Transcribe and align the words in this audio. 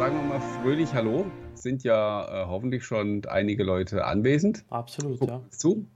sagen 0.00 0.16
wir 0.16 0.22
mal 0.22 0.40
fröhlich 0.40 0.94
Hallo. 0.94 1.30
Sind 1.52 1.84
ja 1.84 2.24
äh, 2.24 2.46
hoffentlich 2.46 2.84
schon 2.84 3.22
einige 3.26 3.64
Leute 3.64 4.06
anwesend. 4.06 4.64
Absolut, 4.70 5.20
Guckt 5.20 5.30
ja. 5.30 5.42
Zu. 5.50 5.86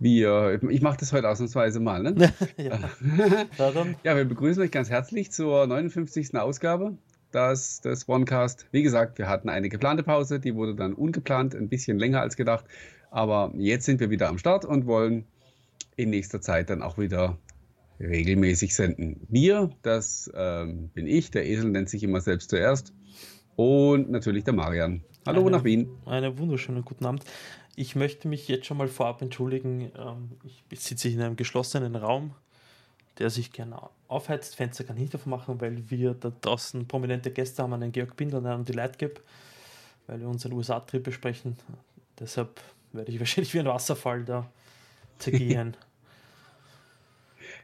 Wir, 0.00 0.60
ich 0.68 0.82
mache 0.82 0.96
das 0.98 1.12
heute 1.12 1.28
ausnahmsweise 1.28 1.78
mal. 1.78 2.02
Ne? 2.02 2.32
ja. 2.56 2.80
ja, 4.02 4.16
wir 4.16 4.24
begrüßen 4.24 4.60
euch 4.60 4.72
ganz 4.72 4.90
herzlich 4.90 5.30
zur 5.30 5.68
59. 5.68 6.34
Ausgabe 6.34 6.98
des, 7.32 7.80
des 7.80 8.08
OneCast. 8.08 8.66
Wie 8.72 8.82
gesagt, 8.82 9.18
wir 9.18 9.28
hatten 9.28 9.50
eine 9.50 9.68
geplante 9.68 10.02
Pause, 10.02 10.40
die 10.40 10.56
wurde 10.56 10.74
dann 10.74 10.94
ungeplant, 10.94 11.54
ein 11.54 11.68
bisschen 11.68 11.96
länger 11.96 12.22
als 12.22 12.34
gedacht. 12.34 12.64
Aber 13.12 13.52
jetzt 13.54 13.84
sind 13.84 14.00
wir 14.00 14.10
wieder 14.10 14.28
am 14.28 14.38
Start 14.38 14.64
und 14.64 14.84
wollen 14.86 15.26
in 15.94 16.10
nächster 16.10 16.40
Zeit 16.40 16.70
dann 16.70 16.82
auch 16.82 16.98
wieder 16.98 17.38
regelmäßig 18.00 18.74
senden. 18.74 19.20
Wir, 19.28 19.70
das 19.82 20.30
ähm, 20.34 20.88
bin 20.90 21.06
ich, 21.06 21.30
der 21.30 21.46
Esel 21.46 21.70
nennt 21.70 21.88
sich 21.88 22.02
immer 22.02 22.20
selbst 22.20 22.50
zuerst. 22.50 22.92
Und 23.56 24.10
natürlich 24.10 24.44
der 24.44 24.54
Marian. 24.54 25.02
Hallo 25.26 25.40
Eine- 25.42 25.50
nach 25.50 25.64
Wien. 25.64 25.90
einen 26.06 26.38
wunderschönen 26.38 26.84
guten 26.84 27.04
Abend. 27.06 27.24
Ich 27.74 27.96
möchte 27.96 28.28
mich 28.28 28.48
jetzt 28.48 28.66
schon 28.66 28.76
mal 28.76 28.88
vorab 28.88 29.20
entschuldigen. 29.22 29.90
Ähm, 29.96 30.30
Ich 30.70 30.80
sitze 30.80 31.08
in 31.08 31.20
einem 31.20 31.36
geschlossenen 31.36 31.96
Raum, 31.96 32.34
der 33.18 33.30
sich 33.30 33.52
gerne 33.52 33.80
aufheizt. 34.06 34.54
Fenster 34.56 34.84
kann 34.84 34.96
ich 34.96 35.02
nicht 35.02 35.14
aufmachen, 35.14 35.60
weil 35.60 35.90
wir 35.90 36.14
da 36.14 36.32
draußen 36.40 36.86
prominente 36.86 37.30
Gäste 37.32 37.62
haben, 37.62 37.72
einen 37.72 37.92
Georg 37.92 38.16
Binder 38.16 38.38
und 38.38 38.46
einen 38.46 38.64
die 38.64 38.72
Lightgap, 38.72 39.20
weil 40.06 40.20
wir 40.20 40.28
unseren 40.28 40.52
USA-Trip 40.52 41.02
besprechen. 41.02 41.56
Deshalb 42.18 42.60
werde 42.92 43.10
ich 43.12 43.18
wahrscheinlich 43.20 43.52
wie 43.54 43.58
ein 43.60 43.66
Wasserfall 43.66 44.24
da 44.24 44.48
zergehen. 45.18 45.76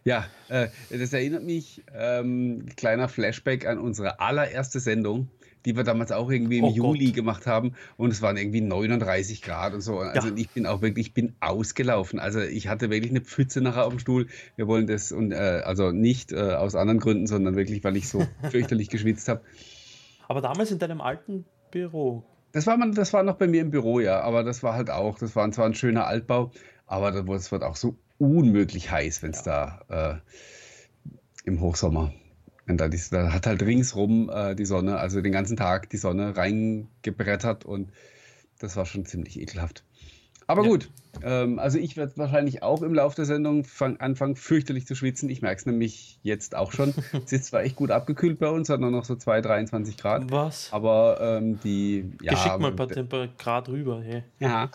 Ja, 0.04 0.26
äh, 0.48 0.68
das 0.90 1.12
erinnert 1.14 1.44
mich, 1.44 1.82
ähm, 1.94 2.66
kleiner 2.76 3.08
Flashback 3.08 3.66
an 3.66 3.78
unsere 3.78 4.20
allererste 4.20 4.78
Sendung, 4.78 5.28
die 5.64 5.77
wir 5.77 5.83
damals 5.83 6.12
auch 6.12 6.30
irgendwie 6.30 6.58
im 6.58 6.64
Oh 6.64 6.70
Juli 6.70 7.06
Gott. 7.06 7.14
gemacht 7.14 7.47
haben 7.47 7.72
und 7.97 8.10
es 8.10 8.20
waren 8.20 8.36
irgendwie 8.36 8.60
39 8.60 9.41
Grad 9.41 9.72
und 9.72 9.80
so. 9.80 9.98
Also 10.00 10.28
Ja. 10.28 10.34
ich 10.36 10.50
bin 10.50 10.66
auch 10.66 10.82
wirklich, 10.82 11.06
ich 11.08 11.14
bin 11.14 11.34
ausgelaufen. 11.41 12.19
Also 12.19 12.41
ich 12.41 12.69
hatte 12.69 12.91
wirklich 12.91 13.12
eine 13.12 13.22
Pfütze 13.22 13.62
nachher 13.62 13.86
auf 13.86 13.94
dem 13.94 13.98
Stuhl. 13.98 14.27
Wir 14.56 14.66
wollen 14.69 14.86
das 14.86 15.10
und 15.10 15.32
äh, 15.32 15.62
also 15.64 15.91
nicht 15.91 16.32
äh, 16.32 16.36
aus 16.52 16.75
anderen 16.75 17.00
Gründen, 17.00 17.27
sondern 17.27 17.56
wirklich, 17.56 17.82
weil 17.82 17.97
ich 17.97 18.06
so 18.10 18.27
fürchterlich 18.50 18.91
geschwitzt 18.91 19.28
habe. 19.28 19.41
Aber 20.28 20.42
damals 20.42 20.70
in 20.70 20.78
deinem 20.78 21.00
alten 21.00 21.47
Büro. 21.70 22.25
Das 22.52 22.66
war, 22.66 22.77
man, 22.77 22.92
das 22.92 23.14
war 23.14 23.22
noch 23.22 23.36
bei 23.36 23.47
mir 23.48 23.62
im 23.62 23.70
Büro, 23.70 24.00
ja, 24.00 24.20
aber 24.20 24.44
das 24.44 24.62
war 24.62 24.75
halt 24.75 24.91
auch, 24.91 25.19
das 25.19 25.34
war 25.34 25.50
zwar 25.50 25.64
ein 25.66 25.75
schöner 25.75 26.06
Altbau, 26.06 26.52
aber 26.86 27.10
das 27.10 27.50
wird 27.50 27.62
auch 27.64 27.75
so 27.77 27.97
unmöglich 28.18 28.90
heiß, 28.90 29.22
wenn 29.22 29.32
es 29.32 29.42
da 29.42 29.80
äh, 29.88 31.48
im 31.48 31.60
Hochsommer, 31.60 32.12
wenn 32.66 32.76
da, 32.76 32.88
da 32.88 33.32
hat 33.32 33.46
halt 33.46 33.62
ringsrum 33.62 34.30
äh, 34.30 34.54
die 34.54 34.64
Sonne, 34.64 34.98
also 34.98 35.20
den 35.20 35.32
ganzen 35.32 35.56
Tag 35.56 35.90
die 35.90 35.96
Sonne 35.96 36.36
reingebrettert 36.36 37.64
und 37.64 37.90
das 38.58 38.76
war 38.76 38.86
schon 38.86 39.04
ziemlich 39.04 39.38
ekelhaft. 39.38 39.84
Aber 40.46 40.62
Ja. 40.62 40.68
gut, 40.68 40.90
ähm, 41.22 41.58
also 41.58 41.78
ich 41.78 41.96
werde 41.96 42.16
wahrscheinlich 42.16 42.62
auch 42.62 42.82
im 42.82 42.94
Laufe 42.94 43.16
der 43.16 43.24
Sendung 43.24 43.64
fang, 43.64 43.96
anfangen, 43.98 44.36
fürchterlich 44.36 44.86
zu 44.86 44.94
schwitzen. 44.94 45.28
Ich 45.30 45.42
merke 45.42 45.60
es 45.60 45.66
nämlich 45.66 46.18
jetzt 46.22 46.54
auch 46.54 46.72
schon. 46.72 46.94
es 47.24 47.32
ist 47.32 47.46
zwar 47.46 47.62
echt 47.62 47.76
gut 47.76 47.90
abgekühlt 47.90 48.38
bei 48.38 48.48
uns, 48.48 48.68
hat 48.68 48.80
nur 48.80 48.90
noch 48.90 49.04
so 49.04 49.16
2, 49.16 49.40
23 49.40 49.96
Grad. 49.96 50.30
Was? 50.30 50.72
Aber 50.72 51.18
ähm, 51.20 51.60
die. 51.60 52.12
Ja, 52.20 52.32
Geschick 52.32 52.58
mal 52.58 52.70
ein 52.70 52.76
paar 52.76 53.28
Grad 53.38 53.68
rüber. 53.68 54.02
Hey. 54.02 54.22
ja, 54.38 54.70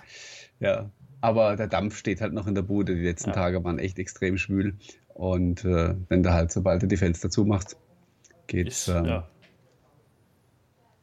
ja. 0.59 0.89
Aber 1.21 1.55
der 1.55 1.67
Dampf 1.67 1.97
steht 1.97 2.21
halt 2.21 2.33
noch 2.33 2.47
in 2.47 2.55
der 2.55 2.61
Bude. 2.61 2.95
Die 2.95 3.01
letzten 3.03 3.29
Ja. 3.29 3.35
Tage 3.35 3.63
waren 3.63 3.79
echt 3.79 3.99
extrem 3.99 4.37
schwül. 4.37 4.77
Und 5.13 5.65
äh, 5.65 5.95
wenn 6.07 6.23
du 6.23 6.31
halt, 6.31 6.51
sobald 6.51 6.81
du 6.81 6.87
die 6.87 6.97
Fenster 6.97 7.29
zumachst, 7.29 7.75
geht's, 8.47 8.87
Ist, 8.87 8.95
ähm, 8.95 9.05
ja. 9.05 9.27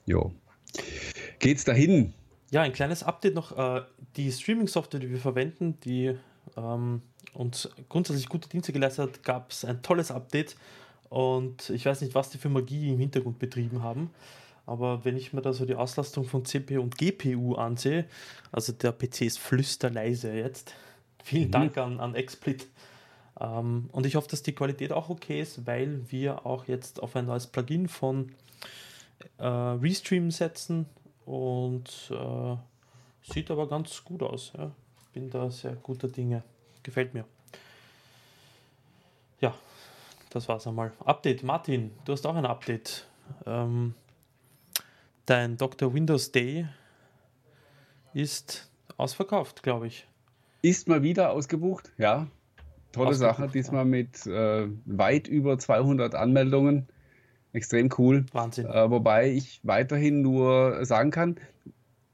jo. 0.06 0.32
geht's 1.38 1.64
dahin. 1.64 2.14
Ja, 2.50 2.62
ein 2.62 2.72
kleines 2.72 3.02
Update 3.02 3.34
noch. 3.34 3.56
Äh, 3.56 3.82
die 4.16 4.32
Streaming-Software, 4.32 5.00
die 5.00 5.10
wir 5.10 5.18
verwenden, 5.18 5.78
die 5.80 6.16
ähm, 6.56 7.02
uns 7.34 7.68
grundsätzlich 7.88 8.28
gute 8.28 8.48
Dienste 8.48 8.72
geleistet 8.72 9.08
hat, 9.08 9.22
gab 9.22 9.50
es 9.50 9.64
ein 9.64 9.82
tolles 9.82 10.10
Update. 10.10 10.56
Und 11.10 11.70
ich 11.70 11.84
weiß 11.84 12.00
nicht, 12.00 12.14
was 12.14 12.30
die 12.30 12.38
für 12.38 12.48
Magie 12.48 12.90
im 12.92 12.98
Hintergrund 12.98 13.38
betrieben 13.38 13.82
haben. 13.82 14.10
Aber 14.66 15.04
wenn 15.04 15.16
ich 15.16 15.32
mir 15.32 15.42
da 15.42 15.52
so 15.52 15.64
die 15.64 15.76
Auslastung 15.76 16.24
von 16.24 16.44
CPU 16.44 16.80
und 16.80 16.98
GPU 16.98 17.54
ansehe, 17.54 18.06
also 18.50 18.72
der 18.72 18.92
PC 18.92 19.22
ist 19.22 19.38
flüsterleise 19.38 20.32
jetzt. 20.32 20.74
Vielen 21.22 21.48
Mhm. 21.48 21.52
Dank 21.52 21.78
an, 21.78 22.00
an 22.00 22.14
XSplit. 22.14 22.66
Ähm, 23.40 23.88
und 23.92 24.06
ich 24.06 24.16
hoffe, 24.16 24.28
dass 24.28 24.42
die 24.42 24.54
Qualität 24.54 24.92
auch 24.92 25.08
okay 25.08 25.40
ist, 25.40 25.66
weil 25.66 26.10
wir 26.10 26.44
auch 26.46 26.66
jetzt 26.66 27.02
auf 27.02 27.14
ein 27.16 27.26
neues 27.26 27.46
Plugin 27.46 27.86
von 27.88 28.32
äh, 29.38 29.46
Restream 29.46 30.30
setzen 30.30 30.86
und 31.24 32.10
äh, 32.10 32.56
sieht 33.32 33.50
aber 33.50 33.68
ganz 33.68 34.02
gut 34.04 34.22
aus. 34.22 34.52
Ja. 34.56 34.70
Bin 35.12 35.30
da 35.30 35.50
sehr 35.50 35.72
guter 35.76 36.08
Dinge. 36.08 36.42
Gefällt 36.82 37.14
mir. 37.14 37.24
Ja, 39.40 39.54
das 40.30 40.48
war's 40.48 40.66
einmal. 40.66 40.92
Update, 41.04 41.42
Martin, 41.42 41.92
du 42.04 42.12
hast 42.12 42.26
auch 42.26 42.34
ein 42.36 42.46
Update. 42.46 43.06
Ähm, 43.44 43.94
dein 45.26 45.56
Dr. 45.56 45.92
Windows 45.92 46.32
Day 46.32 46.66
ist 48.14 48.70
ausverkauft, 48.96 49.62
glaube 49.62 49.88
ich. 49.88 50.06
Ist 50.62 50.88
mal 50.88 51.02
wieder 51.02 51.32
ausgebucht, 51.32 51.92
ja. 51.98 52.28
Tolle 52.92 53.10
Ausgebucht, 53.10 53.36
Sache, 53.36 53.42
ja. 53.42 53.48
diesmal 53.48 53.84
mit 53.84 54.26
äh, 54.26 54.68
weit 54.86 55.28
über 55.28 55.58
200 55.58 56.14
Anmeldungen. 56.14 56.88
Extrem 57.52 57.90
cool. 57.98 58.24
Wahnsinn. 58.32 58.66
Äh, 58.66 58.90
wobei 58.90 59.30
ich 59.30 59.60
weiterhin 59.62 60.22
nur 60.22 60.84
sagen 60.84 61.10
kann, 61.10 61.36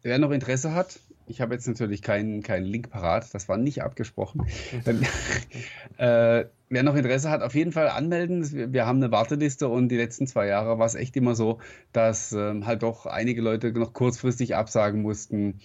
wer 0.02 0.18
noch 0.18 0.30
Interesse 0.30 0.74
hat, 0.74 0.98
ich 1.32 1.40
habe 1.40 1.54
jetzt 1.54 1.66
natürlich 1.66 2.02
keinen 2.02 2.42
keinen 2.42 2.66
Link 2.66 2.90
parat, 2.90 3.32
das 3.32 3.48
war 3.48 3.56
nicht 3.56 3.82
abgesprochen. 3.82 4.46
Dann, 4.84 5.02
äh, 5.96 6.44
wer 6.68 6.82
noch 6.82 6.94
Interesse 6.94 7.30
hat, 7.30 7.42
auf 7.42 7.54
jeden 7.54 7.72
Fall 7.72 7.88
anmelden. 7.88 8.52
Wir, 8.52 8.72
wir 8.72 8.86
haben 8.86 8.98
eine 8.98 9.10
Warteliste 9.10 9.68
und 9.68 9.88
die 9.88 9.96
letzten 9.96 10.26
zwei 10.26 10.46
Jahre 10.46 10.78
war 10.78 10.86
es 10.86 10.94
echt 10.94 11.16
immer 11.16 11.34
so, 11.34 11.58
dass 11.92 12.32
ähm, 12.32 12.66
halt 12.66 12.82
doch 12.82 13.06
einige 13.06 13.40
Leute 13.40 13.72
noch 13.72 13.94
kurzfristig 13.94 14.54
absagen 14.54 15.00
mussten. 15.00 15.60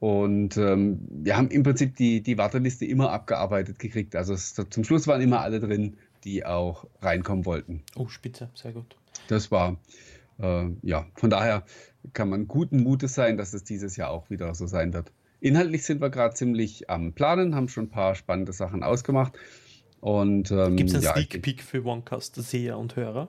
Und 0.00 0.58
ähm, 0.58 1.00
wir 1.08 1.38
haben 1.38 1.48
im 1.48 1.62
Prinzip 1.62 1.96
die, 1.96 2.22
die 2.22 2.36
Warteliste 2.36 2.84
immer 2.84 3.10
abgearbeitet 3.10 3.78
gekriegt. 3.78 4.14
Also 4.14 4.34
es, 4.34 4.54
zum 4.54 4.84
Schluss 4.84 5.06
waren 5.06 5.22
immer 5.22 5.40
alle 5.40 5.60
drin, 5.60 5.96
die 6.24 6.44
auch 6.44 6.86
reinkommen 7.00 7.46
wollten. 7.46 7.82
Oh, 7.94 8.08
spitze, 8.08 8.50
sehr 8.54 8.72
gut. 8.72 8.96
Das 9.28 9.50
war, 9.50 9.78
äh, 10.38 10.66
ja, 10.82 11.06
von 11.14 11.30
daher 11.30 11.64
kann 12.12 12.28
man 12.28 12.48
guten 12.48 12.82
Mutes 12.82 13.14
sein, 13.14 13.36
dass 13.36 13.52
es 13.52 13.64
dieses 13.64 13.96
Jahr 13.96 14.10
auch 14.10 14.30
wieder 14.30 14.54
so 14.54 14.66
sein 14.66 14.92
wird. 14.92 15.12
Inhaltlich 15.40 15.84
sind 15.84 16.00
wir 16.00 16.10
gerade 16.10 16.34
ziemlich 16.34 16.88
am 16.88 17.12
Planen, 17.12 17.54
haben 17.54 17.68
schon 17.68 17.84
ein 17.84 17.90
paar 17.90 18.14
spannende 18.14 18.52
Sachen 18.52 18.82
ausgemacht. 18.82 19.34
Und 20.00 20.50
ähm, 20.50 20.76
Gibt 20.76 20.90
es 20.90 20.96
einen 20.96 21.04
ja, 21.04 21.12
Sneak 21.12 21.42
Peek 21.42 21.62
für 21.62 21.84
OneCast-Seher 21.84 22.78
und 22.78 22.96
Hörer? 22.96 23.28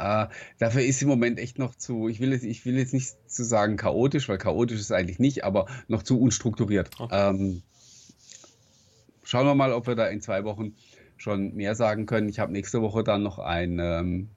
äh, 0.00 0.26
dafür 0.58 0.82
ist 0.82 1.02
im 1.02 1.08
Moment 1.08 1.38
echt 1.38 1.58
noch 1.58 1.74
zu, 1.74 2.08
ich 2.08 2.20
will 2.20 2.32
jetzt, 2.32 2.44
ich 2.44 2.64
will 2.64 2.76
jetzt 2.76 2.94
nicht 2.94 3.14
zu 3.30 3.44
sagen 3.44 3.76
chaotisch, 3.76 4.28
weil 4.28 4.38
chaotisch 4.38 4.78
ist 4.78 4.86
es 4.86 4.92
eigentlich 4.92 5.18
nicht, 5.18 5.44
aber 5.44 5.66
noch 5.88 6.02
zu 6.02 6.18
unstrukturiert. 6.20 6.90
Okay. 6.98 7.30
Ähm, 7.30 7.62
schauen 9.22 9.46
wir 9.46 9.54
mal, 9.54 9.72
ob 9.72 9.86
wir 9.86 9.94
da 9.94 10.06
in 10.06 10.20
zwei 10.20 10.44
Wochen 10.44 10.74
schon 11.16 11.54
mehr 11.54 11.74
sagen 11.74 12.06
können. 12.06 12.28
Ich 12.28 12.38
habe 12.38 12.52
nächste 12.52 12.80
Woche 12.80 13.04
dann 13.04 13.22
noch 13.22 13.38
einen, 13.38 13.78
ähm, 13.78 14.28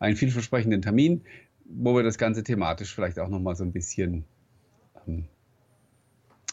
einen 0.00 0.16
vielversprechenden 0.16 0.82
Termin, 0.82 1.22
wo 1.64 1.94
wir 1.94 2.02
das 2.02 2.18
Ganze 2.18 2.42
thematisch 2.42 2.94
vielleicht 2.94 3.18
auch 3.18 3.28
noch 3.28 3.40
mal 3.40 3.54
so 3.56 3.64
ein 3.64 3.72
bisschen 3.72 4.24
ähm, 5.06 5.24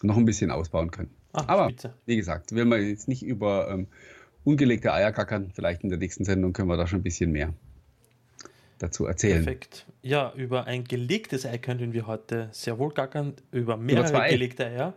noch 0.01 0.17
ein 0.17 0.25
bisschen 0.25 0.51
ausbauen 0.51 0.91
können. 0.91 1.11
Ah, 1.33 1.44
Aber 1.47 1.69
spitze. 1.69 1.94
wie 2.05 2.16
gesagt, 2.17 2.53
will 2.53 2.66
man 2.66 2.81
jetzt 2.81 3.07
nicht 3.07 3.23
über 3.23 3.69
ähm, 3.69 3.88
ungelegte 4.44 4.91
Eier 4.94 5.11
kackern. 5.11 5.51
Vielleicht 5.53 5.83
in 5.83 5.89
der 5.89 5.99
nächsten 5.99 6.25
Sendung 6.25 6.53
können 6.53 6.69
wir 6.69 6.77
da 6.77 6.88
schon 6.88 6.99
ein 6.99 7.03
bisschen 7.03 7.31
mehr 7.31 7.53
dazu 8.81 9.05
erzählen. 9.05 9.43
Perfekt. 9.43 9.85
Ja, 10.01 10.33
über 10.35 10.66
ein 10.66 10.83
gelegtes 10.83 11.45
Ei 11.45 11.57
können 11.57 11.93
wir 11.93 12.07
heute 12.07 12.49
sehr 12.51 12.79
wohl 12.79 12.91
gackern. 12.91 13.33
Über 13.51 13.78
mehrere 13.78 14.05
zwei. 14.05 14.29
gelegte 14.29 14.66
Eier. 14.66 14.93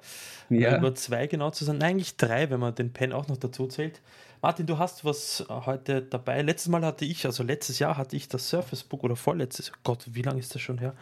Ja. 0.51 0.75
Äh, 0.75 0.79
Über 0.79 0.95
zwei 0.95 1.27
genau 1.27 1.51
zu 1.51 1.65
sein. 1.65 1.79
Nein, 1.79 1.91
eigentlich 1.95 2.17
drei, 2.17 2.51
wenn 2.51 2.61
man 2.61 2.75
den 2.75 2.93
Pen 2.93 3.13
auch 3.13 3.29
noch 3.29 3.37
dazu 3.37 3.67
zählt. 3.67 4.01
Martin, 4.43 4.67
du 4.67 4.79
hast 4.79 5.05
was 5.05 5.45
äh, 5.49 5.53
heute 5.67 6.03
dabei. 6.03 6.43
Letztes 6.43 6.69
Mal 6.71 6.85
hatte 6.85 7.05
ich, 7.05 7.25
also 7.25 7.43
letztes 7.43 7.79
Jahr 7.79 7.97
hatte 7.97 8.17
ich 8.17 8.29
das 8.29 8.49
Surface 8.49 8.83
Book 8.85 9.05
oder 9.05 9.17
vorletztes, 9.17 9.73
Gott, 9.85 10.05
wie 10.13 10.23
lange 10.23 10.41
ist 10.41 10.55
das 10.55 10.61
schon 10.61 10.79
her? 10.79 10.95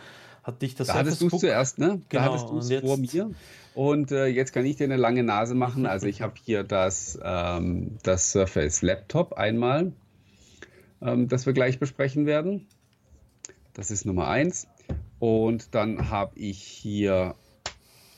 Hatte 0.44 0.66
ich 0.66 0.74
das 0.74 0.88
Da 0.88 0.94
hattest 0.94 1.20
du 1.20 1.28
es 1.28 1.38
zuerst, 1.38 1.78
ne? 1.78 2.00
Da 2.08 2.18
Genau, 2.20 2.32
hattest 2.32 2.50
du 2.50 2.58
es 2.58 2.80
vor 2.80 2.96
mir. 2.96 3.30
Und 3.74 4.12
äh, 4.12 4.26
jetzt 4.26 4.52
kann 4.52 4.66
ich 4.66 4.76
dir 4.76 4.84
eine 4.84 4.96
lange 4.96 5.22
Nase 5.22 5.54
machen. 5.54 5.86
Also 5.86 6.06
ich 6.06 6.20
habe 6.20 6.34
hier 6.44 6.62
das, 6.62 7.18
ähm, 7.22 7.98
das 8.02 8.32
Surface 8.32 8.82
Laptop 8.82 9.34
einmal, 9.34 9.92
ähm, 11.02 11.28
das 11.28 11.46
wir 11.46 11.52
gleich 11.52 11.78
besprechen 11.78 12.26
werden. 12.26 12.66
Das 13.74 13.90
ist 13.90 14.04
Nummer 14.04 14.28
eins. 14.28 14.68
Und 15.18 15.74
dann 15.74 16.10
habe 16.10 16.32
ich 16.38 16.58
hier 16.62 17.34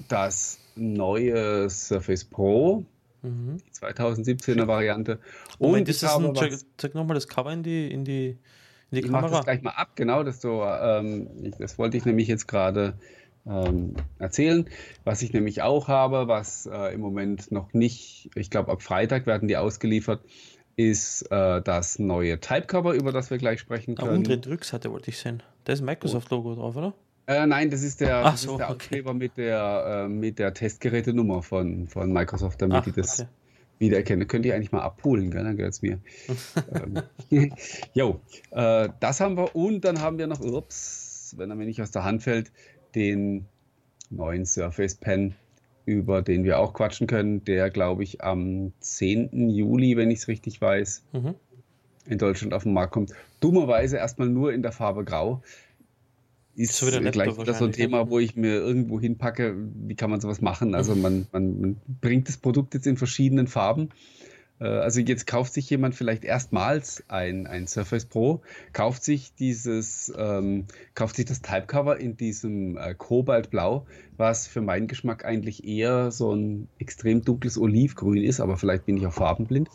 das 0.08 0.58
neue 0.76 1.68
Surface 1.70 2.24
Pro, 2.24 2.84
Mhm. 3.24 3.56
die 3.56 3.70
2017er 3.72 4.66
Variante. 4.66 5.18
Moment, 5.58 5.82
Und 5.82 5.88
ist 5.88 5.96
ich 5.96 6.00
das 6.02 6.10
habe 6.10 6.28
ein, 6.28 6.34
zeig, 6.34 6.52
was, 6.52 6.66
zeig 6.76 6.94
nochmal 6.94 7.14
das 7.14 7.26
Cover 7.26 7.52
in 7.52 7.62
die, 7.62 7.90
in 7.90 8.04
die, 8.04 8.36
in 8.90 8.98
ich 8.98 9.08
mache 9.08 9.30
das 9.30 9.44
gleich 9.44 9.62
mal 9.62 9.70
ab, 9.70 9.92
genau, 9.94 10.22
das, 10.22 10.40
so, 10.40 10.62
ähm, 10.62 11.28
ich, 11.42 11.56
das 11.56 11.78
wollte 11.78 11.96
ich 11.96 12.04
nämlich 12.04 12.28
jetzt 12.28 12.46
gerade 12.46 12.94
ähm, 13.46 13.94
erzählen. 14.18 14.68
Was 15.04 15.22
ich 15.22 15.32
nämlich 15.32 15.62
auch 15.62 15.88
habe, 15.88 16.28
was 16.28 16.66
äh, 16.66 16.94
im 16.94 17.00
Moment 17.00 17.50
noch 17.50 17.72
nicht, 17.72 18.30
ich 18.34 18.50
glaube 18.50 18.70
ab 18.70 18.82
Freitag 18.82 19.26
werden 19.26 19.48
die 19.48 19.56
ausgeliefert, 19.56 20.20
ist 20.76 21.22
äh, 21.30 21.62
das 21.62 21.98
neue 21.98 22.40
Typecover, 22.40 22.94
über 22.94 23.12
das 23.12 23.30
wir 23.30 23.38
gleich 23.38 23.60
sprechen 23.60 23.94
können. 23.94 24.26
Ah, 24.26 24.36
die 24.36 24.48
Rückseite 24.48 24.90
wollte 24.90 25.10
ich 25.10 25.18
sehen. 25.18 25.42
Da 25.64 25.72
ist 25.72 25.82
Microsoft-Logo 25.82 26.54
drauf, 26.54 26.76
oder? 26.76 26.94
Äh, 27.26 27.46
nein, 27.46 27.70
das 27.70 27.82
ist 27.82 28.00
der, 28.00 28.22
so, 28.22 28.34
ist 28.34 28.44
der 28.46 28.52
okay. 28.52 28.64
Aufkleber 28.64 29.14
mit 29.14 29.36
der, 29.36 30.04
äh, 30.04 30.08
mit 30.08 30.38
der 30.38 30.52
Testgerätenummer 30.52 31.42
von, 31.42 31.86
von 31.86 32.12
Microsoft, 32.12 32.60
damit 32.60 32.78
Ach, 32.78 32.84
die 32.84 32.92
das 32.92 33.20
okay. 33.20 33.28
wiedererkennen. 33.78 34.28
Könnt 34.28 34.44
ihr 34.44 34.54
eigentlich 34.54 34.72
mal 34.72 34.82
abholen, 34.82 35.30
gell? 35.30 35.44
dann 35.44 35.56
gehört 35.56 35.72
es 35.72 35.82
mir. 35.82 36.00
ähm, 36.74 37.02
jo, 37.94 38.20
äh, 38.50 38.90
das 39.00 39.20
haben 39.20 39.36
wir 39.36 39.56
und 39.56 39.84
dann 39.84 40.00
haben 40.00 40.18
wir 40.18 40.26
noch, 40.26 40.40
ups, 40.40 41.34
wenn 41.38 41.48
er 41.48 41.56
mir 41.56 41.66
nicht 41.66 41.80
aus 41.80 41.92
der 41.92 42.04
Hand 42.04 42.22
fällt, 42.22 42.52
den 42.94 43.46
neuen 44.10 44.44
Surface 44.44 44.96
Pen, 44.96 45.34
über 45.86 46.22
den 46.22 46.44
wir 46.44 46.58
auch 46.58 46.72
quatschen 46.72 47.06
können, 47.06 47.44
der 47.44 47.70
glaube 47.70 48.02
ich 48.02 48.22
am 48.22 48.72
10. 48.80 49.50
Juli, 49.50 49.96
wenn 49.96 50.10
ich 50.10 50.20
es 50.20 50.28
richtig 50.28 50.60
weiß, 50.60 51.04
mhm. 51.12 51.34
in 52.06 52.18
Deutschland 52.18 52.54
auf 52.54 52.62
den 52.62 52.72
Markt 52.72 52.92
kommt. 52.92 53.12
Dummerweise 53.40 53.96
erstmal 53.96 54.28
nur 54.28 54.52
in 54.52 54.62
der 54.62 54.72
Farbe 54.72 55.04
Grau 55.04 55.42
ist 56.56 56.74
so 56.74 56.86
gleich 56.86 57.38
wieder 57.38 57.54
so 57.54 57.64
ein 57.64 57.72
Thema, 57.72 58.08
wo 58.08 58.18
ich 58.18 58.36
mir 58.36 58.54
irgendwo 58.54 59.00
hinpacke, 59.00 59.56
wie 59.56 59.96
kann 59.96 60.10
man 60.10 60.20
sowas 60.20 60.40
machen? 60.40 60.74
Also 60.74 60.94
man, 60.94 61.26
man, 61.32 61.60
man 61.60 61.76
bringt 62.00 62.28
das 62.28 62.36
Produkt 62.36 62.74
jetzt 62.74 62.86
in 62.86 62.96
verschiedenen 62.96 63.48
Farben. 63.48 63.88
Äh, 64.60 64.66
also 64.66 65.00
jetzt 65.00 65.26
kauft 65.26 65.54
sich 65.54 65.68
jemand 65.70 65.94
vielleicht 65.94 66.24
erstmals 66.24 67.04
ein, 67.08 67.46
ein 67.46 67.66
Surface 67.66 68.06
Pro, 68.06 68.42
kauft 68.72 69.04
sich 69.04 69.34
dieses, 69.34 70.12
ähm, 70.16 70.66
kauft 70.94 71.16
sich 71.16 71.24
das 71.24 71.42
Typecover 71.42 71.98
in 71.98 72.16
diesem 72.16 72.76
äh, 72.76 72.94
Kobaltblau, 72.94 73.86
was 74.16 74.46
für 74.46 74.60
meinen 74.60 74.86
Geschmack 74.86 75.24
eigentlich 75.24 75.66
eher 75.66 76.10
so 76.10 76.34
ein 76.34 76.68
extrem 76.78 77.22
dunkles 77.22 77.58
Olivgrün 77.58 78.22
ist, 78.22 78.40
aber 78.40 78.56
vielleicht 78.56 78.86
bin 78.86 78.96
ich 78.96 79.06
auch 79.06 79.12
farbenblind. 79.12 79.68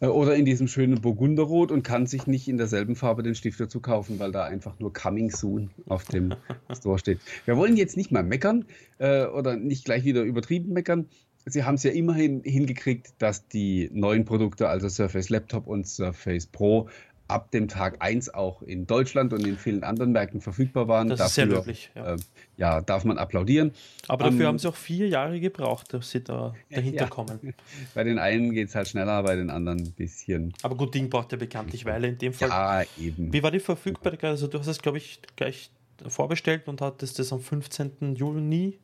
Äh, 0.00 0.06
oder 0.06 0.34
in 0.34 0.44
diesem 0.44 0.66
schönen 0.66 1.00
Burgunderrot 1.00 1.70
und 1.70 1.82
kann 1.82 2.06
sich 2.06 2.26
nicht 2.26 2.48
in 2.48 2.56
derselben 2.56 2.96
Farbe 2.96 3.22
den 3.22 3.34
Stift 3.34 3.60
dazu 3.60 3.80
kaufen, 3.80 4.18
weil 4.18 4.32
da 4.32 4.44
einfach 4.44 4.78
nur 4.80 4.92
Coming 4.92 5.30
Soon 5.30 5.70
auf 5.86 6.04
dem 6.04 6.34
Store 6.76 6.98
steht. 6.98 7.20
Wir 7.44 7.56
wollen 7.56 7.76
jetzt 7.76 7.96
nicht 7.96 8.10
mal 8.10 8.22
meckern 8.22 8.64
äh, 8.98 9.26
oder 9.26 9.56
nicht 9.56 9.84
gleich 9.84 10.04
wieder 10.04 10.22
übertrieben 10.22 10.72
meckern. 10.72 11.06
Sie 11.46 11.64
haben 11.64 11.76
es 11.76 11.82
ja 11.82 11.90
immerhin 11.90 12.42
hingekriegt, 12.42 13.14
dass 13.18 13.48
die 13.48 13.90
neuen 13.92 14.24
Produkte, 14.24 14.68
also 14.68 14.88
Surface 14.88 15.30
Laptop 15.30 15.66
und 15.66 15.86
Surface 15.86 16.46
Pro, 16.46 16.88
ab 17.30 17.50
dem 17.52 17.68
Tag 17.68 17.96
1 18.00 18.34
auch 18.34 18.60
in 18.62 18.86
Deutschland 18.86 19.32
und 19.32 19.46
in 19.46 19.56
vielen 19.56 19.84
anderen 19.84 20.12
Märkten 20.12 20.40
verfügbar 20.40 20.88
waren. 20.88 21.08
Das 21.08 21.18
dafür, 21.18 21.28
ist 21.28 21.34
sehr 21.34 21.46
löblich. 21.46 21.90
Ja. 21.94 22.14
Äh, 22.14 22.16
ja. 22.56 22.80
darf 22.80 23.04
man 23.04 23.18
applaudieren. 23.18 23.72
Aber 24.08 24.24
dafür 24.24 24.40
um, 24.40 24.46
haben 24.46 24.58
sie 24.58 24.68
auch 24.68 24.76
vier 24.76 25.08
Jahre 25.08 25.40
gebraucht, 25.40 25.94
dass 25.94 26.10
sie 26.10 26.22
da 26.22 26.54
dahinter 26.70 27.04
ja. 27.04 27.08
kommen. 27.08 27.54
Bei 27.94 28.04
den 28.04 28.18
einen 28.18 28.52
geht 28.52 28.68
es 28.68 28.74
halt 28.74 28.88
schneller, 28.88 29.22
bei 29.22 29.36
den 29.36 29.50
anderen 29.50 29.78
ein 29.78 29.92
bisschen. 29.92 30.52
Aber 30.62 30.76
gut, 30.76 30.94
Ding 30.94 31.08
braucht 31.08 31.32
ja 31.32 31.38
bekanntlich 31.38 31.84
Weile 31.84 32.08
in 32.08 32.18
dem 32.18 32.32
Fall. 32.32 32.48
Ja, 32.48 32.82
eben. 32.98 33.32
Wie 33.32 33.42
war 33.42 33.50
die 33.50 33.60
Verfügbarkeit? 33.60 34.30
Also 34.30 34.46
du 34.48 34.58
hast 34.58 34.66
es, 34.66 34.82
glaube 34.82 34.98
ich, 34.98 35.20
gleich 35.36 35.70
vorbestellt 36.06 36.66
und 36.66 36.80
hattest 36.80 37.18
das 37.18 37.32
am 37.32 37.40
15. 37.40 38.16
Juni 38.16 38.78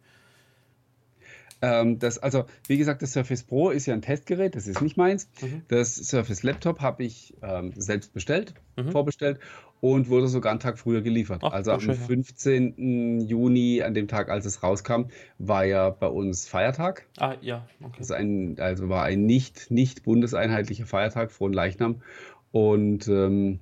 ähm, 1.67 1.99
das, 1.99 2.19
also, 2.19 2.45
wie 2.69 2.79
gesagt, 2.79 3.03
das 3.03 3.13
Surface 3.13 3.43
Pro 3.43 3.71
ist 3.71 3.87
ja 3.87 3.95
ein 3.95 4.03
Testgerät, 4.03 4.55
das 4.55 4.69
ist 4.69 4.81
nicht 4.81 4.97
meins. 4.97 5.29
Mhm. 5.43 5.63
Das 5.67 5.97
Surface 5.97 6.45
Laptop 6.45 6.81
habe 6.81 7.03
ich 7.03 7.35
ähm, 7.43 7.73
selbst 7.75 8.13
bestellt, 8.13 8.55
mhm. 8.77 8.93
vorbestellt 8.93 9.41
und 9.81 10.09
wurde 10.09 10.29
sogar 10.29 10.53
einen 10.53 10.61
Tag 10.61 10.79
früher 10.79 11.03
geliefert. 11.03 11.43
Ach, 11.43 11.53
also 11.53 11.73
am 11.73 11.81
schön, 11.81 11.97
15. 11.97 13.19
Ja. 13.19 13.27
Juni, 13.27 13.83
an 13.83 13.95
dem 13.95 14.07
Tag, 14.07 14.29
als 14.29 14.47
es 14.47 14.63
rauskam, 14.63 15.07
war 15.39 15.65
ja 15.65 15.91
bei 15.91 16.07
uns 16.07 16.47
Feiertag. 16.47 17.07
Ah, 17.19 17.35
ja, 17.41 17.67
okay. 17.83 17.97
Also, 17.99 18.15
ein, 18.15 18.61
also 18.61 18.89
war 18.89 19.03
ein 19.03 19.27
nicht, 19.27 19.71
nicht 19.73 20.05
bundeseinheitlicher 20.05 20.87
Feiertag, 20.87 21.33
frohen 21.33 21.53
Leichnam. 21.53 22.01
Und 22.53 23.09
ähm, 23.09 23.59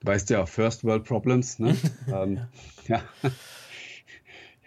du 0.00 0.06
weißt 0.06 0.28
ja, 0.28 0.44
First 0.44 0.84
World 0.84 1.04
Problems, 1.04 1.58
ne? 1.58 1.76
ähm, 2.12 2.40
ja. 2.86 3.02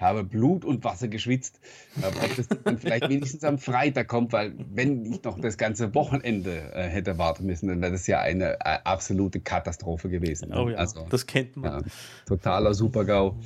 Habe 0.03 0.23
Blut 0.23 0.65
und 0.65 0.83
Wasser 0.83 1.07
geschwitzt, 1.07 1.59
ob 2.01 2.35
das 2.35 2.47
dann 2.63 2.77
vielleicht 2.77 3.09
wenigstens 3.09 3.43
am 3.43 3.57
Freitag 3.57 4.07
kommt, 4.07 4.33
weil 4.33 4.53
wenn 4.73 5.05
ich 5.05 5.23
noch 5.23 5.39
das 5.39 5.57
ganze 5.57 5.95
Wochenende 5.95 6.71
äh, 6.73 6.87
hätte 6.87 7.17
warten 7.17 7.45
müssen, 7.45 7.67
dann 7.67 7.81
wäre 7.81 7.93
das 7.93 8.05
ja 8.07 8.19
eine 8.19 8.59
äh, 8.59 8.79
absolute 8.83 9.39
Katastrophe 9.39 10.09
gewesen. 10.09 10.49
Ne? 10.49 10.61
Oh 10.61 10.69
ja, 10.69 10.77
also, 10.77 11.05
das 11.09 11.25
kennt 11.25 11.57
man. 11.57 11.81
Ja, 11.81 11.87
totaler 12.27 12.73
Supergau. 12.73 13.39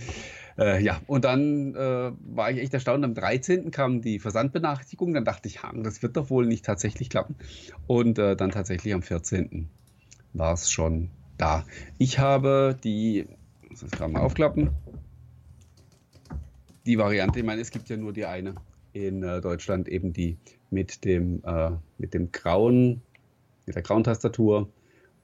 Äh, 0.57 0.83
ja, 0.83 0.99
und 1.05 1.23
dann 1.23 1.75
äh, 1.75 2.11
war 2.35 2.51
ich 2.51 2.59
echt 2.59 2.73
erstaunt. 2.73 3.03
Am 3.05 3.13
13. 3.13 3.69
kam 3.71 4.01
die 4.01 4.19
Versandbenachrichtigung. 4.19 5.13
Dann 5.13 5.25
dachte 5.25 5.47
ich, 5.47 5.59
das 5.83 6.01
wird 6.01 6.17
doch 6.17 6.29
wohl 6.29 6.47
nicht 6.47 6.65
tatsächlich 6.65 7.09
klappen. 7.09 7.35
Und 7.85 8.17
äh, 8.17 8.35
dann 8.35 8.51
tatsächlich 8.51 8.93
am 8.93 9.03
14. 9.03 9.69
war 10.33 10.53
es 10.53 10.71
schon 10.71 11.11
da. 11.37 11.63
Ich 11.99 12.17
habe 12.17 12.75
die, 12.83 13.27
muss 13.69 13.81
das 13.81 13.91
gerade 13.91 14.11
mal 14.11 14.21
aufklappen, 14.21 14.71
die 16.87 16.97
Variante, 16.97 17.39
ich 17.39 17.45
meine, 17.45 17.61
es 17.61 17.69
gibt 17.69 17.89
ja 17.89 17.97
nur 17.97 18.13
die 18.13 18.25
eine 18.25 18.55
in 18.93 19.21
äh, 19.21 19.41
Deutschland, 19.41 19.87
eben 19.87 20.13
die 20.13 20.37
mit 20.71 21.05
dem, 21.05 21.43
äh, 21.45 21.71
mit 21.97 22.13
dem 22.13 22.31
grauen, 22.31 23.01
mit 23.65 23.75
der 23.75 23.83
grauen 23.83 24.03
Tastatur 24.03 24.69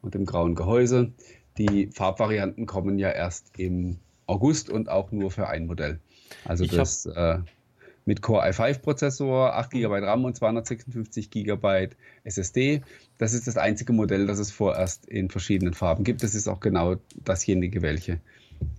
und 0.01 0.13
dem 0.13 0.25
grauen 0.25 0.56
Gehäuse. 0.56 1.13
Die 1.57 1.88
Farbvarianten 1.88 2.65
kommen 2.65 3.00
ja 3.00 3.10
erst 3.10 3.57
im 3.57 3.98
August 4.27 4.69
und 4.69 4.89
auch 4.89 5.12
nur 5.12 5.31
für 5.31 5.48
ein 5.48 5.65
Modell. 5.65 6.00
Also 6.45 6.65
ich 6.65 6.71
das 6.71 7.06
äh, 7.06 7.39
mit 8.06 8.21
Core 8.21 8.45
i5-Prozessor, 8.50 9.54
8 9.54 9.71
GB 9.71 10.00
RAM 10.00 10.25
und 10.25 10.36
256 10.36 11.30
GB 11.30 11.89
SSD. 12.25 12.81
Das 13.18 13.33
ist 13.33 13.48
das 13.48 13.56
einzige 13.56 13.94
Modell, 13.94 14.27
das 14.27 14.39
es 14.39 14.51
vorerst 14.51 15.06
in 15.06 15.30
verschiedenen 15.30 15.74
Farben 15.74 16.04
gibt. 16.04 16.24
Das 16.24 16.36
ist 16.36 16.50
auch 16.50 16.60
genau 16.60 16.98
dasjenige, 17.24 17.81
welche 17.81 18.19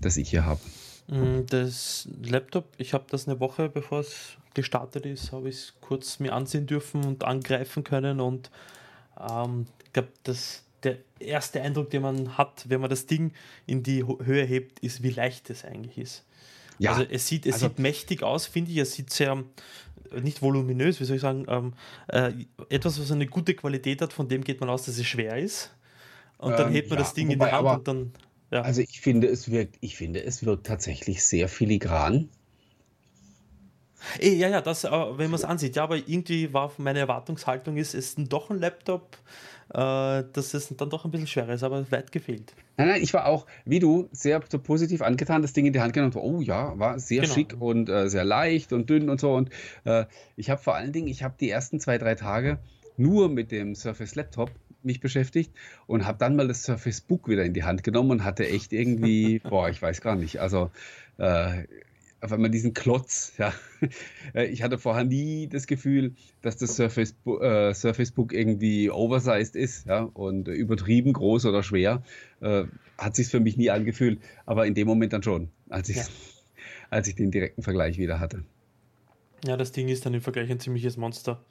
das 0.00 0.18
ich 0.18 0.28
hier 0.28 0.44
habe. 0.44 0.60
Mm, 1.06 1.46
das 1.46 2.08
Laptop, 2.22 2.66
ich 2.78 2.94
habe 2.94 3.04
das 3.10 3.28
eine 3.28 3.40
Woche 3.40 3.68
bevor 3.68 4.00
es 4.00 4.36
gestartet 4.54 5.04
ist, 5.06 5.32
habe 5.32 5.48
ich 5.48 5.56
es 5.56 5.74
kurz 5.80 6.20
mir 6.20 6.32
ansehen 6.32 6.66
dürfen 6.66 7.04
und 7.04 7.24
angreifen 7.24 7.84
können 7.84 8.20
und 8.20 8.50
ähm, 9.20 9.66
ich 9.84 9.92
glaube, 9.92 10.08
der 10.82 10.96
erste 11.18 11.60
Eindruck, 11.60 11.90
den 11.90 12.02
man 12.02 12.38
hat, 12.38 12.68
wenn 12.68 12.80
man 12.80 12.90
das 12.90 13.06
Ding 13.06 13.32
in 13.66 13.82
die 13.82 14.04
Höhe 14.04 14.44
hebt, 14.44 14.78
ist, 14.80 15.02
wie 15.02 15.10
leicht 15.10 15.50
es 15.50 15.64
eigentlich 15.64 15.98
ist. 15.98 16.24
Ja, 16.78 16.92
also 16.92 17.04
es 17.08 17.26
sieht, 17.26 17.46
es 17.46 17.54
also 17.54 17.68
sieht 17.68 17.78
mächtig 17.78 18.22
aus, 18.22 18.46
finde 18.46 18.72
ich. 18.72 18.78
Es 18.78 18.92
sieht 18.92 19.10
sehr 19.10 19.44
nicht 20.22 20.42
voluminös, 20.42 21.00
wie 21.00 21.04
soll 21.04 21.16
ich 21.16 21.22
sagen, 21.22 21.46
ähm, 21.48 21.72
äh, 22.08 22.32
etwas, 22.68 23.00
was 23.00 23.10
eine 23.10 23.26
gute 23.26 23.54
Qualität 23.54 24.00
hat, 24.02 24.12
von 24.12 24.28
dem 24.28 24.44
geht 24.44 24.60
man 24.60 24.68
aus, 24.68 24.84
dass 24.84 24.98
es 24.98 25.06
schwer 25.06 25.38
ist. 25.38 25.70
Und 26.38 26.52
dann 26.52 26.68
ähm, 26.68 26.74
hebt 26.74 26.90
man 26.90 26.98
ja, 26.98 27.04
das 27.04 27.14
Ding 27.14 27.28
wobei, 27.28 27.32
in 27.32 27.50
die 27.50 27.56
Hand 27.56 27.78
und 27.78 27.88
dann 27.88 28.12
ja. 28.50 28.62
Also 28.62 28.80
ich 28.80 29.00
finde, 29.00 29.28
es 29.28 29.50
wirkt, 29.50 29.76
ich 29.80 29.96
finde, 29.96 30.22
es 30.22 30.44
wirkt 30.44 30.66
tatsächlich 30.66 31.24
sehr 31.24 31.48
filigran. 31.48 32.28
Ja, 34.20 34.48
ja, 34.48 34.60
das, 34.60 34.84
wenn 34.84 35.30
man 35.30 35.34
es 35.34 35.44
ansieht, 35.44 35.76
ja, 35.76 35.84
aber 35.84 35.96
irgendwie 35.96 36.52
war 36.52 36.72
meine 36.76 36.98
Erwartungshaltung 36.98 37.76
ist, 37.76 37.94
es 37.94 38.14
ist 38.14 38.32
doch 38.32 38.50
ein 38.50 38.58
Laptop, 38.58 39.16
äh, 39.70 40.24
dass 40.32 40.54
es 40.54 40.68
dann 40.76 40.90
doch 40.90 41.04
ein 41.04 41.10
bisschen 41.10 41.26
schwerer 41.26 41.54
ist, 41.54 41.62
aber 41.62 41.90
weit 41.90 42.12
gefehlt. 42.12 42.54
Nein, 42.76 42.88
nein, 42.88 43.02
ich 43.02 43.14
war 43.14 43.26
auch, 43.26 43.46
wie 43.64 43.78
du, 43.78 44.08
sehr 44.12 44.40
positiv 44.40 45.00
angetan, 45.00 45.42
das 45.42 45.52
Ding 45.52 45.66
in 45.66 45.72
die 45.72 45.80
Hand 45.80 45.94
genommen 45.94 46.12
und 46.12 46.20
oh 46.20 46.40
ja, 46.40 46.78
war 46.78 46.98
sehr 46.98 47.22
genau. 47.22 47.34
schick 47.34 47.56
und 47.58 47.88
äh, 47.88 48.08
sehr 48.08 48.24
leicht 48.24 48.72
und 48.72 48.90
dünn 48.90 49.08
und 49.08 49.20
so. 49.20 49.32
Und 49.32 49.50
äh, 49.84 50.04
ich 50.36 50.50
habe 50.50 50.62
vor 50.62 50.74
allen 50.74 50.92
Dingen, 50.92 51.08
ich 51.08 51.22
habe 51.22 51.34
die 51.40 51.50
ersten 51.50 51.80
zwei, 51.80 51.98
drei 51.98 52.14
Tage 52.14 52.58
nur 52.96 53.28
mit 53.28 53.50
dem 53.52 53.74
Surface 53.74 54.14
Laptop 54.14 54.50
mich 54.84 55.00
beschäftigt 55.00 55.52
und 55.86 56.06
habe 56.06 56.18
dann 56.18 56.36
mal 56.36 56.48
das 56.48 56.62
Surface 56.62 57.00
Book 57.00 57.28
wieder 57.28 57.44
in 57.44 57.54
die 57.54 57.64
Hand 57.64 57.82
genommen 57.82 58.10
und 58.10 58.24
hatte 58.24 58.48
echt 58.48 58.72
irgendwie, 58.72 59.38
boah, 59.48 59.68
ich 59.68 59.80
weiß 59.80 60.00
gar 60.00 60.16
nicht, 60.16 60.40
also 60.40 60.70
äh, 61.18 61.64
auf 62.24 62.32
einmal 62.32 62.50
diesen 62.50 62.72
Klotz, 62.72 63.34
ja. 63.38 63.52
Äh, 64.34 64.46
ich 64.46 64.62
hatte 64.62 64.78
vorher 64.78 65.04
nie 65.04 65.46
das 65.46 65.66
Gefühl, 65.66 66.14
dass 66.40 66.56
das 66.56 66.76
Surface, 66.76 67.14
äh, 67.40 67.74
Surface 67.74 68.12
Book 68.12 68.32
irgendwie 68.32 68.90
oversized 68.90 69.56
ist, 69.56 69.86
ja, 69.86 70.02
und 70.02 70.48
übertrieben 70.48 71.12
groß 71.12 71.44
oder 71.46 71.62
schwer. 71.62 72.02
Äh, 72.40 72.64
hat 72.96 73.16
sich 73.16 73.28
für 73.28 73.40
mich 73.40 73.56
nie 73.56 73.70
angefühlt, 73.70 74.20
aber 74.46 74.66
in 74.66 74.74
dem 74.74 74.86
Moment 74.86 75.12
dann 75.12 75.22
schon, 75.22 75.50
als 75.68 75.88
ich, 75.88 75.96
ja. 75.96 76.04
als 76.90 77.08
ich 77.08 77.14
den 77.14 77.30
direkten 77.30 77.62
Vergleich 77.62 77.98
wieder 77.98 78.20
hatte. 78.20 78.44
Ja, 79.44 79.58
das 79.58 79.72
Ding 79.72 79.88
ist 79.88 80.06
dann 80.06 80.14
im 80.14 80.22
Vergleich 80.22 80.50
ein 80.50 80.60
ziemliches 80.60 80.96
Monster 80.96 81.44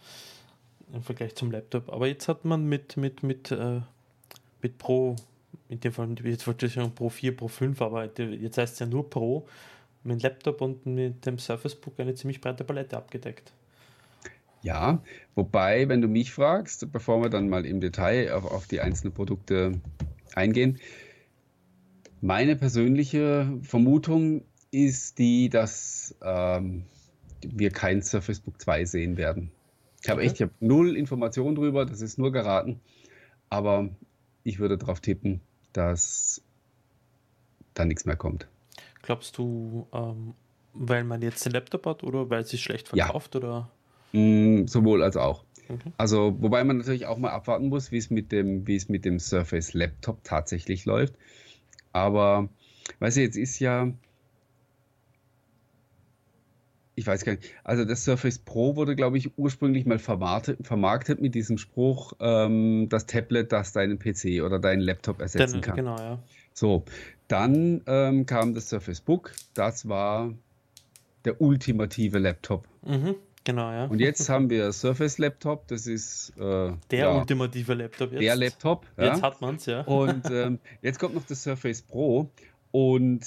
im 0.93 1.01
Vergleich 1.03 1.35
zum 1.35 1.51
Laptop. 1.51 1.91
Aber 1.91 2.07
jetzt 2.07 2.27
hat 2.27 2.45
man 2.45 2.65
mit, 2.65 2.97
mit, 2.97 3.23
mit, 3.23 3.51
äh, 3.51 3.81
mit 4.61 4.77
Pro, 4.77 5.15
in 5.69 5.79
dem 5.79 5.91
Fall, 5.91 6.15
jetzt 6.23 6.47
wollte 6.47 6.67
ich 6.67 6.73
sagen 6.73 6.93
Pro 6.95 7.09
4, 7.09 7.35
Pro 7.35 7.47
5, 7.47 7.81
aber 7.81 8.05
jetzt 8.17 8.57
heißt 8.57 8.73
es 8.73 8.79
ja 8.79 8.85
nur 8.85 9.09
Pro, 9.09 9.47
mit 10.03 10.21
Laptop 10.21 10.61
und 10.61 10.85
mit 10.85 11.25
dem 11.25 11.39
Surface 11.39 11.75
Book 11.75 11.99
eine 11.99 12.13
ziemlich 12.13 12.39
breite 12.39 12.63
Palette 12.63 12.95
abgedeckt. 12.95 13.51
Ja, 14.61 15.03
wobei, 15.35 15.89
wenn 15.89 16.01
du 16.01 16.07
mich 16.07 16.31
fragst, 16.31 16.89
bevor 16.91 17.21
wir 17.21 17.29
dann 17.29 17.49
mal 17.49 17.65
im 17.65 17.81
Detail 17.81 18.31
auf, 18.31 18.45
auf 18.45 18.67
die 18.67 18.79
einzelnen 18.79 19.13
Produkte 19.13 19.81
eingehen, 20.35 20.79
Meine 22.21 22.55
persönliche 22.55 23.59
Vermutung 23.63 24.45
ist 24.71 25.19
die, 25.19 25.49
dass 25.49 26.15
ähm, 26.23 26.85
wir 27.45 27.69
kein 27.69 28.01
Surface 28.01 28.39
Book 28.39 28.61
2 28.61 28.85
sehen 28.85 29.17
werden. 29.17 29.51
Ich 30.03 30.09
habe 30.09 30.19
okay. 30.19 30.27
echt, 30.27 30.35
ich 30.35 30.41
habe 30.41 30.53
null 30.59 30.97
Informationen 30.97 31.55
drüber, 31.55 31.85
das 31.85 32.01
ist 32.01 32.19
nur 32.19 32.31
geraten. 32.31 32.81
Aber 33.49 33.89
ich 34.43 34.59
würde 34.59 34.77
darauf 34.77 34.99
tippen, 34.99 35.39
dass 35.71 36.41
da 37.73 37.85
nichts 37.85 38.05
mehr 38.05 38.17
kommt. 38.17 38.47
Glaubst 39.01 39.37
du, 39.37 39.87
ähm, 39.93 40.33
weil 40.73 41.05
man 41.05 41.21
jetzt 41.21 41.45
den 41.45 41.53
Laptop 41.53 41.85
hat 41.85 42.03
oder 42.03 42.29
weil 42.29 42.41
es 42.41 42.49
sich 42.49 42.61
schlecht 42.61 42.89
verkauft? 42.89 43.35
Ja. 43.35 43.39
Oder? 43.39 43.69
Mm, 44.11 44.67
sowohl 44.67 45.03
als 45.03 45.15
auch. 45.15 45.45
Mhm. 45.69 45.93
Also, 45.97 46.35
wobei 46.39 46.63
man 46.65 46.77
natürlich 46.77 47.05
auch 47.05 47.17
mal 47.17 47.31
abwarten 47.31 47.69
muss, 47.69 47.91
wie 47.91 47.97
es 47.97 48.09
mit 48.09 48.31
dem, 48.31 48.67
wie 48.67 48.75
es 48.75 48.89
mit 48.89 49.05
dem 49.05 49.19
Surface 49.19 49.73
Laptop 49.73 50.23
tatsächlich 50.23 50.85
läuft. 50.85 51.13
Aber, 51.93 52.49
weißt 52.99 53.17
du, 53.17 53.21
jetzt 53.21 53.37
ist 53.37 53.59
ja, 53.59 53.93
ich 56.95 57.07
weiß 57.07 57.25
gar 57.25 57.33
nicht, 57.33 57.51
also 57.63 57.85
das 57.85 58.03
Surface 58.05 58.39
Pro 58.39 58.75
wurde, 58.75 58.95
glaube 58.95 59.17
ich, 59.17 59.37
ursprünglich 59.37 59.85
mal 59.85 59.99
vermarktet, 59.99 60.65
vermarktet 60.65 61.21
mit 61.21 61.35
diesem 61.35 61.57
Spruch, 61.57 62.13
ähm, 62.19 62.87
das 62.89 63.05
Tablet, 63.05 63.51
das 63.51 63.73
deinen 63.73 63.97
PC 63.97 64.43
oder 64.43 64.59
deinen 64.59 64.81
Laptop 64.81 65.19
ersetzen 65.19 65.53
Dann, 65.53 65.61
kann. 65.61 65.75
Genau, 65.75 65.97
ja. 65.97 66.19
So, 66.53 66.83
dann 67.27 67.81
ähm, 67.87 68.25
kam 68.25 68.53
das 68.53 68.69
Surface 68.69 69.01
Book, 69.01 69.33
das 69.53 69.87
war 69.87 70.33
der 71.25 71.41
ultimative 71.41 72.19
Laptop. 72.19 72.67
Mhm, 72.83 73.15
genau, 73.43 73.71
ja. 73.71 73.85
Und 73.85 73.99
jetzt 73.99 74.29
haben 74.29 74.49
wir 74.49 74.71
Surface 74.71 75.17
Laptop, 75.17 75.67
das 75.67 75.87
ist 75.87 76.33
äh, 76.37 76.73
der 76.91 76.99
ja, 76.99 77.17
ultimative 77.17 77.73
Laptop 77.73 78.11
jetzt. 78.11 78.21
Der 78.21 78.35
Laptop. 78.35 78.85
Jetzt 78.97 79.17
ja. 79.17 79.21
hat 79.21 79.41
man 79.41 79.55
es, 79.55 79.65
ja. 79.65 79.81
Und 79.81 80.29
ähm, 80.29 80.59
jetzt 80.83 80.99
kommt 80.99 81.15
noch 81.15 81.25
das 81.25 81.41
Surface 81.41 81.81
Pro 81.81 82.29
und 82.71 83.21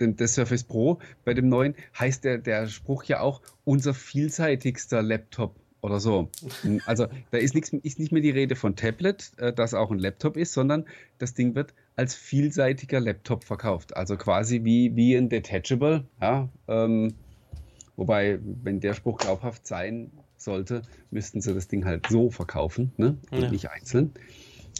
denn 0.00 0.16
das 0.16 0.34
Surface 0.34 0.64
Pro 0.64 0.98
bei 1.24 1.34
dem 1.34 1.48
neuen 1.48 1.74
heißt 1.98 2.24
der, 2.24 2.38
der 2.38 2.66
Spruch 2.66 3.04
ja 3.04 3.20
auch 3.20 3.40
unser 3.64 3.94
vielseitigster 3.94 5.02
Laptop 5.02 5.56
oder 5.82 6.00
so. 6.00 6.28
Also 6.84 7.06
da 7.30 7.38
ist, 7.38 7.54
nix, 7.54 7.72
ist 7.72 7.98
nicht 7.98 8.12
mehr 8.12 8.22
die 8.22 8.30
Rede 8.30 8.54
von 8.54 8.76
Tablet, 8.76 9.32
äh, 9.38 9.52
das 9.52 9.74
auch 9.74 9.90
ein 9.90 9.98
Laptop 9.98 10.36
ist, 10.36 10.52
sondern 10.52 10.84
das 11.18 11.34
Ding 11.34 11.54
wird 11.54 11.74
als 11.96 12.14
vielseitiger 12.14 13.00
Laptop 13.00 13.44
verkauft. 13.44 13.96
Also 13.96 14.16
quasi 14.16 14.64
wie, 14.64 14.94
wie 14.96 15.16
ein 15.16 15.28
Detachable. 15.28 16.04
Ja, 16.20 16.48
ähm, 16.68 17.14
wobei, 17.96 18.38
wenn 18.42 18.80
der 18.80 18.94
Spruch 18.94 19.18
glaubhaft 19.18 19.66
sein 19.66 20.10
sollte, 20.36 20.82
müssten 21.10 21.40
sie 21.40 21.54
das 21.54 21.68
Ding 21.68 21.84
halt 21.84 22.06
so 22.08 22.30
verkaufen 22.30 22.92
ne? 22.96 23.18
und 23.30 23.42
ja. 23.42 23.50
nicht 23.50 23.70
einzeln. 23.70 24.12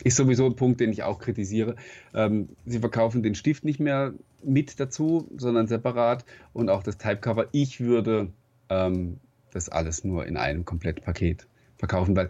Ist 0.02 0.16
sowieso 0.16 0.46
ein 0.46 0.56
Punkt, 0.56 0.80
den 0.80 0.92
ich 0.92 1.02
auch 1.02 1.18
kritisiere. 1.18 1.76
Ähm, 2.14 2.50
sie 2.64 2.78
verkaufen 2.78 3.22
den 3.22 3.34
Stift 3.34 3.64
nicht 3.64 3.80
mehr 3.80 4.14
mit 4.42 4.80
dazu, 4.80 5.28
sondern 5.36 5.66
separat 5.66 6.24
und 6.52 6.70
auch 6.70 6.82
das 6.82 6.98
Typecover. 6.98 7.48
Ich 7.52 7.80
würde 7.80 8.32
ähm, 8.68 9.18
das 9.52 9.68
alles 9.68 10.04
nur 10.04 10.26
in 10.26 10.36
einem 10.36 10.64
Komplettpaket 10.64 11.46
verkaufen, 11.76 12.16
weil, 12.16 12.28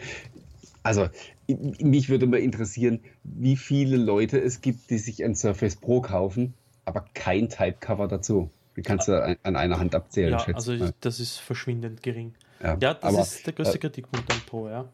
also, 0.83 1.09
mich 1.49 2.09
würde 2.09 2.26
mal 2.26 2.38
interessieren, 2.38 3.00
wie 3.25 3.57
viele 3.57 3.97
Leute 3.97 4.38
es 4.38 4.61
gibt, 4.61 4.90
die 4.90 4.99
sich 4.99 5.25
ein 5.25 5.35
Surface 5.35 5.76
Pro 5.76 6.00
kaufen, 6.00 6.55
aber 6.85 7.05
kein 7.14 7.49
Typecover 7.49 8.09
dazu. 8.09 8.50
Die 8.76 8.83
kannst 8.83 9.09
du 9.09 9.38
an 9.43 9.57
einer 9.57 9.79
Hand 9.79 9.95
abzählen, 9.95 10.33
ja, 10.33 10.38
schätze 10.38 10.55
Also, 10.55 10.73
ich, 10.73 10.90
das 11.00 11.21
ist 11.21 11.38
verschwindend 11.38 12.02
gering. 12.02 12.35
Ja, 12.62 12.79
ja 12.81 12.95
das 12.95 13.02
aber, 13.02 13.23
ist 13.23 13.47
der 13.47 13.52
größte 13.52 13.76
äh, 13.76 13.81
Kritikpunkt 13.81 14.33
am 14.33 14.40
Pro, 14.47 14.69
ja. 14.69 14.88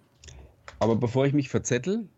Aber 0.78 0.96
bevor 0.96 1.26
ich 1.26 1.32
mich 1.32 1.48
verzettel, 1.48 2.08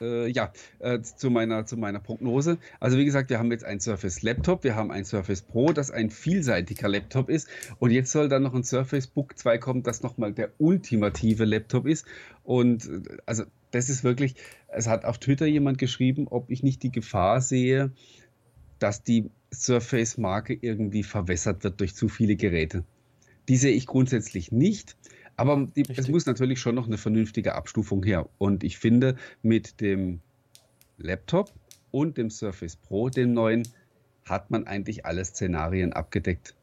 äh, 0.00 0.28
ja, 0.28 0.52
äh, 0.78 1.00
zu, 1.00 1.30
meiner, 1.30 1.66
zu 1.66 1.76
meiner 1.76 2.00
Prognose. 2.00 2.58
Also 2.80 2.98
wie 2.98 3.04
gesagt, 3.04 3.30
wir 3.30 3.38
haben 3.38 3.50
jetzt 3.50 3.64
ein 3.64 3.80
Surface 3.80 4.22
Laptop, 4.22 4.64
wir 4.64 4.74
haben 4.74 4.90
ein 4.90 5.04
Surface 5.04 5.42
Pro, 5.42 5.72
das 5.72 5.90
ein 5.90 6.10
vielseitiger 6.10 6.88
Laptop 6.88 7.28
ist. 7.28 7.48
Und 7.78 7.90
jetzt 7.90 8.12
soll 8.12 8.28
dann 8.28 8.42
noch 8.42 8.54
ein 8.54 8.64
Surface 8.64 9.06
Book 9.06 9.38
2 9.38 9.58
kommen, 9.58 9.82
das 9.82 10.02
nochmal 10.02 10.32
der 10.32 10.50
ultimative 10.58 11.44
Laptop 11.44 11.86
ist. 11.86 12.06
Und 12.44 12.86
äh, 12.86 13.00
also 13.26 13.44
das 13.70 13.88
ist 13.88 14.04
wirklich, 14.04 14.34
es 14.68 14.86
hat 14.86 15.04
auf 15.04 15.18
Twitter 15.18 15.46
jemand 15.46 15.78
geschrieben, 15.78 16.26
ob 16.28 16.50
ich 16.50 16.62
nicht 16.62 16.82
die 16.82 16.92
Gefahr 16.92 17.40
sehe, 17.40 17.90
dass 18.78 19.02
die 19.02 19.30
Surface-Marke 19.52 20.56
irgendwie 20.60 21.02
verwässert 21.02 21.64
wird 21.64 21.80
durch 21.80 21.94
zu 21.94 22.08
viele 22.08 22.36
Geräte. 22.36 22.84
Die 23.48 23.56
sehe 23.56 23.72
ich 23.72 23.86
grundsätzlich 23.86 24.52
nicht. 24.52 24.96
Aber 25.36 25.66
die, 25.76 25.84
es 25.94 26.08
muss 26.08 26.26
natürlich 26.26 26.60
schon 26.60 26.74
noch 26.74 26.86
eine 26.86 26.98
vernünftige 26.98 27.54
Abstufung 27.54 28.02
her. 28.02 28.28
Und 28.38 28.64
ich 28.64 28.78
finde, 28.78 29.16
mit 29.42 29.80
dem 29.80 30.20
Laptop 30.98 31.52
und 31.90 32.16
dem 32.16 32.30
Surface 32.30 32.76
Pro, 32.76 33.10
dem 33.10 33.32
neuen, 33.32 33.68
hat 34.24 34.50
man 34.50 34.66
eigentlich 34.66 35.04
alle 35.04 35.24
Szenarien 35.24 35.92
abgedeckt. 35.92 36.54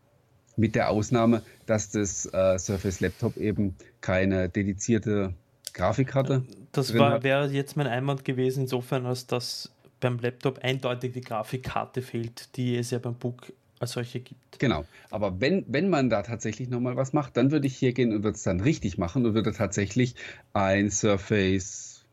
Mit 0.56 0.76
der 0.76 0.90
Ausnahme, 0.90 1.42
dass 1.66 1.90
das 1.90 2.26
äh, 2.32 2.60
Surface 2.60 3.00
Laptop 3.00 3.38
eben 3.38 3.76
keine 4.02 4.50
dedizierte 4.50 5.34
Grafikkarte. 5.74 6.44
Das 6.72 6.94
wäre 6.94 7.48
jetzt 7.50 7.76
mein 7.76 7.88
Einwand 7.88 8.26
gewesen, 8.26 8.62
insofern, 8.62 9.06
als 9.06 9.26
dass 9.26 9.72
beim 10.00 10.20
Laptop 10.20 10.60
eindeutig 10.60 11.14
die 11.14 11.22
Grafikkarte 11.22 12.02
fehlt, 12.02 12.56
die 12.58 12.76
es 12.76 12.92
ja 12.92 13.00
beim 13.00 13.16
Book 13.16 13.54
als 13.80 13.92
solche 13.92 14.20
gibt. 14.20 14.60
Genau. 14.60 14.86
Aber 15.10 15.42
wenn, 15.42 15.66
wenn 15.68 15.90
man 15.90 16.10
da 16.10 16.22
tatsächlich 16.22 16.70
nochmal 16.70 16.96
was 16.96 17.14
macht, 17.14 17.38
dann 17.38 17.52
würde 17.52 17.68
ich 17.68 17.76
hier 17.76 17.94
gehen 17.94 18.14
und 18.14 18.24
würde 18.24 18.36
es 18.36 18.44
dann 18.44 18.60
richtig 18.60 18.98
machen 18.98 19.26
und 19.26 19.34
würde 19.34 19.52
tatsächlich 19.52 20.16
ein 20.54 20.90
Surface 20.90 22.06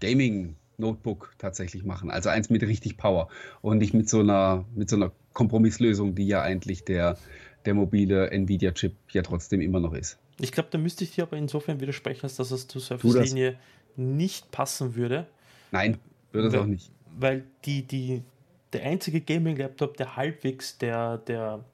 Gaming 0.00 0.56
Notebook 0.78 1.34
tatsächlich 1.38 1.84
machen. 1.84 2.10
Also 2.10 2.28
eins 2.28 2.50
mit 2.50 2.62
richtig 2.62 2.96
Power 2.96 3.28
und 3.62 3.78
nicht 3.78 3.94
mit 3.94 4.08
so 4.08 4.20
einer, 4.20 4.64
mit 4.74 4.90
so 4.90 4.96
einer 4.96 5.12
Kompromisslösung, 5.32 6.14
die 6.14 6.26
ja 6.26 6.42
eigentlich 6.42 6.84
der, 6.84 7.16
der 7.64 7.74
mobile 7.74 8.30
Nvidia-Chip 8.30 8.94
ja 9.10 9.22
trotzdem 9.22 9.60
immer 9.60 9.80
noch 9.80 9.94
ist. 9.94 10.18
Ich 10.40 10.52
glaube, 10.52 10.68
da 10.72 10.78
müsste 10.78 11.04
ich 11.04 11.12
dir 11.12 11.24
aber 11.24 11.36
insofern 11.36 11.80
widersprechen, 11.80 12.22
dass 12.22 12.36
das 12.36 12.66
zur 12.66 12.80
Surface-Linie 12.80 13.56
nicht 13.96 14.50
passen 14.50 14.96
würde. 14.96 15.26
Nein, 15.70 15.98
würde 16.32 16.48
es 16.48 16.54
auch 16.54 16.66
nicht. 16.66 16.90
Weil 17.16 17.44
die, 17.64 17.82
die, 17.82 18.22
der 18.74 18.84
einzige 18.84 19.20
Gaming-Laptop, 19.20 19.96
der 19.96 20.16
halbwegs 20.16 20.78
der, 20.78 21.18
der, 21.18 21.64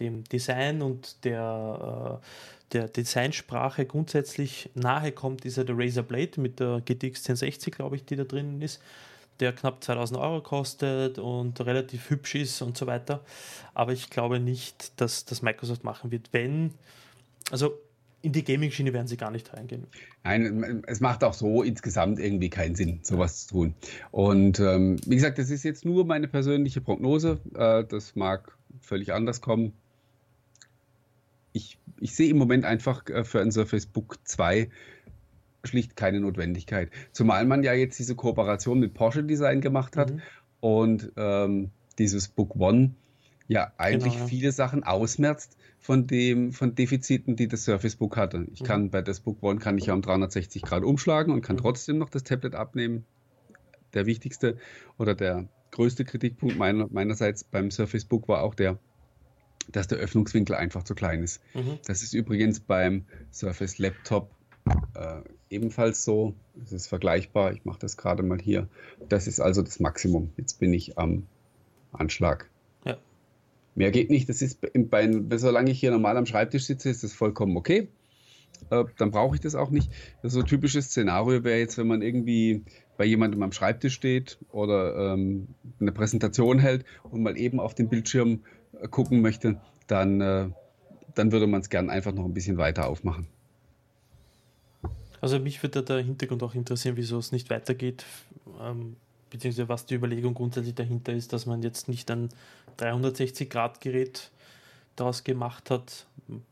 dem 0.00 0.24
Design 0.24 0.82
und 0.82 1.24
der, 1.24 2.20
äh, 2.20 2.72
der 2.72 2.88
Designsprache 2.88 3.86
grundsätzlich 3.86 4.70
nahe 4.74 5.12
kommt, 5.12 5.44
ist 5.44 5.56
ja 5.56 5.64
der 5.64 5.78
Razer 5.78 6.02
Blade 6.02 6.40
mit 6.40 6.60
der 6.60 6.80
GTX 6.80 7.20
1060, 7.20 7.74
glaube 7.74 7.96
ich, 7.96 8.04
die 8.04 8.16
da 8.16 8.24
drin 8.24 8.60
ist, 8.60 8.82
der 9.40 9.52
knapp 9.52 9.82
2000 9.82 10.18
Euro 10.18 10.42
kostet 10.42 11.18
und 11.18 11.60
relativ 11.60 12.10
hübsch 12.10 12.34
ist 12.34 12.62
und 12.62 12.76
so 12.76 12.86
weiter. 12.86 13.24
Aber 13.72 13.92
ich 13.92 14.10
glaube 14.10 14.40
nicht, 14.40 15.00
dass 15.00 15.24
das 15.24 15.42
Microsoft 15.42 15.84
machen 15.84 16.10
wird, 16.10 16.28
wenn, 16.32 16.74
also 17.50 17.78
in 18.24 18.32
die 18.32 18.42
Gaming-Schiene 18.42 18.94
werden 18.94 19.06
sie 19.06 19.18
gar 19.18 19.30
nicht 19.30 19.52
reingehen. 19.52 19.86
Nein, 20.24 20.82
es 20.86 21.00
macht 21.00 21.22
auch 21.22 21.34
so 21.34 21.62
insgesamt 21.62 22.18
irgendwie 22.18 22.48
keinen 22.48 22.74
Sinn, 22.74 23.00
sowas 23.02 23.46
zu 23.46 23.54
tun. 23.54 23.74
Und 24.10 24.60
ähm, 24.60 24.96
wie 25.06 25.16
gesagt, 25.16 25.38
das 25.38 25.50
ist 25.50 25.62
jetzt 25.62 25.84
nur 25.84 26.06
meine 26.06 26.26
persönliche 26.26 26.80
Prognose. 26.80 27.38
Äh, 27.54 27.84
das 27.84 28.16
mag 28.16 28.56
völlig 28.80 29.12
anders 29.12 29.42
kommen. 29.42 29.74
Ich, 31.52 31.78
ich 32.00 32.14
sehe 32.14 32.30
im 32.30 32.38
Moment 32.38 32.64
einfach 32.64 33.06
äh, 33.10 33.24
für 33.24 33.42
ein 33.42 33.52
Surface 33.52 33.86
Book 33.86 34.16
2 34.24 34.70
schlicht 35.62 35.94
keine 35.94 36.20
Notwendigkeit. 36.20 36.90
Zumal 37.12 37.44
man 37.44 37.62
ja 37.62 37.74
jetzt 37.74 37.98
diese 37.98 38.14
Kooperation 38.14 38.80
mit 38.80 38.94
Porsche 38.94 39.22
Design 39.22 39.60
gemacht 39.60 39.96
hat 39.98 40.12
mhm. 40.12 40.22
und 40.60 41.12
ähm, 41.16 41.70
dieses 41.98 42.28
Book 42.28 42.56
One 42.56 42.94
ja 43.48 43.72
eigentlich 43.76 44.14
genau. 44.14 44.26
viele 44.26 44.52
Sachen 44.52 44.84
ausmerzt, 44.84 45.56
von 45.84 46.06
dem, 46.06 46.52
von 46.52 46.74
Defiziten, 46.74 47.36
die 47.36 47.46
das 47.46 47.64
Surface 47.64 47.96
Book 47.96 48.16
hatte. 48.16 48.46
Ich 48.54 48.62
mhm. 48.62 48.64
kann 48.64 48.90
bei 48.90 49.02
das 49.02 49.20
Book 49.20 49.42
One 49.42 49.60
kann 49.60 49.76
ich 49.76 49.84
ja 49.86 49.92
um 49.92 50.00
360 50.00 50.62
Grad 50.62 50.82
umschlagen 50.82 51.30
und 51.30 51.42
kann 51.42 51.56
mhm. 51.56 51.60
trotzdem 51.60 51.98
noch 51.98 52.08
das 52.08 52.24
Tablet 52.24 52.54
abnehmen. 52.54 53.04
Der 53.92 54.06
wichtigste 54.06 54.56
oder 54.96 55.14
der 55.14 55.46
größte 55.72 56.06
Kritikpunkt 56.06 56.56
meiner, 56.56 56.88
meinerseits 56.90 57.44
beim 57.44 57.70
Surface 57.70 58.06
Book 58.06 58.28
war 58.28 58.42
auch 58.42 58.54
der, 58.54 58.78
dass 59.70 59.86
der 59.86 59.98
Öffnungswinkel 59.98 60.56
einfach 60.56 60.84
zu 60.84 60.94
klein 60.94 61.22
ist. 61.22 61.42
Mhm. 61.52 61.78
Das 61.86 62.02
ist 62.02 62.14
übrigens 62.14 62.60
beim 62.60 63.04
Surface 63.30 63.76
Laptop 63.76 64.30
äh, 64.94 65.20
ebenfalls 65.50 66.02
so. 66.02 66.34
Es 66.62 66.72
ist 66.72 66.86
vergleichbar. 66.86 67.52
Ich 67.52 67.66
mache 67.66 67.78
das 67.80 67.98
gerade 67.98 68.22
mal 68.22 68.40
hier. 68.40 68.68
Das 69.10 69.26
ist 69.26 69.38
also 69.38 69.60
das 69.60 69.80
Maximum. 69.80 70.32
Jetzt 70.38 70.60
bin 70.60 70.72
ich 70.72 70.96
am 70.96 71.26
Anschlag. 71.92 72.48
Mehr 73.74 73.90
geht 73.90 74.10
nicht. 74.10 74.28
Das 74.28 74.42
ist 74.42 74.60
bei, 74.90 75.10
solange 75.36 75.70
ich 75.70 75.80
hier 75.80 75.90
normal 75.90 76.16
am 76.16 76.26
Schreibtisch 76.26 76.64
sitze, 76.64 76.90
ist 76.90 77.02
das 77.02 77.12
vollkommen 77.12 77.56
okay. 77.56 77.88
Äh, 78.70 78.84
dann 78.98 79.10
brauche 79.10 79.34
ich 79.34 79.40
das 79.40 79.54
auch 79.54 79.70
nicht. 79.70 79.90
Das 80.22 80.32
so 80.32 80.40
ein 80.40 80.46
typisches 80.46 80.86
Szenario 80.86 81.44
wäre 81.44 81.58
jetzt, 81.58 81.76
wenn 81.78 81.86
man 81.86 82.02
irgendwie 82.02 82.62
bei 82.96 83.04
jemandem 83.04 83.42
am 83.42 83.52
Schreibtisch 83.52 83.94
steht 83.94 84.38
oder 84.52 85.14
ähm, 85.14 85.48
eine 85.80 85.92
Präsentation 85.92 86.58
hält 86.58 86.84
und 87.02 87.22
mal 87.22 87.36
eben 87.36 87.58
auf 87.58 87.74
den 87.74 87.88
Bildschirm 87.88 88.44
äh, 88.80 88.88
gucken 88.88 89.20
möchte, 89.20 89.60
dann, 89.86 90.20
äh, 90.20 90.48
dann 91.14 91.32
würde 91.32 91.46
man 91.46 91.60
es 91.60 91.70
gern 91.70 91.90
einfach 91.90 92.12
noch 92.12 92.24
ein 92.24 92.34
bisschen 92.34 92.56
weiter 92.56 92.88
aufmachen. 92.88 93.26
Also 95.20 95.38
mich 95.38 95.62
würde 95.62 95.82
der 95.82 96.00
Hintergrund 96.00 96.42
auch 96.42 96.54
interessieren, 96.54 96.96
wieso 96.96 97.18
es 97.18 97.32
nicht 97.32 97.50
weitergeht. 97.50 98.04
Ähm, 98.60 98.96
beziehungsweise 99.34 99.68
was 99.68 99.84
die 99.84 99.96
Überlegung 99.96 100.32
grundsätzlich 100.32 100.76
dahinter 100.76 101.12
ist, 101.12 101.32
dass 101.32 101.44
man 101.44 101.60
jetzt 101.64 101.88
nicht 101.88 102.08
ein 102.08 102.28
360-Grad-Gerät 102.78 104.30
daraus 104.94 105.24
gemacht 105.24 105.70
hat, 105.70 106.06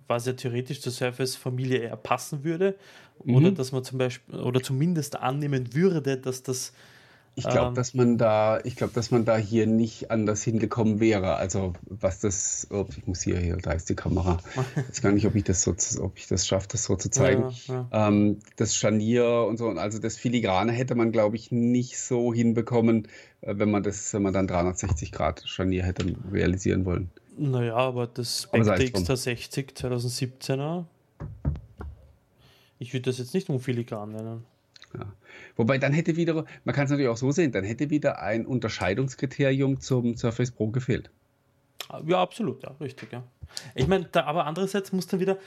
was 0.09 0.27
ja 0.27 0.33
theoretisch 0.33 0.81
zur 0.81 0.91
Surface-Familie 0.91 1.79
eher 1.79 1.97
passen 1.97 2.43
würde, 2.43 2.75
mhm. 3.23 3.37
oder 3.37 3.53
dass 3.53 3.71
man 3.71 3.85
zum 3.85 3.99
Beispiel, 3.99 4.35
oder 4.35 4.61
zumindest 4.61 5.15
annehmen 5.15 5.75
würde, 5.75 6.17
dass 6.17 6.43
das 6.43 6.73
ich 7.35 7.49
glaube, 7.49 7.69
ähm, 7.69 7.75
dass 7.75 7.95
man 7.95 8.19
da, 8.19 8.61
ich 8.63 8.77
glaube, 8.77 8.93
dass 8.93 9.11
man 9.11 9.25
da 9.25 9.39
hier 9.39 9.67
nicht 9.67 10.11
anders 10.11 10.43
hingekommen 10.43 11.01
wäre. 11.01 11.37
Also 11.37 11.73
was 11.85 12.21
das, 12.21 12.67
oh, 12.71 12.85
ich 12.97 13.07
muss 13.07 13.23
hier, 13.23 13.39
hier, 13.39 13.57
da 13.57 13.73
ist 13.73 13.89
die 13.89 13.95
Kamera. 13.95 14.39
Ich 14.77 14.89
weiß 14.89 15.03
gar 15.03 15.13
nicht, 15.13 15.27
ob 15.27 15.35
ich 15.35 15.45
das 15.45 15.63
so, 15.63 15.75
ob 16.03 16.19
ich 16.19 16.27
das 16.27 16.47
schaffe, 16.47 16.69
das 16.71 16.85
so 16.85 16.97
zu 16.97 17.11
zeigen. 17.11 17.55
Ja, 17.69 17.89
ja. 17.91 18.09
Ähm, 18.09 18.41
das 18.57 18.77
Scharnier 18.77 19.47
und 19.49 19.57
so, 19.57 19.69
also 19.69 19.99
das 19.99 20.17
Filigrane 20.17 20.73
hätte 20.73 20.95
man, 20.95 21.11
glaube 21.11 21.37
ich, 21.37 21.51
nicht 21.51 21.99
so 21.99 22.35
hinbekommen, 22.35 23.09
äh, 23.41 23.55
wenn 23.57 23.71
man 23.71 23.83
das, 23.83 24.13
wenn 24.13 24.23
man 24.23 24.35
dann 24.35 24.47
360 24.47 25.11
Grad 25.11 25.43
Scharnier 25.47 25.85
hätte 25.85 26.15
realisieren 26.31 26.85
wollen. 26.85 27.11
Naja, 27.39 27.77
aber 27.77 28.09
das 28.09 28.43
Spectre 28.43 28.75
X60 28.75 29.75
2017er, 29.75 30.85
ich 32.79 32.93
würde 32.93 33.11
das 33.11 33.17
jetzt 33.17 33.33
nicht 33.33 33.49
unfiligran 33.49 34.13
nennen. 34.13 34.45
Ja. 34.95 35.13
Wobei 35.57 35.79
dann 35.79 35.93
hätte 35.93 36.17
wieder, 36.17 36.45
man 36.65 36.75
kann 36.75 36.85
es 36.85 36.91
natürlich 36.91 37.09
auch 37.09 37.17
so 37.17 37.31
sehen, 37.31 37.53
dann 37.53 37.65
hätte 37.65 37.91
wieder 37.91 38.21
ein 38.21 38.47
Unterscheidungskriterium 38.47 39.81
zum 39.81 40.17
Surface 40.17 40.51
Pro 40.51 40.69
gefehlt. 40.69 41.11
Ja, 42.07 42.23
absolut, 42.23 42.63
ja, 42.63 42.75
richtig, 42.81 43.13
ja. 43.13 43.23
Ich 43.75 43.87
meine, 43.87 44.09
aber 44.15 44.47
andererseits 44.47 44.93
muss 44.93 45.07
dann 45.07 45.21
wieder 45.21 45.39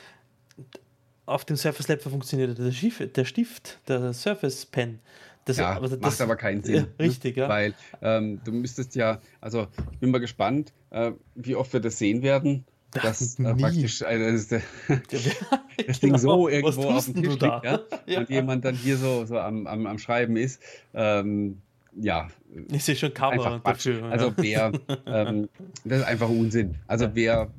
auf 1.26 1.46
dem 1.46 1.58
Surface 1.58 1.88
Laptop 1.88 2.12
funktioniert 2.12 2.58
der, 2.58 2.72
Schiff, 2.72 3.02
der 3.14 3.26
Stift, 3.26 3.80
der 3.88 4.14
Surface 4.14 4.66
Pen. 4.66 5.00
Das, 5.46 5.58
ja, 5.58 5.80
also 5.80 5.96
das, 5.96 6.00
macht 6.00 6.22
aber 6.22 6.36
keinen 6.36 6.64
Sinn. 6.64 6.88
Ne? 6.98 7.06
richtig, 7.06 7.38
ja. 7.38 7.48
Weil 7.48 7.74
ähm, 8.02 8.42
du 8.44 8.52
müsstest 8.52 8.96
ja, 8.96 9.20
also 9.42 9.68
ich 9.92 10.00
bin 10.00 10.12
mal 10.12 10.20
gespannt, 10.20 10.74
äh, 10.90 11.12
wie 11.36 11.56
oft 11.56 11.72
wir 11.74 11.80
das 11.80 12.00
sehen 12.00 12.22
werden 12.22 12.66
das 13.02 13.40
äh, 13.40 13.56
praktisch 13.56 14.02
äh, 14.02 14.32
das, 14.32 14.48
das 14.48 14.62
genau. 15.10 16.00
Ding 16.02 16.18
so 16.18 16.50
irgendwo 16.50 16.90
auf 16.90 17.06
dem 17.06 17.16
Tisch 17.16 17.28
liegt 17.28 17.42
ja? 17.42 17.80
ja? 18.06 18.20
und 18.20 18.30
jemand 18.30 18.66
dann 18.66 18.76
hier 18.76 18.98
so, 18.98 19.26
so 19.26 19.38
am, 19.38 19.68
am, 19.68 19.86
am 19.86 20.00
Schreiben 20.00 20.38
ist. 20.38 20.62
Ähm, 20.94 21.62
ja. 21.96 22.28
Ich 22.72 22.84
sehe 22.84 22.96
schon 22.96 23.14
Kamera 23.14 23.60
dafür. 23.64 24.00
Ja. 24.00 24.10
Also 24.10 24.34
wer, 24.38 24.72
ähm, 25.06 25.50
das 25.86 26.00
ist 26.00 26.06
einfach 26.06 26.30
Unsinn. 26.30 26.76
Also 26.88 27.10
wer, 27.14 27.52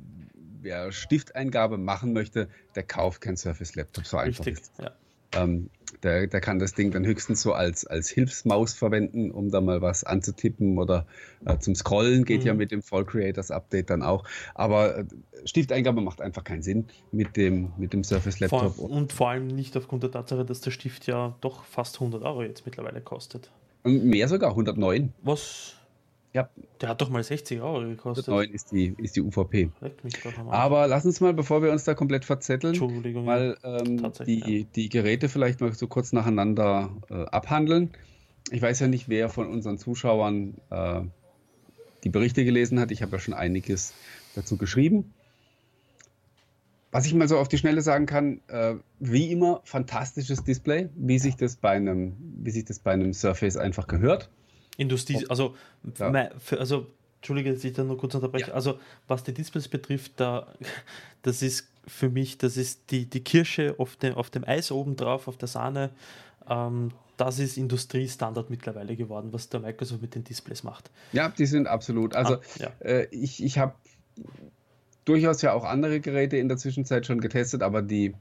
wer 0.61 0.91
Stifteingabe 0.91 1.77
machen 1.77 2.13
möchte, 2.13 2.47
der 2.75 2.83
kauft 2.83 3.21
kein 3.21 3.37
Surface 3.37 3.75
Laptop. 3.75 4.05
So 4.05 4.17
einfach 4.17 4.45
Richtig, 4.45 4.63
ist. 4.63 4.71
Ja. 4.79 4.91
Ähm, 5.33 5.69
der, 6.03 6.27
der 6.27 6.41
kann 6.41 6.59
das 6.59 6.73
Ding 6.73 6.91
dann 6.91 7.05
höchstens 7.05 7.41
so 7.41 7.53
als, 7.53 7.85
als 7.85 8.09
Hilfsmaus 8.09 8.73
verwenden, 8.73 9.31
um 9.31 9.49
da 9.49 9.61
mal 9.61 9.81
was 9.81 10.03
anzutippen 10.03 10.77
oder 10.77 11.05
äh, 11.45 11.57
zum 11.57 11.75
Scrollen 11.75 12.25
geht 12.25 12.41
mhm. 12.41 12.47
ja 12.47 12.53
mit 12.53 12.71
dem 12.71 12.81
Fall 12.81 13.05
Creators 13.05 13.51
Update 13.51 13.89
dann 13.89 14.03
auch. 14.03 14.23
Aber 14.55 14.99
äh, 14.99 15.05
Stifteingabe 15.45 16.01
macht 16.01 16.21
einfach 16.21 16.43
keinen 16.43 16.61
Sinn 16.61 16.85
mit 17.11 17.35
dem, 17.37 17.71
mit 17.77 17.93
dem 17.93 18.03
Surface 18.03 18.39
Laptop. 18.39 18.75
Vor, 18.75 18.89
und 18.89 19.13
vor 19.13 19.29
allem 19.29 19.47
nicht 19.47 19.75
aufgrund 19.77 20.03
der 20.03 20.11
Tatsache, 20.11 20.45
dass 20.45 20.61
der 20.61 20.71
Stift 20.71 21.07
ja 21.07 21.35
doch 21.41 21.63
fast 21.63 21.95
100 21.95 22.23
Euro 22.23 22.43
jetzt 22.43 22.65
mittlerweile 22.65 23.01
kostet. 23.01 23.51
Und 23.83 24.05
mehr 24.05 24.27
sogar, 24.27 24.51
109. 24.51 25.13
Was 25.23 25.76
ja. 26.33 26.49
Der 26.81 26.89
hat 26.89 27.01
doch 27.01 27.09
mal 27.09 27.23
60 27.23 27.61
Euro 27.61 27.81
gekostet. 27.81 28.27
9 28.27 28.49
ist 28.51 28.71
die, 28.71 28.93
ist 28.97 29.15
die 29.15 29.21
UVP. 29.21 29.71
Aber 30.49 30.87
lass 30.87 31.05
uns 31.05 31.19
mal, 31.19 31.33
bevor 31.33 31.63
wir 31.63 31.71
uns 31.71 31.83
da 31.83 31.93
komplett 31.93 32.25
verzetteln, 32.25 32.77
mal 33.25 33.57
ähm, 33.63 34.11
die, 34.25 34.59
ja. 34.59 34.65
die 34.75 34.89
Geräte 34.89 35.29
vielleicht 35.29 35.61
mal 35.61 35.73
so 35.73 35.87
kurz 35.87 36.13
nacheinander 36.13 36.91
äh, 37.09 37.25
abhandeln. 37.25 37.91
Ich 38.51 38.61
weiß 38.61 38.79
ja 38.79 38.87
nicht, 38.87 39.09
wer 39.09 39.29
von 39.29 39.47
unseren 39.47 39.77
Zuschauern 39.77 40.55
äh, 40.69 41.01
die 42.03 42.09
Berichte 42.09 42.45
gelesen 42.45 42.79
hat. 42.79 42.91
Ich 42.91 43.01
habe 43.01 43.13
ja 43.13 43.19
schon 43.19 43.33
einiges 43.33 43.93
dazu 44.35 44.57
geschrieben. 44.57 45.13
Was 46.91 47.05
ich 47.05 47.13
mal 47.13 47.27
so 47.27 47.37
auf 47.37 47.49
die 47.49 47.57
Schnelle 47.57 47.81
sagen 47.81 48.05
kann, 48.05 48.39
äh, 48.47 48.75
wie 48.99 49.31
immer, 49.31 49.61
fantastisches 49.65 50.43
Display, 50.43 50.89
wie 50.95 51.19
sich 51.19 51.35
das 51.35 51.57
bei 51.57 51.71
einem, 51.71 52.15
wie 52.37 52.51
sich 52.51 52.63
das 52.65 52.79
bei 52.79 52.91
einem 52.91 53.13
Surface 53.13 53.57
einfach 53.57 53.87
gehört. 53.87 54.29
Industrie, 54.77 55.25
also, 55.27 55.55
ja. 55.97 56.29
für, 56.39 56.59
also 56.59 56.87
Entschuldige, 57.17 57.53
dass 57.53 57.63
ich 57.63 57.73
da 57.73 57.83
nur 57.83 57.97
kurz 57.97 58.15
unterbreche. 58.15 58.49
Ja. 58.49 58.53
Also, 58.53 58.79
was 59.07 59.23
die 59.23 59.33
Displays 59.33 59.67
betrifft, 59.67 60.13
da, 60.17 60.47
das 61.23 61.41
ist 61.41 61.67
für 61.85 62.09
mich, 62.09 62.37
das 62.37 62.57
ist 62.57 62.91
die, 62.91 63.05
die 63.05 63.21
Kirsche 63.21 63.75
auf 63.77 63.95
dem, 63.95 64.13
auf 64.13 64.29
dem 64.29 64.43
Eis 64.43 64.71
oben 64.71 64.95
drauf, 64.95 65.27
auf 65.27 65.37
der 65.37 65.47
Sahne. 65.47 65.89
Ähm, 66.49 66.91
das 67.17 67.39
ist 67.39 67.57
Industriestandard 67.57 68.51
mittlerweile 68.51 68.95
geworden, 68.95 69.33
was 69.33 69.49
der 69.49 69.59
Microsoft 69.59 70.01
mit 70.01 70.13
den 70.13 70.23
Displays 70.23 70.63
macht. 70.63 70.91
Ja, 71.11 71.29
die 71.29 71.47
sind 71.47 71.67
absolut. 71.67 72.15
Also, 72.15 72.35
ah, 72.35 72.41
ja. 72.59 72.71
äh, 72.79 73.07
ich, 73.09 73.43
ich 73.43 73.57
habe 73.57 73.73
durchaus 75.05 75.41
ja 75.41 75.53
auch 75.53 75.63
andere 75.63 75.99
Geräte 75.99 76.37
in 76.37 76.47
der 76.47 76.57
Zwischenzeit 76.57 77.07
schon 77.07 77.19
getestet, 77.19 77.63
aber 77.63 77.81
die, 77.81 78.13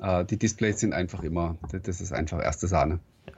äh, 0.00 0.24
die 0.26 0.36
Displays 0.36 0.80
sind 0.80 0.92
einfach 0.92 1.22
immer, 1.22 1.56
das 1.82 2.02
ist 2.02 2.12
einfach 2.12 2.42
erste 2.42 2.68
Sahne. 2.68 3.00
Ja 3.26 3.32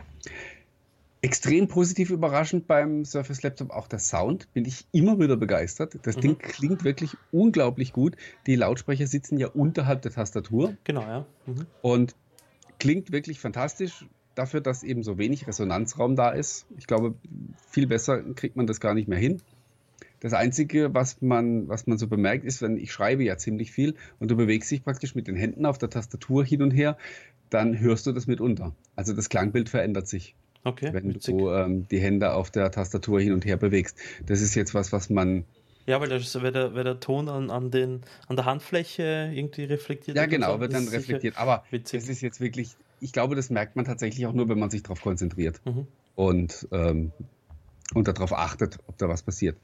extrem 1.24 1.68
positiv 1.68 2.10
überraschend 2.10 2.66
beim 2.66 3.06
Surface 3.06 3.42
Laptop 3.42 3.70
auch 3.70 3.88
der 3.88 3.98
Sound. 3.98 4.52
Bin 4.52 4.66
ich 4.66 4.86
immer 4.92 5.18
wieder 5.18 5.38
begeistert. 5.38 5.98
Das 6.02 6.16
mhm. 6.16 6.20
Ding 6.20 6.38
klingt 6.38 6.84
wirklich 6.84 7.16
unglaublich 7.32 7.94
gut. 7.94 8.16
Die 8.46 8.56
Lautsprecher 8.56 9.06
sitzen 9.06 9.38
ja 9.38 9.48
unterhalb 9.48 10.02
der 10.02 10.12
Tastatur. 10.12 10.76
Genau, 10.84 11.00
ja. 11.00 11.26
Mhm. 11.46 11.66
Und 11.80 12.14
klingt 12.78 13.10
wirklich 13.10 13.40
fantastisch 13.40 14.04
dafür, 14.34 14.60
dass 14.60 14.82
eben 14.82 15.02
so 15.02 15.16
wenig 15.16 15.46
Resonanzraum 15.46 16.14
da 16.14 16.28
ist. 16.28 16.66
Ich 16.76 16.86
glaube, 16.86 17.14
viel 17.70 17.86
besser 17.86 18.22
kriegt 18.34 18.56
man 18.56 18.66
das 18.66 18.78
gar 18.78 18.92
nicht 18.92 19.08
mehr 19.08 19.18
hin. 19.18 19.40
Das 20.20 20.34
Einzige, 20.34 20.92
was 20.92 21.22
man, 21.22 21.68
was 21.68 21.86
man 21.86 21.96
so 21.96 22.06
bemerkt, 22.06 22.44
ist, 22.44 22.60
wenn 22.60 22.76
ich 22.76 22.92
schreibe 22.92 23.24
ja 23.24 23.38
ziemlich 23.38 23.72
viel 23.72 23.94
und 24.20 24.30
du 24.30 24.36
bewegst 24.36 24.70
dich 24.70 24.84
praktisch 24.84 25.14
mit 25.14 25.26
den 25.26 25.36
Händen 25.36 25.64
auf 25.64 25.78
der 25.78 25.88
Tastatur 25.88 26.44
hin 26.44 26.60
und 26.60 26.72
her, 26.72 26.98
dann 27.48 27.78
hörst 27.78 28.06
du 28.06 28.12
das 28.12 28.26
mitunter. 28.26 28.74
Also 28.94 29.14
das 29.14 29.30
Klangbild 29.30 29.70
verändert 29.70 30.06
sich. 30.06 30.34
Okay, 30.64 30.92
wenn 30.92 31.14
witzig. 31.14 31.36
du 31.36 31.50
ähm, 31.50 31.86
die 31.88 32.00
Hände 32.00 32.32
auf 32.32 32.50
der 32.50 32.70
Tastatur 32.70 33.20
hin 33.20 33.32
und 33.32 33.44
her 33.44 33.58
bewegst. 33.58 33.98
Das 34.24 34.40
ist 34.40 34.54
jetzt 34.54 34.74
was, 34.74 34.92
was 34.92 35.10
man. 35.10 35.44
Ja, 35.86 36.00
weil, 36.00 36.08
das, 36.08 36.34
weil, 36.42 36.50
der, 36.50 36.74
weil 36.74 36.84
der 36.84 36.98
Ton 36.98 37.28
an, 37.28 37.50
an, 37.50 37.70
den, 37.70 38.00
an 38.26 38.36
der 38.36 38.46
Handfläche 38.46 39.30
irgendwie 39.34 39.64
reflektiert 39.64 40.16
Ja, 40.16 40.24
genau, 40.24 40.58
wird 40.58 40.72
dann 40.72 40.88
reflektiert. 40.88 41.36
Aber 41.36 41.64
es 41.70 41.92
ist 41.92 42.22
jetzt 42.22 42.40
wirklich, 42.40 42.70
ich 43.00 43.12
glaube, 43.12 43.36
das 43.36 43.50
merkt 43.50 43.76
man 43.76 43.84
tatsächlich 43.84 44.26
auch 44.26 44.32
nur, 44.32 44.48
wenn 44.48 44.58
man 44.58 44.70
sich 44.70 44.82
darauf 44.82 45.02
konzentriert 45.02 45.60
mhm. 45.66 45.86
und, 46.14 46.66
ähm, 46.72 47.12
und 47.92 48.08
darauf 48.08 48.32
achtet, 48.32 48.78
ob 48.86 48.96
da 48.96 49.10
was 49.10 49.22
passiert. 49.22 49.58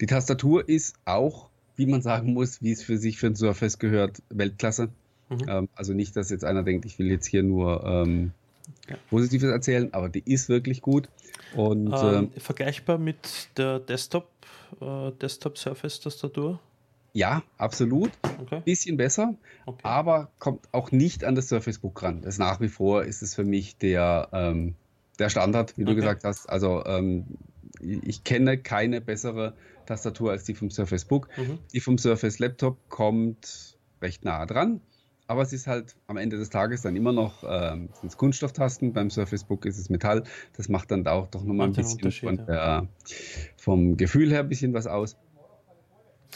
Die 0.00 0.06
Tastatur 0.06 0.66
ist 0.66 0.96
auch, 1.04 1.50
wie 1.76 1.84
man 1.84 2.00
sagen 2.00 2.32
muss, 2.32 2.62
wie 2.62 2.72
es 2.72 2.82
für 2.82 2.96
sich 2.96 3.18
für 3.18 3.26
ein 3.26 3.36
Surface 3.36 3.78
gehört, 3.78 4.22
Weltklasse. 4.30 4.88
Mhm. 5.28 5.44
Ähm, 5.46 5.68
also 5.74 5.92
nicht, 5.92 6.16
dass 6.16 6.30
jetzt 6.30 6.44
einer 6.46 6.62
denkt, 6.62 6.86
ich 6.86 6.98
will 6.98 7.10
jetzt 7.10 7.26
hier 7.26 7.42
nur 7.42 7.84
ähm, 7.84 8.32
ja. 8.88 8.96
Positives 9.10 9.50
erzählen, 9.50 9.92
aber 9.92 10.08
die 10.08 10.22
ist 10.24 10.48
wirklich 10.48 10.82
gut. 10.82 11.08
Und, 11.54 11.92
ähm, 11.92 12.30
äh, 12.34 12.40
vergleichbar 12.40 12.98
mit 12.98 13.48
der 13.56 13.78
Desktop, 13.78 14.28
äh, 14.80 15.12
Desktop 15.12 15.58
Surface 15.58 16.00
Tastatur? 16.00 16.60
Ja, 17.12 17.44
absolut. 17.58 18.10
Okay. 18.42 18.60
Bisschen 18.64 18.96
besser, 18.96 19.34
okay. 19.66 19.80
aber 19.84 20.30
kommt 20.40 20.66
auch 20.72 20.90
nicht 20.90 21.22
an 21.22 21.36
das 21.36 21.48
Surface 21.48 21.78
Book 21.78 22.02
ran. 22.02 22.22
Das 22.22 22.38
nach 22.38 22.60
wie 22.60 22.68
vor 22.68 23.04
ist 23.04 23.22
es 23.22 23.36
für 23.36 23.44
mich 23.44 23.76
der, 23.76 24.28
ähm, 24.32 24.74
der 25.20 25.28
Standard, 25.28 25.78
wie 25.78 25.82
okay. 25.82 25.92
du 25.92 25.96
gesagt 25.96 26.24
hast. 26.24 26.46
Also 26.46 26.84
ähm, 26.84 27.24
ich 27.80 28.24
kenne 28.24 28.58
keine 28.58 29.00
bessere 29.00 29.54
Tastatur 29.86 30.32
als 30.32 30.44
die 30.44 30.54
vom 30.54 30.70
Surface 30.70 31.04
Book. 31.04 31.28
Mhm. 31.36 31.58
Die 31.72 31.80
vom 31.80 31.98
Surface 31.98 32.40
Laptop 32.40 32.78
kommt 32.88 33.76
recht 34.02 34.24
nah 34.24 34.44
dran. 34.44 34.80
Aber 35.26 35.42
es 35.42 35.52
ist 35.52 35.66
halt 35.66 35.96
am 36.06 36.18
Ende 36.18 36.36
des 36.36 36.50
Tages 36.50 36.82
dann 36.82 36.96
immer 36.96 37.12
noch 37.12 37.44
ähm, 37.46 37.88
Kunststofftasten. 38.16 38.92
Beim 38.92 39.10
Surface 39.10 39.44
Book 39.44 39.64
ist 39.64 39.78
es 39.78 39.88
Metall. 39.88 40.24
Das 40.56 40.68
macht 40.68 40.90
dann 40.90 41.06
auch 41.06 41.28
doch 41.28 41.44
nochmal 41.44 41.68
ein 41.68 41.72
bisschen 41.72 42.12
von 42.12 42.36
der, 42.46 42.86
vom 43.56 43.96
Gefühl 43.96 44.30
her 44.30 44.40
ein 44.40 44.48
bisschen 44.48 44.74
was 44.74 44.86
aus. 44.86 45.16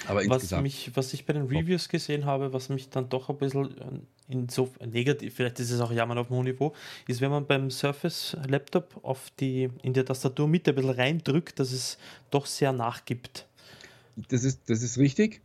Aber 0.07 0.23
was, 0.29 0.51
mich, 0.63 0.93
was 0.95 1.13
ich 1.13 1.27
bei 1.27 1.33
den 1.33 1.47
Reviews 1.47 1.89
gesehen 1.89 2.25
habe, 2.25 2.53
was 2.53 2.69
mich 2.69 2.89
dann 2.89 3.09
doch 3.09 3.29
ein 3.29 3.39
bisschen 3.39 3.77
äh, 3.79 4.33
in 4.33 4.49
so 4.49 4.71
negativ, 4.85 5.35
vielleicht 5.35 5.59
ist 5.59 5.71
es 5.71 5.81
auch 5.81 5.91
Jammern 5.91 6.19
auf 6.19 6.31
hohem 6.31 6.45
Niveau, 6.45 6.73
ist, 7.07 7.21
wenn 7.21 7.31
man 7.31 7.47
beim 7.47 7.71
Surface 7.71 8.37
Laptop 8.47 9.01
auf 9.03 9.31
die, 9.41 9.69
in 9.83 9.95
der 9.95 10.05
Tastaturmitte 10.05 10.71
ein 10.71 10.77
bisschen 10.77 10.91
reindrückt, 10.91 11.59
dass 11.59 11.73
es 11.73 11.99
doch 12.31 12.47
sehr 12.47 12.73
nachgibt. 12.73 13.47
Das 14.29 14.45
ist, 14.45 14.71
das 14.71 14.83
ist 14.83 14.99
richtig. 14.99 15.41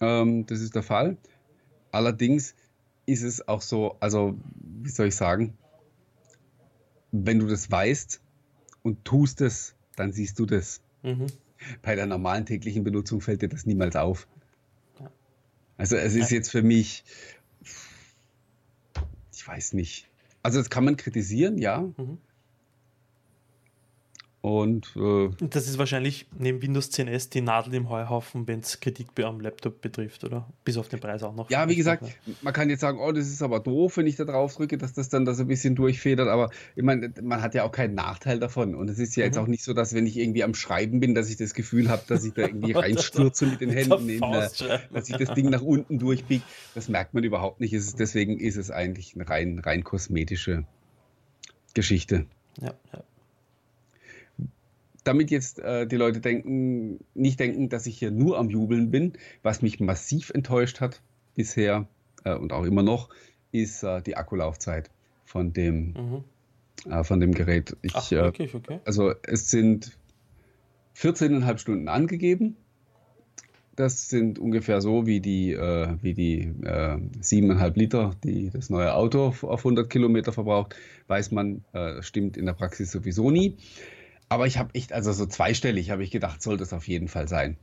Ähm, 0.00 0.46
das 0.46 0.60
ist 0.60 0.74
der 0.74 0.82
Fall. 0.82 1.16
Allerdings 1.90 2.54
ist 3.06 3.22
es 3.22 3.46
auch 3.48 3.62
so, 3.62 3.96
also 4.00 4.36
wie 4.82 4.90
soll 4.90 5.08
ich 5.08 5.16
sagen, 5.16 5.56
wenn 7.12 7.38
du 7.38 7.46
das 7.46 7.70
weißt 7.70 8.20
und 8.82 9.04
tust 9.04 9.40
es, 9.40 9.74
dann 9.94 10.12
siehst 10.12 10.38
du 10.38 10.46
das. 10.46 10.80
Mhm. 11.02 11.26
Bei 11.82 11.94
der 11.94 12.06
normalen 12.06 12.44
täglichen 12.44 12.84
Benutzung 12.84 13.20
fällt 13.20 13.42
dir 13.42 13.48
das 13.48 13.64
niemals 13.64 13.96
auf. 13.96 14.28
Ja. 15.00 15.10
Also 15.78 15.96
es 15.96 16.14
ist 16.14 16.30
jetzt 16.30 16.50
für 16.50 16.62
mich, 16.62 17.04
ich 19.32 19.46
weiß 19.46 19.72
nicht. 19.72 20.08
Also 20.42 20.58
das 20.58 20.68
kann 20.68 20.84
man 20.84 20.96
kritisieren, 20.96 21.58
ja. 21.58 21.80
Mhm. 21.96 22.18
Und 24.46 24.94
äh, 24.94 25.28
das 25.40 25.66
ist 25.66 25.76
wahrscheinlich 25.76 26.28
neben 26.38 26.62
Windows 26.62 26.92
10S 26.92 27.30
die 27.30 27.40
Nadel 27.40 27.74
im 27.74 27.88
Heuhaufen, 27.88 28.46
wenn 28.46 28.60
es 28.60 28.78
Kritik 28.78 29.08
am 29.24 29.40
Laptop 29.40 29.80
betrifft, 29.80 30.22
oder? 30.22 30.46
Bis 30.64 30.76
auf 30.76 30.88
den 30.88 31.00
Preis 31.00 31.24
auch 31.24 31.34
noch. 31.34 31.50
Ja, 31.50 31.68
wie 31.68 31.74
gesagt, 31.74 32.04
man 32.42 32.52
kann 32.52 32.70
jetzt 32.70 32.78
sagen, 32.78 33.00
oh, 33.00 33.10
das 33.10 33.26
ist 33.26 33.42
aber 33.42 33.58
doof, 33.58 33.96
wenn 33.96 34.06
ich 34.06 34.14
da 34.14 34.24
drauf 34.24 34.54
drücke, 34.54 34.78
dass 34.78 34.92
das 34.92 35.08
dann 35.08 35.24
da 35.24 35.34
so 35.34 35.42
ein 35.42 35.48
bisschen 35.48 35.74
durchfedert, 35.74 36.28
aber 36.28 36.50
ich 36.76 36.84
meine, 36.84 37.12
man 37.22 37.42
hat 37.42 37.56
ja 37.56 37.64
auch 37.64 37.72
keinen 37.72 37.96
Nachteil 37.96 38.38
davon. 38.38 38.76
Und 38.76 38.88
es 38.88 39.00
ist 39.00 39.16
ja 39.16 39.24
mhm. 39.24 39.26
jetzt 39.26 39.38
auch 39.38 39.48
nicht 39.48 39.64
so, 39.64 39.72
dass 39.72 39.94
wenn 39.94 40.06
ich 40.06 40.16
irgendwie 40.16 40.44
am 40.44 40.54
Schreiben 40.54 41.00
bin, 41.00 41.16
dass 41.16 41.28
ich 41.28 41.38
das 41.38 41.52
Gefühl 41.52 41.90
habe, 41.90 42.04
dass 42.06 42.22
ich 42.22 42.32
da 42.32 42.42
irgendwie 42.42 42.70
reinstürze 42.74 43.46
mit 43.46 43.60
den 43.60 43.70
Händen, 43.70 44.08
in, 44.08 44.20
dass 44.20 45.08
ich 45.08 45.16
das 45.16 45.34
Ding 45.34 45.50
nach 45.50 45.62
unten 45.62 45.98
durchbiege. 45.98 46.44
Das 46.72 46.88
merkt 46.88 47.14
man 47.14 47.24
überhaupt 47.24 47.58
nicht. 47.58 47.72
Ist, 47.72 47.98
deswegen 47.98 48.38
ist 48.38 48.54
es 48.54 48.70
eigentlich 48.70 49.16
eine 49.16 49.28
rein, 49.28 49.58
rein 49.58 49.82
kosmetische 49.82 50.66
Geschichte. 51.74 52.26
Ja, 52.60 52.74
ja 52.92 53.02
damit 55.06 55.30
jetzt 55.30 55.60
äh, 55.60 55.86
die 55.86 55.96
Leute 55.96 56.20
denken, 56.20 56.98
nicht 57.14 57.38
denken, 57.38 57.68
dass 57.68 57.86
ich 57.86 57.98
hier 57.98 58.10
nur 58.10 58.38
am 58.38 58.50
Jubeln 58.50 58.90
bin, 58.90 59.12
was 59.42 59.62
mich 59.62 59.78
massiv 59.78 60.30
enttäuscht 60.30 60.80
hat 60.80 61.00
bisher 61.34 61.86
äh, 62.24 62.34
und 62.34 62.52
auch 62.52 62.64
immer 62.64 62.82
noch, 62.82 63.08
ist 63.52 63.84
äh, 63.84 64.02
die 64.02 64.16
Akkulaufzeit 64.16 64.90
von 65.24 65.52
dem, 65.52 65.92
mhm. 65.92 66.24
Äh, 66.90 67.04
von 67.04 67.20
dem 67.20 67.32
Gerät. 67.32 67.76
Ich, 67.82 67.94
Ach, 67.94 68.10
wirklich? 68.10 68.54
Okay. 68.54 68.80
Also 68.84 69.12
es 69.22 69.50
sind 69.50 69.96
14,5 70.96 71.58
Stunden 71.58 71.88
angegeben. 71.88 72.56
Das 73.76 74.08
sind 74.08 74.38
ungefähr 74.38 74.80
so 74.80 75.06
wie 75.06 75.20
die, 75.20 75.52
äh, 75.52 75.96
wie 76.00 76.14
die 76.14 76.40
äh, 76.62 76.96
7,5 77.20 77.78
Liter, 77.78 78.16
die 78.24 78.50
das 78.50 78.70
neue 78.70 78.94
Auto 78.94 79.26
auf 79.26 79.44
100 79.44 79.88
Kilometer 79.90 80.32
verbraucht. 80.32 80.74
Weiß 81.08 81.30
man, 81.30 81.62
äh, 81.74 82.02
stimmt 82.02 82.36
in 82.38 82.46
der 82.46 82.54
Praxis 82.54 82.90
sowieso 82.90 83.30
nie. 83.30 83.56
Aber 84.28 84.46
ich 84.46 84.58
habe 84.58 84.74
echt, 84.74 84.92
also 84.92 85.12
so 85.12 85.26
zweistellig 85.26 85.90
habe 85.90 86.02
ich 86.02 86.10
gedacht, 86.10 86.42
sollte 86.42 86.64
es 86.64 86.72
auf 86.72 86.88
jeden 86.88 87.08
Fall 87.08 87.28
sein. 87.28 87.56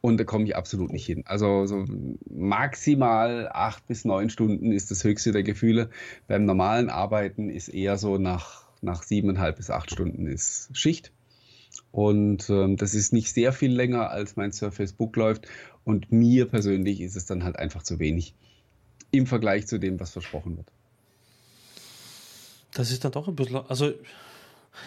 Und 0.00 0.18
da 0.18 0.24
komme 0.24 0.44
ich 0.44 0.56
absolut 0.56 0.92
nicht 0.92 1.06
hin. 1.06 1.24
Also 1.26 1.66
so 1.66 1.84
maximal 2.30 3.48
acht 3.52 3.86
bis 3.86 4.04
neun 4.04 4.30
Stunden 4.30 4.72
ist 4.72 4.90
das 4.90 5.04
höchste 5.04 5.32
der 5.32 5.42
Gefühle. 5.42 5.90
Beim 6.26 6.44
normalen 6.44 6.88
Arbeiten 6.88 7.50
ist 7.50 7.68
eher 7.68 7.98
so 7.98 8.18
nach, 8.18 8.64
nach 8.80 9.02
siebeneinhalb 9.02 9.56
bis 9.56 9.70
acht 9.70 9.90
Stunden 9.90 10.26
ist 10.26 10.70
Schicht. 10.72 11.12
Und 11.90 12.48
ähm, 12.50 12.76
das 12.76 12.94
ist 12.94 13.12
nicht 13.12 13.32
sehr 13.32 13.52
viel 13.52 13.72
länger, 13.72 14.10
als 14.10 14.36
mein 14.36 14.52
Surface 14.52 14.92
Book 14.92 15.16
läuft. 15.16 15.46
Und 15.84 16.12
mir 16.12 16.46
persönlich 16.46 17.00
ist 17.00 17.16
es 17.16 17.26
dann 17.26 17.44
halt 17.44 17.56
einfach 17.56 17.82
zu 17.82 17.98
wenig 17.98 18.34
im 19.10 19.26
Vergleich 19.26 19.66
zu 19.66 19.78
dem, 19.78 20.00
was 20.00 20.10
versprochen 20.10 20.56
wird. 20.56 20.66
Das 22.72 22.90
ist 22.90 23.04
dann 23.04 23.12
doch 23.12 23.28
ein 23.28 23.36
bisschen, 23.36 23.56
also 23.68 23.92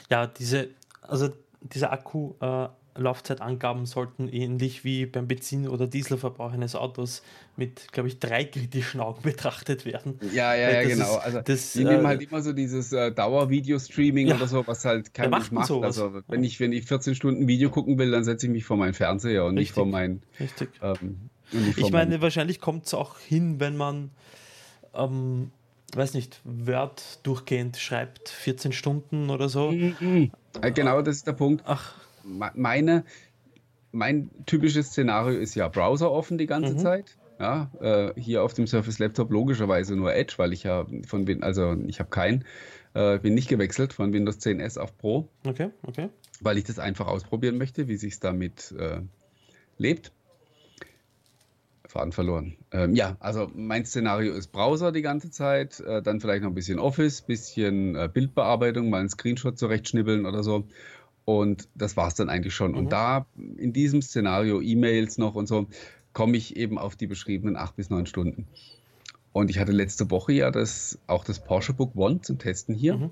ja, 0.10 0.28
diese 0.28 0.70
also 1.02 1.30
diese 1.62 1.92
Akku-Laufzeitangaben 1.92 3.84
äh, 3.84 3.88
sollten 3.88 4.28
ähnlich 4.28 4.84
wie 4.84 5.06
beim 5.06 5.28
Benzin- 5.28 5.68
oder 5.68 5.88
Dieselverbrauch 5.88 6.52
eines 6.52 6.76
Autos 6.76 7.24
mit, 7.56 7.92
glaube 7.92 8.10
ich, 8.10 8.20
drei 8.20 8.46
kritischen 8.46 9.02
Augen 9.02 9.22
betrachtet 9.24 9.86
werden. 9.86 10.20
Ja, 10.34 10.56
ja, 10.56 10.70
ja, 10.72 10.84
genau. 10.88 11.18
Ist, 11.18 11.24
also 11.24 11.42
das, 11.42 11.74
die 11.74 11.84
nehmen 11.84 12.06
äh, 12.06 12.08
halt 12.08 12.22
immer 12.22 12.42
so 12.42 12.54
dieses 12.54 12.94
äh, 12.94 13.12
Dauervideo-Streaming 13.12 14.28
ja, 14.28 14.36
oder 14.36 14.48
so, 14.48 14.66
was 14.68 14.86
halt 14.86 15.14
kein 15.14 15.30
Mensch 15.30 15.52
macht. 15.52 15.68
Sowas. 15.68 16.00
Also 16.00 16.22
wenn 16.28 16.44
ich, 16.44 16.60
wenn 16.60 16.72
ich 16.72 16.86
14 16.86 17.16
Stunden 17.16 17.48
Video 17.48 17.70
gucken 17.70 17.98
will, 17.98 18.12
dann 18.12 18.24
setze 18.24 18.46
ich 18.48 18.52
mich 18.52 18.66
vor 18.66 18.78
meinen 18.78 18.94
Fernseher 18.94 19.46
und 19.46 19.58
Richtig. 19.58 19.62
nicht 19.62 19.74
vor 19.74 19.86
meinen. 19.86 20.22
Richtig. 20.40 20.70
Ähm, 20.82 21.30
ich 21.78 21.92
meine, 21.92 22.22
wahrscheinlich 22.22 22.60
kommt 22.60 22.86
es 22.86 22.94
auch 22.94 23.20
hin, 23.20 23.60
wenn 23.60 23.78
man 23.78 24.12
ähm, 24.94 25.52
weiß 25.94 26.14
nicht, 26.14 26.42
Word 26.44 27.20
durchgehend 27.24 27.78
schreibt, 27.78 28.30
14 28.30 28.72
Stunden 28.72 29.30
oder 29.30 29.50
so. 29.50 29.72
Mhm. 29.72 30.32
Genau, 30.74 31.02
das 31.02 31.18
ist 31.18 31.28
der 31.28 31.34
Punkt. 31.34 31.64
Ach. 31.66 31.96
Meine, 32.24 33.06
mein 33.92 34.30
typisches 34.46 34.88
Szenario 34.88 35.40
ist 35.40 35.56
ja 35.56 35.70
Browser 35.70 36.12
offen 36.12 36.38
die 36.38 36.46
ganze 36.46 36.74
mhm. 36.74 36.80
Zeit. 36.80 37.18
Ja, 37.40 37.70
äh, 37.80 38.20
hier 38.20 38.44
auf 38.44 38.54
dem 38.54 38.66
Surface 38.66 39.00
Laptop 39.00 39.32
logischerweise 39.32 39.96
nur 39.96 40.14
Edge, 40.14 40.34
weil 40.38 40.54
ich 40.54 40.64
ja 40.64 40.88
von 41.06 41.28
Win 41.28 41.44
also 41.44 41.76
ich 41.86 42.00
habe 42.00 42.10
keinen, 42.10 42.46
äh, 42.96 43.20
bin 43.20 43.36
nicht 43.36 43.48
gewechselt 43.48 43.94
von 43.94 44.12
Windows 44.12 44.40
10S 44.40 44.80
auf 44.80 44.98
Pro. 44.98 45.30
Okay, 45.46 45.70
okay. 45.84 46.10
Weil 46.42 46.58
ich 46.58 46.64
das 46.64 46.80
einfach 46.80 47.06
ausprobieren 47.08 47.58
möchte, 47.58 47.88
wie 47.88 47.98
sich 47.98 48.14
es 48.14 48.20
damit 48.20 48.74
äh, 48.78 49.02
lebt. 49.78 50.12
Faden 51.98 52.12
verloren. 52.12 52.56
Ähm, 52.72 52.94
ja, 52.94 53.18
also 53.20 53.50
mein 53.56 53.86
Szenario 53.86 54.34
ist 54.34 54.52
Browser 54.52 54.92
die 54.92 55.02
ganze 55.02 55.32
Zeit, 55.32 55.80
äh, 55.80 56.02
dann 56.04 56.22
vielleicht 56.22 56.44
noch 56.44 56.52
ein 56.52 56.56
bisschen 56.56 56.78
Office, 56.78 57.22
bisschen 57.22 57.96
äh, 57.96 58.08
Bildbearbeitung, 58.12 58.90
mal 58.90 59.00
einen 59.00 59.10
Screenshot 59.10 59.58
zurechtschnibbeln 59.58 60.28
oder 60.28 60.44
so. 60.44 60.68
Und 61.26 61.68
das 61.74 61.98
war 61.98 62.08
es 62.08 62.14
dann 62.14 62.30
eigentlich 62.30 62.54
schon. 62.54 62.72
Mhm. 62.72 62.78
Und 62.78 62.92
da 62.92 63.26
in 63.58 63.74
diesem 63.74 64.02
Szenario 64.04 64.62
E-Mails 64.62 65.18
noch 65.18 65.34
und 65.34 65.48
so 65.48 65.68
komme 66.14 66.38
ich 66.38 66.56
eben 66.56 66.78
auf 66.78 66.96
die 66.96 67.08
beschriebenen 67.08 67.58
acht 67.58 67.76
bis 67.76 67.90
neun 67.90 68.06
Stunden. 68.06 68.48
Und 69.34 69.50
ich 69.50 69.60
hatte 69.60 69.72
letzte 69.72 70.10
Woche 70.12 70.34
ja 70.34 70.52
das, 70.52 71.00
auch 71.08 71.24
das 71.24 71.44
Porsche 71.44 71.74
Book 71.74 71.96
One 71.96 72.22
zum 72.22 72.38
Testen 72.38 72.76
hier. 72.76 72.98
Mhm. 72.98 73.10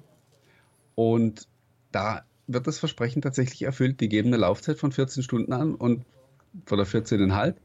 Und 0.94 1.48
da 1.92 2.24
wird 2.48 2.68
das 2.68 2.78
Versprechen 2.78 3.24
tatsächlich 3.24 3.64
erfüllt. 3.64 4.00
Die 4.00 4.10
geben 4.10 4.28
eine 4.28 4.38
Laufzeit 4.38 4.78
von 4.78 4.92
14 4.92 5.24
Stunden 5.24 5.54
an 5.54 5.74
und 5.74 6.06
oder 6.72 6.84
14,5 6.84 7.56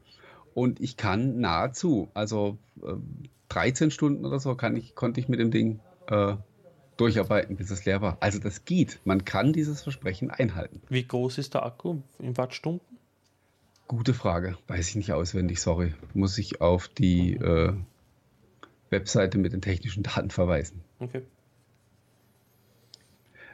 und 0.53 0.79
ich 0.79 0.97
kann 0.97 1.39
nahezu, 1.39 2.09
also 2.13 2.57
äh, 2.81 2.93
13 3.49 3.91
Stunden 3.91 4.25
oder 4.25 4.39
so, 4.39 4.55
kann 4.55 4.75
ich, 4.75 4.95
konnte 4.95 5.19
ich 5.19 5.27
mit 5.27 5.39
dem 5.39 5.51
Ding 5.51 5.79
äh, 6.07 6.35
durcharbeiten, 6.97 7.55
bis 7.55 7.71
es 7.71 7.85
leer 7.85 8.01
war. 8.01 8.17
Also 8.19 8.39
das 8.39 8.65
geht. 8.65 8.99
Man 9.05 9.25
kann 9.25 9.53
dieses 9.53 9.81
Versprechen 9.81 10.29
einhalten. 10.29 10.81
Wie 10.89 11.03
groß 11.03 11.37
ist 11.37 11.53
der 11.53 11.65
Akku 11.65 11.97
in 12.19 12.37
Wattstunden? 12.37 12.97
Gute 13.87 14.13
Frage. 14.13 14.57
Weiß 14.67 14.89
ich 14.89 14.95
nicht 14.95 15.11
auswendig, 15.11 15.59
sorry. 15.59 15.93
Muss 16.13 16.37
ich 16.37 16.61
auf 16.61 16.87
die 16.87 17.33
äh, 17.33 17.73
Webseite 18.89 19.37
mit 19.37 19.53
den 19.53 19.61
technischen 19.61 20.03
Daten 20.03 20.29
verweisen. 20.29 20.81
Okay. 20.99 21.23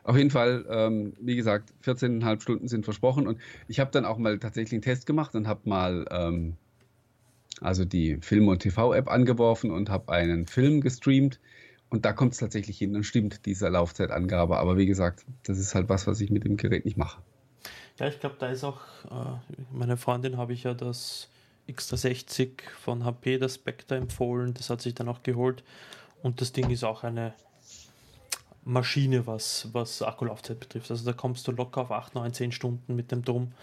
Auf 0.04 0.16
jeden 0.16 0.32
Fall, 0.32 0.66
ähm, 0.70 1.14
wie 1.20 1.36
gesagt, 1.36 1.74
14,5 1.84 2.42
Stunden 2.42 2.68
sind 2.68 2.86
versprochen 2.86 3.28
und 3.28 3.40
ich 3.68 3.80
habe 3.80 3.92
dann 3.92 4.06
auch 4.06 4.18
mal 4.18 4.40
tatsächlich 4.40 4.74
einen 4.74 4.82
Test 4.82 5.06
gemacht 5.06 5.36
und 5.36 5.48
habe 5.48 5.68
mal 5.68 6.06
ähm, 6.12 6.56
also 7.62 7.86
die 7.86 8.18
Film- 8.22 8.48
und 8.48 8.60
TV-App 8.60 9.10
angeworfen 9.10 9.72
und 9.72 9.90
habe 9.90 10.12
einen 10.12 10.48
Film 10.48 10.82
gestreamt. 10.82 11.40
Und 11.90 12.06
da 12.06 12.12
kommt 12.12 12.34
es 12.34 12.40
tatsächlich 12.40 12.78
hin 12.78 12.96
und 12.96 13.04
stimmt 13.04 13.46
diese 13.46 13.70
Laufzeitangabe. 13.70 14.58
Aber 14.58 14.78
wie 14.78 14.86
gesagt, 14.86 15.26
das 15.44 15.58
ist 15.58 15.74
halt 15.74 15.88
was, 15.88 16.06
was 16.06 16.20
ich 16.20 16.30
mit 16.30 16.44
dem 16.44 16.58
Gerät 16.58 16.84
nicht 16.84 16.98
mache. 16.98 17.22
Ja, 17.98 18.08
ich 18.08 18.20
glaube, 18.20 18.36
da 18.40 18.50
ist 18.50 18.64
auch, 18.64 18.82
äh, 19.10 19.56
meine 19.72 19.98
Freundin 19.98 20.38
habe 20.38 20.54
ich 20.54 20.64
ja 20.64 20.74
das 20.74 21.30
X360 21.70 22.62
von 22.80 23.06
HP, 23.06 23.38
das 23.38 23.56
Spectre 23.56 23.96
empfohlen. 23.96 24.54
Das 24.54 24.70
hat 24.70 24.82
sich 24.82 24.96
dann 24.96 25.08
auch 25.08 25.24
geholt. 25.24 25.64
Und 26.22 26.42
das 26.42 26.52
Ding 26.52 26.70
ist 26.70 26.84
auch 26.84 27.04
eine 27.04 27.34
Maschine, 28.66 29.26
was, 29.26 29.70
was 29.72 30.02
Akkulaufzeit 30.02 30.60
betrifft. 30.60 30.92
Also 30.92 31.06
da 31.06 31.14
kommst 31.14 31.48
du 31.48 31.54
locker 31.54 31.82
auf 31.82 31.92
8, 31.92 32.16
9, 32.16 32.34
10 32.34 32.52
Stunden 32.52 32.96
mit 32.96 33.12
dem 33.12 33.24
Drum 33.24 33.54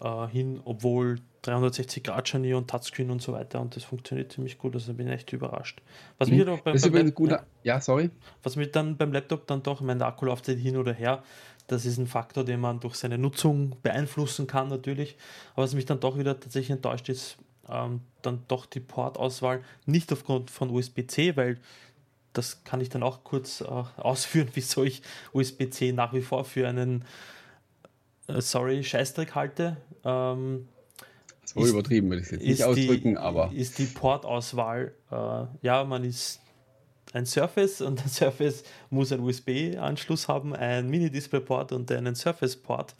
äh, 0.00 0.26
hin, 0.28 0.60
obwohl 0.64 1.18
360 1.42 2.04
Grad 2.04 2.28
Scharnier 2.28 2.58
und 2.58 2.68
Touchscreen 2.68 3.10
und 3.10 3.22
so 3.22 3.32
weiter 3.32 3.60
und 3.60 3.74
das 3.74 3.84
funktioniert 3.84 4.32
ziemlich 4.32 4.58
gut, 4.58 4.74
also 4.74 4.92
bin 4.92 5.08
ich 5.08 5.14
echt 5.14 5.32
überrascht. 5.32 5.80
Was 6.18 6.28
mhm. 6.28 6.36
mir 6.36 6.44
beim, 6.44 6.62
beim 6.62 6.74
Laptop, 6.74 7.14
guter, 7.14 7.46
ja, 7.62 7.80
sorry. 7.80 8.10
Was 8.42 8.56
mir 8.56 8.66
dann 8.66 8.96
beim 8.96 9.12
Laptop 9.12 9.46
dann 9.46 9.62
doch, 9.62 9.80
ich 9.80 9.86
meine, 9.86 9.98
der 9.98 10.08
Akku 10.08 10.26
läuft 10.26 10.46
hin 10.46 10.76
oder 10.76 10.92
her, 10.92 11.22
das 11.66 11.86
ist 11.86 11.98
ein 11.98 12.06
Faktor, 12.06 12.44
den 12.44 12.60
man 12.60 12.80
durch 12.80 12.96
seine 12.96 13.16
Nutzung 13.16 13.76
beeinflussen 13.82 14.46
kann 14.46 14.68
natürlich, 14.68 15.16
aber 15.54 15.64
was 15.64 15.74
mich 15.74 15.86
dann 15.86 16.00
doch 16.00 16.18
wieder 16.18 16.38
tatsächlich 16.38 16.70
enttäuscht 16.70 17.08
ist, 17.08 17.38
ähm, 17.68 18.00
dann 18.22 18.42
doch 18.48 18.66
die 18.66 18.80
Portauswahl, 18.80 19.62
nicht 19.86 20.12
aufgrund 20.12 20.50
von 20.50 20.70
USB-C, 20.70 21.36
weil 21.36 21.58
das 22.32 22.64
kann 22.64 22.80
ich 22.80 22.88
dann 22.88 23.02
auch 23.02 23.24
kurz 23.24 23.60
äh, 23.60 23.64
ausführen, 23.96 24.48
wieso 24.54 24.84
ich 24.84 25.02
USB-C 25.32 25.92
nach 25.92 26.12
wie 26.12 26.22
vor 26.22 26.44
für 26.44 26.68
einen 26.68 27.04
sorry, 28.38 28.82
Scheißdreck 28.82 29.34
halte. 29.34 29.76
Ähm, 30.04 30.68
so 31.44 31.60
ist, 31.60 31.70
übertrieben 31.70 32.10
würde 32.10 32.22
ich 32.22 32.26
es 32.26 32.32
jetzt 32.32 32.44
nicht 32.44 32.64
ausdrücken, 32.64 33.10
die, 33.12 33.16
aber. 33.16 33.50
Ist 33.52 33.78
die 33.78 33.86
Portauswahl, 33.86 34.92
äh, 35.10 35.44
ja, 35.62 35.84
man 35.84 36.04
ist 36.04 36.40
ein 37.12 37.26
Surface 37.26 37.80
und 37.80 38.00
ein 38.02 38.08
Surface 38.10 38.62
muss 38.90 39.12
einen 39.12 39.22
USB-Anschluss 39.22 40.28
haben, 40.28 40.54
ein 40.54 40.88
Mini-Display-Port 40.88 41.72
und 41.72 41.90
einen 41.90 42.14
Surface-Port. 42.14 42.94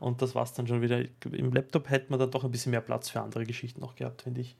Und 0.00 0.20
das 0.20 0.34
war 0.34 0.42
es 0.42 0.52
dann 0.52 0.66
schon 0.66 0.82
wieder. 0.82 1.02
Im 1.32 1.52
Laptop 1.52 1.88
hätte 1.88 2.10
man 2.10 2.18
dann 2.18 2.30
doch 2.30 2.44
ein 2.44 2.50
bisschen 2.50 2.70
mehr 2.70 2.82
Platz 2.82 3.08
für 3.08 3.20
andere 3.20 3.44
Geschichten 3.44 3.80
noch 3.80 3.96
gehabt, 3.96 4.22
finde 4.22 4.42
ich. 4.42 4.56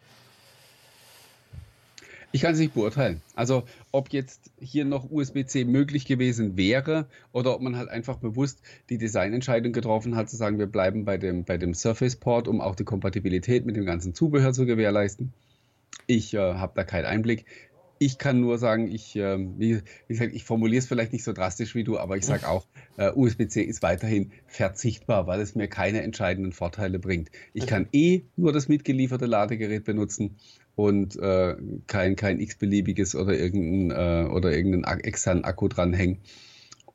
Ich 2.34 2.40
kann 2.40 2.54
es 2.54 2.58
nicht 2.58 2.74
beurteilen. 2.74 3.22
Also 3.36 3.62
ob 3.92 4.12
jetzt 4.12 4.50
hier 4.58 4.84
noch 4.84 5.08
USB-C 5.08 5.64
möglich 5.66 6.04
gewesen 6.04 6.56
wäre 6.56 7.06
oder 7.30 7.54
ob 7.54 7.62
man 7.62 7.76
halt 7.76 7.88
einfach 7.88 8.16
bewusst 8.16 8.60
die 8.90 8.98
Designentscheidung 8.98 9.72
getroffen 9.72 10.16
hat, 10.16 10.28
zu 10.28 10.34
sagen, 10.34 10.58
wir 10.58 10.66
bleiben 10.66 11.04
bei 11.04 11.16
dem, 11.16 11.44
bei 11.44 11.58
dem 11.58 11.74
Surface 11.74 12.16
Port, 12.16 12.48
um 12.48 12.60
auch 12.60 12.74
die 12.74 12.82
Kompatibilität 12.82 13.66
mit 13.66 13.76
dem 13.76 13.86
ganzen 13.86 14.14
Zubehör 14.14 14.52
zu 14.52 14.66
gewährleisten. 14.66 15.32
Ich 16.08 16.34
äh, 16.34 16.38
habe 16.38 16.72
da 16.74 16.82
keinen 16.82 17.04
Einblick. 17.04 17.46
ich 18.00 18.18
kann 18.18 18.40
nur 18.40 18.58
sagen, 18.58 18.90
ich, 18.90 19.14
äh, 19.14 19.38
wie, 19.38 19.76
wie, 19.76 19.82
gesagt, 20.08 20.34
ich 20.34 20.42
formuliere 20.42 20.80
es 20.80 20.88
vielleicht 20.88 21.12
nicht 21.12 21.22
so 21.22 21.32
drastisch 21.32 21.76
wie 21.76 21.84
du, 21.84 21.98
aber 21.98 22.16
ich 22.16 22.26
sage 22.26 22.48
auch, 22.48 22.66
äh, 22.96 23.12
USB-C 23.12 23.62
ist 23.62 23.80
weiterhin 23.84 24.32
verzichtbar, 24.48 25.28
weil 25.28 25.40
es 25.40 25.54
mir 25.54 25.68
keine 25.68 26.02
entscheidenden 26.02 26.52
Vorteile 26.52 26.98
bringt. 26.98 27.30
Ich 27.52 27.62
okay. 27.62 27.70
kann 27.70 27.88
eh 27.92 28.22
nur 28.34 28.52
das 28.52 28.66
mitgelieferte 28.66 29.26
Ladegerät 29.26 29.84
benutzen 29.84 30.34
und 30.76 31.16
äh, 31.16 31.56
kein, 31.86 32.16
kein 32.16 32.40
x-beliebiges 32.40 33.14
oder 33.14 33.38
irgendeinen, 33.38 33.90
äh, 33.90 34.28
oder 34.28 34.52
irgendeinen 34.52 35.00
externen 35.00 35.44
Akku 35.44 35.68
dranhängen. 35.68 36.18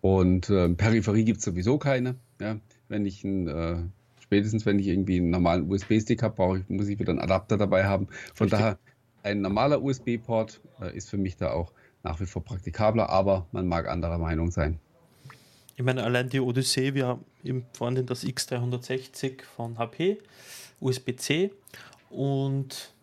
Und 0.02 0.50
äh, 0.50 0.70
Peripherie 0.70 1.24
gibt 1.24 1.40
es 1.40 1.46
sowieso 1.46 1.78
keine. 1.78 2.16
Ja? 2.40 2.58
Wenn 2.88 3.06
ich 3.06 3.24
ein, 3.24 3.48
äh, 3.48 3.78
spätestens 4.20 4.66
wenn 4.66 4.80
ich 4.80 4.88
irgendwie 4.88 5.18
einen 5.18 5.30
normalen 5.30 5.70
USB-Stick 5.70 6.24
habe, 6.24 6.66
muss 6.68 6.88
ich 6.88 7.00
wieder 7.00 7.12
einen 7.12 7.22
Adapter 7.22 7.58
dabei 7.58 7.86
haben. 7.86 8.08
Von 8.34 8.46
Richtig. 8.46 8.60
daher 8.60 8.80
ein 9.24 9.42
normaler 9.42 9.82
USB-Port 9.82 10.62
äh, 10.82 10.96
ist 10.96 11.10
für 11.10 11.18
mich 11.18 11.38
da 11.38 11.52
auch 11.52 11.74
nach 12.04 12.20
wie 12.22 12.26
vor 12.26 12.44
praktikabler, 12.44 13.10
aber 13.10 13.48
man 13.52 13.68
mag 13.68 13.88
anderer 13.90 14.18
Meinung 14.18 14.52
sein. 14.52 14.80
Ich 15.76 15.84
meine, 15.84 16.04
allein 16.04 16.30
die 16.30 16.40
Odyssee, 16.40 16.94
wir 16.94 17.08
haben 17.08 17.66
vorhin 17.74 18.06
das 18.06 18.26
X360 18.26 19.44
von 19.44 19.78
HP, 19.78 20.18
USB-C 20.82 21.52
und 22.10 22.94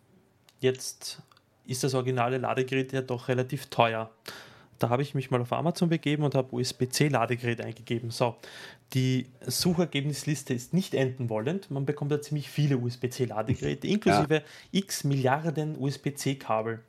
jetzt 0.60 1.22
ist 1.66 1.84
das 1.84 1.94
originale 1.94 2.38
Ladegerät 2.38 2.92
ja 2.92 3.02
doch 3.02 3.28
relativ 3.28 3.66
teuer. 3.66 4.10
Da 4.78 4.90
habe 4.90 5.02
ich 5.02 5.14
mich 5.14 5.30
mal 5.30 5.40
auf 5.40 5.52
Amazon 5.52 5.88
begeben 5.88 6.22
und 6.22 6.34
habe 6.34 6.54
USB-C-Ladegerät 6.54 7.62
eingegeben. 7.62 8.10
So, 8.10 8.36
die 8.92 9.26
Suchergebnisliste 9.46 10.52
ist 10.52 10.74
nicht 10.74 10.94
enden 10.94 11.30
wollend. 11.30 11.70
Man 11.70 11.86
bekommt 11.86 12.12
da 12.12 12.20
ziemlich 12.20 12.50
viele 12.50 12.76
USB-C-Ladegeräte, 12.76 13.86
inklusive 13.86 14.34
ja. 14.34 14.42
x 14.72 15.04
Milliarden 15.04 15.76
USB-C-Kabel. 15.78 16.82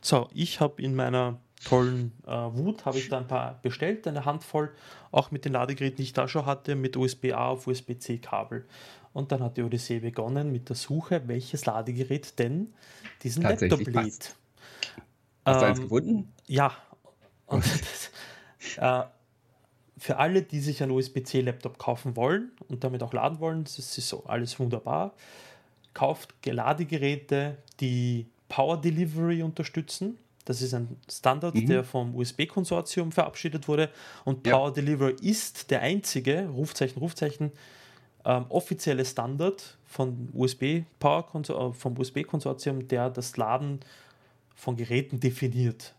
So, 0.00 0.28
ich 0.32 0.60
habe 0.60 0.80
in 0.80 0.94
meiner 0.94 1.38
tollen 1.64 2.12
äh, 2.26 2.30
Wut 2.30 2.84
habe 2.84 2.98
ich 2.98 3.08
da 3.08 3.18
ein 3.18 3.26
paar 3.26 3.58
bestellt, 3.62 4.06
eine 4.06 4.24
Handvoll, 4.24 4.70
auch 5.10 5.30
mit 5.30 5.44
den 5.44 5.52
Ladegeräten, 5.52 5.96
die 5.96 6.02
ich 6.02 6.12
da 6.12 6.28
schon 6.28 6.46
hatte, 6.46 6.74
mit 6.74 6.96
USB-A 6.96 7.48
auf 7.48 7.66
USB-C-Kabel. 7.66 8.64
Und 9.14 9.30
dann 9.30 9.42
hat 9.42 9.56
die 9.56 9.62
Odyssee 9.62 10.00
begonnen 10.00 10.52
mit 10.52 10.68
der 10.68 10.76
Suche, 10.76 11.22
welches 11.26 11.64
Ladegerät 11.64 12.36
denn 12.38 12.74
diesen 13.22 13.44
Laptop 13.44 13.80
lädt. 13.86 14.34
Hast 15.46 15.60
du 15.60 15.66
eins 15.66 15.78
ähm, 15.78 15.84
gefunden? 15.84 16.32
Ja. 16.46 16.72
Und 17.46 17.64
äh, 18.76 19.02
für 19.98 20.16
alle, 20.16 20.42
die 20.42 20.58
sich 20.58 20.82
einen 20.82 20.90
USB-C-Laptop 20.92 21.78
kaufen 21.78 22.16
wollen 22.16 22.50
und 22.68 22.82
damit 22.82 23.04
auch 23.04 23.12
laden 23.12 23.38
wollen, 23.38 23.62
das 23.62 23.78
ist 23.78 24.08
so 24.08 24.24
alles 24.24 24.58
wunderbar. 24.58 25.14
Kauft 25.94 26.34
Ladegeräte, 26.44 27.58
die 27.78 28.26
Power 28.48 28.80
Delivery 28.80 29.44
unterstützen. 29.44 30.18
Das 30.44 30.60
ist 30.60 30.74
ein 30.74 30.96
Standard, 31.08 31.54
mhm. 31.54 31.66
der 31.66 31.84
vom 31.84 32.16
USB-Konsortium 32.16 33.12
verabschiedet 33.12 33.68
wurde. 33.68 33.90
Und 34.24 34.42
Power 34.42 34.68
ja. 34.68 34.74
Delivery 34.74 35.14
ist 35.22 35.70
der 35.70 35.82
einzige, 35.82 36.48
Rufzeichen, 36.48 36.98
Rufzeichen, 36.98 37.52
ähm, 38.24 38.46
offizielle 38.48 39.04
Standard 39.04 39.76
von 39.86 40.28
USB 40.32 40.82
Power 40.98 41.26
äh, 41.34 41.72
vom 41.72 41.98
USB-Konsortium, 41.98 42.88
der 42.88 43.10
das 43.10 43.36
Laden 43.36 43.80
von 44.54 44.76
Geräten 44.76 45.20
definiert. 45.20 45.94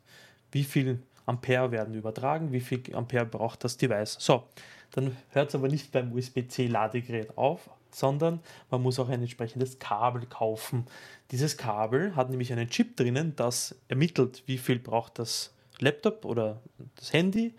Wie 0.52 0.64
viel 0.64 1.00
Ampere 1.26 1.72
werden 1.72 1.94
übertragen, 1.94 2.52
wie 2.52 2.60
viel 2.60 2.82
Ampere 2.96 3.26
braucht 3.26 3.64
das 3.64 3.78
Device. 3.78 4.18
So, 4.20 4.44
dann 4.92 5.16
hört 5.32 5.50
es 5.50 5.56
aber 5.56 5.68
nicht 5.68 5.92
beim 5.92 6.14
USB-C-Ladegerät 6.14 7.38
auf, 7.38 7.70
sondern 7.92 8.40
man 8.70 8.82
muss 8.82 9.00
auch 9.00 9.10
ein 9.10 9.22
entsprechendes 9.22 9.80
Kabel 9.80 10.26
kaufen. 10.28 10.86
Dieses 11.32 11.58
Kabel 11.58 12.16
hat 12.16 12.30
nämlich 12.30 12.52
einen 12.52 12.70
Chip 12.70 12.96
drinnen, 12.96 13.36
das 13.36 13.76
ermittelt, 13.88 14.44
wie 14.46 14.58
viel 14.58 14.80
braucht 14.80 15.20
das 15.20 15.54
Laptop 15.80 16.26
oder 16.26 16.62
das 16.96 17.12
Handy 17.14 17.54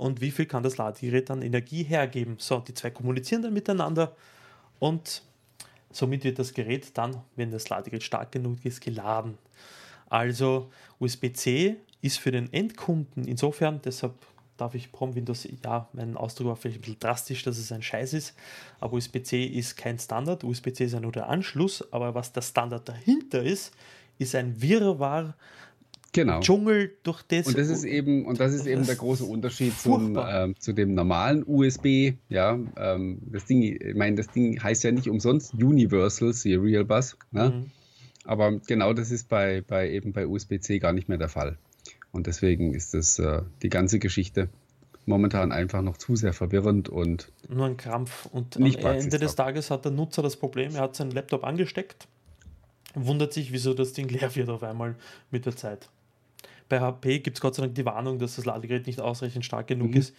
und 0.00 0.22
wie 0.22 0.30
viel 0.30 0.46
kann 0.46 0.62
das 0.62 0.78
Ladegerät 0.78 1.30
an 1.30 1.42
Energie 1.42 1.82
hergeben. 1.82 2.36
So, 2.38 2.58
die 2.60 2.72
zwei 2.72 2.88
kommunizieren 2.88 3.42
dann 3.42 3.52
miteinander 3.52 4.16
und 4.78 5.22
somit 5.92 6.24
wird 6.24 6.38
das 6.38 6.54
Gerät 6.54 6.96
dann, 6.96 7.18
wenn 7.36 7.50
das 7.50 7.68
Ladegerät 7.68 8.02
stark 8.02 8.32
genug 8.32 8.64
ist, 8.64 8.80
geladen. 8.80 9.36
Also 10.08 10.70
USB-C 11.00 11.76
ist 12.00 12.18
für 12.18 12.32
den 12.32 12.50
Endkunden 12.50 13.28
insofern, 13.28 13.82
deshalb 13.84 14.14
darf 14.56 14.74
ich 14.74 14.90
Prom 14.90 15.14
Windows, 15.14 15.46
ja, 15.62 15.86
mein 15.92 16.16
Ausdruck 16.16 16.46
war 16.48 16.56
vielleicht 16.56 16.78
ein 16.78 16.80
bisschen 16.80 17.00
drastisch, 17.00 17.42
dass 17.42 17.58
es 17.58 17.70
ein 17.70 17.82
Scheiß 17.82 18.14
ist, 18.14 18.34
aber 18.80 18.94
USB-C 18.94 19.44
ist 19.44 19.76
kein 19.76 19.98
Standard, 19.98 20.44
USB-C 20.44 20.84
ist 20.84 20.92
ja 20.92 21.00
nur 21.00 21.12
der 21.12 21.28
Anschluss, 21.28 21.84
aber 21.92 22.14
was 22.14 22.32
der 22.32 22.42
Standard 22.42 22.88
dahinter 22.88 23.42
ist, 23.42 23.72
ist 24.16 24.34
ein 24.34 24.62
Wirrwarr, 24.62 25.34
genau. 26.12 26.40
Dschungel 26.40 26.96
durch 27.02 27.22
das. 27.22 27.46
Und 27.46 27.58
das 27.58 27.68
ist 27.68 27.84
eben, 27.84 28.26
und 28.26 28.40
das 28.40 28.52
ist 28.52 28.66
eben 28.66 28.84
der 28.86 28.96
große 28.96 29.24
Unterschied 29.26 29.78
zum, 29.78 30.16
äh, 30.16 30.54
zu 30.58 30.72
dem 30.72 30.94
normalen 30.94 31.44
USB. 31.46 32.14
Ja, 32.28 32.58
ähm, 32.76 33.18
das 33.30 33.46
Ding, 33.46 33.62
ich 33.62 33.94
meine, 33.94 34.16
das 34.16 34.28
Ding 34.28 34.62
heißt 34.62 34.84
ja 34.84 34.92
nicht 34.92 35.08
umsonst 35.08 35.54
Universal 35.54 36.32
Serial 36.32 36.84
Bus. 36.84 37.16
Ne? 37.30 37.50
Mhm. 37.50 37.70
Aber 38.24 38.52
genau 38.66 38.92
das 38.92 39.10
ist 39.10 39.28
bei, 39.28 39.62
bei 39.62 39.90
eben 39.90 40.12
bei 40.12 40.26
USB-C 40.26 40.78
gar 40.78 40.92
nicht 40.92 41.08
mehr 41.08 41.18
der 41.18 41.28
Fall. 41.28 41.58
Und 42.12 42.26
deswegen 42.26 42.74
ist 42.74 42.94
das 42.94 43.18
äh, 43.18 43.42
die 43.62 43.68
ganze 43.68 43.98
Geschichte 43.98 44.48
momentan 45.06 45.52
einfach 45.52 45.82
noch 45.82 45.96
zu 45.96 46.16
sehr 46.16 46.32
verwirrend 46.32 46.88
und 46.88 47.32
nur 47.48 47.66
ein 47.66 47.76
Krampf. 47.76 48.26
Und 48.26 48.56
am 48.56 48.64
Ende 48.64 49.18
des 49.18 49.34
Tages 49.34 49.70
hat 49.70 49.84
der 49.84 49.92
Nutzer 49.92 50.22
das 50.22 50.36
Problem, 50.36 50.74
er 50.74 50.82
hat 50.82 50.96
seinen 50.96 51.10
Laptop 51.10 51.44
angesteckt, 51.44 52.06
wundert 52.94 53.32
sich, 53.32 53.52
wieso 53.52 53.74
das 53.74 53.92
Ding 53.92 54.08
leer 54.10 54.34
wird 54.34 54.48
auf 54.48 54.62
einmal 54.62 54.96
mit 55.30 55.46
der 55.46 55.56
Zeit. 55.56 55.88
Bei 56.70 56.80
HP 56.80 57.18
gibt 57.18 57.36
es 57.36 57.40
Gott 57.42 57.54
sei 57.54 57.62
Dank 57.64 57.74
die 57.74 57.84
Warnung, 57.84 58.18
dass 58.18 58.36
das 58.36 58.46
Ladegerät 58.46 58.86
nicht 58.86 59.00
ausreichend 59.00 59.44
stark 59.44 59.66
genug 59.66 59.90
mhm. 59.90 59.96
ist. 59.96 60.16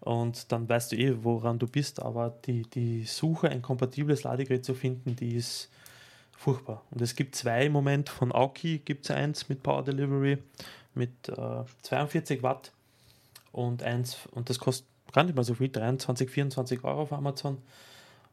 Und 0.00 0.52
dann 0.52 0.68
weißt 0.68 0.92
du 0.92 0.96
eh, 0.96 1.24
woran 1.24 1.58
du 1.58 1.66
bist. 1.66 2.00
Aber 2.00 2.30
die, 2.46 2.62
die 2.62 3.02
Suche, 3.04 3.48
ein 3.48 3.62
kompatibles 3.62 4.22
Ladegerät 4.22 4.64
zu 4.64 4.74
finden, 4.74 5.16
die 5.16 5.34
ist 5.34 5.70
furchtbar. 6.36 6.84
Und 6.90 7.02
es 7.02 7.16
gibt 7.16 7.34
zwei 7.34 7.66
im 7.66 7.72
Moment. 7.72 8.08
Von 8.08 8.32
Aoki 8.32 8.78
gibt 8.78 9.06
es 9.06 9.10
eins 9.10 9.48
mit 9.48 9.64
Power 9.64 9.82
Delivery 9.82 10.38
mit 10.94 11.28
äh, 11.28 11.64
42 11.82 12.42
Watt 12.42 12.72
und 13.52 13.82
eins, 13.82 14.18
und 14.32 14.50
das 14.50 14.58
kostet 14.58 14.86
gar 15.12 15.24
nicht 15.24 15.34
mal 15.34 15.44
so 15.44 15.54
viel, 15.54 15.68
23, 15.68 16.30
24 16.30 16.84
Euro 16.84 17.02
auf 17.02 17.12
Amazon. 17.12 17.58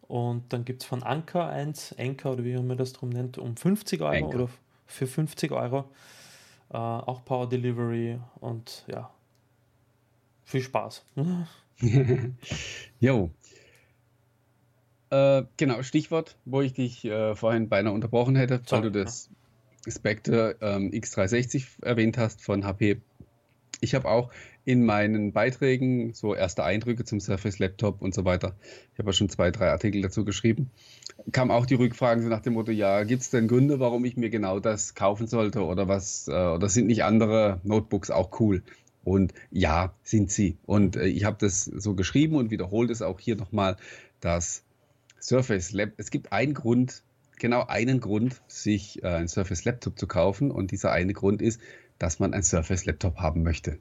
Und 0.08 0.52
dann 0.54 0.66
gibt 0.66 0.84
es 0.84 0.88
von 0.88 1.04
Anker 1.04 1.48
eins, 1.48 1.96
Anker 1.98 2.34
oder 2.34 2.44
wie 2.44 2.56
man 2.58 2.78
das 2.78 2.94
drum 2.94 3.10
nennt, 3.10 3.38
um 3.38 3.56
50 3.56 4.02
Euro 4.02 4.12
Anker. 4.12 4.36
oder 4.36 4.50
für 4.86 5.08
50 5.08 5.52
Euro. 5.52 5.86
Äh, 6.70 6.78
auch 6.78 7.24
Power 7.26 7.48
Delivery 7.48 8.20
und 8.40 8.86
ja, 8.88 9.12
viel 10.44 10.62
Spaß. 10.62 11.06
jo. 13.00 13.32
Äh, 15.10 15.44
genau, 15.58 15.84
Stichwort, 15.84 16.38
wo 16.46 16.62
ich 16.62 16.74
dich 16.74 17.06
äh, 17.06 17.36
vorhin 17.36 17.70
beinahe 17.70 17.94
unterbrochen 17.94 18.36
hätte, 18.36 18.62
weil 18.70 18.82
du 18.82 18.92
das 18.92 19.30
Spectre 19.88 20.56
ähm, 20.62 20.90
X360 20.92 21.84
erwähnt 21.84 22.18
hast 22.18 22.42
von 22.42 22.66
HP. 22.66 23.02
Ich 23.82 23.94
habe 23.94 24.10
auch 24.10 24.32
in 24.66 24.84
meinen 24.84 25.32
Beiträgen 25.32 26.14
so 26.14 26.36
erste 26.36 26.64
Eindrücke 26.64 27.06
zum 27.06 27.20
Surface 27.20 27.60
Laptop 27.60 28.02
und 28.02 28.14
so 28.14 28.26
weiter. 28.26 28.56
Ich 28.94 29.00
habe 29.00 29.10
ja 29.10 29.14
schon 29.14 29.30
zwei, 29.30 29.52
drei 29.52 29.70
Artikel 29.70 30.02
dazu 30.02 30.26
geschrieben. 30.26 30.72
Kam 31.32 31.52
auch 31.52 31.68
die 31.68 31.76
Rückfragen 31.76 32.28
nach 32.28 32.42
dem 32.42 32.54
Motto: 32.54 32.72
Ja, 32.72 33.04
gibt 33.04 33.22
es 33.22 33.30
denn 33.30 33.48
Gründe, 33.48 33.80
warum 33.80 34.04
ich 34.06 34.18
mir 34.18 34.32
genau 34.32 34.60
das 34.60 34.96
kaufen 34.96 35.28
sollte 35.28 35.64
oder 35.64 35.88
was? 35.88 36.28
Äh, 36.28 36.32
oder 36.32 36.68
sind 36.68 36.88
nicht 36.88 37.04
andere 37.04 37.62
Notebooks 37.64 38.10
auch 38.10 38.40
cool? 38.40 38.64
Und 39.04 39.36
ja, 39.52 39.94
sind 40.02 40.32
sie. 40.32 40.58
Und 40.66 40.96
äh, 40.96 41.06
ich 41.06 41.26
habe 41.26 41.38
das 41.40 41.66
so 41.66 41.94
geschrieben 41.94 42.36
und 42.36 42.50
wiederhole 42.50 42.92
es 42.92 43.04
auch 43.04 43.20
hier 43.20 43.36
nochmal, 43.36 43.78
dass 44.20 44.64
Surface 45.22 45.74
Lab, 45.74 45.92
es 45.98 46.10
gibt 46.10 46.34
einen 46.34 46.56
Grund, 46.56 47.04
genau 47.38 47.66
einen 47.68 48.00
Grund, 48.00 48.42
sich 48.48 49.04
äh, 49.04 49.08
ein 49.08 49.28
Surface 49.28 49.64
Laptop 49.64 50.00
zu 50.00 50.08
kaufen. 50.08 50.50
Und 50.50 50.72
dieser 50.72 50.92
eine 50.92 51.14
Grund 51.14 51.44
ist, 51.44 51.62
dass 52.00 52.20
man 52.20 52.34
ein 52.34 52.42
Surface 52.42 52.86
Laptop 52.86 53.18
haben 53.18 53.44
möchte. 53.44 53.78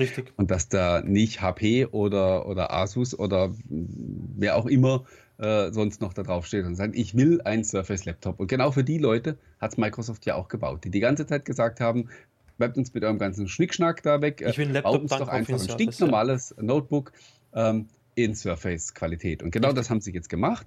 Richtig. 0.00 0.32
Und 0.36 0.50
dass 0.50 0.68
da 0.68 1.02
nicht 1.02 1.42
HP 1.42 1.86
oder, 1.86 2.46
oder 2.46 2.72
Asus 2.72 3.16
oder 3.16 3.54
wer 3.68 4.56
auch 4.56 4.66
immer 4.66 5.04
äh, 5.38 5.70
sonst 5.70 6.00
noch 6.00 6.14
da 6.14 6.22
drauf 6.22 6.46
steht 6.46 6.64
und 6.64 6.74
sagt, 6.74 6.96
ich 6.96 7.14
will 7.16 7.42
ein 7.42 7.64
Surface 7.64 8.06
Laptop. 8.06 8.40
Und 8.40 8.48
genau 8.48 8.72
für 8.72 8.82
die 8.82 8.98
Leute 8.98 9.36
hat 9.60 9.72
es 9.72 9.78
Microsoft 9.78 10.24
ja 10.24 10.36
auch 10.36 10.48
gebaut, 10.48 10.84
die 10.84 10.90
die 10.90 11.00
ganze 11.00 11.26
Zeit 11.26 11.44
gesagt 11.44 11.80
haben, 11.80 12.08
bleibt 12.56 12.78
uns 12.78 12.94
mit 12.94 13.04
eurem 13.04 13.18
ganzen 13.18 13.46
Schnickschnack 13.46 14.02
da 14.02 14.22
weg. 14.22 14.42
Ich 14.46 14.56
will 14.56 14.68
ein 14.68 14.72
Laptop, 14.72 15.02
uns 15.02 15.10
doch 15.10 15.28
einfach 15.28 15.54
ein 15.54 15.68
stinknormales 15.68 16.54
ja. 16.56 16.62
Notebook 16.62 17.12
ähm, 17.52 17.88
in 18.14 18.34
Surface-Qualität. 18.34 19.42
Und 19.42 19.50
genau 19.50 19.68
Richtig. 19.68 19.80
das 19.80 19.90
haben 19.90 20.00
sie 20.00 20.12
jetzt 20.12 20.30
gemacht. 20.30 20.66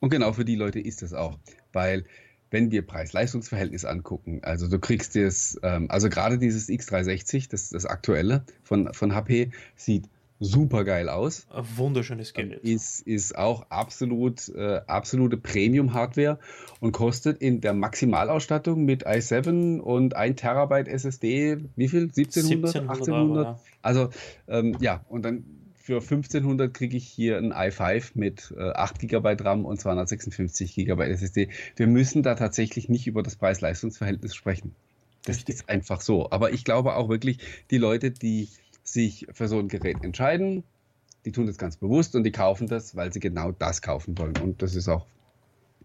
Und 0.00 0.10
genau 0.10 0.34
für 0.34 0.44
die 0.44 0.56
Leute 0.56 0.80
ist 0.80 1.02
es 1.02 1.14
auch, 1.14 1.38
weil 1.72 2.04
wenn 2.50 2.70
wir 2.70 2.86
Preis-Leistungs-Verhältnis 2.86 3.84
angucken, 3.84 4.40
also 4.42 4.68
du 4.68 4.78
kriegst 4.78 5.16
das, 5.16 5.58
ähm, 5.62 5.90
also 5.90 6.08
gerade 6.08 6.38
dieses 6.38 6.68
X360, 6.68 7.48
das, 7.50 7.70
das 7.70 7.86
aktuelle 7.86 8.44
von, 8.62 8.92
von 8.92 9.14
HP, 9.14 9.50
sieht 9.74 10.08
super 10.38 10.84
geil 10.84 11.08
aus. 11.08 11.46
Ein 11.50 11.64
wunderschönes 11.76 12.34
Gerät. 12.34 12.62
Ist, 12.62 13.00
ist 13.00 13.36
auch 13.36 13.70
absolut, 13.70 14.48
äh, 14.50 14.80
absolute 14.86 15.36
Premium-Hardware 15.36 16.38
und 16.80 16.92
kostet 16.92 17.38
in 17.38 17.60
der 17.60 17.74
Maximalausstattung 17.74 18.84
mit 18.84 19.06
i7 19.06 19.78
und 19.80 20.14
1 20.14 20.40
Terabyte 20.40 20.88
SSD, 20.88 21.58
wie 21.76 21.88
viel? 21.88 22.02
1700? 22.02 22.76
1700 22.76 22.88
1800? 22.88 23.46
Euro, 23.46 23.56
ja. 23.56 23.60
Also, 23.82 24.10
ähm, 24.48 24.76
ja, 24.80 25.04
und 25.08 25.24
dann 25.24 25.44
für 25.86 26.00
1500 26.00 26.74
kriege 26.74 26.96
ich 26.96 27.06
hier 27.06 27.38
ein 27.38 27.52
i5 27.52 28.10
mit 28.14 28.52
äh, 28.58 28.70
8 28.70 28.98
GB 28.98 29.36
RAM 29.38 29.64
und 29.64 29.80
256 29.80 30.74
GB 30.74 31.04
SSD. 31.04 31.48
Wir 31.76 31.86
müssen 31.86 32.24
da 32.24 32.34
tatsächlich 32.34 32.88
nicht 32.88 33.06
über 33.06 33.22
das 33.22 33.36
Preis-Leistungs-Verhältnis 33.36 34.34
sprechen. 34.34 34.74
Das 35.24 35.36
Richtig. 35.36 35.54
ist 35.54 35.68
einfach 35.68 36.00
so. 36.00 36.28
Aber 36.32 36.52
ich 36.52 36.64
glaube 36.64 36.96
auch 36.96 37.08
wirklich, 37.08 37.38
die 37.70 37.78
Leute, 37.78 38.10
die 38.10 38.48
sich 38.82 39.28
für 39.32 39.46
so 39.46 39.60
ein 39.60 39.68
Gerät 39.68 40.02
entscheiden, 40.02 40.64
die 41.24 41.30
tun 41.30 41.46
das 41.46 41.56
ganz 41.56 41.76
bewusst 41.76 42.16
und 42.16 42.24
die 42.24 42.32
kaufen 42.32 42.66
das, 42.66 42.96
weil 42.96 43.12
sie 43.12 43.20
genau 43.20 43.52
das 43.52 43.80
kaufen 43.80 44.18
wollen. 44.18 44.36
Und 44.38 44.62
das 44.62 44.74
ist 44.74 44.88
auch 44.88 45.06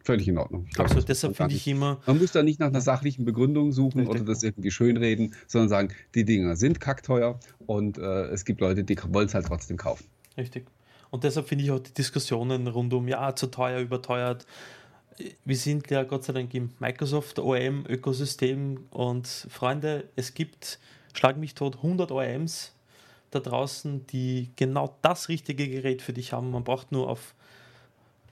völlig 0.03 0.27
in 0.27 0.37
Ordnung. 0.37 0.67
Absolut, 0.77 1.07
deshalb 1.07 1.35
finde 1.35 1.55
ich 1.55 1.67
immer. 1.67 2.01
Man 2.05 2.19
muss 2.19 2.31
da 2.31 2.43
nicht 2.43 2.59
nach 2.59 2.67
einer 2.67 2.81
sachlichen 2.81 3.25
Begründung 3.25 3.71
suchen 3.71 4.07
oder 4.07 4.21
das 4.21 4.43
irgendwie 4.43 4.71
schönreden, 4.71 5.35
sondern 5.47 5.69
sagen, 5.69 5.89
die 6.15 6.25
Dinger 6.25 6.55
sind 6.55 6.79
kackteuer 6.79 7.39
und 7.65 7.97
äh, 7.97 8.25
es 8.27 8.45
gibt 8.45 8.61
Leute, 8.61 8.83
die 8.83 8.97
wollen 9.09 9.27
es 9.27 9.33
halt 9.33 9.45
trotzdem 9.47 9.77
kaufen. 9.77 10.05
Richtig. 10.37 10.65
Und 11.09 11.23
deshalb 11.23 11.47
finde 11.47 11.65
ich 11.65 11.71
auch 11.71 11.79
die 11.79 11.93
Diskussionen 11.93 12.67
rund 12.67 12.93
um, 12.93 13.07
ja, 13.07 13.35
zu 13.35 13.47
teuer, 13.47 13.79
überteuert, 13.79 14.45
wir 15.45 15.55
sind 15.55 15.89
ja 15.89 16.03
Gott 16.03 16.23
sei 16.23 16.33
Dank 16.33 16.53
im 16.53 16.71
Microsoft 16.79 17.39
OEM-Ökosystem 17.39 18.85
und 18.89 19.27
Freunde, 19.27 20.09
es 20.15 20.33
gibt, 20.33 20.79
schlag 21.13 21.37
mich 21.37 21.53
tot, 21.55 21.77
100 21.77 22.11
OEMs 22.11 22.73
da 23.29 23.39
draußen, 23.39 24.05
die 24.07 24.51
genau 24.55 24.97
das 25.01 25.29
richtige 25.29 25.67
Gerät 25.67 26.01
für 26.01 26.13
dich 26.13 26.33
haben. 26.33 26.51
Man 26.51 26.63
braucht 26.63 26.91
nur 26.91 27.09
auf 27.09 27.33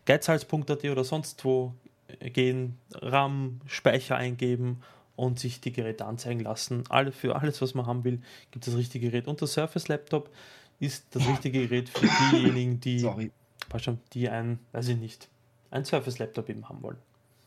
geizhals.at 0.10 0.86
oder 0.86 1.04
sonst 1.04 1.46
wo 1.46 1.76
gehen, 2.20 2.80
RAM, 2.94 3.62
Speicher 3.68 4.16
eingeben 4.16 4.82
und 5.16 5.40
sich 5.40 5.62
die 5.62 5.72
Geräte 5.72 6.06
anzeigen 6.06 6.40
lassen. 6.40 6.84
Alle, 6.90 7.12
für 7.12 7.36
alles, 7.36 7.62
was 7.62 7.76
man 7.76 7.86
haben 7.86 8.04
will, 8.04 8.20
gibt 8.50 8.66
es 8.66 8.74
das 8.74 8.80
richtige 8.80 9.12
Gerät. 9.12 9.28
Und 9.28 9.40
der 9.40 9.48
Surface 9.48 9.88
Laptop 9.88 10.32
ist 10.80 11.06
das 11.12 11.28
richtige 11.28 11.68
Gerät 11.68 11.90
für 11.90 12.10
diejenigen, 12.32 12.80
die, 12.80 13.00
Sorry. 13.00 13.32
Schon, 13.78 14.00
die 14.14 14.30
ein, 14.30 14.58
weiß 14.72 14.88
ich 14.88 14.98
nicht, 14.98 15.30
ein 15.70 15.86
Surface-Laptop 15.86 16.50
eben 16.50 16.68
haben 16.68 16.82
wollen. 16.82 16.98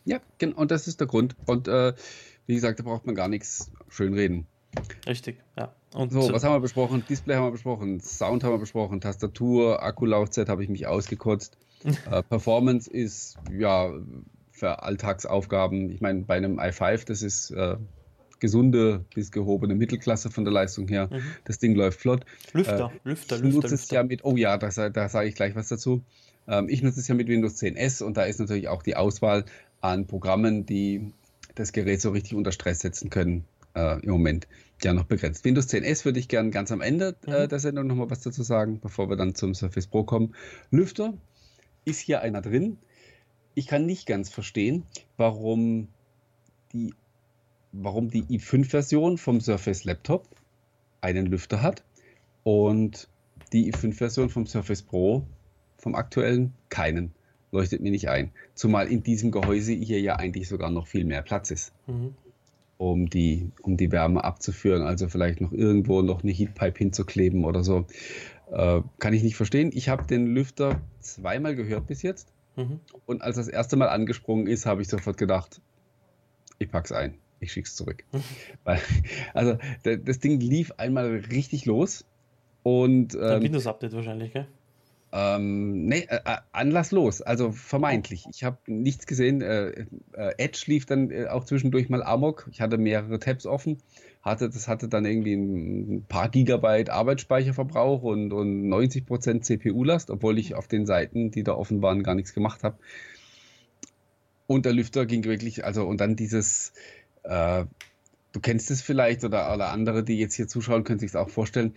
Ja, 0.05 0.20
genau, 0.38 0.59
und 0.59 0.70
das 0.70 0.87
ist 0.87 1.01
der 1.01 1.09
Grund. 1.09 1.35
Und 1.46 1.66
äh, 1.66 1.94
wie 2.46 2.55
gesagt, 2.55 2.79
da 2.79 2.85
braucht 2.85 3.07
man 3.07 3.16
gar 3.16 3.27
nichts 3.27 3.72
schönreden. 3.88 4.46
Richtig, 5.05 5.42
ja. 5.59 5.75
Und 5.94 6.12
so, 6.12 6.33
was 6.33 6.44
haben 6.44 6.55
wir 6.55 6.61
besprochen? 6.61 7.05
Display 7.09 7.35
haben 7.35 7.46
wir 7.46 7.51
besprochen, 7.51 7.98
Sound 7.98 8.44
haben 8.44 8.53
wir 8.53 8.59
besprochen, 8.59 9.01
Tastatur, 9.01 9.83
Akkulaufzeit 9.83 10.48
habe 10.48 10.62
ich 10.62 10.70
mich 10.70 10.87
ausgekotzt. 10.87 11.59
Äh, 12.11 12.23
Performance 12.23 12.90
ist 12.90 13.37
ja 13.57 13.92
für 14.51 14.83
Alltagsaufgaben. 14.83 15.90
Ich 15.90 16.01
meine, 16.01 16.23
bei 16.23 16.37
einem 16.37 16.61
i5, 16.61 17.07
das 17.07 17.23
ist 17.23 17.51
äh, 17.51 17.77
gesunde 18.42 19.05
bis 19.14 19.31
gehobene 19.31 19.75
Mittelklasse 19.75 20.31
von 20.31 20.45
der 20.45 20.53
Leistung 20.53 20.88
her. 20.88 21.09
Mhm. 21.11 21.23
Das 21.45 21.59
Ding 21.59 21.75
läuft 21.75 22.01
flott. 22.01 22.25
Lüfter, 22.53 22.92
äh, 23.05 23.09
Lüfter, 23.09 23.37
Lüfter. 23.37 23.49
Ich 23.49 23.55
nutze 23.55 23.75
es 23.75 23.90
ja 23.90 24.03
mit, 24.03 24.25
oh 24.25 24.37
ja, 24.37 24.59
da, 24.59 24.68
da 24.90 25.09
sage 25.09 25.29
ich 25.29 25.35
gleich 25.35 25.55
was 25.55 25.68
dazu. 25.68 26.03
Ähm, 26.49 26.68
ich 26.68 26.83
nutze 26.83 27.01
es 27.01 27.09
ja 27.09 27.14
mit 27.14 27.29
Windows 27.29 27.57
10 27.57 27.77
S 27.77 28.03
und 28.03 28.16
da 28.16 28.25
ist 28.25 28.40
natürlich 28.40 28.68
auch 28.68 28.83
die 28.83 28.97
Auswahl 28.97 29.45
an 29.81 30.07
Programmen, 30.07 30.66
die 30.66 31.12
das 31.55 31.73
Gerät 31.73 32.01
so 32.01 32.11
richtig 32.11 32.35
unter 32.35 32.53
Stress 32.53 32.81
setzen 32.81 33.11
können, 33.11 33.45
äh, 33.75 34.01
im 34.01 34.11
Moment 34.11 34.49
ja 34.83 34.92
noch 34.92 35.05
begrenzt. 35.05 35.45
Windows 35.45 35.68
10 35.68 35.85
S 35.85 36.05
würde 36.05 36.18
ich 36.18 36.29
gerne 36.29 36.51
ganz 36.51 36.73
am 36.73 36.81
Ende 36.81 37.14
äh, 37.27 37.45
mhm. 37.45 37.49
der 37.49 37.59
Sendung 37.61 37.87
nochmal 37.87 38.11
was 38.11 38.21
dazu 38.21 38.42
sagen, 38.42 38.81
bevor 38.81 39.09
wir 39.09 39.16
dann 39.16 39.35
zum 39.35 39.55
Surface 39.55 39.87
Pro 39.87 40.03
kommen. 40.05 40.35
Lüfter 40.71 41.14
ist 41.85 42.01
hier 42.01 42.21
einer 42.21 42.42
drin. 42.42 42.79
Ich 43.55 43.66
kann 43.66 43.87
nicht 43.87 44.07
ganz 44.07 44.31
verstehen, 44.31 44.85
warum 45.16 45.88
die, 46.73 46.95
warum 47.73 48.11
die 48.11 48.23
i5-Version 48.25 49.18
vom 49.18 49.40
Surface 49.40 49.85
Laptop 49.85 50.27
einen 51.01 51.27
Lüfter 51.27 51.62
hat 51.62 51.83
und 52.45 53.09
die 53.53 53.73
i5-Version 53.73 54.31
vom 54.31 54.47
Surface 54.47 54.83
Pro 54.83 55.25
vom 55.79 55.95
aktuellen 55.95 56.55
keinen. 56.68 57.12
Leuchtet 57.51 57.83
mir 57.83 57.90
nicht 57.90 58.09
ein. 58.09 58.31
Zumal 58.55 58.88
in 58.88 59.03
diesem 59.03 59.31
Gehäuse 59.31 59.73
hier 59.73 60.01
ja 60.01 60.16
eigentlich 60.16 60.49
sogar 60.49 60.71
noch 60.71 60.87
viel 60.87 61.05
mehr 61.05 61.21
Platz 61.21 61.51
ist, 61.51 61.73
mhm. 61.87 62.14
um, 62.79 63.11
die, 63.11 63.51
um 63.61 63.77
die 63.77 63.92
Wärme 63.92 64.25
abzuführen. 64.25 64.83
Also 64.83 65.09
vielleicht 65.09 65.42
noch 65.42 65.53
irgendwo 65.53 66.01
noch 66.01 66.23
eine 66.23 66.33
Heatpipe 66.33 66.79
hinzukleben 66.79 67.45
oder 67.45 67.62
so. 67.62 67.87
Äh, 68.52 68.82
kann 68.98 69.14
ich 69.14 69.22
nicht 69.22 69.36
verstehen. 69.36 69.70
Ich 69.72 69.88
habe 69.88 70.06
den 70.06 70.26
Lüfter 70.26 70.80
zweimal 71.00 71.56
gehört 71.56 71.86
bis 71.86 72.02
jetzt. 72.02 72.32
Mhm. 72.56 72.80
Und 73.06 73.22
als 73.22 73.36
das 73.36 73.48
erste 73.48 73.76
Mal 73.76 73.88
angesprungen 73.88 74.46
ist, 74.46 74.66
habe 74.66 74.82
ich 74.82 74.88
sofort 74.88 75.16
gedacht, 75.16 75.62
ich 76.58 76.70
pack's 76.70 76.92
ein. 76.92 77.14
Ich 77.40 77.52
schick's 77.52 77.74
zurück. 77.74 78.04
Mhm. 78.12 78.22
Weil, 78.64 78.80
also 79.32 79.56
das 79.82 80.18
Ding 80.18 80.38
lief 80.38 80.72
einmal 80.76 81.22
richtig 81.30 81.64
los. 81.64 82.04
Und, 82.62 83.14
ähm, 83.14 83.42
Windows-Update 83.42 83.94
wahrscheinlich, 83.94 84.32
gell? 84.34 84.46
Ähm, 85.14 85.86
nee, 85.86 86.06
äh, 86.08 86.20
äh, 86.24 86.38
anlasslos, 86.52 87.20
also 87.20 87.52
vermeintlich. 87.52 88.26
Ich 88.30 88.44
habe 88.44 88.58
nichts 88.66 89.06
gesehen. 89.06 89.42
Äh, 89.42 89.86
äh, 90.12 90.34
Edge 90.38 90.64
lief 90.66 90.86
dann 90.86 91.10
äh, 91.10 91.26
auch 91.26 91.44
zwischendurch 91.44 91.88
mal 91.88 92.02
amok. 92.02 92.48
Ich 92.50 92.60
hatte 92.60 92.78
mehrere 92.78 93.18
Tabs 93.18 93.46
offen. 93.46 93.78
Hatte, 94.22 94.48
das 94.48 94.68
hatte 94.68 94.88
dann 94.88 95.04
irgendwie 95.04 95.35
ein 95.35 96.04
paar 96.08 96.28
Gigabyte 96.28 96.90
Arbeitsspeicherverbrauch 96.90 98.02
und, 98.02 98.32
und 98.32 98.68
90% 98.68 99.42
CPU-Last, 99.42 100.11
obwohl 100.11 100.38
ich 100.38 100.54
auf 100.54 100.68
den 100.68 100.87
Seiten, 100.87 101.32
die 101.32 101.42
da 101.42 101.54
offen 101.54 101.82
waren, 101.82 102.04
gar 102.04 102.14
nichts 102.14 102.32
gemacht 102.32 102.62
habe. 102.62 102.78
Und 104.46 104.64
der 104.64 104.74
Lüfter 104.74 105.06
ging 105.06 105.24
wirklich, 105.24 105.64
also 105.64 105.85
und 105.87 106.00
dann 106.00 106.14
dieses, 106.14 106.72
äh, 107.24 107.64
du 108.32 108.40
kennst 108.40 108.70
es 108.70 108.80
vielleicht 108.80 109.24
oder, 109.24 109.52
oder 109.52 109.70
andere, 109.70 110.04
die 110.04 110.18
jetzt 110.18 110.35
hier 110.35 110.46
zuschauen, 110.46 110.85
können 110.85 111.00
sich 111.00 111.11
es 111.11 111.16
auch 111.16 111.28
vorstellen 111.28 111.74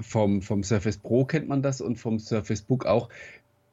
vom, 0.00 0.42
vom 0.42 0.62
Surface 0.62 0.98
Pro 0.98 1.24
kennt 1.24 1.48
man 1.48 1.62
das 1.62 1.80
und 1.80 1.96
vom 1.96 2.18
Surface 2.18 2.62
Book 2.62 2.86
auch. 2.86 3.08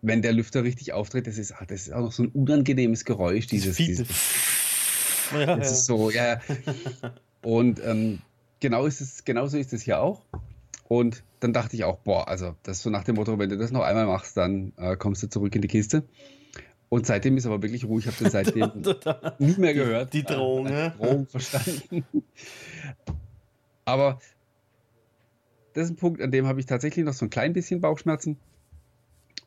Wenn 0.01 0.21
der 0.21 0.33
Lüfter 0.33 0.63
richtig 0.63 0.93
auftritt, 0.93 1.27
das 1.27 1.37
ist, 1.37 1.51
ah, 1.53 1.65
das 1.65 1.87
ist 1.87 1.93
auch 1.93 2.01
noch 2.01 2.11
so 2.11 2.23
ein 2.23 2.29
unangenehmes 2.29 3.05
Geräusch. 3.05 3.47
Dieses, 3.47 3.77
dieses 3.77 4.07
ja, 5.31 5.55
das 5.57 5.67
ja. 5.67 5.73
ist 5.73 5.85
so, 5.85 6.09
ja. 6.11 6.41
Und 7.45 7.79
ähm, 7.85 8.21
genau 8.59 8.87
ist 8.87 9.01
es, 9.01 9.23
genauso 9.23 9.57
ist 9.57 9.71
es 9.71 9.83
hier 9.83 10.01
auch. 10.01 10.23
Und 10.87 11.23
dann 11.39 11.53
dachte 11.53 11.75
ich 11.75 11.83
auch, 11.83 11.97
boah, 11.99 12.27
also 12.27 12.55
das 12.63 12.77
ist 12.77 12.83
so 12.83 12.89
nach 12.89 13.03
dem 13.03 13.15
Motto, 13.15 13.37
wenn 13.37 13.49
du 13.49 13.57
das 13.57 13.71
noch 13.71 13.83
einmal 13.83 14.07
machst, 14.07 14.35
dann 14.35 14.73
äh, 14.77 14.95
kommst 14.95 15.21
du 15.21 15.27
zurück 15.27 15.55
in 15.55 15.61
die 15.61 15.67
Kiste. 15.67 16.03
Und 16.89 17.05
seitdem 17.05 17.37
ist 17.37 17.45
aber 17.45 17.61
wirklich 17.61 17.85
ruhig. 17.85 18.07
Ich 18.07 18.11
habe 18.11 18.23
den 18.23 18.31
seitdem 18.31 18.71
nicht 19.37 19.59
mehr 19.59 19.75
gehört. 19.75 20.11
Die, 20.13 20.23
die 20.23 20.33
Drohung, 20.33 20.65
äh, 20.65 20.89
Drohung 20.89 21.27
verstanden. 21.27 22.03
aber 23.85 24.19
das 25.73 25.85
ist 25.85 25.91
ein 25.91 25.97
Punkt, 25.97 26.21
an 26.21 26.31
dem 26.31 26.47
habe 26.47 26.59
ich 26.59 26.65
tatsächlich 26.65 27.05
noch 27.05 27.13
so 27.13 27.27
ein 27.27 27.29
klein 27.29 27.53
bisschen 27.53 27.79
Bauchschmerzen. 27.79 28.37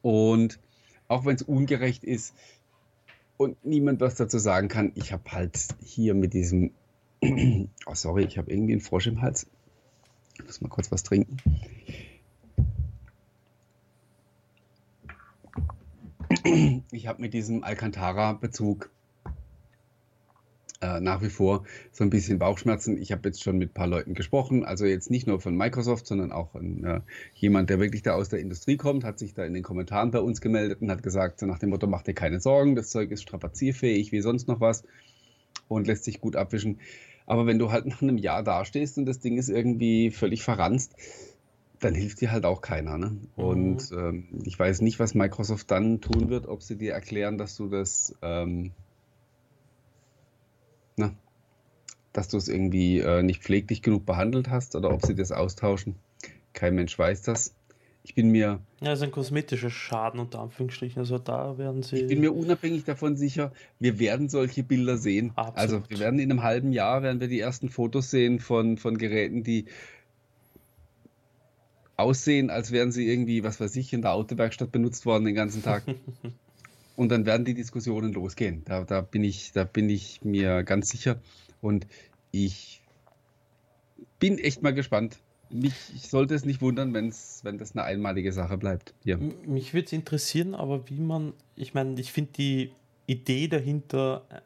Und 0.02 0.60
auch 1.08 1.24
wenn 1.24 1.34
es 1.34 1.42
ungerecht 1.42 2.04
ist 2.04 2.32
und 3.36 3.64
niemand 3.64 4.00
was 4.00 4.14
dazu 4.14 4.38
sagen 4.38 4.68
kann, 4.68 4.92
ich 4.94 5.12
habe 5.12 5.32
halt 5.32 5.58
hier 5.82 6.14
mit 6.14 6.32
diesem, 6.32 6.70
oh 7.86 7.94
sorry, 7.94 8.24
ich 8.24 8.38
habe 8.38 8.50
irgendwie 8.50 8.72
einen 8.72 8.80
Frosch 8.80 9.06
im 9.06 9.20
Hals. 9.20 9.46
Ich 10.34 10.44
muss 10.44 10.60
mal 10.60 10.68
kurz 10.68 10.90
was 10.92 11.02
trinken. 11.02 11.36
Ich 16.90 17.06
habe 17.06 17.20
mit 17.20 17.34
diesem 17.34 17.62
Alcantara-Bezug 17.62 18.90
äh, 20.80 21.00
nach 21.00 21.22
wie 21.22 21.28
vor 21.28 21.64
so 21.92 22.04
ein 22.04 22.10
bisschen 22.10 22.38
Bauchschmerzen. 22.38 23.00
Ich 23.00 23.12
habe 23.12 23.28
jetzt 23.28 23.42
schon 23.42 23.58
mit 23.58 23.70
ein 23.70 23.74
paar 23.74 23.86
Leuten 23.86 24.14
gesprochen, 24.14 24.64
also 24.64 24.86
jetzt 24.86 25.10
nicht 25.10 25.26
nur 25.26 25.40
von 25.40 25.56
Microsoft, 25.56 26.06
sondern 26.06 26.32
auch 26.32 26.54
ein, 26.54 26.84
äh, 26.84 27.00
jemand, 27.34 27.70
der 27.70 27.80
wirklich 27.80 28.02
da 28.02 28.14
aus 28.14 28.28
der 28.28 28.38
Industrie 28.40 28.76
kommt, 28.76 29.04
hat 29.04 29.18
sich 29.18 29.34
da 29.34 29.44
in 29.44 29.54
den 29.54 29.62
Kommentaren 29.62 30.10
bei 30.10 30.20
uns 30.20 30.40
gemeldet 30.40 30.80
und 30.80 30.90
hat 30.90 31.02
gesagt, 31.02 31.40
so 31.40 31.46
nach 31.46 31.58
dem 31.58 31.70
Motto, 31.70 31.86
mach 31.86 32.02
dir 32.02 32.14
keine 32.14 32.40
Sorgen, 32.40 32.76
das 32.76 32.90
Zeug 32.90 33.10
ist 33.10 33.22
strapazierfähig 33.22 34.12
wie 34.12 34.20
sonst 34.20 34.48
noch 34.48 34.60
was 34.60 34.84
und 35.68 35.86
lässt 35.86 36.04
sich 36.04 36.20
gut 36.20 36.36
abwischen. 36.36 36.78
Aber 37.28 37.46
wenn 37.46 37.58
du 37.58 37.70
halt 37.70 37.84
nach 37.84 38.00
einem 38.00 38.16
Jahr 38.16 38.42
dastehst 38.42 38.96
und 38.96 39.04
das 39.04 39.20
Ding 39.20 39.36
ist 39.36 39.50
irgendwie 39.50 40.10
völlig 40.10 40.42
verranzt, 40.42 40.94
dann 41.78 41.94
hilft 41.94 42.22
dir 42.22 42.32
halt 42.32 42.46
auch 42.46 42.62
keiner. 42.62 42.96
Ne? 42.96 43.10
Mhm. 43.10 43.44
Und 43.44 43.92
ähm, 43.92 44.40
ich 44.44 44.58
weiß 44.58 44.80
nicht, 44.80 44.98
was 44.98 45.14
Microsoft 45.14 45.70
dann 45.70 46.00
tun 46.00 46.30
wird, 46.30 46.46
ob 46.46 46.62
sie 46.62 46.78
dir 46.78 46.94
erklären, 46.94 47.36
dass 47.36 47.54
du 47.54 47.68
das 47.68 48.16
ähm, 48.22 48.72
na, 50.96 51.14
dass 52.14 52.28
du 52.28 52.38
es 52.38 52.48
irgendwie 52.48 53.00
äh, 53.00 53.22
nicht 53.22 53.42
pfleglich 53.42 53.82
genug 53.82 54.06
behandelt 54.06 54.48
hast 54.48 54.74
oder 54.74 54.90
ob 54.90 55.04
sie 55.04 55.14
das 55.14 55.30
austauschen. 55.30 55.96
Kein 56.54 56.74
Mensch 56.76 56.98
weiß 56.98 57.20
das. 57.22 57.54
Ich 58.08 58.14
bin 58.14 58.30
mir. 58.30 58.60
Ja, 58.80 58.88
das 58.88 59.00
ist 59.00 59.04
ein 59.04 59.10
kosmetischer 59.10 59.68
Schaden 59.68 60.18
unter 60.18 60.40
Anführungsstrichen. 60.40 60.98
Also 60.98 61.18
da 61.18 61.58
werden 61.58 61.82
sie. 61.82 61.96
Ich 61.96 62.06
bin 62.06 62.20
mir 62.20 62.34
unabhängig 62.34 62.84
davon 62.84 63.16
sicher, 63.16 63.52
wir 63.80 63.98
werden 63.98 64.30
solche 64.30 64.62
Bilder 64.62 64.96
sehen. 64.96 65.32
Absolut. 65.36 65.58
Also 65.58 65.82
wir 65.90 65.98
werden 65.98 66.18
in 66.18 66.30
einem 66.30 66.42
halben 66.42 66.72
Jahr 66.72 67.02
werden 67.02 67.20
wir 67.20 67.28
die 67.28 67.38
ersten 67.38 67.68
Fotos 67.68 68.10
sehen 68.10 68.40
von, 68.40 68.78
von 68.78 68.96
Geräten, 68.96 69.44
die 69.44 69.66
aussehen, 71.98 72.48
als 72.48 72.72
wären 72.72 72.92
sie 72.92 73.06
irgendwie, 73.06 73.44
was 73.44 73.60
weiß 73.60 73.76
ich, 73.76 73.92
in 73.92 74.00
der 74.00 74.12
Autowerkstatt 74.12 74.72
benutzt 74.72 75.04
worden 75.04 75.26
den 75.26 75.34
ganzen 75.34 75.62
Tag. 75.62 75.82
Und 76.96 77.10
dann 77.10 77.26
werden 77.26 77.44
die 77.44 77.54
Diskussionen 77.54 78.14
losgehen. 78.14 78.62
Da, 78.64 78.84
da, 78.84 79.02
bin 79.02 79.22
ich, 79.22 79.52
da 79.52 79.64
bin 79.64 79.90
ich 79.90 80.24
mir 80.24 80.62
ganz 80.62 80.88
sicher. 80.88 81.20
Und 81.60 81.86
ich 82.30 82.80
bin 84.18 84.38
echt 84.38 84.62
mal 84.62 84.72
gespannt. 84.72 85.18
Mich 85.50 85.74
ich 85.94 86.08
sollte 86.08 86.34
es 86.34 86.44
nicht 86.44 86.60
wundern, 86.60 86.92
wenn's, 86.94 87.40
wenn 87.42 87.58
das 87.58 87.74
eine 87.74 87.84
einmalige 87.84 88.32
Sache 88.32 88.58
bleibt. 88.58 88.94
Hier. 89.02 89.16
Mich 89.16 89.72
würde 89.74 89.86
es 89.86 89.92
interessieren, 89.92 90.54
aber 90.54 90.88
wie 90.88 91.00
man, 91.00 91.32
ich 91.56 91.74
meine, 91.74 91.98
ich 92.00 92.12
finde 92.12 92.32
die 92.32 92.72
Idee 93.06 93.48
dahinter, 93.48 94.24
äh, 94.30 94.40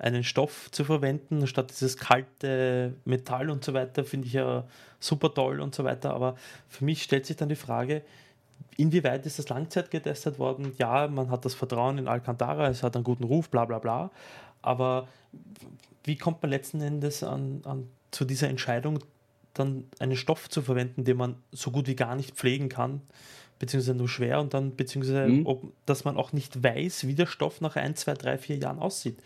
einen 0.00 0.24
Stoff 0.24 0.70
zu 0.70 0.84
verwenden, 0.84 1.46
statt 1.46 1.70
dieses 1.70 1.96
kalte 1.96 2.94
Metall 3.04 3.50
und 3.50 3.62
so 3.62 3.74
weiter, 3.74 4.02
finde 4.04 4.26
ich 4.26 4.32
ja 4.32 4.66
super 4.98 5.32
toll 5.34 5.60
und 5.60 5.74
so 5.74 5.84
weiter. 5.84 6.14
Aber 6.14 6.36
für 6.68 6.84
mich 6.84 7.02
stellt 7.02 7.26
sich 7.26 7.36
dann 7.36 7.50
die 7.50 7.54
Frage, 7.54 8.02
inwieweit 8.78 9.26
ist 9.26 9.38
das 9.38 9.48
Langzeit 9.50 9.90
getestet 9.90 10.38
worden? 10.38 10.72
Ja, 10.78 11.06
man 11.06 11.30
hat 11.30 11.44
das 11.44 11.54
Vertrauen 11.54 11.98
in 11.98 12.08
Alcantara, 12.08 12.68
es 12.68 12.82
hat 12.82 12.96
einen 12.96 13.04
guten 13.04 13.24
Ruf, 13.24 13.50
bla 13.50 13.66
bla 13.66 13.78
bla. 13.78 14.10
Aber 14.62 15.06
wie 16.04 16.16
kommt 16.16 16.42
man 16.42 16.50
letzten 16.50 16.80
Endes 16.80 17.22
an, 17.22 17.60
an 17.64 17.88
zu 18.10 18.24
dieser 18.24 18.48
Entscheidung, 18.48 19.00
dann 19.54 19.84
einen 19.98 20.16
Stoff 20.16 20.48
zu 20.48 20.62
verwenden, 20.62 21.04
den 21.04 21.16
man 21.16 21.36
so 21.52 21.70
gut 21.70 21.86
wie 21.86 21.96
gar 21.96 22.14
nicht 22.14 22.36
pflegen 22.36 22.68
kann, 22.68 23.00
beziehungsweise 23.58 23.96
nur 23.96 24.08
schwer 24.08 24.40
und 24.40 24.54
dann, 24.54 24.76
beziehungsweise, 24.76 25.28
mhm. 25.28 25.46
ob, 25.46 25.72
dass 25.86 26.04
man 26.04 26.16
auch 26.16 26.32
nicht 26.32 26.62
weiß, 26.62 27.06
wie 27.06 27.14
der 27.14 27.26
Stoff 27.26 27.60
nach 27.60 27.76
ein, 27.76 27.96
zwei, 27.96 28.14
drei, 28.14 28.38
vier 28.38 28.56
Jahren 28.56 28.78
aussieht. 28.78 29.18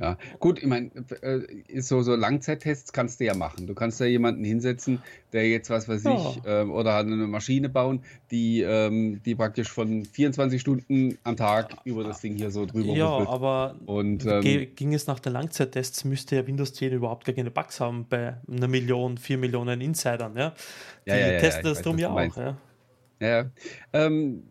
Ja, 0.00 0.16
gut, 0.38 0.58
ich 0.58 0.66
meine, 0.66 0.90
äh, 1.20 1.80
so, 1.80 2.00
so 2.00 2.14
Langzeittests 2.16 2.92
kannst 2.94 3.20
du 3.20 3.24
ja 3.24 3.34
machen. 3.34 3.66
Du 3.66 3.74
kannst 3.74 4.00
ja 4.00 4.06
jemanden 4.06 4.42
hinsetzen, 4.42 5.02
der 5.34 5.48
jetzt, 5.48 5.68
was 5.68 5.86
weiß 5.86 6.04
ja. 6.04 6.14
ich, 6.16 6.44
äh, 6.46 6.62
oder 6.62 6.96
eine 6.96 7.14
Maschine 7.26 7.68
bauen, 7.68 8.02
die, 8.30 8.62
ähm, 8.62 9.20
die 9.24 9.34
praktisch 9.34 9.68
von 9.68 10.06
24 10.06 10.60
Stunden 10.60 11.18
am 11.24 11.36
Tag 11.36 11.76
über 11.84 12.04
das 12.04 12.22
Ding 12.22 12.36
hier 12.36 12.50
so 12.50 12.64
drüber 12.64 12.94
Ja, 12.94 13.06
ruppelt. 13.06 13.28
aber 13.28 13.76
Und, 13.84 14.24
ähm, 14.24 14.68
ging 14.74 14.94
es 14.94 15.06
nach 15.06 15.20
den 15.20 15.34
Langzeittests, 15.34 16.04
müsste 16.04 16.36
ja 16.36 16.46
Windows 16.46 16.72
10 16.72 16.92
überhaupt 16.92 17.26
gar 17.26 17.34
keine 17.34 17.50
Bugs 17.50 17.78
haben 17.78 18.06
bei 18.08 18.38
einer 18.50 18.68
Million, 18.68 19.18
vier 19.18 19.36
Millionen 19.36 19.82
Insidern, 19.82 20.36
ja? 20.36 20.54
Die 21.04 21.10
ja, 21.10 21.16
ja, 21.18 21.38
testen 21.38 21.64
das 21.64 21.82
drum 21.82 21.98
ja 21.98 22.10
auch, 22.10 22.36
ja. 22.36 22.56
Ja, 23.20 23.50
ähm, 23.92 24.42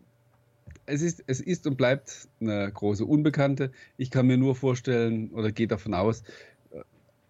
es 0.86 1.02
ist, 1.02 1.22
es 1.26 1.40
ist 1.40 1.66
und 1.66 1.76
bleibt 1.76 2.28
eine 2.40 2.70
große 2.72 3.04
Unbekannte. 3.04 3.72
Ich 3.96 4.10
kann 4.10 4.26
mir 4.26 4.36
nur 4.36 4.54
vorstellen 4.54 5.30
oder 5.30 5.52
gehe 5.52 5.68
davon 5.68 5.94
aus, 5.94 6.22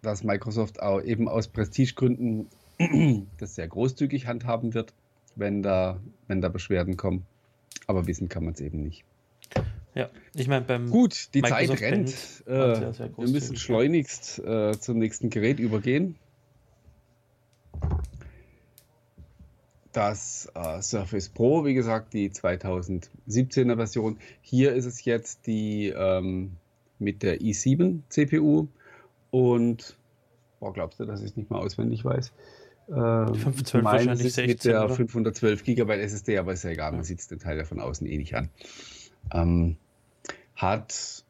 dass 0.01 0.23
Microsoft 0.23 0.81
auch 0.81 1.01
eben 1.01 1.27
aus 1.27 1.47
Prestigegründen 1.47 2.47
das 3.37 3.55
sehr 3.55 3.67
großzügig 3.67 4.27
handhaben 4.27 4.73
wird, 4.73 4.93
wenn 5.35 5.63
da, 5.63 5.99
wenn 6.27 6.41
da 6.41 6.49
Beschwerden 6.49 6.97
kommen. 6.97 7.25
Aber 7.87 8.07
wissen 8.07 8.29
kann 8.29 8.43
man 8.43 8.53
es 8.53 8.61
eben 8.61 8.81
nicht. 8.81 9.03
Ja, 9.95 10.09
ich 10.33 10.47
meine, 10.47 10.65
beim. 10.65 10.89
Gut, 10.89 11.29
die 11.33 11.41
Microsoft 11.41 11.79
Zeit 11.79 11.91
rennt. 11.91 12.43
Äh, 12.47 12.51
wir 13.17 13.29
müssen 13.29 13.55
schleunigst 13.55 14.39
äh, 14.39 14.71
zum 14.79 14.97
nächsten 14.97 15.29
Gerät 15.29 15.59
übergehen. 15.59 16.15
Das 19.93 20.51
äh, 20.55 20.81
Surface 20.81 21.29
Pro, 21.29 21.65
wie 21.65 21.73
gesagt, 21.73 22.13
die 22.13 22.29
2017er 22.29 23.75
Version. 23.75 24.17
Hier 24.41 24.73
ist 24.73 24.85
es 24.85 25.05
jetzt 25.05 25.47
die 25.47 25.89
ähm, 25.89 26.57
mit 26.99 27.23
der 27.23 27.41
i7 27.41 28.01
CPU 28.09 28.67
und 29.31 29.97
boah, 30.59 30.73
glaubst 30.73 30.99
du, 30.99 31.05
dass 31.05 31.21
ich 31.21 31.31
es 31.31 31.37
nicht 31.37 31.49
mal 31.49 31.59
auswendig 31.59 32.03
weiß? 32.05 32.33
Äh, 32.87 32.91
512 32.93 33.83
wahrscheinlich 33.83 34.25
ist 34.25 34.35
16, 34.35 34.47
mit 34.47 34.65
der 34.65 34.85
oder? 34.85 34.95
512 34.95 35.63
GB 35.63 35.93
SSD, 36.01 36.37
aber 36.37 36.53
ist 36.53 36.63
ja 36.63 36.71
egal, 36.71 36.91
man 36.91 37.03
sieht 37.03 37.19
es 37.19 37.27
den 37.27 37.39
Teil 37.39 37.57
ja 37.57 37.63
von 37.63 37.79
außen 37.79 38.05
eh 38.07 38.17
nicht 38.17 38.35
an. 38.35 38.49
Ähm, 39.31 39.77
hat 40.55 41.23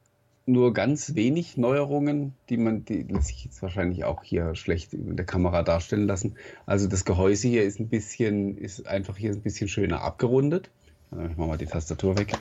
nur 0.45 0.73
ganz 0.73 1.15
wenig 1.15 1.57
Neuerungen, 1.57 2.33
die 2.49 2.57
man, 2.57 2.83
die 2.85 3.03
lässt 3.03 3.27
sich 3.27 3.45
jetzt 3.45 3.61
wahrscheinlich 3.61 4.03
auch 4.03 4.23
hier 4.23 4.55
schlecht 4.55 4.93
in 4.93 5.15
der 5.15 5.25
Kamera 5.25 5.63
darstellen 5.63 6.07
lassen. 6.07 6.35
Also 6.65 6.87
das 6.87 7.05
Gehäuse 7.05 7.47
hier 7.47 7.63
ist 7.63 7.79
ein 7.79 7.87
bisschen, 7.87 8.57
ist 8.57 8.87
einfach 8.87 9.17
hier 9.17 9.31
ein 9.31 9.41
bisschen 9.41 9.69
schöner 9.69 10.01
abgerundet. 10.01 10.69
Ich 11.11 11.37
mache 11.37 11.47
mal 11.47 11.57
die 11.57 11.65
Tastatur 11.65 12.17
weg. 12.17 12.33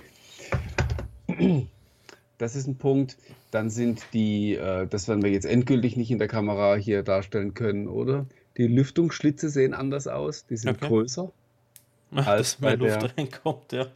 Das 2.39 2.57
ist 2.57 2.67
ein 2.67 2.77
Punkt. 2.77 3.19
Dann 3.53 3.71
sind 3.71 4.05
die, 4.13 4.55
äh, 4.55 4.87
das 4.89 5.07
werden 5.07 5.23
wir 5.23 5.31
jetzt 5.31 5.47
endgültig 5.47 5.97
nicht 5.97 6.11
in 6.11 6.19
der 6.19 6.29
Kamera 6.29 6.75
hier 6.75 7.03
darstellen 7.03 7.55
können, 7.55 7.87
oder? 7.87 8.27
Die 8.57 8.67
Lüftungsschlitze 8.67 9.49
sehen 9.49 9.75
anders 9.75 10.09
aus, 10.09 10.47
die 10.47 10.57
sind 10.57 10.77
okay. 10.77 10.89
größer. 10.89 11.33
Als 12.15 12.61
mehr 12.61 12.77
Luft 12.77 13.03
der, 13.03 13.19
reinkommt, 13.19 13.73
ja. 13.73 13.87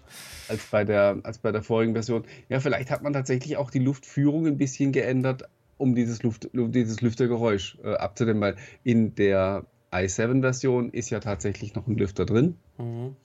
Als 0.48 0.64
bei, 0.70 0.84
der, 0.84 1.18
als 1.22 1.38
bei 1.38 1.52
der 1.52 1.62
vorigen 1.62 1.92
Version. 1.92 2.24
Ja, 2.48 2.60
vielleicht 2.60 2.90
hat 2.90 3.02
man 3.02 3.12
tatsächlich 3.12 3.56
auch 3.56 3.70
die 3.70 3.78
Luftführung 3.78 4.46
ein 4.46 4.56
bisschen 4.56 4.92
geändert, 4.92 5.48
um 5.78 5.94
dieses, 5.94 6.22
Luft, 6.22 6.48
dieses 6.52 7.00
Lüftergeräusch 7.00 7.78
äh, 7.84 7.94
abzudämmen, 7.94 8.40
weil 8.40 8.56
in 8.84 9.14
der 9.14 9.64
i7-Version 9.92 10.90
ist 10.90 11.10
ja 11.10 11.20
tatsächlich 11.20 11.74
noch 11.74 11.86
ein 11.86 11.96
Lüfter 11.96 12.24
drin. 12.24 12.56
Mhm. 12.78 13.16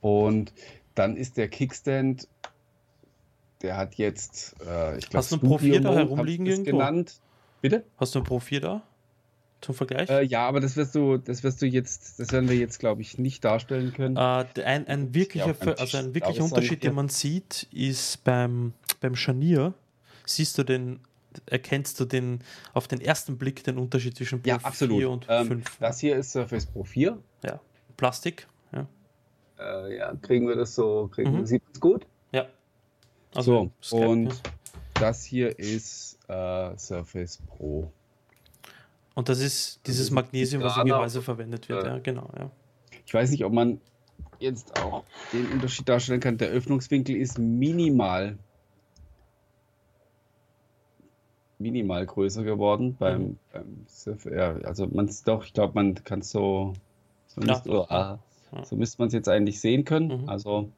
Und 0.00 0.52
dann 0.94 1.16
ist 1.16 1.36
der 1.36 1.48
Kickstand, 1.48 2.28
der 3.62 3.76
hat 3.76 3.94
jetzt, 3.94 4.56
äh, 4.66 4.98
ich 4.98 5.08
glaube, 5.08 5.18
Hast 5.18 5.32
du 5.32 5.36
ein 5.36 5.40
Profil 5.40 5.80
da 5.80 5.94
herumliegen 5.94 6.46
irgendwo? 6.46 6.72
genannt. 6.72 7.20
Bitte? 7.60 7.84
Hast 7.96 8.14
du 8.14 8.18
ein 8.18 8.24
Profil 8.24 8.60
da? 8.60 8.82
Zum 9.62 9.74
Vergleich? 9.74 10.10
Äh, 10.10 10.24
ja, 10.24 10.46
aber 10.46 10.60
das 10.60 10.76
wirst 10.76 10.94
du, 10.94 11.16
das 11.16 11.42
wirst 11.42 11.62
du 11.62 11.66
jetzt, 11.66 12.18
das 12.18 12.32
werden 12.32 12.48
wir 12.48 12.56
jetzt, 12.56 12.78
glaube 12.78 13.00
ich, 13.00 13.18
nicht 13.18 13.44
darstellen 13.44 13.92
können. 13.92 14.16
Äh, 14.16 14.62
ein, 14.64 14.86
ein 14.86 15.14
wirklicher, 15.14 15.54
also 15.78 15.98
ein 15.98 16.14
wirklicher 16.14 16.44
Unterschied, 16.44 16.82
den 16.82 16.94
man 16.94 17.08
sieht, 17.08 17.68
ist 17.72 18.24
beim, 18.24 18.74
beim 19.00 19.14
Scharnier, 19.16 19.74
siehst 20.26 20.58
du 20.58 20.64
den, 20.64 21.00
erkennst 21.46 21.98
du 22.00 22.04
den 22.04 22.40
auf 22.74 22.88
den 22.88 23.00
ersten 23.00 23.38
Blick 23.38 23.64
den 23.64 23.78
Unterschied 23.78 24.16
zwischen 24.16 24.42
Pro 24.42 24.48
ja, 24.50 24.56
absolut. 24.56 24.98
4 24.98 25.10
und 25.10 25.26
ähm, 25.28 25.46
5. 25.46 25.78
Das 25.78 26.00
hier 26.00 26.16
ist 26.16 26.32
Surface 26.32 26.66
Pro 26.66 26.84
4. 26.84 27.18
Ja, 27.44 27.60
Plastik. 27.96 28.46
Ja, 28.72 28.86
äh, 29.58 29.96
ja 29.96 30.14
kriegen 30.20 30.48
wir 30.48 30.56
das 30.56 30.74
so, 30.74 31.08
kriegen 31.12 31.32
mhm. 31.32 31.38
wir, 31.38 31.46
sieht 31.46 31.62
es 31.72 31.80
gut? 31.80 32.06
Ja. 32.32 32.46
Also 33.34 33.70
so, 33.80 33.96
und 33.96 34.26
ja. 34.26 34.34
das 34.94 35.24
hier 35.24 35.58
ist 35.58 36.18
äh, 36.28 36.76
Surface 36.76 37.38
Pro 37.46 37.90
und 39.14 39.28
das 39.28 39.40
ist 39.40 39.80
dieses 39.86 40.06
also 40.06 40.14
Magnesium, 40.14 40.62
was 40.62 40.76
Gehäuse 40.82 41.22
verwendet 41.22 41.68
wird. 41.68 41.84
Ja. 41.84 41.94
ja, 41.94 41.98
genau. 41.98 42.30
Ja. 42.38 42.50
Ich 43.04 43.12
weiß 43.12 43.30
nicht, 43.30 43.44
ob 43.44 43.52
man 43.52 43.80
jetzt 44.38 44.78
auch 44.80 45.04
den 45.32 45.46
Unterschied 45.52 45.88
darstellen 45.88 46.20
kann. 46.20 46.38
Der 46.38 46.48
Öffnungswinkel 46.48 47.16
ist 47.16 47.38
minimal 47.38 48.38
minimal 51.58 52.04
größer 52.04 52.42
geworden 52.42 52.96
beim, 52.98 53.22
mhm. 53.22 53.38
beim 53.52 53.86
Surf, 53.86 54.26
ja, 54.26 54.56
also 54.64 54.88
man 54.88 55.08
doch, 55.24 55.44
ich 55.44 55.52
glaube, 55.52 55.74
man 55.74 55.94
kann 55.94 56.20
so 56.20 56.74
so, 57.28 57.40
ja, 57.40 57.46
müsst, 57.46 57.68
oder, 57.68 57.90
ah, 57.90 58.18
so 58.64 58.76
müsste 58.76 59.00
man 59.00 59.08
es 59.08 59.14
jetzt 59.14 59.28
eigentlich 59.28 59.60
sehen 59.60 59.84
können. 59.84 60.22
Mhm. 60.22 60.28
Also 60.28 60.70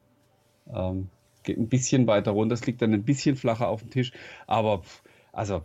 ähm, 0.73 1.09
geht 1.43 1.57
ein 1.57 1.67
bisschen 1.67 2.07
weiter 2.07 2.31
runter, 2.31 2.53
es 2.53 2.65
liegt 2.65 2.81
dann 2.81 2.93
ein 2.93 3.03
bisschen 3.03 3.35
flacher 3.35 3.67
auf 3.67 3.81
dem 3.81 3.89
Tisch, 3.89 4.13
aber 4.47 4.83
also 5.33 5.63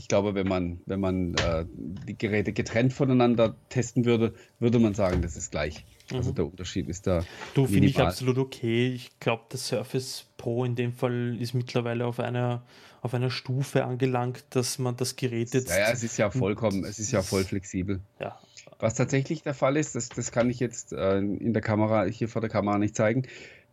ich 0.00 0.08
glaube, 0.08 0.34
wenn 0.34 0.48
man, 0.48 0.80
wenn 0.86 0.98
man 0.98 1.34
äh, 1.34 1.66
die 1.76 2.16
Geräte 2.16 2.54
getrennt 2.54 2.94
voneinander 2.94 3.54
testen 3.68 4.06
würde, 4.06 4.32
würde 4.58 4.78
man 4.78 4.94
sagen, 4.94 5.20
das 5.20 5.36
ist 5.36 5.50
gleich. 5.50 5.84
Also 6.10 6.30
mhm. 6.30 6.34
der 6.36 6.46
Unterschied 6.46 6.88
ist 6.88 7.06
da. 7.06 7.22
Du 7.52 7.66
finde 7.66 7.88
ich 7.88 7.98
absolut 8.00 8.38
okay. 8.38 8.88
Ich 8.94 9.20
glaube, 9.20 9.44
der 9.52 9.58
Surface 9.58 10.24
Pro 10.38 10.64
in 10.64 10.74
dem 10.74 10.94
Fall 10.94 11.36
ist 11.38 11.52
mittlerweile 11.52 12.06
auf 12.06 12.18
einer, 12.18 12.62
auf 13.02 13.12
einer 13.12 13.30
Stufe 13.30 13.84
angelangt, 13.84 14.42
dass 14.48 14.78
man 14.78 14.96
das 14.96 15.16
Gerät 15.16 15.52
jetzt. 15.52 15.68
Ja, 15.68 15.80
ja 15.80 15.90
es 15.90 16.02
ist 16.02 16.16
ja 16.16 16.30
vollkommen, 16.30 16.82
es 16.84 16.98
ist 16.98 17.12
ja 17.12 17.20
voll 17.20 17.44
flexibel. 17.44 18.00
Ja. 18.20 18.38
Was 18.78 18.94
tatsächlich 18.94 19.42
der 19.42 19.52
Fall 19.52 19.76
ist, 19.76 19.94
das, 19.96 20.08
das 20.08 20.32
kann 20.32 20.48
ich 20.48 20.60
jetzt 20.60 20.94
äh, 20.94 21.18
in 21.18 21.52
der 21.52 21.60
Kamera, 21.60 22.04
hier 22.06 22.30
vor 22.30 22.40
der 22.40 22.48
Kamera 22.48 22.78
nicht 22.78 22.96
zeigen. 22.96 23.24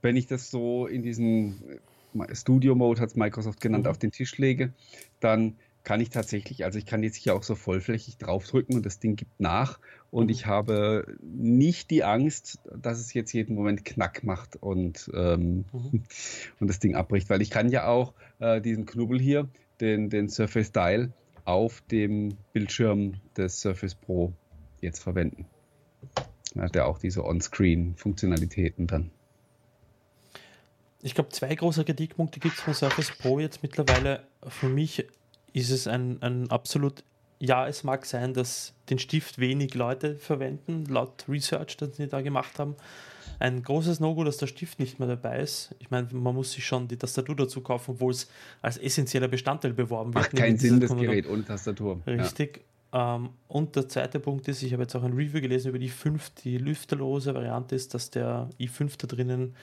Wenn 0.02 0.18
ich 0.18 0.28
das 0.28 0.52
so 0.52 0.88
in 0.88 1.04
diesen 1.04 1.80
äh, 2.20 2.36
Studio-Mode, 2.36 3.00
hat 3.00 3.12
es 3.12 3.16
Microsoft 3.16 3.62
genannt, 3.62 3.86
mhm. 3.86 3.92
auf 3.92 3.98
den 3.98 4.12
Tisch 4.12 4.38
lege, 4.38 4.74
dann 5.22 5.56
kann 5.88 6.02
ich 6.02 6.10
tatsächlich, 6.10 6.66
also 6.66 6.78
ich 6.78 6.86
kann 6.86 7.02
jetzt 7.02 7.16
hier 7.16 7.34
auch 7.34 7.44
so 7.44 7.56
vollflächig 7.56 8.18
draufdrücken 8.18 8.76
und 8.76 8.86
das 8.86 9.00
Ding 9.00 9.16
gibt 9.16 9.40
nach 9.40 9.80
und 10.12 10.26
mhm. 10.26 10.32
ich 10.32 10.46
habe 10.46 11.16
nicht 11.22 11.92
die 11.92 12.04
Angst, 12.04 12.60
dass 12.76 13.00
es 13.00 13.14
jetzt 13.14 13.32
jeden 13.32 13.56
Moment 13.56 13.86
Knack 13.86 14.26
macht 14.26 14.58
und, 14.58 15.10
ähm, 15.14 15.64
mhm. 15.72 16.04
und 16.60 16.68
das 16.68 16.80
Ding 16.80 16.96
abbricht, 16.96 17.30
weil 17.30 17.42
ich 17.42 17.50
kann 17.50 17.70
ja 17.70 17.88
auch 17.88 18.14
äh, 18.40 18.60
diesen 18.60 18.86
Knubbel 18.86 19.18
hier, 19.18 19.48
den, 19.80 20.10
den 20.10 20.28
Surface 20.28 20.74
Dial, 20.74 21.14
auf 21.46 21.80
dem 21.90 22.36
Bildschirm 22.52 23.22
des 23.38 23.62
Surface 23.62 23.96
Pro 23.96 24.34
jetzt 24.82 25.02
verwenden. 25.02 25.46
Da 26.54 26.64
hat 26.64 26.76
er 26.76 26.88
auch 26.88 27.00
diese 27.00 27.24
On-Screen-Funktionalitäten 27.24 28.88
dann. 28.88 29.10
Ich 31.02 31.16
glaube, 31.16 31.30
zwei 31.30 31.56
große 31.56 31.86
Kritikpunkte 31.86 32.42
gibt 32.42 32.56
es 32.56 32.62
von 32.62 32.74
Surface 32.74 33.12
Pro 33.18 33.40
jetzt 33.40 33.64
mittlerweile. 33.64 34.28
Für 34.50 34.68
mich 34.68 35.08
ist 35.58 35.72
es 35.72 35.88
ein, 35.88 36.22
ein 36.22 36.50
absolut 36.50 37.04
ja, 37.40 37.68
es 37.68 37.84
mag 37.84 38.06
sein, 38.06 38.34
dass 38.34 38.74
den 38.90 38.98
Stift 38.98 39.38
wenig 39.38 39.76
Leute 39.76 40.16
verwenden, 40.16 40.86
laut 40.86 41.26
Research, 41.30 41.78
das 41.78 41.98
sie 41.98 42.08
da 42.08 42.22
gemacht 42.22 42.58
haben. 42.58 42.76
Ein 43.40 43.62
großes 43.62 44.00
No-Go, 44.00 44.24
dass 44.24 44.38
der 44.38 44.48
Stift 44.48 44.80
nicht 44.80 44.98
mehr 44.98 45.08
dabei 45.08 45.42
ist. 45.42 45.76
Ich 45.78 45.92
meine, 45.92 46.08
man 46.12 46.34
muss 46.34 46.54
sich 46.54 46.66
schon 46.66 46.88
die 46.88 46.98
Tastatur 46.98 47.36
dazu 47.36 47.62
kaufen, 47.62 47.92
obwohl 47.92 48.12
es 48.12 48.28
als 48.64 48.78
essentieller 48.78 49.28
Bestandteil 49.28 49.74
beworben 49.74 50.16
wird. 50.16 50.26
Macht 50.26 50.36
keinen 50.36 50.58
Sinn, 50.58 50.80
das 50.80 50.96
Gerät 50.96 51.28
ohne 51.28 51.46
Tastatur. 51.46 52.02
Richtig. 52.08 52.62
Ja. 52.92 53.18
Ähm, 53.18 53.30
und 53.48 53.76
der 53.76 53.88
zweite 53.88 54.20
Punkt 54.20 54.48
ist, 54.48 54.64
ich 54.64 54.74
habe 54.74 54.84
jetzt 54.84 54.96
auch 54.96 55.04
ein 55.04 55.14
Review 55.14 55.40
gelesen 55.40 55.70
über 55.70 55.78
die 55.78 55.92
i5, 55.92 56.20
die 56.44 56.58
lüfterlose 56.58 57.36
Variante 57.36 57.76
ist, 57.76 57.94
dass 57.94 58.10
der 58.10 58.50
i5 58.60 58.94
da 58.98 59.06
drinnen 59.06 59.56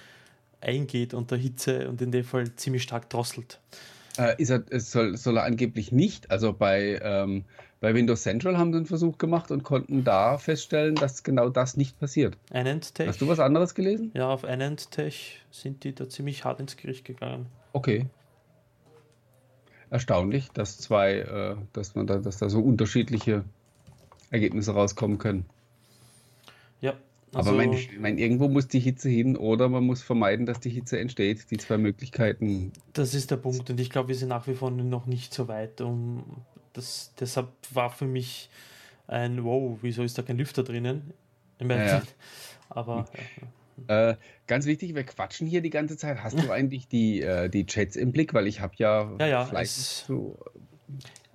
eingeht 0.60 1.12
unter 1.12 1.36
Hitze 1.36 1.88
und 1.88 2.00
in 2.00 2.12
dem 2.12 2.24
Fall 2.24 2.54
ziemlich 2.54 2.84
stark 2.84 3.10
drosselt. 3.10 3.58
Äh, 4.16 4.40
ist 4.40 4.50
er, 4.50 4.62
soll, 4.80 5.16
soll 5.16 5.38
er 5.38 5.44
angeblich 5.44 5.90
nicht. 5.90 6.30
Also 6.30 6.52
bei, 6.52 7.00
ähm, 7.02 7.44
bei 7.80 7.94
Windows 7.94 8.22
Central 8.22 8.56
haben 8.56 8.72
sie 8.72 8.78
einen 8.78 8.86
Versuch 8.86 9.18
gemacht 9.18 9.50
und 9.50 9.64
konnten 9.64 10.04
da 10.04 10.38
feststellen, 10.38 10.94
dass 10.94 11.22
genau 11.22 11.48
das 11.48 11.76
nicht 11.76 11.98
passiert. 11.98 12.36
Anandtech. 12.52 13.08
Hast 13.08 13.20
du 13.20 13.28
was 13.28 13.40
anderes 13.40 13.74
gelesen? 13.74 14.12
Ja, 14.14 14.28
auf 14.28 14.44
Anandtech 14.44 15.42
sind 15.50 15.84
die 15.84 15.94
da 15.94 16.08
ziemlich 16.08 16.44
hart 16.44 16.60
ins 16.60 16.76
Gericht 16.76 17.04
gegangen. 17.04 17.46
Okay. 17.72 18.06
Erstaunlich, 19.90 20.48
dass 20.52 20.78
zwei, 20.78 21.18
äh, 21.18 21.56
dass 21.72 21.94
man 21.94 22.06
da, 22.06 22.18
dass 22.18 22.38
da 22.38 22.48
so 22.48 22.60
unterschiedliche 22.60 23.44
Ergebnisse 24.30 24.72
rauskommen 24.72 25.18
können. 25.18 25.46
Ja, 27.34 27.40
also, 27.40 27.50
Aber 27.50 27.58
mein, 27.58 27.76
mein, 27.98 28.18
irgendwo 28.18 28.48
muss 28.48 28.68
die 28.68 28.78
Hitze 28.78 29.08
hin 29.08 29.36
oder 29.36 29.68
man 29.68 29.84
muss 29.84 30.02
vermeiden, 30.02 30.46
dass 30.46 30.60
die 30.60 30.70
Hitze 30.70 30.98
entsteht. 30.98 31.50
Die 31.50 31.56
zwei 31.56 31.78
Möglichkeiten. 31.78 32.72
Das 32.92 33.12
ist 33.14 33.30
der 33.30 33.36
Punkt 33.36 33.68
und 33.70 33.80
ich 33.80 33.90
glaube, 33.90 34.08
wir 34.08 34.14
sind 34.14 34.28
nach 34.28 34.46
wie 34.46 34.54
vor 34.54 34.70
noch 34.70 35.06
nicht 35.06 35.34
so 35.34 35.48
weit. 35.48 35.80
Um 35.80 36.42
das, 36.72 37.12
deshalb 37.18 37.48
war 37.72 37.90
für 37.90 38.06
mich 38.06 38.50
ein 39.06 39.44
Wow, 39.44 39.78
wieso 39.82 40.02
ist 40.02 40.16
da 40.16 40.22
kein 40.22 40.38
Lüfter 40.38 40.62
drinnen? 40.62 41.12
Ja, 41.60 41.86
ja. 41.86 42.02
Aber. 42.70 43.06
Äh, 43.88 44.14
ganz 44.46 44.66
wichtig, 44.66 44.94
wir 44.94 45.02
quatschen 45.02 45.48
hier 45.48 45.60
die 45.60 45.68
ganze 45.68 45.96
Zeit. 45.96 46.22
Hast 46.22 46.38
du 46.38 46.48
eigentlich 46.52 46.86
die, 46.86 47.22
äh, 47.22 47.48
die 47.48 47.66
Chats 47.66 47.96
im 47.96 48.12
Blick? 48.12 48.32
Weil 48.32 48.46
ich 48.46 48.60
habe 48.60 48.72
ja, 48.76 49.10
ja, 49.18 49.26
ja 49.26 49.44
fleißig 49.46 50.04
so 50.06 50.38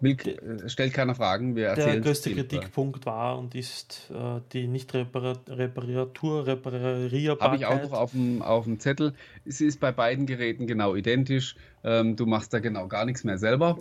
Will, 0.02 0.18
äh, 0.20 0.70
stellt 0.70 0.94
keiner 0.94 1.16
Fragen. 1.16 1.56
Wir 1.56 1.74
der 1.76 2.00
größte 2.00 2.34
Kritikpunkt 2.34 3.06
war 3.06 3.38
und 3.38 3.56
ist 3.56 4.12
äh, 4.14 4.42
die 4.54 4.68
nicht 4.68 4.94
Reparatur, 4.94 6.48
Reparierbarkeit. 6.48 7.42
Habe 7.42 7.56
ich 7.56 7.66
auch 7.66 7.82
noch 7.82 7.98
auf 7.98 8.12
dem, 8.12 8.42
auf 8.42 8.66
dem 8.66 8.80
Zettel. 8.80 9.14
Es 9.46 9.62
ist 9.62 9.80
bei 9.80 9.92
beiden 9.92 10.26
Geräten 10.26 10.68
genau 10.68 10.96
identisch. 10.96 11.56
Ähm, 11.84 12.16
du 12.16 12.26
machst 12.26 12.54
da 12.54 12.60
genau 12.60 12.88
gar 12.88 13.06
nichts 13.06 13.24
mehr 13.24 13.38
selber. 13.38 13.80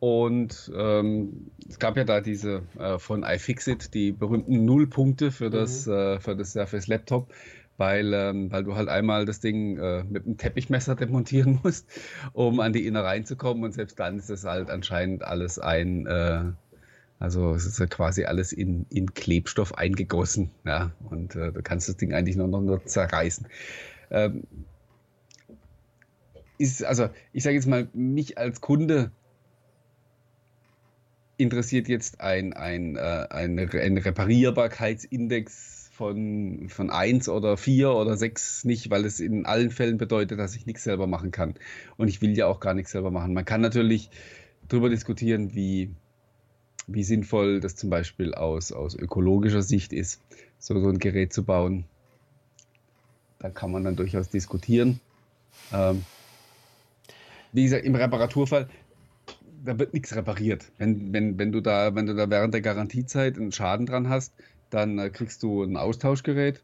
Und 0.00 0.70
ähm, 0.76 1.50
es 1.68 1.78
gab 1.78 1.96
ja 1.96 2.04
da 2.04 2.20
diese 2.20 2.62
äh, 2.78 2.98
von 2.98 3.22
iFixit, 3.22 3.94
die 3.94 4.12
berühmten 4.12 4.64
Nullpunkte 4.64 5.30
für 5.30 5.50
das, 5.50 5.86
mhm. 5.86 5.92
äh, 5.92 6.20
für 6.20 6.36
das 6.36 6.52
Surface 6.52 6.88
Laptop 6.88 7.28
weil, 7.76 8.12
ähm, 8.14 8.50
weil 8.52 8.64
du 8.64 8.76
halt 8.76 8.88
einmal 8.88 9.24
das 9.24 9.40
Ding 9.40 9.78
äh, 9.78 10.04
mit 10.04 10.24
einem 10.24 10.36
Teppichmesser 10.36 10.94
demontieren 10.94 11.60
musst, 11.64 11.86
um 12.32 12.60
an 12.60 12.72
die 12.72 12.86
Innereien 12.86 13.24
zu 13.24 13.36
kommen. 13.36 13.64
Und 13.64 13.72
selbst 13.72 13.98
dann 13.98 14.18
ist 14.18 14.30
es 14.30 14.44
halt 14.44 14.70
anscheinend 14.70 15.24
alles 15.24 15.58
ein, 15.58 16.06
äh, 16.06 16.44
also 17.18 17.54
es 17.54 17.66
ist 17.66 17.78
ja 17.78 17.86
quasi 17.86 18.24
alles 18.24 18.52
in, 18.52 18.86
in 18.90 19.14
Klebstoff 19.14 19.74
eingegossen. 19.74 20.50
Ja, 20.64 20.92
und 21.10 21.36
äh, 21.36 21.52
du 21.52 21.62
kannst 21.62 21.88
das 21.88 21.96
Ding 21.96 22.14
eigentlich 22.14 22.36
nur 22.36 22.48
noch 22.48 22.60
nur 22.60 22.84
zerreißen. 22.84 23.46
Ähm, 24.10 24.44
ist, 26.58 26.84
also 26.84 27.08
ich 27.32 27.42
sage 27.42 27.56
jetzt 27.56 27.66
mal, 27.66 27.88
mich 27.92 28.38
als 28.38 28.60
Kunde 28.60 29.10
interessiert 31.36 31.88
jetzt 31.88 32.20
ein, 32.20 32.52
ein, 32.52 32.94
äh, 32.96 33.26
ein, 33.30 33.58
ein 33.58 33.98
Reparierbarkeitsindex 33.98 35.83
von, 35.94 36.68
von 36.68 36.90
1 36.90 37.28
oder 37.28 37.56
4 37.56 37.92
oder 37.92 38.16
6 38.16 38.64
nicht, 38.64 38.90
weil 38.90 39.04
es 39.04 39.20
in 39.20 39.46
allen 39.46 39.70
Fällen 39.70 39.96
bedeutet, 39.96 40.38
dass 40.40 40.56
ich 40.56 40.66
nichts 40.66 40.82
selber 40.82 41.06
machen 41.06 41.30
kann. 41.30 41.54
Und 41.96 42.08
ich 42.08 42.20
will 42.20 42.36
ja 42.36 42.46
auch 42.46 42.58
gar 42.58 42.74
nichts 42.74 42.90
selber 42.92 43.12
machen. 43.12 43.32
Man 43.32 43.44
kann 43.44 43.60
natürlich 43.60 44.10
darüber 44.66 44.88
diskutieren, 44.88 45.54
wie, 45.54 45.90
wie 46.88 47.04
sinnvoll 47.04 47.60
das 47.60 47.76
zum 47.76 47.90
Beispiel 47.90 48.34
aus, 48.34 48.72
aus 48.72 48.96
ökologischer 48.96 49.62
Sicht 49.62 49.92
ist, 49.92 50.20
so, 50.58 50.78
so 50.80 50.88
ein 50.88 50.98
Gerät 50.98 51.32
zu 51.32 51.44
bauen. 51.44 51.84
Da 53.38 53.50
kann 53.50 53.70
man 53.70 53.84
dann 53.84 53.94
durchaus 53.94 54.28
diskutieren. 54.28 55.00
Ähm, 55.72 56.02
wie 57.52 57.62
gesagt, 57.62 57.84
im 57.84 57.94
Reparaturfall, 57.94 58.68
da 59.64 59.78
wird 59.78 59.94
nichts 59.94 60.16
repariert. 60.16 60.72
Wenn, 60.76 61.12
wenn, 61.12 61.38
wenn, 61.38 61.52
du 61.52 61.60
da, 61.60 61.94
wenn 61.94 62.06
du 62.06 62.14
da 62.14 62.28
während 62.28 62.52
der 62.52 62.62
Garantiezeit 62.62 63.38
einen 63.38 63.52
Schaden 63.52 63.86
dran 63.86 64.08
hast, 64.08 64.32
dann 64.74 64.98
äh, 64.98 65.10
kriegst 65.10 65.42
du 65.42 65.62
ein 65.62 65.76
Austauschgerät, 65.76 66.62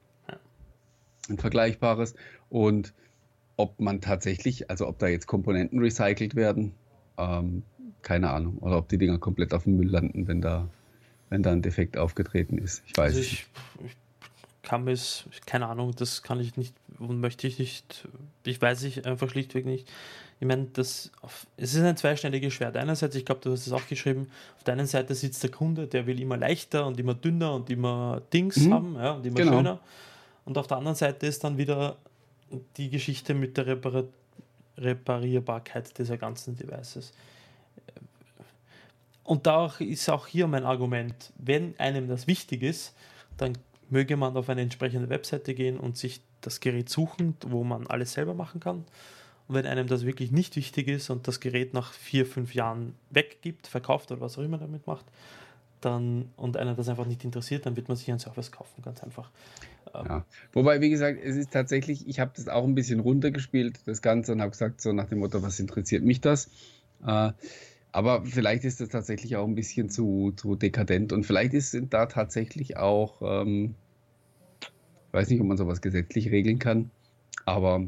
ein 1.28 1.38
vergleichbares. 1.38 2.14
Und 2.48 2.92
ob 3.56 3.78
man 3.78 4.00
tatsächlich, 4.00 4.68
also 4.70 4.88
ob 4.88 4.98
da 4.98 5.06
jetzt 5.06 5.26
Komponenten 5.26 5.78
recycelt 5.78 6.34
werden, 6.34 6.72
ähm, 7.18 7.62
keine 8.02 8.30
Ahnung. 8.30 8.58
Oder 8.58 8.78
ob 8.78 8.88
die 8.88 8.98
Dinger 8.98 9.18
komplett 9.18 9.54
auf 9.54 9.64
dem 9.64 9.76
Müll 9.76 9.88
landen, 9.88 10.26
wenn 10.26 10.40
da, 10.40 10.68
wenn 11.28 11.42
da 11.42 11.52
ein 11.52 11.62
Defekt 11.62 11.96
aufgetreten 11.96 12.58
ist. 12.58 12.82
Ich 12.86 12.96
weiß 12.96 13.14
also 13.14 13.20
ich, 13.20 13.46
ich 13.84 13.96
kann 14.62 14.88
es, 14.88 15.24
keine 15.46 15.68
Ahnung, 15.68 15.94
das 15.94 16.22
kann 16.22 16.40
ich 16.40 16.56
nicht 16.56 16.74
und 16.98 17.20
möchte 17.20 17.46
ich 17.46 17.58
nicht, 17.58 18.08
ich 18.44 18.60
weiß 18.60 18.82
ich 18.84 19.06
einfach 19.06 19.30
schlichtweg 19.30 19.66
nicht 19.66 19.90
ich 20.40 20.46
meine, 20.46 20.68
das, 20.72 21.12
es 21.58 21.74
ist 21.74 21.82
ein 21.82 21.98
zweischneidiges 21.98 22.54
Schwert. 22.54 22.74
Einerseits, 22.78 23.14
ich 23.14 23.26
glaube, 23.26 23.42
du 23.42 23.52
hast 23.52 23.66
es 23.66 23.72
auch 23.74 23.86
geschrieben, 23.86 24.30
auf 24.56 24.64
der 24.64 24.72
einen 24.72 24.86
Seite 24.86 25.14
sitzt 25.14 25.42
der 25.42 25.50
Kunde, 25.50 25.86
der 25.86 26.06
will 26.06 26.18
immer 26.18 26.38
leichter 26.38 26.86
und 26.86 26.98
immer 26.98 27.12
dünner 27.12 27.54
und 27.54 27.68
immer 27.68 28.22
Dings 28.32 28.56
mhm. 28.56 28.72
haben 28.72 28.94
ja, 28.94 29.12
und 29.12 29.26
immer 29.26 29.36
genau. 29.36 29.52
schöner. 29.52 29.80
Und 30.46 30.56
auf 30.56 30.66
der 30.66 30.78
anderen 30.78 30.96
Seite 30.96 31.26
ist 31.26 31.44
dann 31.44 31.58
wieder 31.58 31.98
die 32.78 32.88
Geschichte 32.88 33.34
mit 33.34 33.56
der 33.56 33.66
Repar 33.66 34.04
Reparierbarkeit 34.78 35.98
dieser 35.98 36.16
ganzen 36.16 36.56
Devices. 36.56 37.12
Und 39.24 39.46
da 39.46 39.70
ist 39.78 40.08
auch 40.08 40.26
hier 40.26 40.46
mein 40.46 40.64
Argument, 40.64 41.34
wenn 41.36 41.78
einem 41.78 42.08
das 42.08 42.26
wichtig 42.26 42.62
ist, 42.62 42.94
dann 43.36 43.58
möge 43.90 44.16
man 44.16 44.34
auf 44.38 44.48
eine 44.48 44.62
entsprechende 44.62 45.10
Webseite 45.10 45.52
gehen 45.54 45.78
und 45.78 45.98
sich 45.98 46.22
das 46.40 46.60
Gerät 46.60 46.88
suchen, 46.88 47.36
wo 47.46 47.62
man 47.62 47.86
alles 47.88 48.14
selber 48.14 48.32
machen 48.32 48.60
kann. 48.60 48.86
Wenn 49.52 49.66
einem 49.66 49.86
das 49.86 50.06
wirklich 50.06 50.30
nicht 50.30 50.56
wichtig 50.56 50.88
ist 50.88 51.10
und 51.10 51.26
das 51.26 51.40
Gerät 51.40 51.74
nach 51.74 51.92
vier, 51.92 52.24
fünf 52.24 52.54
Jahren 52.54 52.94
weggibt, 53.10 53.66
verkauft 53.66 54.12
oder 54.12 54.20
was 54.20 54.38
auch 54.38 54.42
immer 54.42 54.58
damit 54.58 54.86
macht, 54.86 55.04
dann 55.80 56.30
und 56.36 56.56
einer 56.56 56.74
das 56.74 56.88
einfach 56.88 57.06
nicht 57.06 57.24
interessiert, 57.24 57.66
dann 57.66 57.76
wird 57.76 57.88
man 57.88 57.96
sich 57.96 58.08
einen 58.10 58.18
Service 58.18 58.52
kaufen, 58.52 58.82
ganz 58.82 59.02
einfach. 59.02 59.30
Ähm, 59.94 60.06
ja. 60.06 60.24
Wobei, 60.52 60.80
wie 60.80 60.90
gesagt, 60.90 61.18
es 61.22 61.36
ist 61.36 61.52
tatsächlich, 61.52 62.06
ich 62.06 62.20
habe 62.20 62.32
das 62.34 62.48
auch 62.48 62.64
ein 62.64 62.74
bisschen 62.74 63.00
runtergespielt, 63.00 63.80
das 63.86 64.02
Ganze, 64.02 64.32
und 64.32 64.40
habe 64.40 64.50
gesagt, 64.50 64.80
so 64.80 64.92
nach 64.92 65.06
dem 65.06 65.18
Motto, 65.18 65.42
was 65.42 65.58
interessiert 65.58 66.04
mich 66.04 66.20
das? 66.20 66.50
Äh, 67.06 67.32
aber 67.92 68.24
vielleicht 68.24 68.64
ist 68.64 68.80
das 68.80 68.88
tatsächlich 68.88 69.36
auch 69.36 69.46
ein 69.46 69.54
bisschen 69.54 69.90
zu, 69.90 70.32
zu 70.36 70.54
dekadent 70.54 71.12
und 71.12 71.24
vielleicht 71.24 71.54
ist 71.54 71.76
da 71.90 72.06
tatsächlich 72.06 72.76
auch, 72.76 73.20
ähm, 73.22 73.74
weiß 75.12 75.28
nicht, 75.28 75.40
ob 75.40 75.46
man 75.46 75.56
sowas 75.56 75.80
gesetzlich 75.80 76.30
regeln 76.30 76.60
kann, 76.60 76.90
aber 77.46 77.86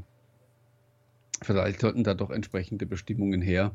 Vielleicht 1.42 1.80
sollten 1.80 2.04
da 2.04 2.14
doch 2.14 2.30
entsprechende 2.30 2.86
Bestimmungen 2.86 3.42
her. 3.42 3.72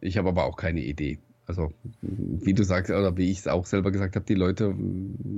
Ich 0.00 0.18
habe 0.18 0.28
aber 0.28 0.44
auch 0.44 0.56
keine 0.56 0.80
Idee. 0.80 1.18
Also, 1.46 1.72
wie 2.00 2.54
du 2.54 2.62
sagst, 2.62 2.92
oder 2.92 3.16
wie 3.16 3.30
ich 3.30 3.40
es 3.40 3.48
auch 3.48 3.66
selber 3.66 3.90
gesagt 3.90 4.14
habe, 4.14 4.24
die 4.24 4.34
Leute 4.34 4.74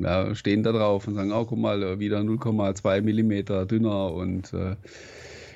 ja, 0.00 0.34
stehen 0.34 0.62
da 0.62 0.72
drauf 0.72 1.08
und 1.08 1.14
sagen, 1.14 1.32
oh, 1.32 1.46
guck 1.46 1.58
mal, 1.58 1.98
wieder 1.98 2.20
0,2 2.20 3.00
Millimeter 3.00 3.64
dünner. 3.64 4.12
Und 4.12 4.52
äh, 4.52 4.76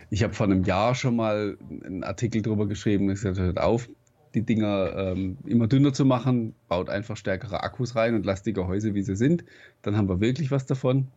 ich 0.09 0.23
habe 0.23 0.33
vor 0.33 0.47
einem 0.47 0.65
Jahr 0.65 0.95
schon 0.95 1.17
mal 1.17 1.59
einen 1.85 2.05
Artikel 2.05 2.41
darüber 2.41 2.67
geschrieben, 2.67 3.09
gesagt, 3.09 3.39
hört 3.39 3.61
auf, 3.61 3.89
die 4.35 4.43
Dinger 4.43 4.95
ähm, 4.97 5.37
immer 5.45 5.67
dünner 5.67 5.93
zu 5.93 6.05
machen, 6.05 6.55
baut 6.69 6.89
einfach 6.89 7.17
stärkere 7.17 7.63
Akkus 7.63 7.95
rein 7.97 8.15
und 8.15 8.25
lasst 8.25 8.47
die 8.47 8.53
Gehäuse, 8.53 8.95
wie 8.95 9.03
sie 9.03 9.17
sind. 9.17 9.45
Dann 9.83 9.97
haben 9.97 10.09
wir 10.09 10.21
wirklich 10.21 10.51
was 10.51 10.65
davon. 10.65 11.09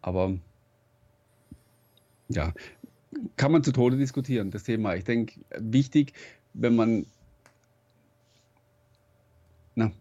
Aber 0.00 0.38
ja, 2.28 2.52
kann 3.36 3.52
man 3.52 3.62
zu 3.62 3.72
Tode 3.72 3.96
diskutieren, 3.96 4.50
das 4.50 4.64
Thema. 4.64 4.94
Ich 4.94 5.04
denke, 5.04 5.40
wichtig, 5.58 6.12
wenn 6.54 6.76
man, 6.76 7.06
na, 9.74 9.92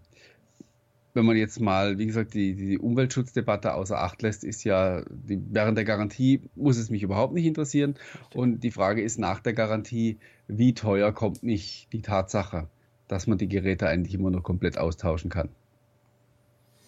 wenn 1.14 1.26
man 1.26 1.36
jetzt 1.36 1.60
mal, 1.60 1.98
wie 1.98 2.06
gesagt, 2.06 2.34
die, 2.36 2.54
die 2.54 2.78
Umweltschutzdebatte 2.78 3.74
außer 3.74 4.00
Acht 4.00 4.22
lässt, 4.22 4.44
ist 4.44 4.64
ja, 4.64 5.04
die, 5.10 5.42
während 5.50 5.78
der 5.78 5.86
Garantie 5.86 6.42
muss 6.56 6.78
es 6.78 6.90
mich 6.90 7.02
überhaupt 7.02 7.34
nicht 7.34 7.46
interessieren. 7.46 7.96
Und 8.36 8.64
die 8.64 8.72
Frage 8.72 9.02
ist 9.02 9.18
nach 9.18 9.40
der 9.40 9.54
Garantie, 9.54 10.18
wie 10.48 10.74
teuer 10.74 11.12
kommt 11.12 11.42
mich 11.44 11.88
die 11.92 12.02
Tatsache, 12.02 12.68
dass 13.08 13.26
man 13.26 13.38
die 13.38 13.48
Geräte 13.48 13.88
eigentlich 13.88 14.14
immer 14.14 14.30
noch 14.30 14.44
komplett 14.44 14.78
austauschen 14.78 15.32
kann. 15.32 15.50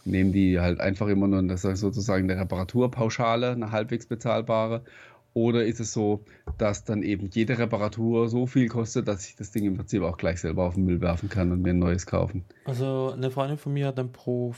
Nehmen 0.05 0.31
die 0.31 0.59
halt 0.59 0.79
einfach 0.79 1.07
immer 1.07 1.27
nur, 1.27 1.41
das 1.43 1.65
ist 1.65 1.79
sozusagen 1.79 2.29
eine 2.29 2.39
Reparaturpauschale, 2.39 3.51
eine 3.51 3.71
halbwegs 3.71 4.05
bezahlbare, 4.05 4.83
Oder 5.33 5.65
ist 5.65 5.79
es 5.79 5.93
so, 5.93 6.23
dass 6.57 6.83
dann 6.83 7.03
eben 7.03 7.29
jede 7.31 7.57
Reparatur 7.57 8.29
so 8.29 8.47
viel 8.47 8.67
kostet, 8.67 9.07
dass 9.07 9.27
ich 9.27 9.35
das 9.35 9.51
Ding 9.51 9.65
im 9.65 9.75
Prinzip 9.77 10.01
auch 10.01 10.17
gleich 10.17 10.41
selber 10.41 10.65
auf 10.65 10.73
den 10.73 10.85
Müll 10.85 11.01
werfen 11.01 11.29
kann 11.29 11.51
und 11.51 11.61
mir 11.61 11.69
ein 11.69 11.79
neues 11.79 12.05
kaufen? 12.05 12.45
Also 12.65 13.13
eine 13.13 13.29
Freundin 13.29 13.57
von 13.57 13.73
mir 13.73 13.87
hat 13.87 13.99
ein 13.99 14.11
Pro, 14.11 14.55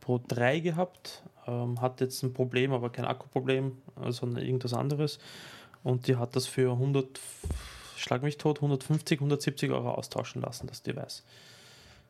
Pro 0.00 0.20
3 0.26 0.60
gehabt, 0.60 1.22
ähm, 1.46 1.80
hat 1.80 2.00
jetzt 2.00 2.22
ein 2.22 2.32
Problem, 2.32 2.72
aber 2.72 2.90
kein 2.90 3.04
Akkuproblem, 3.04 3.72
sondern 4.08 4.44
irgendwas 4.44 4.74
anderes. 4.74 5.18
Und 5.82 6.08
die 6.08 6.16
hat 6.16 6.36
das 6.36 6.46
für 6.46 6.72
100, 6.72 7.20
schlag 7.96 8.22
mich 8.22 8.38
tot, 8.38 8.58
150, 8.58 9.18
170 9.18 9.70
Euro 9.70 9.92
austauschen 9.92 10.42
lassen, 10.42 10.66
das 10.66 10.82
Device. 10.82 11.24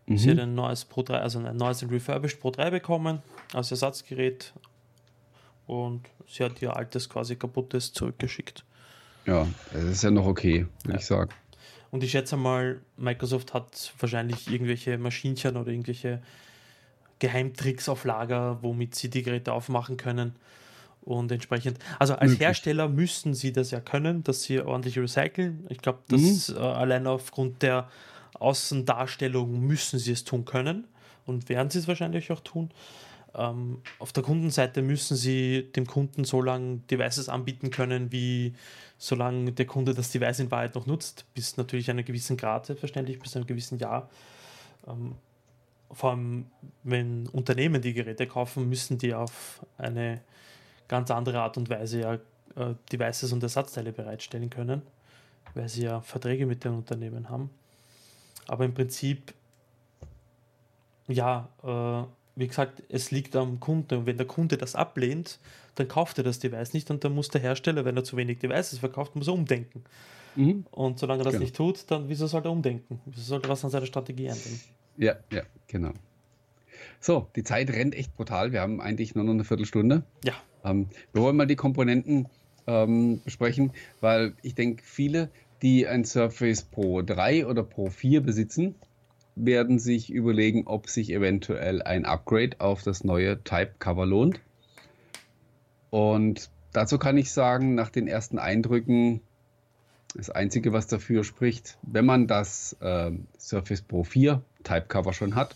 Mhm. 0.07 0.19
Sie 0.19 0.31
hat 0.31 0.39
ein 0.39 0.55
neues 0.55 0.85
Pro 0.87 1.03
3, 1.03 1.19
also 1.19 1.39
ein 1.39 1.57
neues 1.57 1.89
Refurbished 1.89 2.41
Pro 2.41 2.51
3 2.51 2.71
bekommen 2.71 3.23
als 3.53 3.71
Ersatzgerät 3.71 4.53
und 5.71 6.03
sie 6.27 6.43
hat 6.43 6.61
ihr 6.62 6.77
altes 6.77 7.09
quasi 7.09 7.37
kaputtes 7.37 7.93
zurückgeschickt. 7.93 8.64
Ja, 9.25 9.47
das 9.73 9.85
ist 9.85 10.03
ja 10.03 10.11
noch 10.11 10.27
okay, 10.27 10.66
würde 10.83 10.95
ja. 10.95 10.99
ich 10.99 11.07
sagen. 11.07 11.31
Und 11.93 12.03
ich 12.03 12.11
schätze 12.11 12.37
mal, 12.37 12.81
Microsoft 12.97 13.55
hat 13.55 13.93
wahrscheinlich 14.01 14.51
irgendwelche 14.51 14.99
Maschinchen 14.99 15.57
oder 15.57 15.71
irgendwelche 15.71 16.23
Geheimtricks 17.21 17.89
auf 17.89 18.05
Lager, 18.05 18.59
womit 18.62 18.97
sie 18.97 19.11
die 19.11 19.23
Geräte 19.23 19.53
aufmachen 19.53 19.97
können. 19.97 20.35
Und 21.03 21.31
entsprechend, 21.31 21.79
also 22.01 22.14
als 22.14 22.33
Möglich. 22.33 22.41
Hersteller 22.41 22.89
müssen 22.89 23.35
sie 23.35 23.53
das 23.53 23.71
ja 23.71 23.81
können, 23.81 24.25
dass 24.25 24.43
sie 24.43 24.61
ordentlich 24.61 24.99
recyceln. 24.99 25.66
Ich 25.68 25.79
glaube, 25.79 26.01
dass 26.09 26.49
mhm. 26.49 26.57
äh, 26.57 26.61
allein 26.61 27.07
aufgrund 27.07 27.62
der 27.62 27.89
Außendarstellung 28.35 29.61
müssen 29.61 30.01
sie 30.01 30.12
es 30.12 30.25
tun 30.25 30.45
können 30.45 30.89
und 31.27 31.49
werden 31.49 31.71
sie 31.71 31.79
es 31.79 31.89
wahrscheinlich 31.89 32.33
auch 32.33 32.41
tun. 32.41 32.71
Ähm, 33.35 33.83
auf 33.99 34.12
der 34.12 34.22
Kundenseite 34.22 34.83
müssen 34.83 35.16
sie 35.16 35.70
dem 35.76 35.87
Kunden 35.87 36.24
so 36.24 36.43
lange 36.43 36.78
Devices 36.91 37.28
anbieten 37.28 37.70
können, 37.70 38.11
wie 38.12 38.55
solange 38.99 39.53
der 39.53 39.66
Kunde 39.66 39.95
das 39.95 40.11
Device 40.11 40.41
in 40.41 40.51
Wahrheit 40.51 40.74
noch 40.74 40.87
nutzt, 40.87 41.24
bis 41.35 41.57
natürlich 41.57 41.91
einen 41.91 42.05
gewissen 42.05 42.37
Grad, 42.37 42.66
selbstverständlich, 42.66 43.18
bis 43.18 43.37
einem 43.37 43.47
gewissen 43.47 43.78
Jahr. 43.78 44.11
Ähm, 44.87 45.14
vor 45.93 46.11
allem, 46.11 46.47
wenn 46.83 47.26
Unternehmen 47.28 47.83
die 47.83 47.95
Geräte 47.95 48.26
kaufen, 48.26 48.68
müssen 48.68 48.99
die 48.99 49.14
auf 49.14 49.64
eine 49.78 50.20
ganz 50.89 51.11
andere 51.11 51.41
Art 51.41 51.57
und 51.57 51.68
Weise 51.70 52.01
ja 52.01 52.14
äh, 52.14 52.74
Devices 52.93 53.33
und 53.33 53.43
Ersatzteile 53.43 53.93
bereitstellen 53.93 54.51
können, 54.51 54.83
weil 55.55 55.68
sie 55.68 55.85
ja 55.85 56.01
Verträge 56.01 56.47
mit 56.47 56.64
den 56.64 56.72
Unternehmen 56.74 57.28
haben. 57.28 57.51
Aber 58.47 58.64
im 58.64 58.74
Prinzip, 58.74 59.33
ja, 61.09 61.49
äh, 61.62 62.20
wie 62.37 62.47
gesagt, 62.47 62.83
es 62.89 63.11
liegt 63.11 63.37
am 63.37 63.61
Kunden. 63.61 63.99
Und 63.99 64.07
wenn 64.07 64.16
der 64.16 64.26
Kunde 64.26 64.57
das 64.57 64.74
ablehnt, 64.74 65.39
dann 65.74 65.89
kauft 65.89 66.18
er 66.18 66.24
das 66.24 66.39
Device 66.39 66.72
nicht 66.72 66.91
und 66.91 67.05
dann 67.05 67.14
muss 67.14 67.28
der 67.28 67.41
Hersteller, 67.41 67.85
wenn 67.85 67.97
er 67.97 68.05
zu 68.05 68.16
wenig 68.16 68.39
Devices 68.39 68.78
verkauft, 68.78 69.16
muss 69.16 69.28
er 69.28 69.35
umdenken. 69.35 69.85
Mhm. 70.37 70.64
Und 70.70 70.99
solange 70.99 71.22
er 71.22 71.24
das 71.24 71.33
genau. 71.33 71.43
nicht 71.43 71.57
tut, 71.57 71.91
dann 71.91 72.09
wieso 72.09 72.26
soll 72.26 72.43
er 72.45 72.51
umdenken? 72.51 73.01
Wieso 73.07 73.22
soll 73.22 73.43
er 73.43 73.49
was 73.49 73.64
an 73.64 73.70
seiner 73.70 73.87
Strategie 73.87 74.26
ändern? 74.26 74.61
Ja, 74.97 75.16
ja, 75.33 75.43
genau. 75.66 75.93
So, 77.01 77.28
die 77.35 77.45
Zeit 77.45 77.70
rennt 77.70 77.95
echt 77.95 78.14
brutal. 78.16 78.53
Wir 78.53 78.61
haben 78.61 78.81
eigentlich 78.81 79.14
nur 79.14 79.24
noch 79.24 79.33
eine 79.33 79.45
Viertelstunde. 79.45 80.05
Ja. 80.24 80.35
Ähm, 80.64 80.89
wir 81.12 81.22
wollen 81.22 81.37
mal 81.37 81.47
die 81.47 81.57
Komponenten 81.57 82.28
ähm, 82.66 83.20
besprechen, 83.24 83.72
weil 84.01 84.35
ich 84.43 84.55
denke, 84.55 84.83
viele, 84.85 85.31
die 85.62 85.87
ein 85.87 86.05
Surface 86.05 86.62
Pro 86.62 87.03
3 87.03 87.47
oder 87.47 87.62
Pro 87.62 87.91
4 87.91 88.20
besitzen, 88.20 88.74
werden 89.45 89.78
sich 89.78 90.11
überlegen, 90.11 90.66
ob 90.66 90.88
sich 90.88 91.12
eventuell 91.12 91.82
ein 91.82 92.05
Upgrade 92.05 92.61
auf 92.61 92.82
das 92.82 93.05
neue 93.05 93.43
Type 93.43 93.72
Cover 93.78 94.07
lohnt. 94.07 94.41
Und 95.91 96.51
dazu 96.72 96.99
kann 96.99 97.16
ich 97.16 97.32
sagen, 97.32 97.74
nach 97.74 97.91
den 97.91 98.07
ersten 98.07 98.38
Eindrücken, 98.38 99.20
das 100.14 100.30
Einzige, 100.30 100.72
was 100.72 100.86
dafür 100.86 101.24
spricht, 101.24 101.78
wenn 101.82 102.05
man 102.05 102.26
das 102.26 102.76
äh, 102.80 103.12
Surface 103.38 103.82
Pro 103.82 104.05
4 104.05 104.43
Type 104.64 104.86
Cover 104.88 105.12
schon 105.12 105.34
hat, 105.34 105.55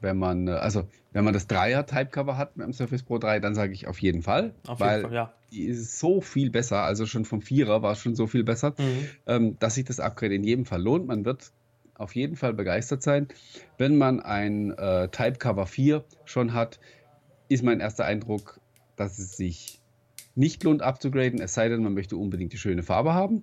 wenn 0.00 0.16
man, 0.16 0.48
äh, 0.48 0.52
also 0.52 0.88
wenn 1.12 1.24
man 1.24 1.34
das 1.34 1.46
Dreier 1.46 1.86
Typecover 1.86 2.36
hat 2.36 2.56
mit 2.56 2.66
dem 2.66 2.72
Surface 2.72 3.02
Pro 3.02 3.18
3, 3.18 3.40
dann 3.40 3.54
sage 3.54 3.72
ich 3.72 3.86
auf 3.86 4.00
jeden 4.00 4.22
Fall. 4.22 4.54
Auf 4.66 4.80
weil 4.80 4.98
jeden 4.98 5.08
Fall, 5.08 5.14
ja. 5.14 5.32
Die 5.50 5.64
ist 5.64 5.98
so 5.98 6.20
viel 6.20 6.50
besser, 6.50 6.82
also 6.82 7.06
schon 7.06 7.24
vom 7.24 7.40
Vierer 7.40 7.82
war 7.82 7.92
es 7.92 8.00
schon 8.00 8.14
so 8.14 8.26
viel 8.26 8.44
besser, 8.44 8.74
mhm. 8.78 9.08
ähm, 9.26 9.58
dass 9.58 9.76
sich 9.76 9.84
das 9.84 10.00
Upgrade 10.00 10.34
in 10.34 10.44
jedem 10.44 10.66
Fall 10.66 10.82
lohnt. 10.82 11.06
Man 11.06 11.24
wird 11.24 11.52
auf 11.98 12.14
jeden 12.14 12.36
Fall 12.36 12.54
begeistert 12.54 13.02
sein. 13.02 13.28
Wenn 13.78 13.96
man 13.96 14.20
ein 14.20 14.72
äh, 14.72 15.08
Typecover 15.08 15.66
4 15.66 16.04
schon 16.24 16.52
hat, 16.52 16.78
ist 17.48 17.62
mein 17.62 17.80
erster 17.80 18.04
Eindruck, 18.04 18.60
dass 18.96 19.18
es 19.18 19.36
sich 19.36 19.80
nicht 20.34 20.62
lohnt 20.64 20.82
abzugraden, 20.82 21.40
es 21.40 21.54
sei 21.54 21.68
denn, 21.68 21.82
man 21.82 21.94
möchte 21.94 22.16
unbedingt 22.16 22.52
die 22.52 22.58
schöne 22.58 22.82
Farbe 22.82 23.14
haben. 23.14 23.42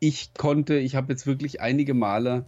Ich 0.00 0.34
konnte, 0.34 0.78
ich 0.78 0.96
habe 0.96 1.12
jetzt 1.12 1.26
wirklich 1.26 1.60
einige 1.60 1.94
Male 1.94 2.46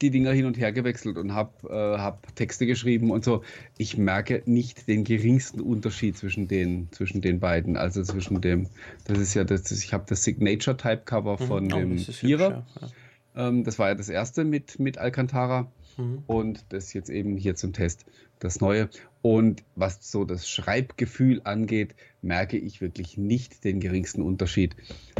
die 0.00 0.10
Dinger 0.10 0.32
hin 0.32 0.46
und 0.46 0.58
her 0.58 0.72
gewechselt 0.72 1.18
und 1.18 1.34
habe 1.34 1.68
äh, 1.68 1.98
hab 1.98 2.34
Texte 2.34 2.66
geschrieben 2.66 3.10
und 3.10 3.24
so. 3.24 3.42
Ich 3.76 3.96
merke 3.96 4.42
nicht 4.46 4.88
den 4.88 5.04
geringsten 5.04 5.60
Unterschied 5.60 6.16
zwischen 6.16 6.48
den, 6.48 6.88
zwischen 6.90 7.20
den 7.20 7.38
beiden. 7.38 7.76
Also 7.76 8.02
zwischen 8.02 8.40
dem, 8.40 8.68
das 9.04 9.18
ist 9.18 9.34
ja 9.34 9.44
das, 9.44 9.70
ich 9.70 9.92
habe 9.92 10.04
das 10.08 10.24
Signature 10.24 10.76
Type 10.76 11.02
Cover 11.04 11.36
mhm. 11.40 11.46
von 11.46 11.72
oh, 11.72 11.76
dem 11.76 11.98
Vierer. 11.98 12.66
Ja. 12.80 12.88
Ähm, 13.36 13.64
das 13.64 13.78
war 13.78 13.88
ja 13.88 13.94
das 13.94 14.08
erste 14.08 14.44
mit, 14.44 14.78
mit 14.78 14.98
Alcantara. 14.98 15.70
Mhm. 15.96 16.22
Und 16.26 16.64
das 16.70 16.92
jetzt 16.92 17.10
eben 17.10 17.36
hier 17.36 17.54
zum 17.54 17.72
Test, 17.72 18.04
das 18.38 18.60
neue. 18.60 18.88
Und 19.22 19.62
was 19.76 20.10
so 20.10 20.24
das 20.24 20.48
Schreibgefühl 20.48 21.40
angeht, 21.44 21.94
merke 22.20 22.58
ich 22.58 22.80
wirklich 22.80 23.16
nicht 23.16 23.64
den 23.64 23.80
geringsten 23.80 24.22
Unterschied. 24.22 24.76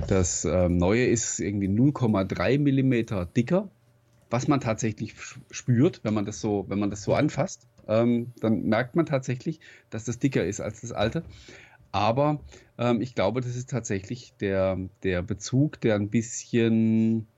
Das 0.09 0.45
ähm, 0.45 0.77
neue 0.77 1.07
ist 1.07 1.41
irgendwie 1.41 1.69
0,3 1.69 2.59
Millimeter 2.59 3.25
dicker 3.25 3.71
was 4.35 4.49
man 4.49 4.59
tatsächlich 4.59 5.15
spürt, 5.53 6.01
wenn 6.03 6.13
man 6.13 6.25
das 6.25 6.41
so, 6.41 6.65
wenn 6.69 6.81
man 6.81 6.91
das 6.91 7.05
so 7.05 7.15
anfasst, 7.15 7.69
ähm, 7.87 8.33
dann 8.41 8.65
merkt 8.65 8.97
man 8.97 9.07
tatsächlich, 9.07 9.61
dass 9.91 10.05
das 10.05 10.19
dicker 10.19 10.45
ist 10.45 10.61
als 10.61 10.81
das 10.81 10.91
alte. 10.91 11.23
Aber 11.93 12.41
ähm, 12.77 13.01
ich 13.01 13.15
glaube, 13.15 13.43
das 13.43 13.55
ist 13.55 13.71
tatsächlich 13.71 14.35
der, 14.41 14.77
der 15.05 15.23
Bezug, 15.23 15.81
der 15.83 15.95
ein 15.95 16.11
bisschen 16.11 17.29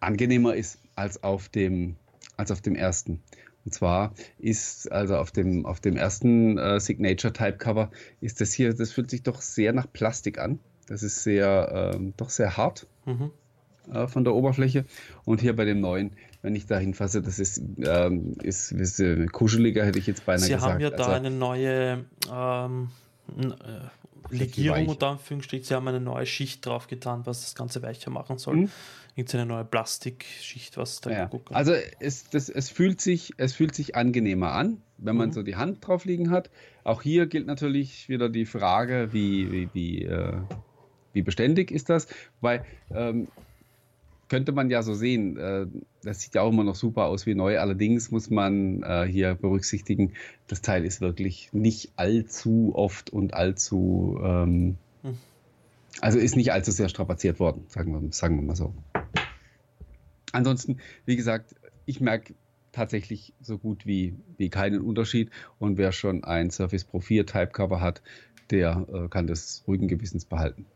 angenehmer 0.00 0.54
ist 0.54 0.78
als 0.94 1.22
auf 1.22 1.48
dem, 1.48 1.96
als 2.36 2.50
auf 2.50 2.60
dem 2.60 2.74
ersten. 2.74 3.22
Und 3.64 3.72
zwar 3.72 4.14
ist 4.38 4.90
also 4.90 5.16
auf 5.16 5.30
dem, 5.30 5.66
auf 5.66 5.80
dem 5.80 5.96
ersten 5.96 6.58
äh, 6.58 6.80
Signature 6.80 7.32
Type 7.32 7.58
Cover 7.58 7.90
ist 8.20 8.40
das 8.40 8.52
hier, 8.52 8.74
das 8.74 8.92
fühlt 8.92 9.10
sich 9.10 9.22
doch 9.22 9.40
sehr 9.42 9.72
nach 9.72 9.92
Plastik 9.92 10.38
an. 10.38 10.58
Das 10.86 11.02
ist 11.02 11.22
sehr, 11.22 11.92
ähm, 11.94 12.14
doch 12.16 12.30
sehr 12.30 12.56
hart. 12.56 12.86
Mhm 13.04 13.30
äh, 13.92 14.06
von 14.06 14.24
der 14.24 14.34
Oberfläche. 14.34 14.84
Und 15.24 15.40
hier 15.40 15.54
bei 15.56 15.64
dem 15.64 15.80
neuen, 15.80 16.12
wenn 16.42 16.54
ich 16.54 16.66
da 16.66 16.78
hinfasse, 16.78 17.22
das 17.22 17.38
ist, 17.38 17.62
ähm, 17.78 18.34
ist, 18.42 18.72
ist 18.72 19.00
äh, 19.00 19.26
kuscheliger, 19.26 19.84
hätte 19.84 19.98
ich 19.98 20.06
jetzt 20.06 20.26
beinahe 20.26 20.40
Sie 20.40 20.52
gesagt. 20.52 20.62
Sie 20.62 20.72
haben 20.72 20.80
ja 20.80 20.90
da 20.90 21.04
also, 21.04 21.10
eine 21.10 21.30
neue 21.30 22.04
ähm, 22.32 22.90
äh, 23.38 24.34
Legierung 24.34 24.88
unter 24.88 25.08
Anführungsstrichen. 25.08 25.64
Sie 25.64 25.74
haben 25.74 25.88
eine 25.88 26.00
neue 26.00 26.26
Schicht 26.26 26.64
drauf 26.66 26.86
getan, 26.86 27.22
was 27.24 27.42
das 27.42 27.54
Ganze 27.54 27.82
weicher 27.82 28.10
machen 28.10 28.38
soll. 28.38 28.56
Mhm. 28.56 28.70
Irgendeine 29.18 29.46
neue 29.46 29.64
Plastikschicht, 29.64 30.76
was 30.76 31.00
da 31.00 31.10
ja. 31.10 31.30
Also 31.50 31.72
es, 31.98 32.30
das, 32.30 32.48
es, 32.48 32.70
fühlt 32.70 33.00
sich, 33.00 33.32
es 33.36 33.52
fühlt 33.52 33.74
sich 33.74 33.96
angenehmer 33.96 34.52
an, 34.52 34.80
wenn 34.96 35.16
man 35.16 35.30
mhm. 35.30 35.32
so 35.32 35.42
die 35.42 35.56
Hand 35.56 35.84
drauf 35.84 36.04
liegen 36.04 36.30
hat. 36.30 36.50
Auch 36.84 37.02
hier 37.02 37.26
gilt 37.26 37.48
natürlich 37.48 38.08
wieder 38.08 38.28
die 38.28 38.46
Frage, 38.46 39.08
wie, 39.10 39.50
wie, 39.50 39.68
wie, 39.72 40.04
äh, 40.04 40.36
wie 41.14 41.22
beständig 41.22 41.72
ist 41.72 41.90
das? 41.90 42.06
Weil 42.40 42.64
ähm, 42.94 43.26
könnte 44.28 44.52
man 44.52 44.70
ja 44.70 44.84
so 44.84 44.94
sehen. 44.94 45.36
Äh, 45.36 45.66
das 46.04 46.20
sieht 46.20 46.36
ja 46.36 46.42
auch 46.42 46.52
immer 46.52 46.62
noch 46.62 46.76
super 46.76 47.06
aus 47.06 47.26
wie 47.26 47.34
neu. 47.34 47.58
Allerdings 47.58 48.12
muss 48.12 48.30
man 48.30 48.84
äh, 48.84 49.04
hier 49.04 49.34
berücksichtigen, 49.34 50.12
das 50.46 50.62
Teil 50.62 50.84
ist 50.84 51.00
wirklich 51.00 51.48
nicht 51.52 51.90
allzu 51.96 52.70
oft 52.76 53.10
und 53.10 53.34
allzu, 53.34 54.16
ähm, 54.22 54.76
hm. 55.02 55.18
also 56.00 56.20
ist 56.20 56.36
nicht 56.36 56.52
allzu 56.52 56.70
sehr 56.70 56.88
strapaziert 56.88 57.40
worden, 57.40 57.64
sagen 57.66 58.00
wir, 58.00 58.12
sagen 58.12 58.36
wir 58.36 58.42
mal 58.44 58.54
so. 58.54 58.72
Ansonsten, 60.32 60.78
wie 61.04 61.16
gesagt, 61.16 61.54
ich 61.86 62.00
merke 62.00 62.34
tatsächlich 62.72 63.32
so 63.40 63.58
gut 63.58 63.86
wie, 63.86 64.14
wie 64.36 64.50
keinen 64.50 64.80
Unterschied. 64.80 65.30
Und 65.58 65.78
wer 65.78 65.92
schon 65.92 66.24
ein 66.24 66.50
Surface 66.50 66.84
Pro 66.84 67.00
4 67.00 67.26
Type 67.26 67.48
Cover 67.48 67.80
hat, 67.80 68.02
der 68.50 68.86
äh, 68.92 69.08
kann 69.08 69.26
das 69.26 69.64
ruhigen 69.66 69.88
Gewissens 69.88 70.24
behalten. 70.24 70.66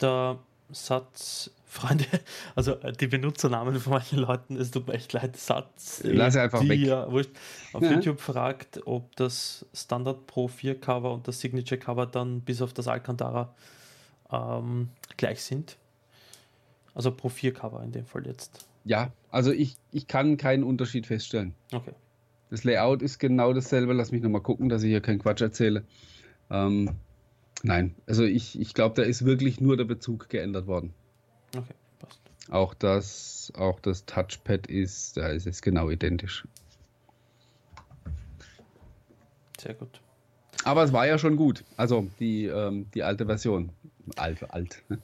Der 0.00 0.38
Satz 0.70 1.50
Freunde, 1.70 2.04
also 2.56 2.72
äh, 2.80 2.92
die 2.92 3.06
Benutzernamen 3.06 3.78
von 3.78 3.92
manchen 3.92 4.18
Leuten, 4.18 4.56
es 4.56 4.72
tut 4.72 4.88
mir 4.88 4.94
echt 4.94 5.12
leid, 5.12 5.36
Satz. 5.36 6.00
Lass 6.04 6.36
einfach 6.36 6.68
weg. 6.68 6.80
Ja, 6.80 7.04
auf 7.04 7.24
ja. 7.80 7.92
YouTube 7.92 8.20
fragt, 8.20 8.80
ob 8.86 9.14
das 9.14 9.64
Standard 9.72 10.26
Pro 10.26 10.48
4 10.48 10.80
Cover 10.80 11.12
und 11.12 11.28
das 11.28 11.40
Signature 11.40 11.78
Cover 11.78 12.06
dann 12.06 12.40
bis 12.40 12.60
auf 12.60 12.72
das 12.72 12.88
Alcantara 12.88 13.54
ähm, 14.32 14.88
gleich 15.16 15.42
sind. 15.42 15.76
Also 16.92 17.12
Pro 17.12 17.28
4 17.28 17.54
Cover 17.54 17.82
in 17.84 17.92
dem 17.92 18.04
Fall 18.04 18.26
jetzt. 18.26 18.66
Ja, 18.84 19.12
also 19.30 19.52
ich, 19.52 19.76
ich 19.92 20.06
kann 20.06 20.36
keinen 20.36 20.64
Unterschied 20.64 21.06
feststellen. 21.06 21.54
Okay. 21.72 21.92
Das 22.50 22.64
Layout 22.64 23.02
ist 23.02 23.18
genau 23.18 23.52
dasselbe. 23.52 23.92
Lass 23.92 24.10
mich 24.10 24.22
nochmal 24.22 24.40
gucken, 24.40 24.68
dass 24.68 24.82
ich 24.82 24.88
hier 24.88 25.00
keinen 25.00 25.20
Quatsch 25.20 25.40
erzähle. 25.40 25.84
Ähm, 26.50 26.90
Nein, 27.62 27.94
also 28.06 28.24
ich, 28.24 28.58
ich 28.58 28.74
glaube, 28.74 28.94
da 28.94 29.02
ist 29.02 29.24
wirklich 29.24 29.60
nur 29.60 29.76
der 29.76 29.84
Bezug 29.84 30.28
geändert 30.28 30.66
worden. 30.66 30.94
Okay, 31.54 31.74
passt. 31.98 32.20
Auch 32.48 32.74
das, 32.74 33.52
auch 33.56 33.80
das 33.80 34.06
Touchpad 34.06 34.66
ist, 34.66 35.16
da 35.16 35.28
ist 35.28 35.46
es 35.46 35.60
genau 35.60 35.90
identisch. 35.90 36.46
Sehr 39.60 39.74
gut. 39.74 40.00
Aber 40.64 40.84
es 40.84 40.92
war 40.92 41.06
ja 41.06 41.18
schon 41.18 41.36
gut. 41.36 41.64
Also 41.76 42.08
die, 42.18 42.46
ähm, 42.46 42.86
die 42.94 43.02
alte 43.02 43.26
Version. 43.26 43.70
Alt, 44.16 44.50
alt. 44.50 44.82
Ne? 44.88 44.98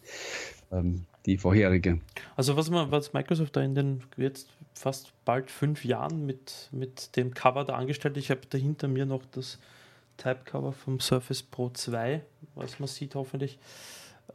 Ähm, 0.72 1.06
die 1.26 1.36
vorherige. 1.36 2.00
Also 2.36 2.56
was, 2.56 2.70
man, 2.70 2.90
was 2.90 3.12
Microsoft 3.12 3.56
da 3.56 3.62
in 3.62 3.74
den 3.74 4.02
jetzt 4.16 4.48
fast 4.74 5.12
bald 5.24 5.50
fünf 5.50 5.84
Jahren 5.84 6.24
mit, 6.24 6.68
mit 6.72 7.16
dem 7.16 7.34
Cover 7.34 7.64
da 7.64 7.74
angestellt, 7.74 8.16
ich 8.16 8.30
habe 8.30 8.42
da 8.48 8.56
hinter 8.56 8.88
mir 8.88 9.06
noch 9.06 9.24
das 9.32 9.58
Type-Cover 10.16 10.72
vom 10.72 11.00
Surface 11.00 11.42
Pro 11.42 11.70
2, 11.70 12.22
was 12.54 12.78
man 12.78 12.86
sieht 12.86 13.14
hoffentlich. 13.14 13.58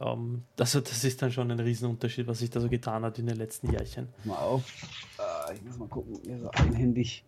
Ähm, 0.00 0.44
also 0.58 0.80
das 0.80 1.02
ist 1.02 1.22
dann 1.22 1.32
schon 1.32 1.50
ein 1.50 1.58
Riesenunterschied, 1.58 2.26
was 2.26 2.38
sich 2.38 2.50
da 2.50 2.60
so 2.60 2.68
getan 2.68 3.04
hat 3.04 3.18
in 3.18 3.26
den 3.26 3.36
letzten 3.36 3.72
Jahrchen. 3.72 4.08
Mal 4.24 4.36
auf. 4.36 4.64
Äh, 5.18 5.54
ich 5.54 5.62
muss 5.62 5.78
mal 5.78 5.88
gucken, 5.88 6.18
so 6.40 6.50
einhändig, 6.50 7.24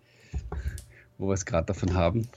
wo 1.18 1.28
wir 1.28 1.34
es 1.34 1.44
gerade 1.44 1.66
davon 1.66 1.94
haben 1.94 2.28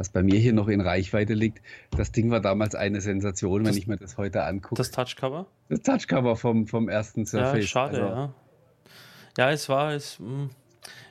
was 0.00 0.08
bei 0.08 0.22
mir 0.22 0.38
hier 0.38 0.54
noch 0.54 0.68
in 0.68 0.80
Reichweite 0.80 1.34
liegt. 1.34 1.60
Das 1.90 2.10
Ding 2.10 2.30
war 2.30 2.40
damals 2.40 2.74
eine 2.74 3.02
Sensation, 3.02 3.64
das, 3.64 3.74
wenn 3.74 3.78
ich 3.78 3.86
mir 3.86 3.98
das 3.98 4.16
heute 4.16 4.44
angucke. 4.44 4.76
Das 4.76 4.90
Touchcover? 4.90 5.46
Das 5.68 5.82
Touchcover 5.82 6.36
vom, 6.36 6.66
vom 6.66 6.88
ersten 6.88 7.26
Surface. 7.26 7.64
Ja, 7.64 7.66
schade, 7.66 8.02
also, 8.02 8.08
ja. 8.08 8.34
Ja, 9.36 9.50
es 9.50 9.68
war, 9.68 9.92
es, 9.92 10.18
hm, 10.18 10.48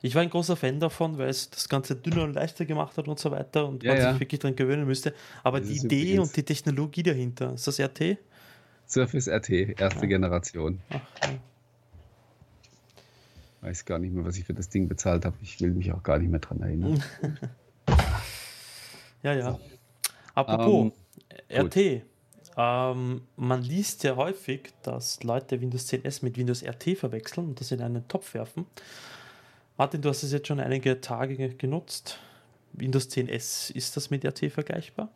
ich 0.01 0.15
war 0.15 0.23
ein 0.23 0.31
großer 0.31 0.55
Fan 0.55 0.79
davon, 0.79 1.19
weil 1.19 1.29
es 1.29 1.51
das 1.51 1.69
Ganze 1.69 1.97
dünner 1.97 2.23
und 2.23 2.33
leichter 2.33 2.65
gemacht 2.65 2.97
hat 2.97 3.07
und 3.07 3.19
so 3.19 3.29
weiter 3.29 3.67
und 3.67 3.83
ja, 3.83 3.91
man 3.91 4.01
ja. 4.01 4.11
sich 4.11 4.21
wirklich 4.21 4.39
daran 4.39 4.55
gewöhnen 4.55 4.87
müsste. 4.87 5.13
Aber 5.43 5.59
das 5.59 5.69
die 5.69 5.85
Idee 5.85 6.17
und 6.17 6.35
die 6.35 6.43
Technologie 6.43 7.03
dahinter, 7.03 7.53
ist 7.53 7.67
das 7.67 7.79
RT? 7.79 8.17
Surface 8.87 9.27
RT, 9.27 9.49
erste 9.79 10.01
ja. 10.01 10.05
Generation. 10.07 10.81
Ach, 10.89 10.99
ja. 11.21 11.29
Weiß 13.61 13.85
gar 13.85 13.99
nicht 13.99 14.15
mehr, 14.15 14.25
was 14.25 14.35
ich 14.37 14.45
für 14.45 14.55
das 14.55 14.69
Ding 14.69 14.87
bezahlt 14.87 15.25
habe. 15.25 15.35
Ich 15.43 15.61
will 15.61 15.75
mich 15.75 15.91
auch 15.91 16.01
gar 16.01 16.17
nicht 16.17 16.31
mehr 16.31 16.39
dran 16.39 16.61
erinnern. 16.61 17.03
Ja, 19.23 19.33
ja. 19.33 19.51
So. 19.53 19.59
Apropos 20.35 20.93
ähm, 21.49 21.65
RT. 21.65 22.03
Ähm, 22.57 23.21
man 23.37 23.61
liest 23.61 24.03
ja 24.03 24.15
häufig, 24.15 24.73
dass 24.83 25.23
Leute 25.23 25.61
Windows 25.61 25.87
10 25.87 26.03
S 26.05 26.21
mit 26.21 26.37
Windows 26.37 26.63
RT 26.63 26.97
verwechseln 26.97 27.47
und 27.47 27.59
das 27.59 27.71
in 27.71 27.81
einen 27.81 28.07
Topf 28.07 28.33
werfen. 28.33 28.65
Martin, 29.77 30.01
du 30.01 30.09
hast 30.09 30.23
es 30.23 30.33
jetzt 30.33 30.47
schon 30.47 30.59
einige 30.59 30.99
Tage 30.99 31.55
genutzt. 31.55 32.19
Windows 32.73 33.07
10 33.09 33.29
S, 33.29 33.69
ist 33.69 33.95
das 33.95 34.09
mit 34.09 34.25
RT 34.25 34.51
vergleichbar? 34.51 35.09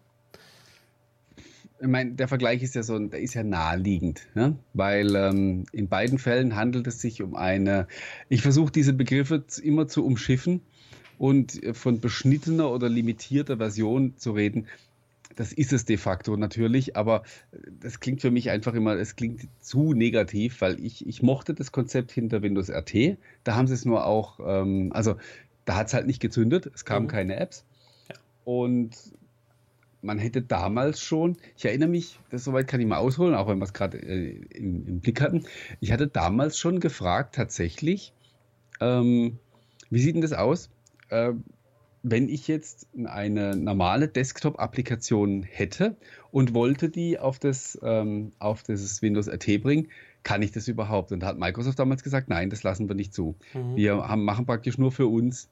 Ich 1.81 1.87
meine, 1.89 2.11
der 2.13 2.29
Vergleich 2.29 2.63
ist 2.63 2.75
ja 2.75 2.83
so, 2.83 2.97
der 2.97 3.19
ist 3.19 3.33
ja 3.33 3.43
naheliegend, 3.43 4.25
ne? 4.35 4.57
weil 4.73 5.13
ähm, 5.15 5.65
in 5.73 5.89
beiden 5.89 6.17
Fällen 6.17 6.55
handelt 6.55 6.87
es 6.87 7.01
sich 7.01 7.21
um 7.21 7.35
eine, 7.35 7.87
ich 8.29 8.41
versuche 8.41 8.71
diese 8.71 8.93
Begriffe 8.93 9.43
immer 9.61 9.89
zu 9.89 10.05
umschiffen, 10.05 10.61
und 11.23 11.61
von 11.71 12.01
beschnittener 12.01 12.69
oder 12.69 12.89
limitierter 12.89 13.55
Version 13.55 14.17
zu 14.17 14.33
reden, 14.33 14.67
das 15.37 15.53
ist 15.53 15.71
es 15.71 15.85
de 15.85 15.95
facto 15.95 16.35
natürlich, 16.35 16.97
aber 16.97 17.23
das 17.79 18.01
klingt 18.01 18.19
für 18.19 18.29
mich 18.29 18.49
einfach 18.49 18.73
immer, 18.73 18.97
es 18.97 19.15
klingt 19.15 19.47
zu 19.61 19.93
negativ, 19.93 20.59
weil 20.59 20.83
ich, 20.83 21.07
ich 21.07 21.21
mochte 21.21 21.53
das 21.53 21.71
Konzept 21.71 22.11
hinter 22.11 22.41
Windows 22.41 22.69
RT. 22.69 23.17
Da 23.45 23.55
haben 23.55 23.67
sie 23.67 23.73
es 23.73 23.85
nur 23.85 24.05
auch, 24.05 24.41
ähm, 24.45 24.91
also 24.93 25.15
da 25.63 25.77
hat 25.77 25.87
es 25.87 25.93
halt 25.93 26.07
nicht 26.07 26.19
gezündet, 26.19 26.69
es 26.75 26.83
kamen 26.83 27.05
mhm. 27.05 27.11
keine 27.11 27.37
Apps. 27.37 27.63
Ja. 28.09 28.15
Und 28.43 28.97
man 30.01 30.19
hätte 30.19 30.41
damals 30.41 30.99
schon, 30.99 31.37
ich 31.55 31.63
erinnere 31.63 31.87
mich, 31.87 32.19
das 32.31 32.43
soweit 32.43 32.67
kann 32.67 32.81
ich 32.81 32.85
mal 32.87 32.97
ausholen, 32.97 33.33
auch 33.33 33.47
wenn 33.47 33.59
wir 33.59 33.63
es 33.63 33.71
gerade 33.71 33.97
äh, 33.97 34.41
im, 34.55 34.85
im, 34.85 34.99
Blick 34.99 35.21
hatten, 35.21 35.45
ich 35.79 35.93
hatte 35.93 36.07
damals 36.07 36.57
schon 36.57 36.81
gefragt, 36.81 37.35
tatsächlich, 37.35 38.11
ähm, 38.81 39.39
wie 39.89 40.01
sieht 40.01 40.15
denn 40.15 40.21
das 40.21 40.33
aus? 40.33 40.69
Äh, 41.13 41.33
wenn 42.03 42.27
ich 42.27 42.49
jetzt 42.49 42.89
eine 43.05 43.55
normale 43.55 44.09
Desktop-Applikation 44.09 45.43
hätte 45.43 45.95
und 46.31 46.53
wollte 46.53 46.89
die 46.89 47.17
auf 47.17 47.39
das, 47.39 47.79
ähm, 47.81 48.33
auf 48.39 48.61
das 48.63 49.01
Windows 49.01 49.29
RT 49.29 49.61
bringen, 49.63 49.87
kann 50.23 50.41
ich 50.41 50.51
das 50.51 50.67
überhaupt? 50.67 51.13
Und 51.13 51.21
da 51.21 51.27
hat 51.27 51.37
Microsoft 51.37 51.79
damals 51.79 52.03
gesagt, 52.03 52.27
nein, 52.27 52.49
das 52.49 52.63
lassen 52.63 52.89
wir 52.89 52.95
nicht 52.95 53.13
zu. 53.13 53.35
Mhm. 53.53 53.75
Wir 53.75 54.07
haben, 54.07 54.25
machen 54.25 54.45
praktisch 54.45 54.77
nur 54.77 54.91
für 54.91 55.07
uns 55.07 55.49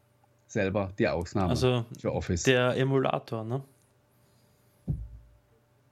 selber 0.47 0.91
die 0.99 1.07
Ausnahme 1.07 1.51
also 1.51 1.86
für 1.97 2.12
Office. 2.14 2.43
Der 2.43 2.76
Emulator, 2.76 3.45
ne? 3.45 3.64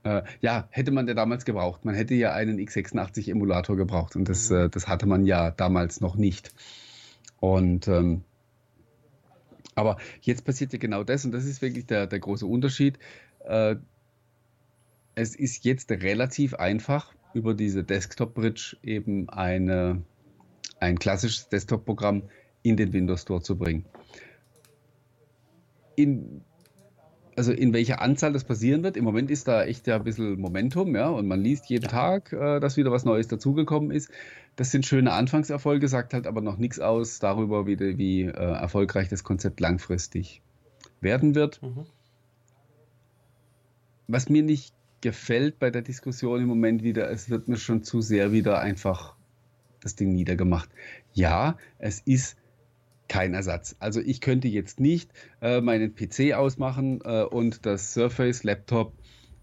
Äh, 0.03 0.23
ja, 0.41 0.67
hätte 0.71 0.91
man 0.91 1.05
der 1.05 1.15
damals 1.15 1.45
gebraucht. 1.45 1.85
Man 1.85 1.95
hätte 1.95 2.15
ja 2.15 2.33
einen 2.33 2.57
x86-Emulator 2.57 3.77
gebraucht 3.77 4.17
und 4.17 4.27
das, 4.27 4.49
mhm. 4.49 4.57
äh, 4.57 4.69
das 4.69 4.89
hatte 4.89 5.05
man 5.05 5.25
ja 5.25 5.51
damals 5.51 6.01
noch 6.01 6.15
nicht. 6.15 6.53
Und 7.39 7.87
ähm, 7.87 8.23
aber 9.79 9.97
jetzt 10.21 10.45
passiert 10.45 10.73
ja 10.73 10.79
genau 10.79 11.03
das 11.03 11.25
und 11.25 11.31
das 11.31 11.45
ist 11.45 11.61
wirklich 11.61 11.85
der, 11.85 12.07
der 12.07 12.19
große 12.19 12.45
Unterschied. 12.45 12.99
Äh, 13.45 13.75
es 15.15 15.35
ist 15.35 15.65
jetzt 15.65 15.91
relativ 15.91 16.53
einfach, 16.53 17.13
über 17.33 17.53
diese 17.53 17.83
Desktop-Bridge 17.83 18.77
eben 18.83 19.29
eine, 19.29 20.01
ein 20.79 20.97
klassisches 20.97 21.49
Desktop-Programm 21.49 22.23
in 22.63 22.77
den 22.77 22.93
Windows 22.93 23.21
Store 23.21 23.41
zu 23.41 23.57
bringen. 23.57 23.85
In, 25.95 26.41
also 27.39 27.53
in 27.53 27.71
welcher 27.71 28.01
Anzahl 28.01 28.33
das 28.33 28.43
passieren 28.43 28.83
wird. 28.83 28.97
Im 28.97 29.05
Moment 29.05 29.31
ist 29.31 29.47
da 29.47 29.63
echt 29.63 29.87
ja 29.87 29.95
ein 29.95 30.03
bisschen 30.03 30.37
Momentum, 30.41 30.93
ja, 30.93 31.07
und 31.07 31.25
man 31.25 31.39
liest 31.39 31.69
jeden 31.69 31.87
Tag, 31.87 32.33
äh, 32.33 32.59
dass 32.59 32.75
wieder 32.75 32.91
was 32.91 33.05
Neues 33.05 33.29
dazugekommen 33.29 33.91
ist. 33.91 34.11
Das 34.57 34.71
sind 34.71 34.85
schöne 34.85 35.13
Anfangserfolge, 35.13 35.87
sagt 35.87 36.13
halt 36.13 36.27
aber 36.27 36.41
noch 36.41 36.57
nichts 36.57 36.81
aus 36.81 37.19
darüber, 37.19 37.65
wie, 37.65 37.79
wie 37.79 38.23
äh, 38.23 38.31
erfolgreich 38.31 39.07
das 39.07 39.23
Konzept 39.23 39.61
langfristig 39.61 40.41
werden 40.99 41.33
wird. 41.33 41.63
Mhm. 41.63 41.85
Was 44.09 44.27
mir 44.27 44.43
nicht 44.43 44.73
gefällt 44.99 45.59
bei 45.59 45.71
der 45.71 45.81
Diskussion 45.81 46.41
im 46.41 46.47
Moment 46.47 46.83
wieder, 46.83 47.09
es 47.09 47.29
wird 47.29 47.47
mir 47.47 47.55
schon 47.55 47.83
zu 47.83 48.01
sehr 48.01 48.33
wieder 48.33 48.59
einfach 48.59 49.15
das 49.79 49.95
Ding 49.95 50.13
niedergemacht. 50.13 50.69
Ja, 51.13 51.57
es 51.77 52.01
ist 52.01 52.35
kein 53.09 53.33
Ersatz. 53.33 53.75
Also 53.79 53.99
ich 53.99 54.21
könnte 54.21 54.47
jetzt 54.47 54.79
nicht 54.79 55.11
äh, 55.41 55.59
meinen 55.59 55.93
PC 55.93 56.33
ausmachen 56.33 57.01
äh, 57.03 57.23
und 57.23 57.65
das 57.65 57.93
Surface 57.93 58.43
Laptop 58.43 58.93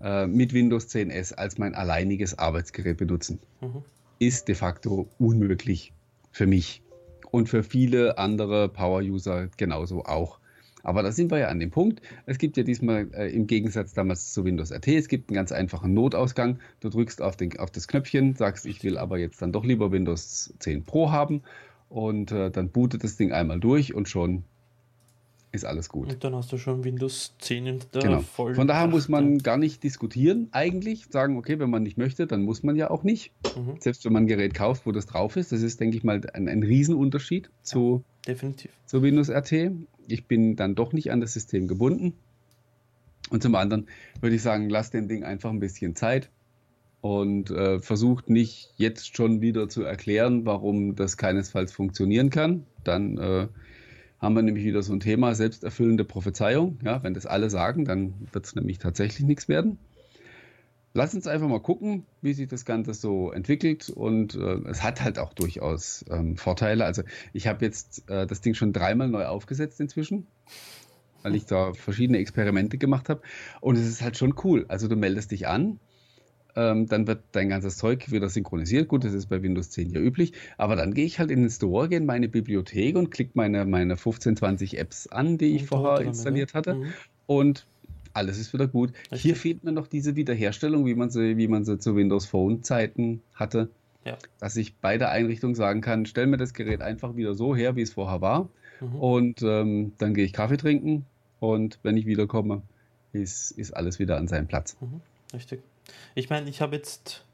äh, 0.00 0.26
mit 0.26 0.54
Windows 0.54 0.88
10 0.88 1.10
S 1.10 1.34
als 1.34 1.58
mein 1.58 1.74
alleiniges 1.74 2.38
Arbeitsgerät 2.38 2.96
benutzen. 2.96 3.40
Mhm 3.60 3.82
ist 4.18 4.48
de 4.48 4.54
facto 4.54 5.08
unmöglich 5.18 5.92
für 6.30 6.46
mich 6.46 6.82
und 7.30 7.48
für 7.48 7.62
viele 7.62 8.18
andere 8.18 8.68
Power-User 8.68 9.48
genauso 9.56 10.04
auch. 10.04 10.38
Aber 10.82 11.02
da 11.02 11.10
sind 11.10 11.32
wir 11.32 11.38
ja 11.38 11.48
an 11.48 11.58
dem 11.58 11.70
Punkt. 11.70 12.00
Es 12.26 12.38
gibt 12.38 12.56
ja 12.56 12.62
diesmal 12.62 13.08
äh, 13.12 13.28
im 13.34 13.48
Gegensatz 13.48 13.92
damals 13.92 14.32
zu 14.32 14.44
Windows 14.44 14.72
RT, 14.72 14.88
es 14.88 15.08
gibt 15.08 15.28
einen 15.28 15.34
ganz 15.34 15.50
einfachen 15.50 15.92
Notausgang. 15.94 16.60
Du 16.80 16.88
drückst 16.88 17.20
auf, 17.20 17.36
den, 17.36 17.58
auf 17.58 17.72
das 17.72 17.88
Knöpfchen, 17.88 18.36
sagst, 18.36 18.66
ich 18.66 18.84
will 18.84 18.96
aber 18.96 19.18
jetzt 19.18 19.42
dann 19.42 19.52
doch 19.52 19.64
lieber 19.64 19.90
Windows 19.90 20.54
10 20.60 20.84
Pro 20.84 21.10
haben 21.10 21.42
und 21.88 22.32
äh, 22.32 22.50
dann 22.50 22.70
bootet 22.70 23.04
das 23.04 23.16
Ding 23.16 23.32
einmal 23.32 23.60
durch 23.60 23.94
und 23.94 24.08
schon 24.08 24.44
ist 25.52 25.64
alles 25.64 25.88
gut. 25.88 26.12
Und 26.12 26.22
dann 26.22 26.34
hast 26.34 26.52
du 26.52 26.58
schon 26.58 26.84
Windows 26.84 27.34
10 27.38 27.66
in 27.66 27.80
der 27.94 28.02
genau. 28.02 28.20
Von 28.20 28.66
daher 28.66 28.86
muss 28.86 29.08
man 29.08 29.38
gar 29.38 29.56
nicht 29.56 29.82
diskutieren, 29.82 30.48
eigentlich. 30.52 31.06
Sagen, 31.08 31.36
okay, 31.36 31.58
wenn 31.58 31.70
man 31.70 31.82
nicht 31.82 31.96
möchte, 31.96 32.26
dann 32.26 32.42
muss 32.42 32.62
man 32.62 32.76
ja 32.76 32.90
auch 32.90 33.02
nicht. 33.02 33.32
Mhm. 33.56 33.76
Selbst 33.80 34.04
wenn 34.04 34.12
man 34.12 34.24
ein 34.24 34.26
Gerät 34.26 34.54
kauft, 34.54 34.86
wo 34.86 34.92
das 34.92 35.06
drauf 35.06 35.36
ist. 35.36 35.52
Das 35.52 35.62
ist, 35.62 35.80
denke 35.80 35.96
ich 35.96 36.04
mal, 36.04 36.20
ein, 36.34 36.48
ein 36.48 36.62
Riesenunterschied 36.62 37.50
zu, 37.62 38.04
ja, 38.26 38.34
definitiv. 38.34 38.70
zu 38.84 39.02
Windows 39.02 39.30
RT. 39.30 39.72
Ich 40.08 40.26
bin 40.26 40.56
dann 40.56 40.74
doch 40.74 40.92
nicht 40.92 41.10
an 41.10 41.20
das 41.20 41.32
System 41.32 41.68
gebunden. 41.68 42.12
Und 43.30 43.42
zum 43.42 43.54
anderen 43.54 43.88
würde 44.20 44.36
ich 44.36 44.42
sagen, 44.42 44.68
lasst 44.68 44.94
dem 44.94 45.08
Ding 45.08 45.24
einfach 45.24 45.50
ein 45.50 45.58
bisschen 45.58 45.96
Zeit 45.96 46.30
und 47.06 47.50
äh, 47.50 47.78
versucht 47.78 48.28
nicht 48.30 48.72
jetzt 48.76 49.16
schon 49.16 49.40
wieder 49.40 49.68
zu 49.68 49.82
erklären, 49.82 50.44
warum 50.44 50.96
das 50.96 51.16
keinesfalls 51.16 51.72
funktionieren 51.72 52.30
kann. 52.30 52.66
Dann 52.82 53.16
äh, 53.18 53.46
haben 54.18 54.34
wir 54.34 54.42
nämlich 54.42 54.64
wieder 54.64 54.82
so 54.82 54.92
ein 54.92 55.00
Thema 55.00 55.34
selbsterfüllende 55.36 56.04
Prophezeiung. 56.04 56.78
Ja, 56.84 57.04
wenn 57.04 57.14
das 57.14 57.24
alle 57.24 57.48
sagen, 57.48 57.84
dann 57.84 58.14
wird 58.32 58.46
es 58.46 58.56
nämlich 58.56 58.78
tatsächlich 58.78 59.24
nichts 59.24 59.48
werden. 59.48 59.78
Lass 60.94 61.14
uns 61.14 61.28
einfach 61.28 61.46
mal 61.46 61.60
gucken, 61.60 62.06
wie 62.22 62.32
sich 62.32 62.48
das 62.48 62.64
Ganze 62.64 62.94
so 62.94 63.30
entwickelt 63.30 63.88
und 63.88 64.34
äh, 64.34 64.68
es 64.68 64.82
hat 64.82 65.02
halt 65.02 65.20
auch 65.20 65.32
durchaus 65.32 66.04
ähm, 66.10 66.36
Vorteile. 66.36 66.86
Also 66.86 67.02
ich 67.32 67.46
habe 67.46 67.64
jetzt 67.64 68.10
äh, 68.10 68.26
das 68.26 68.40
Ding 68.40 68.54
schon 68.54 68.72
dreimal 68.72 69.08
neu 69.08 69.26
aufgesetzt 69.26 69.78
inzwischen, 69.80 70.26
weil 71.22 71.36
ich 71.36 71.44
da 71.44 71.72
verschiedene 71.74 72.18
Experimente 72.18 72.78
gemacht 72.78 73.10
habe 73.10 73.20
und 73.60 73.76
es 73.76 73.86
ist 73.86 74.02
halt 74.02 74.16
schon 74.16 74.34
cool. 74.42 74.64
Also 74.68 74.88
du 74.88 74.96
meldest 74.96 75.30
dich 75.30 75.46
an, 75.46 75.78
ähm, 76.56 76.86
dann 76.86 77.06
wird 77.06 77.22
dein 77.32 77.48
ganzes 77.50 77.76
Zeug 77.76 78.10
wieder 78.10 78.28
synchronisiert. 78.28 78.88
Gut, 78.88 79.04
das 79.04 79.12
ist 79.12 79.26
bei 79.26 79.42
Windows 79.42 79.70
10 79.70 79.90
ja 79.90 80.00
üblich. 80.00 80.32
Aber 80.56 80.74
dann 80.74 80.94
gehe 80.94 81.04
ich 81.04 81.18
halt 81.18 81.30
in 81.30 81.40
den 81.40 81.50
Store, 81.50 81.88
gehe 81.88 81.98
in 81.98 82.06
meine 82.06 82.28
Bibliothek 82.28 82.96
und 82.96 83.10
klicke 83.10 83.32
meine, 83.34 83.64
meine 83.66 83.96
15, 83.96 84.36
20 84.36 84.78
Apps 84.78 85.06
an, 85.06 85.38
die 85.38 85.54
ich 85.56 85.66
vorher 85.66 86.04
installiert 86.04 86.54
hatte. 86.54 86.74
Mhm. 86.74 86.92
Und 87.26 87.66
alles 88.14 88.38
ist 88.38 88.52
wieder 88.54 88.66
gut. 88.66 88.92
Richtig. 89.12 89.20
Hier 89.20 89.36
fehlt 89.36 89.64
mir 89.64 89.72
noch 89.72 89.86
diese 89.86 90.16
Wiederherstellung, 90.16 90.86
wie 90.86 90.94
man 90.94 91.10
sie, 91.10 91.36
wie 91.36 91.48
man 91.48 91.64
sie 91.64 91.78
zu 91.78 91.94
Windows 91.94 92.26
Phone 92.26 92.62
Zeiten 92.62 93.22
hatte. 93.34 93.68
Ja. 94.04 94.16
Dass 94.38 94.56
ich 94.56 94.76
bei 94.76 94.96
der 94.96 95.10
Einrichtung 95.10 95.54
sagen 95.54 95.82
kann, 95.82 96.06
stell 96.06 96.26
mir 96.26 96.38
das 96.38 96.54
Gerät 96.54 96.80
einfach 96.80 97.16
wieder 97.16 97.34
so 97.34 97.54
her, 97.54 97.76
wie 97.76 97.82
es 97.82 97.92
vorher 97.92 98.22
war. 98.22 98.48
Mhm. 98.80 98.96
Und 98.96 99.42
ähm, 99.42 99.92
dann 99.98 100.14
gehe 100.14 100.24
ich 100.24 100.32
Kaffee 100.32 100.56
trinken 100.56 101.04
und 101.40 101.78
wenn 101.82 101.96
ich 101.96 102.06
wiederkomme, 102.06 102.62
ist, 103.12 103.50
ist 103.52 103.72
alles 103.72 103.98
wieder 103.98 104.16
an 104.16 104.28
seinem 104.28 104.46
Platz. 104.46 104.76
Mhm. 104.80 105.00
Richtig. 105.34 105.60
Ich 106.14 106.30
meine, 106.30 106.48
ich 106.48 106.60
habe 106.60 106.76
jetzt 106.76 107.24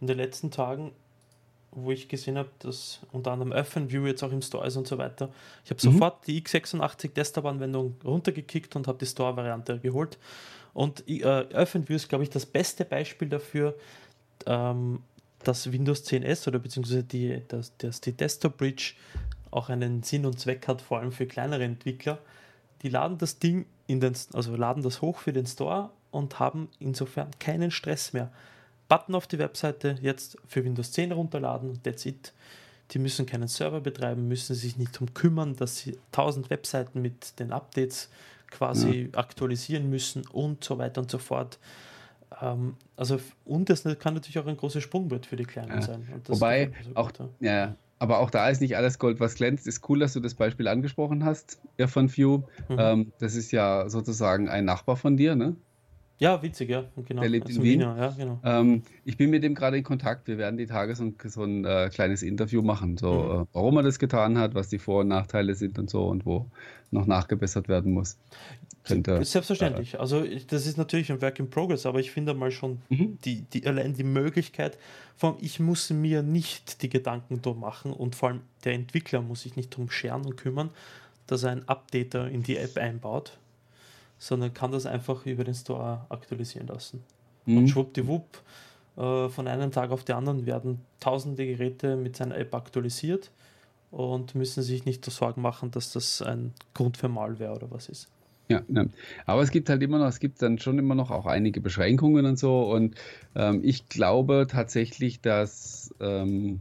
in 0.00 0.06
den 0.06 0.18
letzten 0.18 0.50
Tagen 0.50 0.92
wo 1.72 1.90
ich 1.90 2.08
gesehen 2.08 2.36
habe, 2.36 2.50
dass 2.58 3.00
unter 3.12 3.32
anderem 3.32 3.52
OpenView 3.52 4.06
jetzt 4.06 4.22
auch 4.22 4.30
im 4.30 4.42
Store 4.42 4.66
ist 4.66 4.76
und 4.76 4.86
so 4.86 4.98
weiter. 4.98 5.30
Ich 5.64 5.70
habe 5.70 5.80
mhm. 5.82 5.92
sofort 5.92 6.26
die 6.26 6.40
x86 6.42 7.14
Desktop-Anwendung 7.14 7.96
runtergekickt 8.04 8.76
und 8.76 8.86
habe 8.86 8.98
die 8.98 9.06
Store-Variante 9.06 9.78
geholt. 9.78 10.18
Und 10.74 11.08
äh, 11.08 11.46
OpenView 11.54 11.96
ist, 11.96 12.08
glaube 12.08 12.24
ich, 12.24 12.30
das 12.30 12.46
beste 12.46 12.84
Beispiel 12.84 13.28
dafür, 13.28 13.74
ähm, 14.46 15.00
dass 15.42 15.72
Windows 15.72 16.04
10S 16.04 16.46
oder 16.46 16.58
beziehungsweise 16.58 17.04
die, 17.04 17.42
dass, 17.48 17.76
dass 17.78 18.00
die 18.00 18.12
Desktop 18.12 18.58
Bridge 18.58 18.94
auch 19.50 19.70
einen 19.70 20.02
Sinn 20.02 20.26
und 20.26 20.38
Zweck 20.38 20.68
hat, 20.68 20.82
vor 20.82 20.98
allem 20.98 21.12
für 21.12 21.26
kleinere 21.26 21.64
Entwickler. 21.64 22.18
Die 22.82 22.90
laden 22.90 23.18
das 23.18 23.38
Ding 23.38 23.66
in 23.86 24.00
den, 24.00 24.14
also 24.34 24.56
laden 24.56 24.82
das 24.82 25.00
hoch 25.00 25.18
für 25.18 25.32
den 25.32 25.46
Store 25.46 25.90
und 26.12 26.38
haben 26.38 26.68
insofern 26.78 27.30
keinen 27.40 27.72
Stress 27.72 28.12
mehr. 28.12 28.30
Button 28.88 29.14
auf 29.14 29.26
die 29.26 29.38
Webseite, 29.38 29.96
jetzt 30.00 30.36
für 30.46 30.64
Windows 30.64 30.92
10 30.92 31.12
runterladen, 31.12 31.82
that's 31.82 32.06
it. 32.06 32.32
Die 32.92 32.98
müssen 32.98 33.24
keinen 33.24 33.48
Server 33.48 33.80
betreiben, 33.80 34.28
müssen 34.28 34.54
sich 34.54 34.76
nicht 34.76 34.94
darum 34.94 35.14
kümmern, 35.14 35.56
dass 35.56 35.78
sie 35.78 35.98
1000 36.12 36.50
Webseiten 36.50 37.00
mit 37.00 37.38
den 37.40 37.52
Updates 37.52 38.10
quasi 38.50 39.08
ja. 39.10 39.18
aktualisieren 39.18 39.88
müssen 39.88 40.26
und 40.30 40.62
so 40.62 40.76
weiter 40.76 41.00
und 41.00 41.10
so 41.10 41.16
fort. 41.16 41.58
Ähm, 42.40 42.76
also, 42.96 43.18
und 43.46 43.70
das 43.70 43.84
kann 43.98 44.14
natürlich 44.14 44.38
auch 44.38 44.46
ein 44.46 44.58
großes 44.58 44.82
Sprungbrett 44.82 45.24
für 45.24 45.36
die 45.36 45.44
Kleinen 45.44 45.70
ja. 45.72 45.82
sein. 45.82 46.06
Wobei, 46.26 46.72
so 46.84 46.90
auch, 46.94 47.12
gut, 47.12 47.28
ja. 47.40 47.52
ja. 47.52 47.76
aber 47.98 48.18
auch 48.18 48.28
da 48.28 48.50
ist 48.50 48.60
nicht 48.60 48.76
alles 48.76 48.98
Gold, 48.98 49.20
was 49.20 49.36
glänzt. 49.36 49.66
Ist 49.66 49.88
cool, 49.88 50.00
dass 50.00 50.12
du 50.12 50.20
das 50.20 50.34
Beispiel 50.34 50.68
angesprochen 50.68 51.24
hast, 51.24 51.60
ja, 51.78 51.86
von 51.86 52.14
View. 52.14 52.42
Mhm. 52.68 52.76
Ähm, 52.78 53.12
das 53.20 53.34
ist 53.36 53.52
ja 53.52 53.88
sozusagen 53.88 54.50
ein 54.50 54.66
Nachbar 54.66 54.96
von 54.96 55.16
dir, 55.16 55.34
ne? 55.34 55.56
Ja, 56.22 56.40
witzig, 56.40 56.70
ja, 56.70 56.84
genau. 57.04 57.20
Der 57.20 57.30
lebt 57.30 57.48
in 57.48 57.56
Wien. 57.56 57.80
Wiener, 57.80 57.96
ja, 57.98 58.14
genau. 58.16 58.38
Ähm, 58.44 58.82
ich 59.04 59.16
bin 59.16 59.30
mit 59.30 59.42
dem 59.42 59.56
gerade 59.56 59.76
in 59.76 59.82
Kontakt. 59.82 60.28
Wir 60.28 60.38
werden 60.38 60.56
die 60.56 60.66
Tage 60.66 60.94
so 60.94 61.02
ein, 61.02 61.16
so 61.24 61.42
ein 61.42 61.64
äh, 61.64 61.90
kleines 61.92 62.22
Interview 62.22 62.62
machen, 62.62 62.96
so 62.96 63.12
mhm. 63.12 63.42
äh, 63.42 63.46
warum 63.52 63.76
er 63.78 63.82
das 63.82 63.98
getan 63.98 64.38
hat, 64.38 64.54
was 64.54 64.68
die 64.68 64.78
Vor- 64.78 65.00
und 65.00 65.08
Nachteile 65.08 65.56
sind 65.56 65.80
und 65.80 65.90
so 65.90 66.06
und 66.06 66.24
wo 66.24 66.46
noch 66.92 67.06
nachgebessert 67.06 67.68
werden 67.68 67.92
muss. 67.92 68.18
Könnte, 68.84 69.24
Selbstverständlich. 69.24 69.94
Äh, 69.94 69.96
also 69.96 70.24
das 70.46 70.66
ist 70.66 70.78
natürlich 70.78 71.10
ein 71.10 71.20
Work 71.20 71.40
in 71.40 71.50
Progress, 71.50 71.86
aber 71.86 71.98
ich 71.98 72.12
finde 72.12 72.34
mal 72.34 72.52
schon 72.52 72.82
mhm. 72.88 73.18
die, 73.24 73.42
die, 73.42 73.66
allein 73.66 73.94
die 73.94 74.04
Möglichkeit, 74.04 74.78
von 75.16 75.34
ich 75.40 75.58
muss 75.58 75.90
mir 75.90 76.22
nicht 76.22 76.82
die 76.82 76.88
Gedanken 76.88 77.42
drum 77.42 77.58
machen 77.58 77.92
und 77.92 78.14
vor 78.14 78.28
allem 78.28 78.42
der 78.62 78.74
Entwickler 78.74 79.22
muss 79.22 79.42
sich 79.42 79.56
nicht 79.56 79.76
drum 79.76 79.90
scheren 79.90 80.24
und 80.24 80.36
kümmern, 80.36 80.70
dass 81.26 81.42
er 81.42 81.50
einen 81.50 81.68
Updater 81.68 82.28
in 82.28 82.44
die 82.44 82.58
App 82.58 82.76
einbaut 82.76 83.38
sondern 84.22 84.54
kann 84.54 84.70
das 84.70 84.86
einfach 84.86 85.26
über 85.26 85.42
den 85.42 85.54
Store 85.54 86.06
aktualisieren 86.08 86.68
lassen. 86.68 87.02
Mhm. 87.44 87.58
Und 87.58 87.68
schwuppdiwupp, 87.68 88.40
äh, 88.96 89.28
von 89.28 89.48
einem 89.48 89.72
Tag 89.72 89.90
auf 89.90 90.04
den 90.04 90.14
anderen 90.14 90.46
werden 90.46 90.80
tausende 91.00 91.44
Geräte 91.44 91.96
mit 91.96 92.16
seiner 92.16 92.36
App 92.36 92.54
aktualisiert 92.54 93.32
und 93.90 94.36
müssen 94.36 94.62
sich 94.62 94.84
nicht 94.84 95.04
Sorgen 95.04 95.42
machen, 95.42 95.72
dass 95.72 95.92
das 95.92 96.22
ein 96.22 96.52
Grund 96.72 96.96
für 96.96 97.08
Malware 97.08 97.56
oder 97.56 97.70
was 97.72 97.88
ist. 97.88 98.06
Ja, 98.48 98.62
ja, 98.68 98.84
aber 99.26 99.42
es 99.42 99.50
gibt 99.50 99.68
halt 99.68 99.82
immer 99.82 99.98
noch, 99.98 100.06
es 100.06 100.20
gibt 100.20 100.40
dann 100.40 100.58
schon 100.58 100.78
immer 100.78 100.94
noch 100.94 101.10
auch 101.10 101.26
einige 101.26 101.60
Beschränkungen 101.60 102.24
und 102.24 102.38
so. 102.38 102.70
Und 102.70 102.94
ähm, 103.34 103.60
ich 103.64 103.88
glaube 103.88 104.46
tatsächlich, 104.48 105.20
dass 105.20 105.92
ähm, 105.98 106.60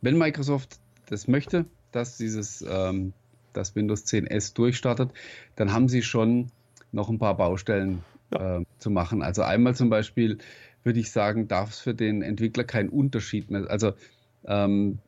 wenn 0.00 0.16
Microsoft 0.16 0.78
das 1.10 1.28
möchte, 1.28 1.66
dass 1.90 2.16
dieses 2.16 2.64
ähm, 2.66 3.12
dass 3.52 3.74
Windows 3.74 4.04
10S 4.06 4.54
durchstartet, 4.54 5.10
dann 5.56 5.72
haben 5.72 5.88
sie 5.88 6.02
schon 6.02 6.50
noch 6.92 7.08
ein 7.08 7.18
paar 7.18 7.36
Baustellen 7.36 8.02
ja. 8.32 8.58
äh, 8.58 8.64
zu 8.78 8.90
machen. 8.90 9.22
Also 9.22 9.42
einmal 9.42 9.74
zum 9.74 9.90
Beispiel 9.90 10.38
würde 10.84 11.00
ich 11.00 11.10
sagen, 11.10 11.48
darf 11.48 11.70
es 11.70 11.78
für 11.78 11.94
den 11.94 12.22
Entwickler 12.22 12.64
keinen 12.64 12.88
Unterschied 12.88 13.50
mehr. 13.50 13.70
Also 13.70 13.92
ähm, 14.44 14.98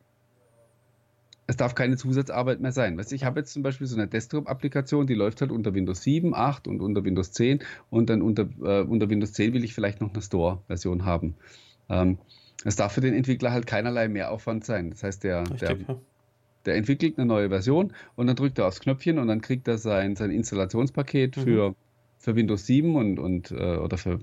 es 1.47 1.57
darf 1.57 1.75
keine 1.75 1.97
Zusatzarbeit 1.97 2.61
mehr 2.61 2.73
sein. 2.73 2.97
Weißt, 2.97 3.13
ich 3.13 3.25
habe 3.25 3.41
jetzt 3.41 3.53
zum 3.53 3.63
Beispiel 3.63 3.87
so 3.87 3.97
eine 3.97 4.07
Desktop-Applikation, 4.07 5.07
die 5.07 5.15
läuft 5.15 5.41
halt 5.41 5.53
unter 5.53 5.75
Windows 5.75 6.03
7, 6.03 6.35
8 6.35 6.69
und 6.69 6.81
unter 6.81 7.05
Windows 7.05 7.33
10 7.33 7.61
und 7.91 8.09
dann 8.09 8.23
unter, 8.23 8.49
äh, 8.63 8.83
unter 8.83 9.11
Windows 9.11 9.33
10 9.33 9.53
will 9.53 9.65
ich 9.65 9.75
vielleicht 9.75 10.01
noch 10.01 10.13
eine 10.13 10.23
Store-Version 10.23 11.05
haben. 11.05 11.35
Ähm, 11.91 12.19
es 12.65 12.77
darf 12.77 12.93
für 12.93 13.03
den 13.03 13.13
Entwickler 13.13 13.53
halt 13.53 13.67
keinerlei 13.67 14.09
Mehraufwand 14.09 14.65
sein. 14.65 14.91
Das 14.91 15.03
heißt, 15.03 15.25
der, 15.25 15.41
Richtig, 15.41 15.59
der, 15.61 15.79
ja 15.81 15.97
der 16.67 16.77
entwickelt 16.77 17.19
eine 17.19 17.27
neue 17.27 17.49
Version 17.49 17.93
und 18.17 18.27
dann 18.27 18.37
drückt 18.37 18.59
er 18.59 18.67
aufs 18.67 18.81
Knöpfchen 18.81 19.19
und 19.19 19.29
dann 19.29 19.41
kriegt 19.41 19.69
er 19.69 19.79
sein, 19.79 20.17
sein 20.17 20.31
Installationspaket 20.31 21.37
mhm. 21.37 21.41
für, 21.43 21.75
für 22.19 22.37
Windows 22.37 22.67
7 22.67 22.97
und, 22.97 23.19
und 23.19 23.51
äh, 23.51 23.77
oder 23.77 23.97
für, 23.97 24.21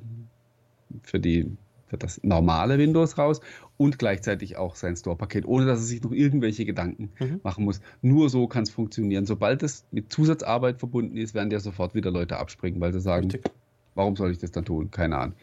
für, 1.03 1.19
die, 1.19 1.51
für 1.87 1.97
das 1.97 2.21
normale 2.23 2.77
Windows 2.77 3.17
raus 3.17 3.41
und 3.77 3.99
gleichzeitig 3.99 4.57
auch 4.57 4.75
sein 4.75 4.95
Store-Paket, 4.95 5.45
ohne 5.45 5.65
dass 5.65 5.79
er 5.79 5.85
sich 5.85 6.03
noch 6.03 6.11
irgendwelche 6.11 6.65
Gedanken 6.65 7.09
mhm. 7.19 7.39
machen 7.43 7.65
muss. 7.65 7.81
Nur 8.01 8.29
so 8.29 8.47
kann 8.47 8.63
es 8.63 8.69
funktionieren. 8.69 9.25
Sobald 9.25 9.63
es 9.63 9.85
mit 9.91 10.11
Zusatzarbeit 10.11 10.79
verbunden 10.79 11.17
ist, 11.17 11.33
werden 11.33 11.51
ja 11.51 11.59
sofort 11.59 11.95
wieder 11.95 12.11
Leute 12.11 12.37
abspringen, 12.37 12.79
weil 12.81 12.93
sie 12.93 13.01
sagen, 13.01 13.31
Richtig. 13.31 13.51
warum 13.95 14.15
soll 14.15 14.31
ich 14.31 14.37
das 14.37 14.51
dann 14.51 14.65
tun? 14.65 14.91
Keine 14.91 15.17
Ahnung. 15.17 15.35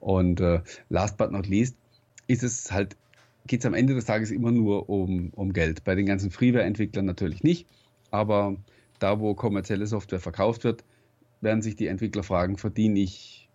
Und 0.00 0.40
äh, 0.40 0.60
last 0.88 1.16
but 1.16 1.32
not 1.32 1.46
least 1.46 1.76
ist 2.28 2.42
es 2.42 2.70
halt 2.70 2.96
geht 3.48 3.60
es 3.60 3.66
am 3.66 3.74
Ende 3.74 3.94
des 3.94 4.04
Tages 4.04 4.30
immer 4.30 4.52
nur 4.52 4.88
um, 4.88 5.30
um 5.34 5.52
Geld. 5.52 5.84
Bei 5.84 5.94
den 5.94 6.06
ganzen 6.06 6.30
Freeware-Entwicklern 6.30 7.04
natürlich 7.04 7.42
nicht, 7.42 7.66
aber 8.10 8.56
da, 8.98 9.20
wo 9.20 9.34
kommerzielle 9.34 9.86
Software 9.86 10.20
verkauft 10.20 10.64
wird, 10.64 10.84
werden 11.40 11.62
sich 11.62 11.76
die 11.76 11.86
Entwickler 11.86 12.22
fragen, 12.22 12.58
verdiene 12.58 13.00
ich 13.00 13.48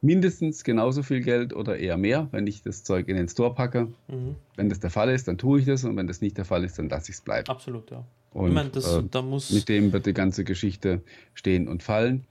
mindestens 0.00 0.64
genauso 0.64 1.02
viel 1.02 1.20
Geld 1.20 1.54
oder 1.54 1.78
eher 1.78 1.96
mehr, 1.96 2.28
wenn 2.32 2.46
ich 2.46 2.62
das 2.62 2.82
Zeug 2.82 3.08
in 3.08 3.16
den 3.16 3.28
Store 3.28 3.54
packe. 3.54 3.88
Mhm. 4.08 4.36
Wenn 4.56 4.68
das 4.68 4.80
der 4.80 4.90
Fall 4.90 5.10
ist, 5.10 5.28
dann 5.28 5.38
tue 5.38 5.60
ich 5.60 5.66
das 5.66 5.84
und 5.84 5.96
wenn 5.96 6.08
das 6.08 6.20
nicht 6.20 6.36
der 6.36 6.44
Fall 6.44 6.64
ist, 6.64 6.78
dann 6.78 6.88
lasse 6.88 7.10
ich 7.10 7.16
es 7.16 7.20
bleiben. 7.20 7.48
Absolut, 7.48 7.90
ja. 7.90 8.04
Und 8.32 8.48
ich 8.48 8.54
meine, 8.54 8.70
das, 8.70 8.96
äh, 8.96 9.02
da 9.10 9.22
muss 9.22 9.50
mit 9.50 9.68
dem 9.68 9.92
wird 9.92 10.06
die 10.06 10.14
ganze 10.14 10.44
Geschichte 10.44 11.02
stehen 11.34 11.68
und 11.68 11.82
fallen. 11.82 12.24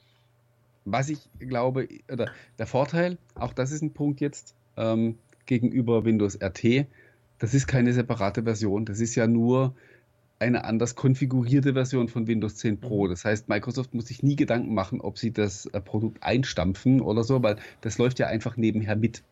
Was 0.84 1.10
ich 1.10 1.20
glaube, 1.40 1.88
oder 2.12 2.32
der 2.58 2.68
Vorteil, 2.68 3.18
auch 3.36 3.54
das 3.54 3.72
ist 3.72 3.84
ein 3.84 3.94
Punkt 3.94 4.20
jetzt 4.20 4.56
ähm, 4.78 5.18
gegenüber 5.46 6.04
Windows 6.04 6.40
RT, 6.42 6.88
das 7.42 7.56
ist 7.56 7.66
keine 7.66 7.92
separate 7.92 8.44
Version. 8.44 8.86
Das 8.86 9.00
ist 9.00 9.16
ja 9.16 9.26
nur 9.26 9.74
eine 10.38 10.64
anders 10.64 10.96
konfigurierte 10.96 11.74
Version 11.74 12.08
von 12.08 12.28
Windows 12.28 12.58
10 12.58 12.80
Pro. 12.80 13.06
Mhm. 13.06 13.10
Das 13.10 13.26
heißt, 13.26 13.50
Microsoft 13.50 13.96
muss 13.96 14.06
sich 14.08 14.22
nie 14.22 14.36
Gedanken 14.36 14.76
machen, 14.76 15.02
ob 15.02 15.18
sie 15.18 15.32
das 15.34 15.66
äh, 15.66 15.82
Produkt 15.82 16.22
einstampfen 16.22 17.02
oder 17.02 17.24
so, 17.24 17.42
weil 17.42 17.56
das 17.82 17.98
läuft 17.98 18.20
ja 18.20 18.28
einfach 18.28 18.58
nebenher 18.58 18.96
mit. 18.96 19.24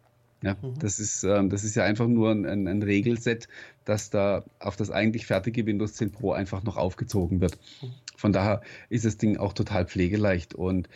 Ja, 0.41 0.55
mhm. 0.59 0.79
das, 0.79 0.99
ist, 0.99 1.23
ähm, 1.23 1.51
das 1.51 1.63
ist 1.63 1.75
ja 1.75 1.83
einfach 1.83 2.07
nur 2.07 2.31
ein, 2.31 2.47
ein, 2.47 2.67
ein, 2.67 2.81
Regelset, 2.81 3.47
das 3.85 4.09
da 4.09 4.43
auf 4.59 4.75
das 4.75 4.89
eigentlich 4.89 5.27
fertige 5.27 5.67
Windows 5.67 5.93
10 5.93 6.11
Pro 6.11 6.31
einfach 6.31 6.63
noch 6.63 6.77
aufgezogen 6.77 7.41
wird. 7.41 7.59
Mhm. 7.83 7.91
Von 8.17 8.33
daher 8.33 8.61
ist 8.89 9.05
das 9.05 9.17
Ding 9.17 9.37
auch 9.37 9.53
total 9.53 9.85
pflegeleicht. 9.85 10.55
Und 10.55 10.89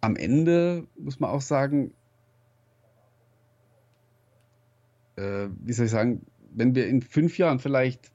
am 0.00 0.16
Ende 0.16 0.88
muss 0.98 1.20
man 1.20 1.30
auch 1.30 1.42
sagen, 1.42 1.92
äh, 5.16 5.48
wie 5.64 5.72
soll 5.72 5.86
ich 5.86 5.92
sagen, 5.92 6.24
wenn 6.54 6.74
wir 6.74 6.86
in 6.86 7.02
fünf 7.02 7.38
Jahren 7.38 7.58
vielleicht 7.58 8.10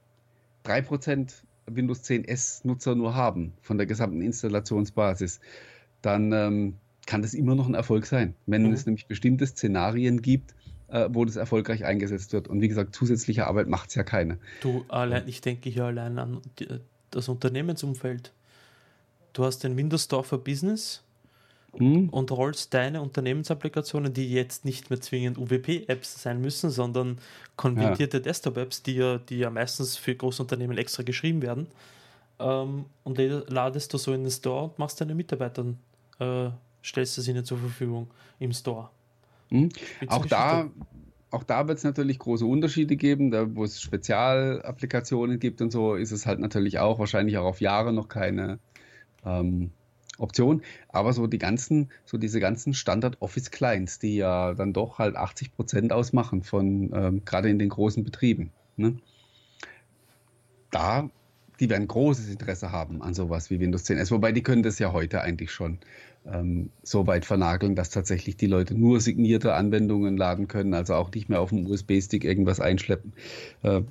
3% 0.64 1.32
Windows 1.66 2.02
10 2.02 2.24
S-Nutzer 2.24 2.94
nur 2.94 3.14
haben 3.14 3.52
von 3.60 3.78
der 3.78 3.86
gesamten 3.86 4.22
Installationsbasis, 4.22 5.40
dann 6.02 6.32
ähm, 6.32 6.74
kann 7.06 7.22
das 7.22 7.34
immer 7.34 7.54
noch 7.54 7.66
ein 7.66 7.74
Erfolg 7.74 8.06
sein, 8.06 8.34
wenn 8.46 8.62
mhm. 8.62 8.72
es 8.72 8.86
nämlich 8.86 9.06
bestimmte 9.06 9.46
Szenarien 9.46 10.22
gibt, 10.22 10.54
äh, 10.88 11.08
wo 11.10 11.24
das 11.24 11.36
erfolgreich 11.36 11.84
eingesetzt 11.84 12.32
wird. 12.32 12.48
Und 12.48 12.60
wie 12.60 12.68
gesagt, 12.68 12.94
zusätzliche 12.94 13.46
Arbeit 13.46 13.68
macht 13.68 13.90
es 13.90 13.94
ja 13.94 14.02
keine. 14.02 14.38
Du, 14.60 14.84
allein, 14.88 15.26
ich 15.26 15.40
denke 15.40 15.70
hier 15.70 15.84
allein 15.84 16.18
an 16.18 16.40
das 17.10 17.28
Unternehmensumfeld. 17.28 18.32
Du 19.32 19.44
hast 19.44 19.60
den 19.64 19.76
Windows 19.76 20.04
Store 20.04 20.24
for 20.24 20.42
Business, 20.42 21.02
mhm. 21.78 22.08
und 22.10 22.30
rollst 22.30 22.74
deine 22.74 23.02
Unternehmensapplikationen, 23.02 24.12
die 24.12 24.32
jetzt 24.32 24.64
nicht 24.64 24.90
mehr 24.90 25.00
zwingend 25.00 25.38
UWP-Apps 25.38 26.22
sein 26.22 26.40
müssen, 26.40 26.70
sondern 26.70 27.18
konvertierte 27.56 28.18
ja. 28.18 28.22
Desktop-Apps, 28.22 28.82
die 28.82 28.96
ja, 28.96 29.18
die 29.18 29.38
ja 29.38 29.50
meistens 29.50 29.96
für 29.96 30.14
Großunternehmen 30.14 30.76
extra 30.78 31.02
geschrieben 31.02 31.42
werden, 31.42 31.66
ähm, 32.38 32.86
und 33.04 33.18
ladest 33.18 33.92
du 33.92 33.98
so 33.98 34.12
in 34.12 34.22
den 34.22 34.30
Store 34.30 34.64
und 34.64 34.78
machst 34.78 35.00
deine 35.00 35.14
Mitarbeitern, 35.14 35.78
äh, 36.20 36.50
stellst 36.84 37.18
es 37.18 37.28
ihnen 37.28 37.44
zur 37.44 37.58
Verfügung 37.58 38.08
im 38.38 38.52
Store. 38.52 38.90
Mhm. 39.50 39.70
Auch 40.06 40.26
da 40.26 40.70
auch 41.30 41.42
da 41.42 41.68
wird 41.68 41.78
es 41.78 41.84
natürlich 41.84 42.18
große 42.18 42.44
Unterschiede 42.46 42.96
geben. 42.96 43.30
Da, 43.30 43.54
wo 43.54 43.64
es 43.64 43.80
Spezialapplikationen 43.80 45.38
gibt 45.38 45.60
und 45.60 45.70
so, 45.70 45.94
ist 45.94 46.12
es 46.12 46.26
halt 46.26 46.40
natürlich 46.40 46.78
auch 46.78 46.98
wahrscheinlich 46.98 47.36
auch 47.36 47.44
auf 47.44 47.60
Jahre 47.60 47.92
noch 47.92 48.08
keine, 48.08 48.58
ähm, 49.24 49.70
Option. 50.18 50.62
Aber 50.88 51.12
so 51.12 51.26
die 51.26 51.38
ganzen, 51.38 51.90
so 52.04 52.18
diese 52.18 52.40
ganzen 52.40 52.74
Standard-Office-Clients, 52.74 53.98
die 53.98 54.16
ja 54.16 54.54
dann 54.54 54.72
doch 54.72 54.98
halt 54.98 55.16
80 55.16 55.54
Prozent 55.54 55.92
ausmachen 55.92 56.42
von 56.42 56.90
ähm, 56.94 57.24
gerade 57.24 57.48
in 57.48 57.58
den 57.58 57.68
großen 57.68 58.04
Betrieben. 58.04 58.50
Ne? 58.76 58.96
Da, 60.70 61.10
die 61.60 61.70
werden 61.70 61.88
großes 61.88 62.28
Interesse 62.28 62.72
haben 62.72 63.02
an 63.02 63.14
sowas 63.14 63.50
wie 63.50 63.60
Windows 63.60 63.84
10 63.84 63.98
S, 63.98 64.10
wobei 64.10 64.32
die 64.32 64.42
können 64.42 64.62
das 64.62 64.78
ja 64.78 64.92
heute 64.92 65.22
eigentlich 65.22 65.50
schon 65.50 65.78
ähm, 66.26 66.70
so 66.82 67.06
weit 67.06 67.24
vernageln, 67.24 67.74
dass 67.74 67.90
tatsächlich 67.90 68.36
die 68.36 68.46
Leute 68.46 68.74
nur 68.74 69.00
signierte 69.00 69.54
Anwendungen 69.54 70.16
laden 70.16 70.48
können, 70.48 70.74
also 70.74 70.94
auch 70.94 71.10
nicht 71.10 71.28
mehr 71.28 71.40
auf 71.40 71.50
dem 71.50 71.66
USB-Stick 71.66 72.24
irgendwas 72.24 72.60
einschleppen. 72.60 73.12
Äh, 73.62 73.82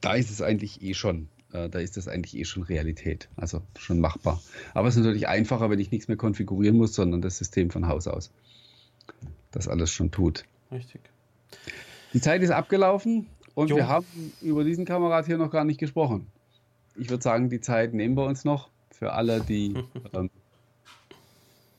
da 0.00 0.14
ist 0.14 0.30
es 0.30 0.42
eigentlich 0.42 0.82
eh 0.82 0.94
schon 0.94 1.28
äh, 1.52 1.68
da 1.68 1.78
ist 1.78 1.96
das 1.96 2.08
eigentlich 2.08 2.36
eh 2.36 2.44
schon 2.44 2.62
Realität, 2.62 3.28
also 3.36 3.62
schon 3.78 4.00
machbar. 4.00 4.42
Aber 4.74 4.88
es 4.88 4.96
ist 4.96 5.02
natürlich 5.02 5.28
einfacher, 5.28 5.70
wenn 5.70 5.78
ich 5.78 5.90
nichts 5.90 6.08
mehr 6.08 6.16
konfigurieren 6.16 6.76
muss, 6.76 6.94
sondern 6.94 7.22
das 7.22 7.38
System 7.38 7.70
von 7.70 7.88
Haus 7.88 8.06
aus 8.06 8.30
das 9.50 9.68
alles 9.68 9.90
schon 9.90 10.10
tut. 10.10 10.44
Richtig. 10.70 11.00
Die 12.12 12.20
Zeit 12.20 12.42
ist 12.42 12.50
abgelaufen 12.50 13.26
und 13.54 13.70
jo. 13.70 13.76
wir 13.76 13.88
haben 13.88 14.06
über 14.40 14.64
diesen 14.64 14.84
Kamerad 14.84 15.26
hier 15.26 15.38
noch 15.38 15.50
gar 15.50 15.64
nicht 15.64 15.80
gesprochen. 15.80 16.26
Ich 16.96 17.10
würde 17.10 17.22
sagen, 17.22 17.48
die 17.48 17.60
Zeit 17.60 17.94
nehmen 17.94 18.16
wir 18.16 18.24
uns 18.24 18.44
noch 18.44 18.70
für 18.90 19.12
alle, 19.12 19.40
die, 19.40 19.74
ähm, 20.14 20.30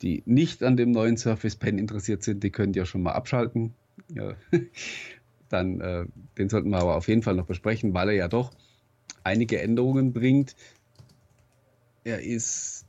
die 0.01 0.23
nicht 0.25 0.63
an 0.63 0.77
dem 0.77 0.91
neuen 0.91 1.17
Surface 1.17 1.55
Pen 1.55 1.77
interessiert 1.77 2.23
sind. 2.23 2.43
Die 2.43 2.51
könnt 2.51 2.75
ihr 2.75 2.85
schon 2.85 3.03
mal 3.03 3.13
abschalten. 3.13 3.73
Ja. 4.09 4.33
Dann, 5.49 5.81
äh, 5.81 6.05
den 6.37 6.49
sollten 6.49 6.69
wir 6.69 6.77
aber 6.77 6.95
auf 6.95 7.07
jeden 7.07 7.23
Fall 7.23 7.35
noch 7.35 7.47
besprechen, 7.47 7.93
weil 7.93 8.09
er 8.09 8.15
ja 8.15 8.27
doch 8.27 8.51
einige 9.29 9.61
Änderungen 9.61 10.11
bringt. 10.11 10.55
Er 12.03 12.21
ist, 12.21 12.85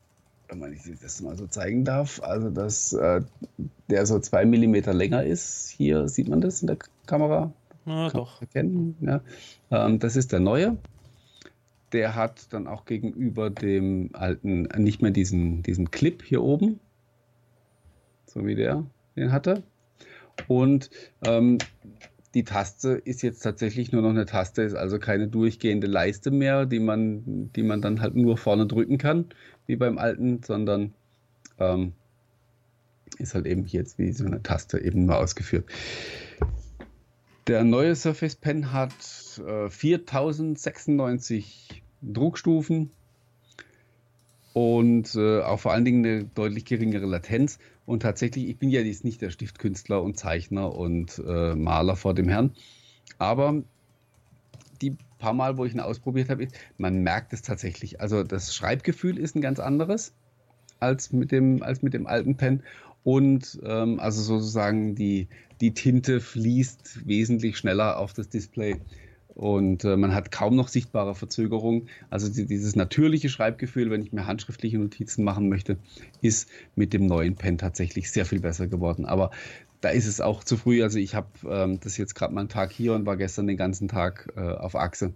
wenn 0.49 0.59
man 0.59 0.77
das 1.03 1.21
mal 1.21 1.37
so 1.37 1.47
zeigen 1.47 1.85
darf, 1.85 2.23
also 2.23 2.51
dass 2.51 2.93
äh, 2.95 3.21
der 3.91 4.07
so 4.07 4.19
zwei 4.19 4.47
Millimeter 4.47 4.95
länger 4.95 5.23
ist. 5.25 5.69
Hier 5.69 6.09
sieht 6.09 6.29
man 6.29 6.41
das 6.41 6.63
in 6.63 6.69
der 6.69 6.79
Kamera. 7.07 7.53
Ja, 7.85 8.09
Kann 8.09 8.21
doch. 8.21 8.41
Erkennen. 8.41 8.97
Ja. 9.01 9.21
Ähm, 9.71 9.99
das 9.99 10.17
ist 10.17 10.33
der 10.33 10.41
neue. 10.41 10.79
Der 11.93 12.15
hat 12.15 12.53
dann 12.53 12.67
auch 12.67 12.85
gegenüber 12.85 13.51
dem 13.51 14.11
alten 14.13 14.63
nicht 14.77 15.03
mehr 15.03 15.11
diesen, 15.11 15.63
diesen 15.63 15.91
Clip 15.91 16.23
hier 16.23 16.43
oben, 16.43 16.79
so 18.27 18.47
wie 18.47 18.55
der 18.55 18.87
den 19.17 19.33
hatte. 19.33 19.65
Und 20.47 20.89
ähm, 21.27 21.59
die 22.35 22.45
Taste 22.45 22.93
ist 22.93 23.23
jetzt 23.23 23.41
tatsächlich 23.41 23.93
nur 23.93 24.03
noch 24.03 24.11
eine 24.11 24.27
Taste, 24.27 24.63
ist 24.63 24.75
also 24.75 24.99
keine 24.99 25.29
durchgehende 25.29 25.87
Leiste 25.87 26.31
mehr, 26.31 26.67
die 26.67 26.79
man, 26.79 27.51
die 27.53 27.63
man 27.63 27.83
dann 27.83 28.01
halt 28.01 28.15
nur 28.15 28.37
vorne 28.37 28.67
drücken 28.67 28.99
kann, 28.99 29.27
wie 29.67 29.77
beim 29.77 29.99
alten, 29.99 30.43
sondern 30.43 30.95
ähm, 31.59 31.93
ist 33.19 33.35
halt 33.35 33.47
eben 33.47 33.67
jetzt 33.67 33.99
wie 33.99 34.13
so 34.13 34.25
eine 34.25 34.43
Taste 34.43 34.79
eben 34.79 35.07
nur 35.07 35.19
ausgeführt. 35.19 35.65
Der 37.49 37.65
neue 37.65 37.97
Surface 37.97 38.37
Pen 38.37 38.73
hat 38.73 38.93
äh, 39.45 39.69
4096 39.69 41.83
Druckstufen 42.03 42.91
und 44.53 45.15
äh, 45.15 45.41
auch 45.41 45.61
vor 45.61 45.73
allen 45.73 45.85
Dingen 45.85 46.05
eine 46.05 46.25
deutlich 46.25 46.65
geringere 46.65 47.07
Latenz. 47.07 47.59
Und 47.87 48.03
tatsächlich, 48.03 48.49
ich 48.49 48.59
bin 48.59 48.71
ja 48.71 48.81
jetzt 48.81 49.05
nicht 49.05 49.21
der 49.21 49.31
Stiftkünstler 49.31 50.03
und 50.03 50.17
Zeichner 50.17 50.75
und 50.75 51.21
äh, 51.27 51.55
Maler 51.55 51.97
vor 51.97 52.15
dem 52.15 52.29
Herrn, 52.29 52.53
aber 53.19 53.63
die 54.81 54.97
paar 55.19 55.35
Mal, 55.35 55.57
wo 55.57 55.65
ich 55.65 55.75
ihn 55.75 55.81
ausprobiert 55.81 56.31
habe, 56.31 56.49
man 56.79 57.03
merkt 57.03 57.33
es 57.33 57.43
tatsächlich. 57.43 58.01
Also 58.01 58.25
das 58.25 58.55
Schreibgefühl 58.55 59.19
ist 59.19 59.37
ein 59.37 59.41
ganz 59.41 59.61
anderes 59.61 60.15
als 60.81 61.13
mit 61.13 61.31
dem, 61.31 61.63
als 61.63 61.83
mit 61.83 61.95
dem 61.95 62.07
alten 62.07 62.37
Pen. 62.37 62.63
Und 63.05 63.61
ähm, 63.65 64.01
also 64.01 64.23
sozusagen 64.23 64.95
die, 64.95 65.29
die 65.61 65.73
Tinte 65.73 66.21
fließt 66.21 67.07
wesentlich 67.07 67.57
schneller 67.57 67.99
auf 67.99 68.13
das 68.13 68.29
Display 68.29 68.81
und 69.41 69.85
äh, 69.85 69.97
man 69.97 70.13
hat 70.13 70.31
kaum 70.31 70.55
noch 70.55 70.69
sichtbare 70.69 71.15
Verzögerung. 71.15 71.87
Also 72.11 72.31
die, 72.31 72.45
dieses 72.45 72.77
natürliche 72.77 73.31
Schreibgefühl, 73.31 73.91
wenn 73.91 74.03
ich 74.03 74.13
mir 74.13 74.27
handschriftliche 74.27 74.79
Notizen 74.79 75.25
machen 75.25 75.49
möchte, 75.49 75.79
ist 76.21 76.51
mit 76.77 76.93
dem 76.93 77.07
neuen 77.07 77.37
Pen 77.37 77.57
tatsächlich 77.57 78.11
sehr 78.13 78.27
viel 78.27 78.41
besser 78.41 78.67
geworden. 78.67 79.07
Aber 79.07 79.31
da 79.81 79.89
ist 79.89 80.07
es 80.07 80.21
auch 80.21 80.45
zu 80.45 80.59
früh. 80.59 80.83
Also 80.83 80.99
ich 80.99 81.15
habe 81.15 81.29
ähm, 81.49 81.81
das 81.81 81.97
jetzt 81.97 82.15
gerade 82.15 82.35
mal 82.35 82.41
einen 82.41 82.51
Tag 82.51 82.71
hier 82.71 82.93
und 82.93 83.07
war 83.07 83.17
gestern 83.17 83.47
den 83.47 83.57
ganzen 83.57 83.89
Tag 83.89 84.31
äh, 84.37 84.41
auf 84.41 84.77
Achse. 84.77 85.15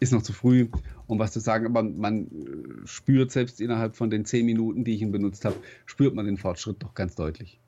Ist 0.00 0.14
noch 0.14 0.22
zu 0.22 0.32
früh, 0.32 0.68
um 1.06 1.18
was 1.18 1.32
zu 1.32 1.40
sagen, 1.40 1.66
aber 1.66 1.82
man 1.82 2.28
äh, 2.28 2.86
spürt 2.86 3.30
selbst 3.30 3.60
innerhalb 3.60 3.94
von 3.94 4.08
den 4.08 4.24
zehn 4.24 4.46
Minuten, 4.46 4.84
die 4.84 4.94
ich 4.94 5.02
ihn 5.02 5.12
benutzt 5.12 5.44
habe, 5.44 5.56
spürt 5.84 6.14
man 6.14 6.24
den 6.24 6.38
Fortschritt 6.38 6.82
doch 6.82 6.94
ganz 6.94 7.14
deutlich. 7.14 7.60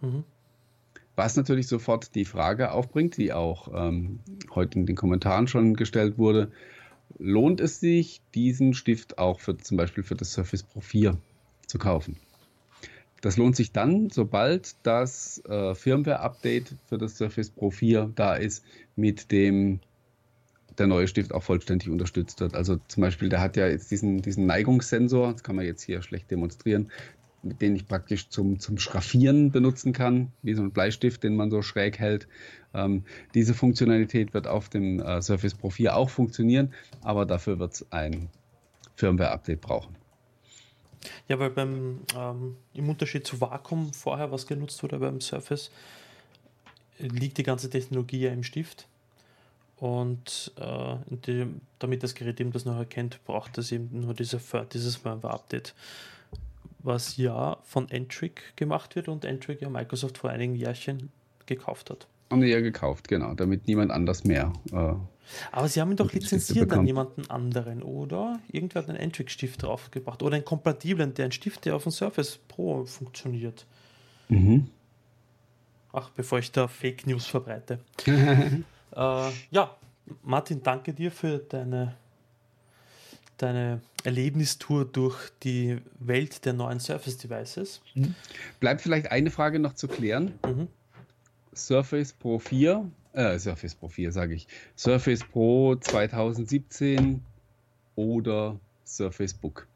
Mhm. 0.00 0.24
Was 1.16 1.36
natürlich 1.36 1.68
sofort 1.68 2.14
die 2.14 2.24
Frage 2.24 2.72
aufbringt, 2.72 3.16
die 3.16 3.32
auch 3.32 3.68
ähm, 3.72 4.20
heute 4.54 4.78
in 4.78 4.86
den 4.86 4.96
Kommentaren 4.96 5.46
schon 5.46 5.74
gestellt 5.74 6.18
wurde, 6.18 6.50
lohnt 7.18 7.60
es 7.60 7.80
sich, 7.80 8.20
diesen 8.34 8.74
Stift 8.74 9.18
auch 9.18 9.40
für 9.40 9.56
zum 9.56 9.76
Beispiel 9.76 10.02
für 10.02 10.16
das 10.16 10.32
Surface 10.32 10.64
Pro 10.64 10.80
4 10.80 11.16
zu 11.66 11.78
kaufen? 11.78 12.16
Das 13.20 13.36
lohnt 13.36 13.56
sich 13.56 13.72
dann, 13.72 14.10
sobald 14.10 14.76
das 14.82 15.42
äh, 15.46 15.74
Firmware-Update 15.74 16.74
für 16.86 16.98
das 16.98 17.16
Surface 17.16 17.50
Pro 17.50 17.70
4 17.70 18.12
da 18.14 18.34
ist, 18.34 18.64
mit 18.96 19.30
dem 19.30 19.80
der 20.78 20.88
neue 20.88 21.06
Stift 21.06 21.32
auch 21.32 21.42
vollständig 21.42 21.88
unterstützt 21.88 22.40
wird. 22.40 22.54
Also 22.54 22.78
zum 22.88 23.00
Beispiel, 23.00 23.28
der 23.28 23.40
hat 23.40 23.56
ja 23.56 23.68
jetzt 23.68 23.90
diesen, 23.90 24.22
diesen 24.22 24.46
Neigungssensor, 24.46 25.32
das 25.32 25.44
kann 25.44 25.56
man 25.56 25.64
jetzt 25.64 25.82
hier 25.82 26.02
schlecht 26.02 26.30
demonstrieren, 26.30 26.90
den 27.44 27.76
ich 27.76 27.86
praktisch 27.86 28.28
zum, 28.28 28.58
zum 28.58 28.78
Schraffieren 28.78 29.50
benutzen 29.50 29.92
kann, 29.92 30.32
wie 30.42 30.54
so 30.54 30.62
ein 30.62 30.70
Bleistift, 30.70 31.22
den 31.22 31.36
man 31.36 31.50
so 31.50 31.62
schräg 31.62 31.98
hält. 31.98 32.26
Ähm, 32.72 33.04
diese 33.34 33.54
Funktionalität 33.54 34.34
wird 34.34 34.46
auf 34.46 34.68
dem 34.68 35.00
äh, 35.00 35.22
Surface 35.22 35.54
Pro 35.54 35.70
4 35.70 35.96
auch 35.96 36.10
funktionieren, 36.10 36.72
aber 37.02 37.26
dafür 37.26 37.58
wird 37.58 37.74
es 37.74 37.92
ein 37.92 38.28
Firmware-Update 38.96 39.60
brauchen. 39.60 39.96
Ja, 41.28 41.38
weil 41.38 41.50
beim, 41.50 42.00
ähm, 42.16 42.56
im 42.72 42.88
Unterschied 42.88 43.26
zu 43.26 43.40
Vakuum 43.40 43.92
vorher, 43.92 44.32
was 44.32 44.46
genutzt 44.46 44.82
wurde 44.82 44.98
beim 44.98 45.20
Surface, 45.20 45.70
liegt 46.98 47.38
die 47.38 47.42
ganze 47.42 47.68
Technologie 47.68 48.20
ja 48.20 48.32
im 48.32 48.42
Stift. 48.42 48.86
Und 49.76 50.52
äh, 50.56 50.96
die, 51.26 51.46
damit 51.78 52.02
das 52.02 52.14
Gerät 52.14 52.40
eben 52.40 52.52
das 52.52 52.64
noch 52.64 52.78
erkennt, 52.78 53.22
braucht 53.24 53.58
es 53.58 53.72
eben 53.72 54.00
nur 54.00 54.14
diese, 54.14 54.40
dieses 54.72 54.96
Firmware-Update 54.96 55.74
was 56.84 57.16
ja 57.16 57.58
von 57.64 57.88
Entric 57.88 58.56
gemacht 58.56 58.94
wird 58.94 59.08
und 59.08 59.24
Entric 59.24 59.60
ja 59.60 59.70
Microsoft 59.70 60.18
vor 60.18 60.30
einigen 60.30 60.54
Jahrchen 60.54 61.10
gekauft 61.46 61.90
hat. 61.90 62.06
Haben 62.30 62.42
die 62.42 62.48
ja 62.48 62.60
gekauft, 62.60 63.08
genau, 63.08 63.34
damit 63.34 63.66
niemand 63.66 63.90
anders 63.90 64.24
mehr. 64.24 64.52
Äh, 64.72 64.94
Aber 65.52 65.68
sie 65.68 65.80
haben 65.80 65.90
ihn 65.90 65.96
doch 65.96 66.12
lizenziert 66.12 66.72
an 66.72 66.86
jemanden 66.86 67.28
anderen, 67.30 67.82
oder? 67.82 68.40
Irgendwer 68.50 68.82
hat 68.82 68.88
einen 68.88 68.98
Entric-Stift 68.98 69.62
draufgebracht 69.62 70.22
oder 70.22 70.36
einen 70.36 70.44
kompatiblen, 70.44 71.14
der 71.14 71.26
ein 71.26 71.32
Stift, 71.32 71.64
der 71.64 71.76
auf 71.76 71.84
dem 71.84 71.92
Surface 71.92 72.38
Pro 72.48 72.84
funktioniert. 72.84 73.66
Mhm. 74.28 74.68
Ach, 75.92 76.10
bevor 76.10 76.38
ich 76.38 76.50
da 76.52 76.68
Fake 76.68 77.06
News 77.06 77.26
verbreite. 77.26 77.78
äh, 78.06 78.62
ja, 79.50 79.76
Martin, 80.22 80.62
danke 80.62 80.92
dir 80.92 81.10
für 81.10 81.38
deine 81.38 81.94
deine 83.38 83.80
Erlebnistour 84.04 84.84
durch 84.84 85.30
die 85.42 85.78
Welt 85.98 86.44
der 86.44 86.52
neuen 86.52 86.80
Surface 86.80 87.18
Devices. 87.18 87.80
Mhm. 87.94 88.14
Bleibt 88.60 88.80
vielleicht 88.80 89.10
eine 89.10 89.30
Frage 89.30 89.58
noch 89.58 89.74
zu 89.74 89.88
klären. 89.88 90.38
Mhm. 90.46 90.68
Surface 91.54 92.12
Pro 92.12 92.38
4, 92.38 92.90
äh, 93.12 93.38
Surface 93.38 93.74
Pro 93.74 93.88
4 93.88 94.12
sage 94.12 94.34
ich, 94.34 94.46
Surface 94.76 95.24
Pro 95.24 95.76
2017 95.76 97.22
oder 97.96 98.58
Surface 98.84 99.34
Book? 99.34 99.66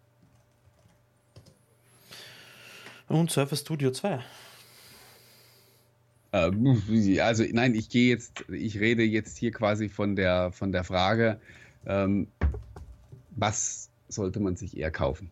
Und 3.08 3.30
Surface 3.30 3.60
Studio 3.60 3.90
2. 3.90 4.20
Ähm, 6.32 6.82
also 7.20 7.44
nein, 7.52 7.74
ich 7.74 7.88
gehe 7.88 8.10
jetzt, 8.10 8.44
ich 8.50 8.78
rede 8.80 9.02
jetzt 9.02 9.38
hier 9.38 9.50
quasi 9.50 9.88
von 9.88 10.14
der 10.14 10.52
von 10.52 10.72
der 10.72 10.84
Frage, 10.84 11.40
ähm, 11.86 12.28
was 13.38 13.90
sollte 14.08 14.40
man 14.40 14.56
sich 14.56 14.76
eher 14.76 14.90
kaufen? 14.90 15.30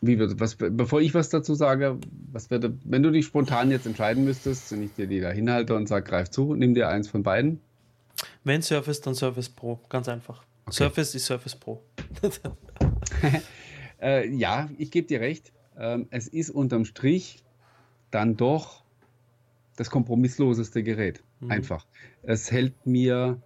Wie 0.00 0.18
was, 0.18 0.56
bevor 0.56 1.00
ich 1.00 1.14
was 1.14 1.28
dazu 1.28 1.54
sage, 1.54 1.98
was 2.32 2.50
würde, 2.50 2.76
wenn 2.82 3.04
du 3.04 3.12
dich 3.12 3.24
spontan 3.26 3.70
jetzt 3.70 3.86
entscheiden 3.86 4.24
müsstest, 4.24 4.72
wenn 4.72 4.82
ich 4.82 4.92
dir 4.94 5.06
die 5.06 5.20
da 5.20 5.30
hinhalte 5.30 5.76
und 5.76 5.86
sage, 5.86 6.04
greif 6.04 6.28
zu, 6.28 6.54
nimm 6.54 6.74
dir 6.74 6.88
eins 6.88 7.08
von 7.08 7.22
beiden. 7.22 7.60
Wenn 8.42 8.62
Surface, 8.62 9.00
dann 9.00 9.14
Surface 9.14 9.48
Pro, 9.48 9.78
ganz 9.88 10.08
einfach. 10.08 10.42
Okay. 10.66 10.74
Surface 10.74 11.14
ist 11.14 11.26
Surface 11.26 11.54
Pro. 11.54 11.82
äh, 14.02 14.28
ja, 14.28 14.68
ich 14.76 14.90
gebe 14.90 15.06
dir 15.06 15.20
recht. 15.20 15.52
Ähm, 15.78 16.08
es 16.10 16.26
ist 16.26 16.50
unterm 16.50 16.84
Strich 16.84 17.44
dann 18.10 18.36
doch 18.36 18.82
das 19.76 19.88
kompromissloseste 19.88 20.82
Gerät. 20.82 21.22
Mhm. 21.40 21.50
Einfach. 21.52 21.86
Es 22.22 22.50
hält 22.50 22.86
mir, 22.86 23.40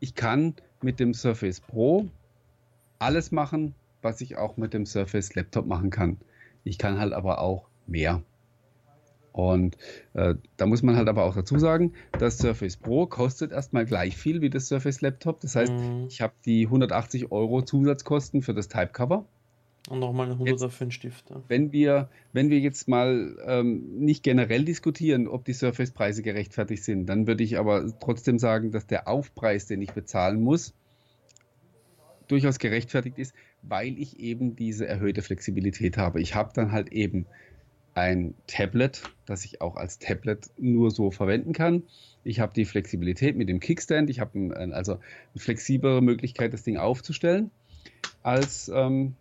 ich 0.00 0.14
kann 0.14 0.54
mit 0.82 1.00
dem 1.00 1.14
Surface 1.14 1.60
Pro 1.60 2.06
alles 2.98 3.32
machen, 3.32 3.74
was 4.02 4.20
ich 4.20 4.36
auch 4.36 4.56
mit 4.56 4.72
dem 4.74 4.86
Surface 4.86 5.34
Laptop 5.34 5.66
machen 5.66 5.90
kann. 5.90 6.18
Ich 6.64 6.78
kann 6.78 6.98
halt 6.98 7.12
aber 7.12 7.40
auch 7.40 7.68
mehr. 7.86 8.22
Und 9.32 9.76
äh, 10.14 10.34
da 10.56 10.66
muss 10.66 10.82
man 10.82 10.96
halt 10.96 11.08
aber 11.08 11.24
auch 11.24 11.34
dazu 11.34 11.58
sagen, 11.58 11.92
das 12.12 12.38
Surface 12.38 12.78
Pro 12.78 13.06
kostet 13.06 13.52
erstmal 13.52 13.84
gleich 13.84 14.16
viel 14.16 14.40
wie 14.40 14.48
das 14.48 14.68
Surface 14.68 15.02
Laptop. 15.02 15.40
Das 15.40 15.56
heißt, 15.56 15.72
mhm. 15.72 16.06
ich 16.08 16.22
habe 16.22 16.32
die 16.46 16.64
180 16.64 17.30
Euro 17.30 17.60
Zusatzkosten 17.60 18.40
für 18.40 18.54
das 18.54 18.68
Typecover. 18.68 19.26
Und 19.88 20.00
nochmal 20.00 20.30
eine 20.30 20.34
100er 20.34 20.68
für 20.68 20.86
den 20.86 20.90
Stift. 20.90 21.30
Ja. 21.30 21.42
Wenn, 21.46 21.70
wir, 21.72 22.08
wenn 22.32 22.50
wir 22.50 22.58
jetzt 22.58 22.88
mal 22.88 23.36
ähm, 23.46 23.98
nicht 23.98 24.22
generell 24.24 24.64
diskutieren, 24.64 25.28
ob 25.28 25.44
die 25.44 25.52
Surface-Preise 25.52 26.22
gerechtfertigt 26.22 26.82
sind, 26.82 27.06
dann 27.06 27.26
würde 27.26 27.44
ich 27.44 27.58
aber 27.58 27.86
trotzdem 28.00 28.38
sagen, 28.38 28.72
dass 28.72 28.86
der 28.86 29.06
Aufpreis, 29.06 29.66
den 29.66 29.80
ich 29.82 29.92
bezahlen 29.92 30.42
muss, 30.42 30.74
durchaus 32.26 32.58
gerechtfertigt 32.58 33.18
ist, 33.18 33.34
weil 33.62 33.98
ich 33.98 34.18
eben 34.18 34.56
diese 34.56 34.86
erhöhte 34.86 35.22
Flexibilität 35.22 35.96
habe. 35.96 36.20
Ich 36.20 36.34
habe 36.34 36.50
dann 36.52 36.72
halt 36.72 36.92
eben 36.92 37.26
ein 37.94 38.34
Tablet, 38.46 39.02
das 39.24 39.44
ich 39.44 39.60
auch 39.60 39.76
als 39.76 39.98
Tablet 39.98 40.50
nur 40.58 40.90
so 40.90 41.10
verwenden 41.10 41.52
kann. 41.52 41.84
Ich 42.24 42.40
habe 42.40 42.52
die 42.54 42.64
Flexibilität 42.64 43.36
mit 43.36 43.48
dem 43.48 43.60
Kickstand. 43.60 44.10
Ich 44.10 44.20
habe 44.20 44.38
ein, 44.38 44.72
also 44.72 44.94
eine 44.94 45.00
flexiblere 45.40 46.02
Möglichkeit, 46.02 46.52
das 46.52 46.64
Ding 46.64 46.76
aufzustellen 46.76 47.50
als 48.22 48.68
ähm, 48.74 49.14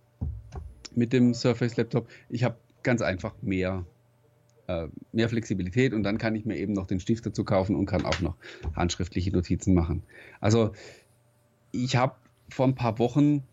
mit 0.96 1.14
dem 1.14 1.34
Surface 1.34 1.78
Laptop. 1.78 2.08
Ich 2.30 2.44
habe 2.44 2.58
ganz 2.84 3.02
einfach 3.02 3.34
mehr, 3.42 3.86
äh, 4.68 4.88
mehr 5.12 5.30
Flexibilität 5.30 5.94
und 5.94 6.04
dann 6.04 6.18
kann 6.18 6.36
ich 6.36 6.46
mir 6.46 6.58
eben 6.58 6.74
noch 6.74 6.88
den 6.88 7.00
Stift 7.00 7.26
dazu 7.26 7.44
kaufen 7.44 7.76
und 7.76 7.86
kann 7.86 8.06
auch 8.06 8.20
noch 8.22 8.36
handschriftliche 8.76 9.32
Notizen 9.32 9.74
machen. 9.74 10.04
Also 10.40 10.72
ich 11.72 11.96
habe 11.96 12.16
vor 12.50 12.68
ein 12.68 12.76
paar 12.76 13.00
Wochen 13.00 13.44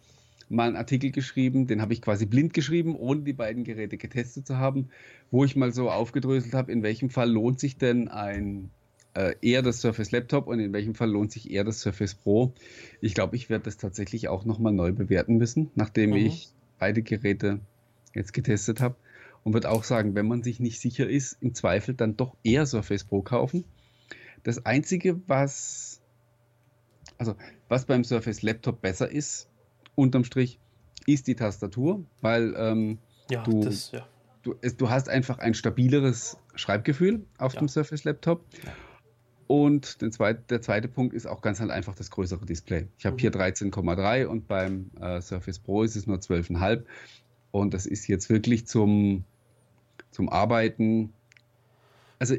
mal 0.49 0.69
einen 0.69 0.77
Artikel 0.77 1.11
geschrieben, 1.11 1.67
den 1.67 1.81
habe 1.81 1.95
ich 1.95 2.03
quasi 2.03 2.27
blind 2.27 2.53
geschrieben, 2.53 2.95
ohne 2.95 3.23
die 3.23 3.33
beiden 3.33 3.65
Geräte 3.65 3.97
getestet 3.97 4.47
zu 4.47 4.59
haben, 4.59 4.91
wo 5.31 5.45
ich 5.45 5.57
mal 5.57 5.73
so 5.73 5.91
aufgedröselt 5.91 6.55
habe, 6.55 6.71
in 6.71 6.83
welchem 6.83 7.11
Fall 7.11 7.31
lohnt 7.31 7.59
sich 7.59 7.79
denn 7.79 8.09
ein 8.09 8.71
äh, 9.15 9.35
eher 9.43 9.63
das 9.63 9.81
Surface 9.81 10.11
Laptop 10.11 10.47
und 10.47 10.61
in 10.61 10.73
welchem 10.73 10.95
Fall 10.95 11.11
lohnt 11.11 11.33
sich 11.33 11.51
eher 11.51 11.65
das 11.65 11.81
Surface 11.81 12.15
Pro. 12.15 12.53
Ich 13.01 13.15
glaube, 13.15 13.37
ich 13.37 13.51
werde 13.51 13.65
das 13.65 13.77
tatsächlich 13.77 14.29
auch 14.29 14.45
nochmal 14.45 14.73
neu 14.73 14.93
bewerten 14.93 15.37
müssen, 15.37 15.71
nachdem 15.75 16.11
mhm. 16.11 16.17
ich 16.17 16.51
beide 16.83 17.03
Geräte 17.03 17.61
jetzt 18.13 18.33
getestet 18.33 18.81
habe 18.81 18.97
und 19.45 19.55
würde 19.55 19.71
auch 19.71 19.85
sagen, 19.85 20.17
wenn 20.17 20.27
man 20.27 20.43
sich 20.43 20.59
nicht 20.59 20.81
sicher 20.81 21.09
ist, 21.09 21.37
im 21.41 21.55
Zweifel 21.55 21.95
dann 21.95 22.17
doch 22.17 22.37
eher 22.43 22.67
Surface 22.67 23.05
Pro 23.05 23.23
kaufen. 23.23 23.65
Das 24.43 24.67
Einzige, 24.67 25.21
was 25.29 26.01
also 27.19 27.37
was 27.69 27.85
beim 27.85 28.03
Surface 28.03 28.43
Laptop 28.43 28.83
besser 28.83 29.09
ist, 29.09 29.49
unterm 29.95 30.25
Strich, 30.25 30.59
ist 31.07 31.29
die 31.29 31.37
Tastatur, 31.37 32.05
weil 32.21 32.53
ähm, 32.57 32.99
ja, 33.31 33.45
du, 33.45 33.63
das, 33.63 33.93
ja. 33.93 34.05
du, 34.43 34.55
du 34.55 34.91
hast 34.91 35.09
einfach 35.09 35.39
ein 35.39 35.55
stabileres 35.55 36.37
Schreibgefühl 36.57 37.25
auf 37.39 37.55
ja. 37.55 37.61
dem 37.61 37.69
Surface 37.69 38.03
Laptop. 38.03 38.45
Und 39.47 39.99
zweit, 40.15 40.51
der 40.51 40.63
zweite 40.63 40.89
Punkt 40.89 41.15
ist 41.15 41.27
auch 41.27 41.43
ganz 41.43 41.61
halt 41.61 41.71
einfach 41.71 41.95
das 41.95 42.11
größere 42.11 42.47
Display. 42.47 42.89
Ich 42.99 43.07
habe 43.07 43.15
mhm. 43.15 43.21
hier 43.21 43.33
13,3 43.33 44.27
und 44.27 44.49
beim 44.49 44.91
äh, 45.01 45.21
Surface 45.21 45.59
Pro 45.59 45.83
ist 45.83 45.97
es 45.97 46.07
nur 46.07 46.19
12,5. 46.19 46.85
Und 47.51 47.75
das 47.75 47.87
ist 47.87 48.09
jetzt 48.09 48.31
wirklich 48.31 48.67
zum, 48.67 49.25
zum 50.11 50.29
Arbeiten. 50.29 51.13
Also 52.19 52.37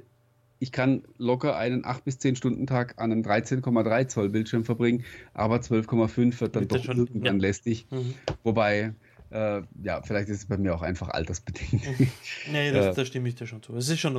ich 0.59 0.71
kann 0.71 1.03
locker 1.17 1.57
einen 1.57 1.83
8 1.83 2.05
bis 2.05 2.19
10 2.19 2.37
Stunden 2.37 2.67
Tag 2.67 2.95
an 2.97 3.11
einem 3.11 3.21
13,3 3.21 4.07
Zoll 4.07 4.29
Bildschirm 4.29 4.63
verbringen, 4.63 5.03
aber 5.33 5.57
12,5 5.57 6.39
wird 6.39 6.55
dann 6.55 6.67
Bitte 6.67 6.75
doch 6.75 6.85
schon, 6.85 6.97
irgendwann 6.99 7.35
ja. 7.35 7.41
lästig. 7.41 7.85
Mhm. 7.91 8.13
Wobei, 8.43 8.93
äh, 9.29 9.61
ja, 9.83 10.01
vielleicht 10.03 10.29
ist 10.29 10.37
es 10.37 10.45
bei 10.45 10.57
mir 10.57 10.73
auch 10.73 10.81
einfach 10.81 11.09
altersbedingt. 11.09 11.83
nee, 12.51 12.71
das, 12.71 12.85
äh, 12.85 12.93
da 12.93 13.05
stimme 13.05 13.27
ich 13.27 13.35
dir 13.35 13.45
schon 13.45 13.61
zu. 13.61 13.75
Es 13.75 13.89
ist 13.89 13.99
schon 13.99 14.15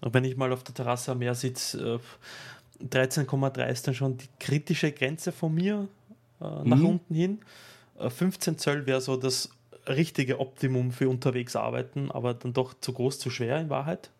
unterschiedlich. 0.00 0.14
wenn 0.14 0.24
ich 0.24 0.36
mal 0.36 0.52
auf 0.52 0.62
der 0.62 0.74
Terrasse 0.74 1.12
am 1.12 1.18
Meer 1.18 1.34
sitze, 1.34 2.00
äh, 2.80 2.84
13,3 2.84 3.70
ist 3.70 3.86
dann 3.86 3.94
schon 3.94 4.16
die 4.16 4.28
kritische 4.38 4.92
Grenze 4.92 5.32
von 5.32 5.54
mir 5.54 5.88
äh, 6.40 6.44
nach 6.64 6.78
mhm. 6.78 6.86
unten 6.86 7.14
hin. 7.14 7.40
15 7.98 8.54
äh, 8.54 8.56
Zoll 8.56 8.86
wäre 8.86 9.00
so 9.00 9.16
das 9.16 9.50
richtige 9.88 10.40
Optimum 10.40 10.92
für 10.92 11.08
unterwegs 11.08 11.56
arbeiten, 11.56 12.10
aber 12.10 12.34
dann 12.34 12.52
doch 12.52 12.74
zu 12.80 12.92
groß, 12.92 13.18
zu 13.18 13.30
schwer 13.30 13.60
in 13.60 13.68
Wahrheit. 13.68 14.10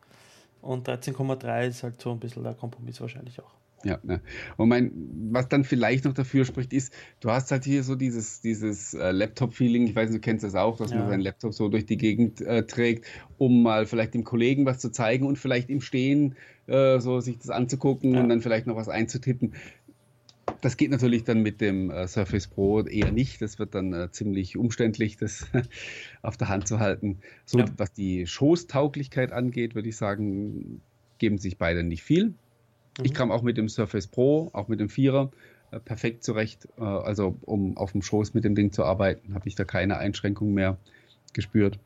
Und 0.62 0.88
13,3 0.88 1.68
ist 1.68 1.82
halt 1.82 2.00
so 2.00 2.10
ein 2.10 2.18
bisschen 2.18 2.42
der 2.42 2.54
Kompromiss 2.54 3.00
wahrscheinlich 3.00 3.40
auch. 3.40 3.59
Ja, 3.82 3.98
ne. 4.02 4.20
und 4.58 4.68
mein, 4.68 4.92
was 5.30 5.48
dann 5.48 5.64
vielleicht 5.64 6.04
noch 6.04 6.12
dafür 6.12 6.44
spricht, 6.44 6.72
ist, 6.74 6.92
du 7.20 7.30
hast 7.30 7.50
halt 7.50 7.64
hier 7.64 7.82
so 7.82 7.94
dieses, 7.94 8.42
dieses 8.42 8.92
äh, 8.92 9.10
Laptop-Feeling, 9.10 9.86
ich 9.86 9.96
weiß 9.96 10.10
nicht, 10.10 10.18
du 10.18 10.20
kennst 10.20 10.44
das 10.44 10.54
auch, 10.54 10.76
dass 10.76 10.90
ja. 10.90 10.98
man 10.98 11.08
seinen 11.08 11.20
Laptop 11.20 11.54
so 11.54 11.68
durch 11.68 11.86
die 11.86 11.96
Gegend 11.96 12.42
äh, 12.42 12.64
trägt, 12.64 13.06
um 13.38 13.62
mal 13.62 13.86
vielleicht 13.86 14.12
dem 14.12 14.24
Kollegen 14.24 14.66
was 14.66 14.80
zu 14.80 14.90
zeigen 14.90 15.26
und 15.26 15.38
vielleicht 15.38 15.70
im 15.70 15.80
Stehen 15.80 16.36
äh, 16.66 17.00
so 17.00 17.20
sich 17.20 17.38
das 17.38 17.48
anzugucken 17.48 18.12
ja. 18.14 18.20
und 18.20 18.28
dann 18.28 18.42
vielleicht 18.42 18.66
noch 18.66 18.76
was 18.76 18.90
einzutippen. 18.90 19.54
Das 20.60 20.76
geht 20.76 20.90
natürlich 20.90 21.24
dann 21.24 21.42
mit 21.42 21.60
dem 21.60 21.90
äh, 21.90 22.06
Surface 22.06 22.48
Pro 22.48 22.82
eher 22.82 23.12
nicht. 23.12 23.40
Das 23.40 23.58
wird 23.58 23.74
dann 23.74 23.94
äh, 23.94 24.10
ziemlich 24.10 24.56
umständlich, 24.56 25.16
das 25.16 25.46
auf 26.22 26.36
der 26.36 26.48
Hand 26.48 26.68
zu 26.68 26.80
halten. 26.80 27.18
So, 27.46 27.60
ja. 27.60 27.64
was 27.78 27.92
die 27.92 28.26
Schoßtauglichkeit 28.26 29.32
angeht, 29.32 29.74
würde 29.74 29.88
ich 29.88 29.96
sagen, 29.96 30.82
geben 31.18 31.38
sich 31.38 31.56
beide 31.56 31.82
nicht 31.82 32.02
viel. 32.02 32.34
Mhm. 33.00 33.06
Ich 33.06 33.14
kam 33.14 33.30
auch 33.30 33.42
mit 33.42 33.56
dem 33.56 33.68
Surface 33.68 34.06
Pro, 34.06 34.50
auch 34.52 34.68
mit 34.68 34.80
dem 34.80 34.88
Vierer, 34.88 35.30
äh, 35.70 35.80
perfekt 35.80 36.24
zurecht. 36.24 36.68
Äh, 36.78 36.82
also, 36.82 37.36
um 37.42 37.76
auf 37.76 37.92
dem 37.92 38.02
Schoß 38.02 38.34
mit 38.34 38.44
dem 38.44 38.54
Ding 38.54 38.72
zu 38.72 38.84
arbeiten, 38.84 39.34
habe 39.34 39.48
ich 39.48 39.54
da 39.54 39.64
keine 39.64 39.98
Einschränkung 39.98 40.54
mehr 40.54 40.76
gespürt. 41.32 41.78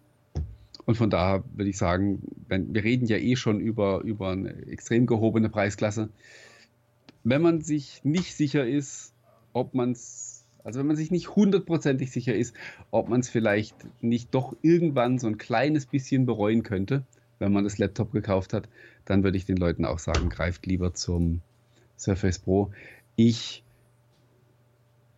Und 0.87 0.97
von 0.97 1.09
daher 1.09 1.45
würde 1.55 1.71
ich 1.71 1.79
sagen, 1.79 2.23
wenn, 2.49 2.75
wir 2.75 2.85
reden 2.85 3.07
ja 3.07 3.17
eh 3.17 3.37
schon 3.37 3.59
über, 3.61 4.03
über 4.03 4.31
eine 4.31 4.51
extrem 4.67 5.07
gehobene 5.07 5.49
Preisklasse 5.49 6.11
wenn 7.25 7.43
man 7.43 7.63
sich 7.63 8.05
nicht 8.05 8.37
sicher 8.37 8.67
ist, 8.67 9.15
ob 9.55 9.75
man 9.75 9.93
es, 9.93 10.45
also 10.63 10.79
wenn 10.79 10.87
man 10.87 10.97
sich 10.97 11.11
nicht 11.11 11.35
hundertprozentig 11.35 12.13
sicher 12.13 12.35
ist, 12.35 12.55
ob 12.91 13.09
man 13.09 13.21
es 13.21 13.31
vielleicht 13.31 13.75
nicht 14.03 14.35
doch 14.35 14.55
irgendwann 14.63 15.19
so 15.19 15.27
ein 15.27 15.39
kleines 15.39 15.87
bisschen 15.87 16.27
bereuen 16.27 16.63
könnte, 16.63 17.03
wenn 17.45 17.53
man 17.53 17.65
das 17.65 17.79
Laptop 17.79 18.13
gekauft 18.13 18.53
hat, 18.53 18.69
dann 19.05 19.23
würde 19.23 19.37
ich 19.37 19.45
den 19.45 19.57
Leuten 19.57 19.85
auch 19.85 19.99
sagen, 19.99 20.29
greift 20.29 20.67
lieber 20.67 20.95
zum 20.95 21.41
Surface 21.99 22.39
Pro. 22.39 22.73
Ich 23.17 23.63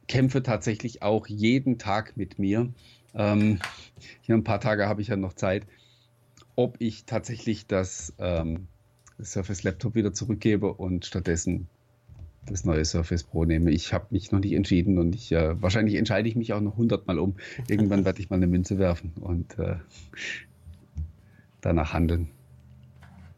kämpfe 0.08 0.42
tatsächlich 0.42 1.02
auch 1.02 1.26
jeden 1.26 1.78
Tag 1.78 2.16
mit 2.16 2.38
mir. 2.38 2.68
Ähm, 3.14 3.60
hier 4.22 4.34
ein 4.34 4.44
paar 4.44 4.60
Tage 4.60 4.86
habe 4.86 5.02
ich 5.02 5.08
ja 5.08 5.16
noch 5.16 5.32
Zeit, 5.32 5.66
ob 6.54 6.76
ich 6.80 7.04
tatsächlich 7.04 7.66
das, 7.66 8.12
ähm, 8.18 8.66
Surface 9.22 9.62
Laptop 9.62 9.94
wieder 9.94 10.12
zurückgebe 10.12 10.72
und 10.72 11.06
stattdessen 11.06 11.68
das 12.46 12.64
neue 12.64 12.84
Surface 12.84 13.24
Pro 13.24 13.44
nehme. 13.44 13.70
Ich 13.70 13.92
habe 13.92 14.06
mich 14.10 14.30
noch 14.30 14.38
nicht 14.38 14.52
entschieden 14.52 14.98
und 14.98 15.14
ich 15.14 15.32
äh, 15.32 15.60
wahrscheinlich 15.60 15.96
entscheide 15.96 16.28
ich 16.28 16.36
mich 16.36 16.52
auch 16.52 16.60
noch 16.60 16.76
hundertmal 16.76 17.18
um. 17.18 17.36
Irgendwann 17.68 18.04
werde 18.04 18.20
ich 18.20 18.30
mal 18.30 18.36
eine 18.36 18.46
Münze 18.46 18.78
werfen 18.78 19.12
und 19.20 19.58
äh, 19.58 19.76
danach 21.66 21.92
handeln. 21.92 22.30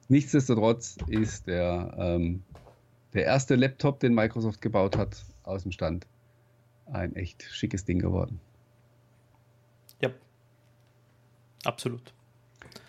Nichtsdestotrotz 0.09 0.99
ist 1.09 1.47
der, 1.47 1.95
ähm, 1.99 2.43
der 3.15 3.25
erste 3.25 3.57
Laptop, 3.57 4.01
den 4.01 4.15
Microsoft 4.15 4.61
gebaut 4.61 4.97
hat, 4.97 5.25
aus 5.45 5.63
dem 5.63 5.73
Stand 5.73 6.07
ein 6.87 7.17
echt 7.17 7.43
schickes 7.43 7.87
Ding 7.87 7.99
geworden. 7.99 8.41
Ja, 10.03 10.11
absolut. 11.65 12.13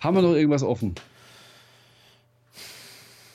Haben 0.02 0.18
wir 0.18 0.22
noch 0.22 0.34
irgendwas 0.34 0.64
offen? 0.64 0.96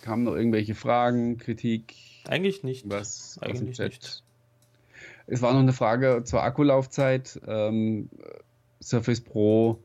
Kamen 0.02 0.24
noch 0.24 0.34
irgendwelche 0.34 0.74
Fragen, 0.74 1.38
Kritik? 1.38 1.94
Eigentlich 2.28 2.62
nicht. 2.62 2.88
Was 2.88 3.38
Eigentlich 3.40 3.78
nicht. 3.78 4.22
Es 5.26 5.40
war 5.40 5.54
noch 5.54 5.60
eine 5.60 5.72
Frage 5.72 6.22
zur 6.24 6.42
Akkulaufzeit. 6.42 7.40
Ähm, 7.46 8.10
Surface 8.82 9.22
Pro 9.22 9.82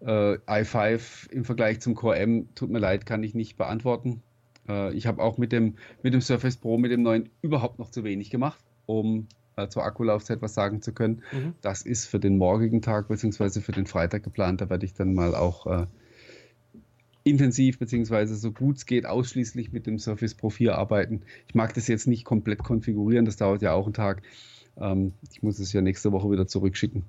äh, 0.00 0.36
i5 0.36 1.30
im 1.30 1.44
Vergleich 1.44 1.80
zum 1.80 1.94
Core 1.94 2.18
M, 2.18 2.48
tut 2.54 2.70
mir 2.70 2.78
leid, 2.78 3.06
kann 3.06 3.22
ich 3.22 3.34
nicht 3.34 3.56
beantworten. 3.56 4.22
Äh, 4.68 4.94
ich 4.94 5.06
habe 5.06 5.22
auch 5.22 5.38
mit 5.38 5.52
dem, 5.52 5.74
mit 6.02 6.14
dem 6.14 6.20
Surface 6.20 6.56
Pro, 6.56 6.78
mit 6.78 6.90
dem 6.90 7.02
neuen, 7.02 7.28
überhaupt 7.42 7.78
noch 7.78 7.90
zu 7.90 8.04
wenig 8.04 8.30
gemacht, 8.30 8.58
um 8.86 9.28
äh, 9.56 9.68
zur 9.68 9.84
Akkulaufzeit 9.84 10.42
was 10.42 10.54
sagen 10.54 10.82
zu 10.82 10.92
können. 10.92 11.22
Mhm. 11.32 11.54
Das 11.62 11.82
ist 11.82 12.06
für 12.06 12.20
den 12.20 12.38
morgigen 12.38 12.82
Tag 12.82 13.08
bzw. 13.08 13.60
für 13.60 13.72
den 13.72 13.86
Freitag 13.86 14.22
geplant. 14.22 14.60
Da 14.60 14.70
werde 14.70 14.84
ich 14.84 14.94
dann 14.94 15.14
mal 15.14 15.34
auch 15.34 15.66
äh, 15.66 15.86
intensiv 17.24 17.78
beziehungsweise 17.78 18.36
so 18.36 18.52
gut 18.52 18.76
es 18.76 18.86
geht 18.86 19.04
ausschließlich 19.04 19.72
mit 19.72 19.86
dem 19.86 19.98
Surface 19.98 20.34
Pro 20.34 20.50
4 20.50 20.76
arbeiten. 20.76 21.22
Ich 21.48 21.54
mag 21.54 21.74
das 21.74 21.88
jetzt 21.88 22.06
nicht 22.06 22.24
komplett 22.24 22.62
konfigurieren, 22.62 23.24
das 23.24 23.36
dauert 23.36 23.62
ja 23.62 23.72
auch 23.72 23.86
einen 23.86 23.94
Tag. 23.94 24.22
Ähm, 24.78 25.12
ich 25.32 25.42
muss 25.42 25.58
es 25.58 25.72
ja 25.72 25.80
nächste 25.80 26.12
Woche 26.12 26.30
wieder 26.30 26.46
zurückschicken. 26.46 27.04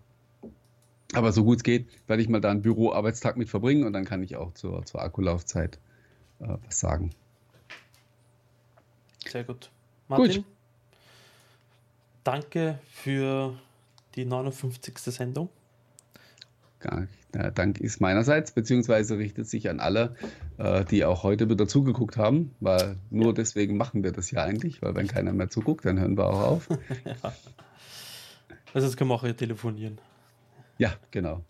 Aber 1.13 1.31
so 1.31 1.43
gut 1.43 1.57
es 1.57 1.63
geht, 1.63 1.87
werde 2.07 2.21
ich 2.21 2.29
mal 2.29 2.41
da 2.41 2.51
einen 2.51 2.61
Büroarbeitstag 2.61 3.37
mit 3.37 3.49
verbringen 3.49 3.85
und 3.85 3.93
dann 3.93 4.05
kann 4.05 4.23
ich 4.23 4.35
auch 4.35 4.53
zur, 4.53 4.85
zur 4.85 5.01
Akkulaufzeit 5.01 5.79
äh, 6.39 6.57
was 6.65 6.79
sagen. 6.79 7.11
Sehr 9.27 9.43
gut. 9.43 9.71
Martin, 10.07 10.43
gut. 10.43 10.45
danke 12.23 12.79
für 12.89 13.57
die 14.15 14.25
59. 14.25 14.97
Sendung. 14.97 15.49
Ja, 16.83 17.07
Dank 17.51 17.79
ist 17.79 17.99
meinerseits, 17.99 18.51
beziehungsweise 18.51 19.17
richtet 19.17 19.47
sich 19.47 19.69
an 19.69 19.79
alle, 19.79 20.15
äh, 20.57 20.85
die 20.85 21.05
auch 21.05 21.23
heute 21.23 21.49
wieder 21.49 21.67
zugeguckt 21.67 22.17
haben, 22.17 22.55
weil 22.59 22.97
nur 23.09 23.33
deswegen 23.33 23.77
machen 23.77 24.03
wir 24.03 24.11
das 24.11 24.31
ja 24.31 24.43
eigentlich, 24.43 24.81
weil 24.81 24.95
wenn 24.95 25.07
keiner 25.07 25.33
mehr 25.33 25.49
zuguckt, 25.49 25.85
dann 25.85 25.99
hören 25.99 26.17
wir 26.17 26.27
auch 26.27 26.41
auf. 26.41 26.69
ja. 27.05 27.33
Also 28.73 28.87
jetzt 28.87 28.97
können 28.97 29.09
wir 29.09 29.15
auch 29.15 29.23
hier 29.23 29.35
telefonieren. 29.35 29.99
Ja, 30.77 30.93
genau. 31.11 31.41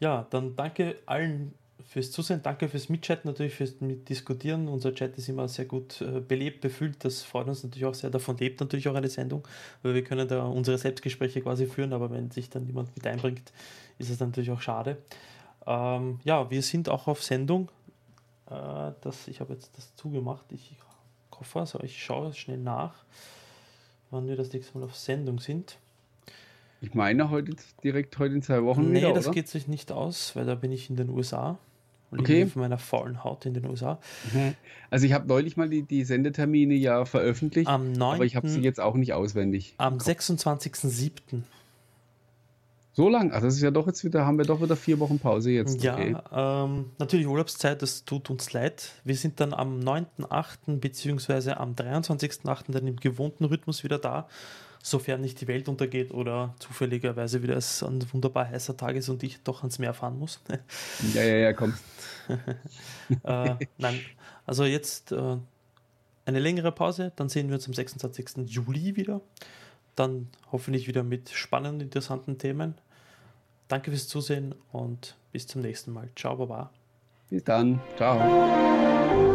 Ja, 0.00 0.26
dann 0.30 0.56
danke 0.56 0.96
allen 1.06 1.54
fürs 1.92 2.10
Zusehen, 2.10 2.40
danke 2.42 2.68
fürs 2.68 2.88
Mitchatten, 2.88 3.30
natürlich 3.30 3.54
fürs 3.54 3.80
Mitdiskutieren. 3.80 4.68
Unser 4.68 4.94
Chat 4.94 5.16
ist 5.18 5.28
immer 5.28 5.46
sehr 5.48 5.66
gut 5.66 6.00
äh, 6.00 6.20
belebt, 6.20 6.60
befüllt. 6.60 7.04
Das 7.04 7.22
freut 7.22 7.48
uns 7.48 7.62
natürlich 7.62 7.84
auch 7.84 7.94
sehr. 7.94 8.10
Davon 8.10 8.36
lebt 8.38 8.60
natürlich 8.60 8.88
auch 8.88 8.94
eine 8.94 9.08
Sendung, 9.08 9.46
weil 9.82 9.94
wir 9.94 10.02
können 10.02 10.26
da 10.26 10.44
unsere 10.44 10.78
Selbstgespräche 10.78 11.42
quasi 11.42 11.66
führen, 11.66 11.92
aber 11.92 12.10
wenn 12.10 12.30
sich 12.30 12.48
dann 12.48 12.64
niemand 12.64 12.94
mit 12.96 13.06
einbringt, 13.06 13.52
ist 13.98 14.10
es 14.10 14.20
natürlich 14.20 14.50
auch 14.50 14.60
schade. 14.60 14.96
Ähm, 15.66 16.20
ja, 16.24 16.50
wir 16.50 16.62
sind 16.62 16.88
auch 16.88 17.08
auf 17.08 17.22
Sendung. 17.22 17.68
Äh, 18.50 18.92
das, 19.02 19.28
ich 19.28 19.40
habe 19.40 19.52
jetzt 19.52 19.76
das 19.76 19.94
zugemacht. 19.96 20.46
Ich 20.50 20.76
hoffe, 21.30 21.60
also 21.60 21.80
ich 21.80 22.02
schaue 22.02 22.32
schnell 22.32 22.58
nach, 22.58 23.04
wann 24.10 24.26
wir 24.28 24.36
das 24.36 24.52
nächste 24.52 24.78
Mal 24.78 24.84
auf 24.84 24.96
Sendung 24.96 25.38
sind. 25.38 25.78
Ich 26.82 26.94
meine 26.94 27.30
heute 27.30 27.54
direkt 27.84 28.18
heute 28.18 28.34
in 28.34 28.42
zwei 28.42 28.64
Wochen. 28.64 28.90
Nee, 28.90 28.98
wieder, 28.98 29.12
das 29.12 29.26
oder? 29.26 29.34
geht 29.34 29.48
sich 29.48 29.68
nicht 29.68 29.92
aus, 29.92 30.34
weil 30.34 30.44
da 30.44 30.56
bin 30.56 30.72
ich 30.72 30.90
in 30.90 30.96
den 30.96 31.08
USA. 31.10 31.58
Okay. 32.10 32.46
Von 32.46 32.60
meiner 32.60 32.76
faulen 32.76 33.24
Haut 33.24 33.46
in 33.46 33.54
den 33.54 33.64
USA. 33.64 33.98
Mhm. 34.32 34.54
Also 34.90 35.06
ich 35.06 35.14
habe 35.14 35.26
neulich 35.26 35.56
mal 35.56 35.70
die, 35.70 35.82
die 35.82 36.04
Sendetermine 36.04 36.74
ja 36.74 37.06
veröffentlicht, 37.06 37.68
am 37.68 37.92
9. 37.92 38.16
aber 38.16 38.24
ich 38.26 38.36
habe 38.36 38.48
sie 38.48 38.60
jetzt 38.60 38.80
auch 38.80 38.96
nicht 38.96 39.14
auswendig. 39.14 39.74
Am 39.78 39.96
26.07. 39.96 41.42
So 42.94 43.08
lang? 43.08 43.32
Ach, 43.32 43.40
das 43.40 43.54
ist 43.54 43.62
ja 43.62 43.70
doch 43.70 43.86
jetzt 43.86 44.04
wieder, 44.04 44.26
haben 44.26 44.36
wir 44.36 44.44
doch 44.44 44.60
wieder 44.60 44.76
vier 44.76 44.98
Wochen 44.98 45.18
Pause 45.18 45.52
jetzt. 45.52 45.82
Ja, 45.82 45.94
okay. 45.94 46.14
ähm, 46.30 46.90
natürlich 46.98 47.26
Urlaubszeit, 47.26 47.80
das 47.80 48.04
tut 48.04 48.28
uns 48.28 48.52
leid. 48.52 48.90
Wir 49.04 49.16
sind 49.16 49.40
dann 49.40 49.54
am 49.54 49.80
9.8. 49.80 50.78
beziehungsweise 50.78 51.56
am 51.56 51.72
23.8. 51.72 52.64
dann 52.68 52.86
im 52.86 52.96
gewohnten 52.96 53.46
Rhythmus 53.46 53.82
wieder 53.84 53.98
da, 53.98 54.28
sofern 54.82 55.20
nicht 55.20 55.40
die 55.40 55.48
Welt 55.48 55.68
untergeht 55.68 56.12
oder 56.12 56.54
zufälligerweise 56.58 57.42
wieder 57.42 57.56
es 57.56 57.82
ein 57.82 58.04
wunderbar 58.12 58.48
heißer 58.48 58.76
Tag 58.76 58.96
ist 58.96 59.08
und 59.08 59.22
ich 59.22 59.40
doch 59.42 59.60
ans 59.60 59.78
Meer 59.78 59.94
fahren 59.94 60.18
muss. 60.18 60.40
ja, 61.14 61.22
ja, 61.22 61.36
ja, 61.36 61.52
komm. 61.52 61.72
äh, 63.22 63.54
nein, 63.78 64.00
also 64.44 64.64
jetzt 64.64 65.12
äh, 65.12 65.36
eine 66.26 66.40
längere 66.40 66.72
Pause, 66.72 67.12
dann 67.16 67.28
sehen 67.28 67.48
wir 67.48 67.54
uns 67.54 67.66
am 67.66 67.74
26. 67.74 68.48
Juli 68.48 68.96
wieder. 68.96 69.20
Dann 69.94 70.28
hoffentlich 70.50 70.88
wieder 70.88 71.02
mit 71.02 71.30
spannenden, 71.30 71.80
interessanten 71.80 72.38
Themen. 72.38 72.74
Danke 73.68 73.90
fürs 73.90 74.08
Zusehen 74.08 74.54
und 74.72 75.16
bis 75.32 75.46
zum 75.46 75.62
nächsten 75.62 75.92
Mal. 75.92 76.08
Ciao, 76.16 76.36
Baba. 76.36 76.70
Bis 77.30 77.44
dann. 77.44 77.80
Ciao. 77.96 79.30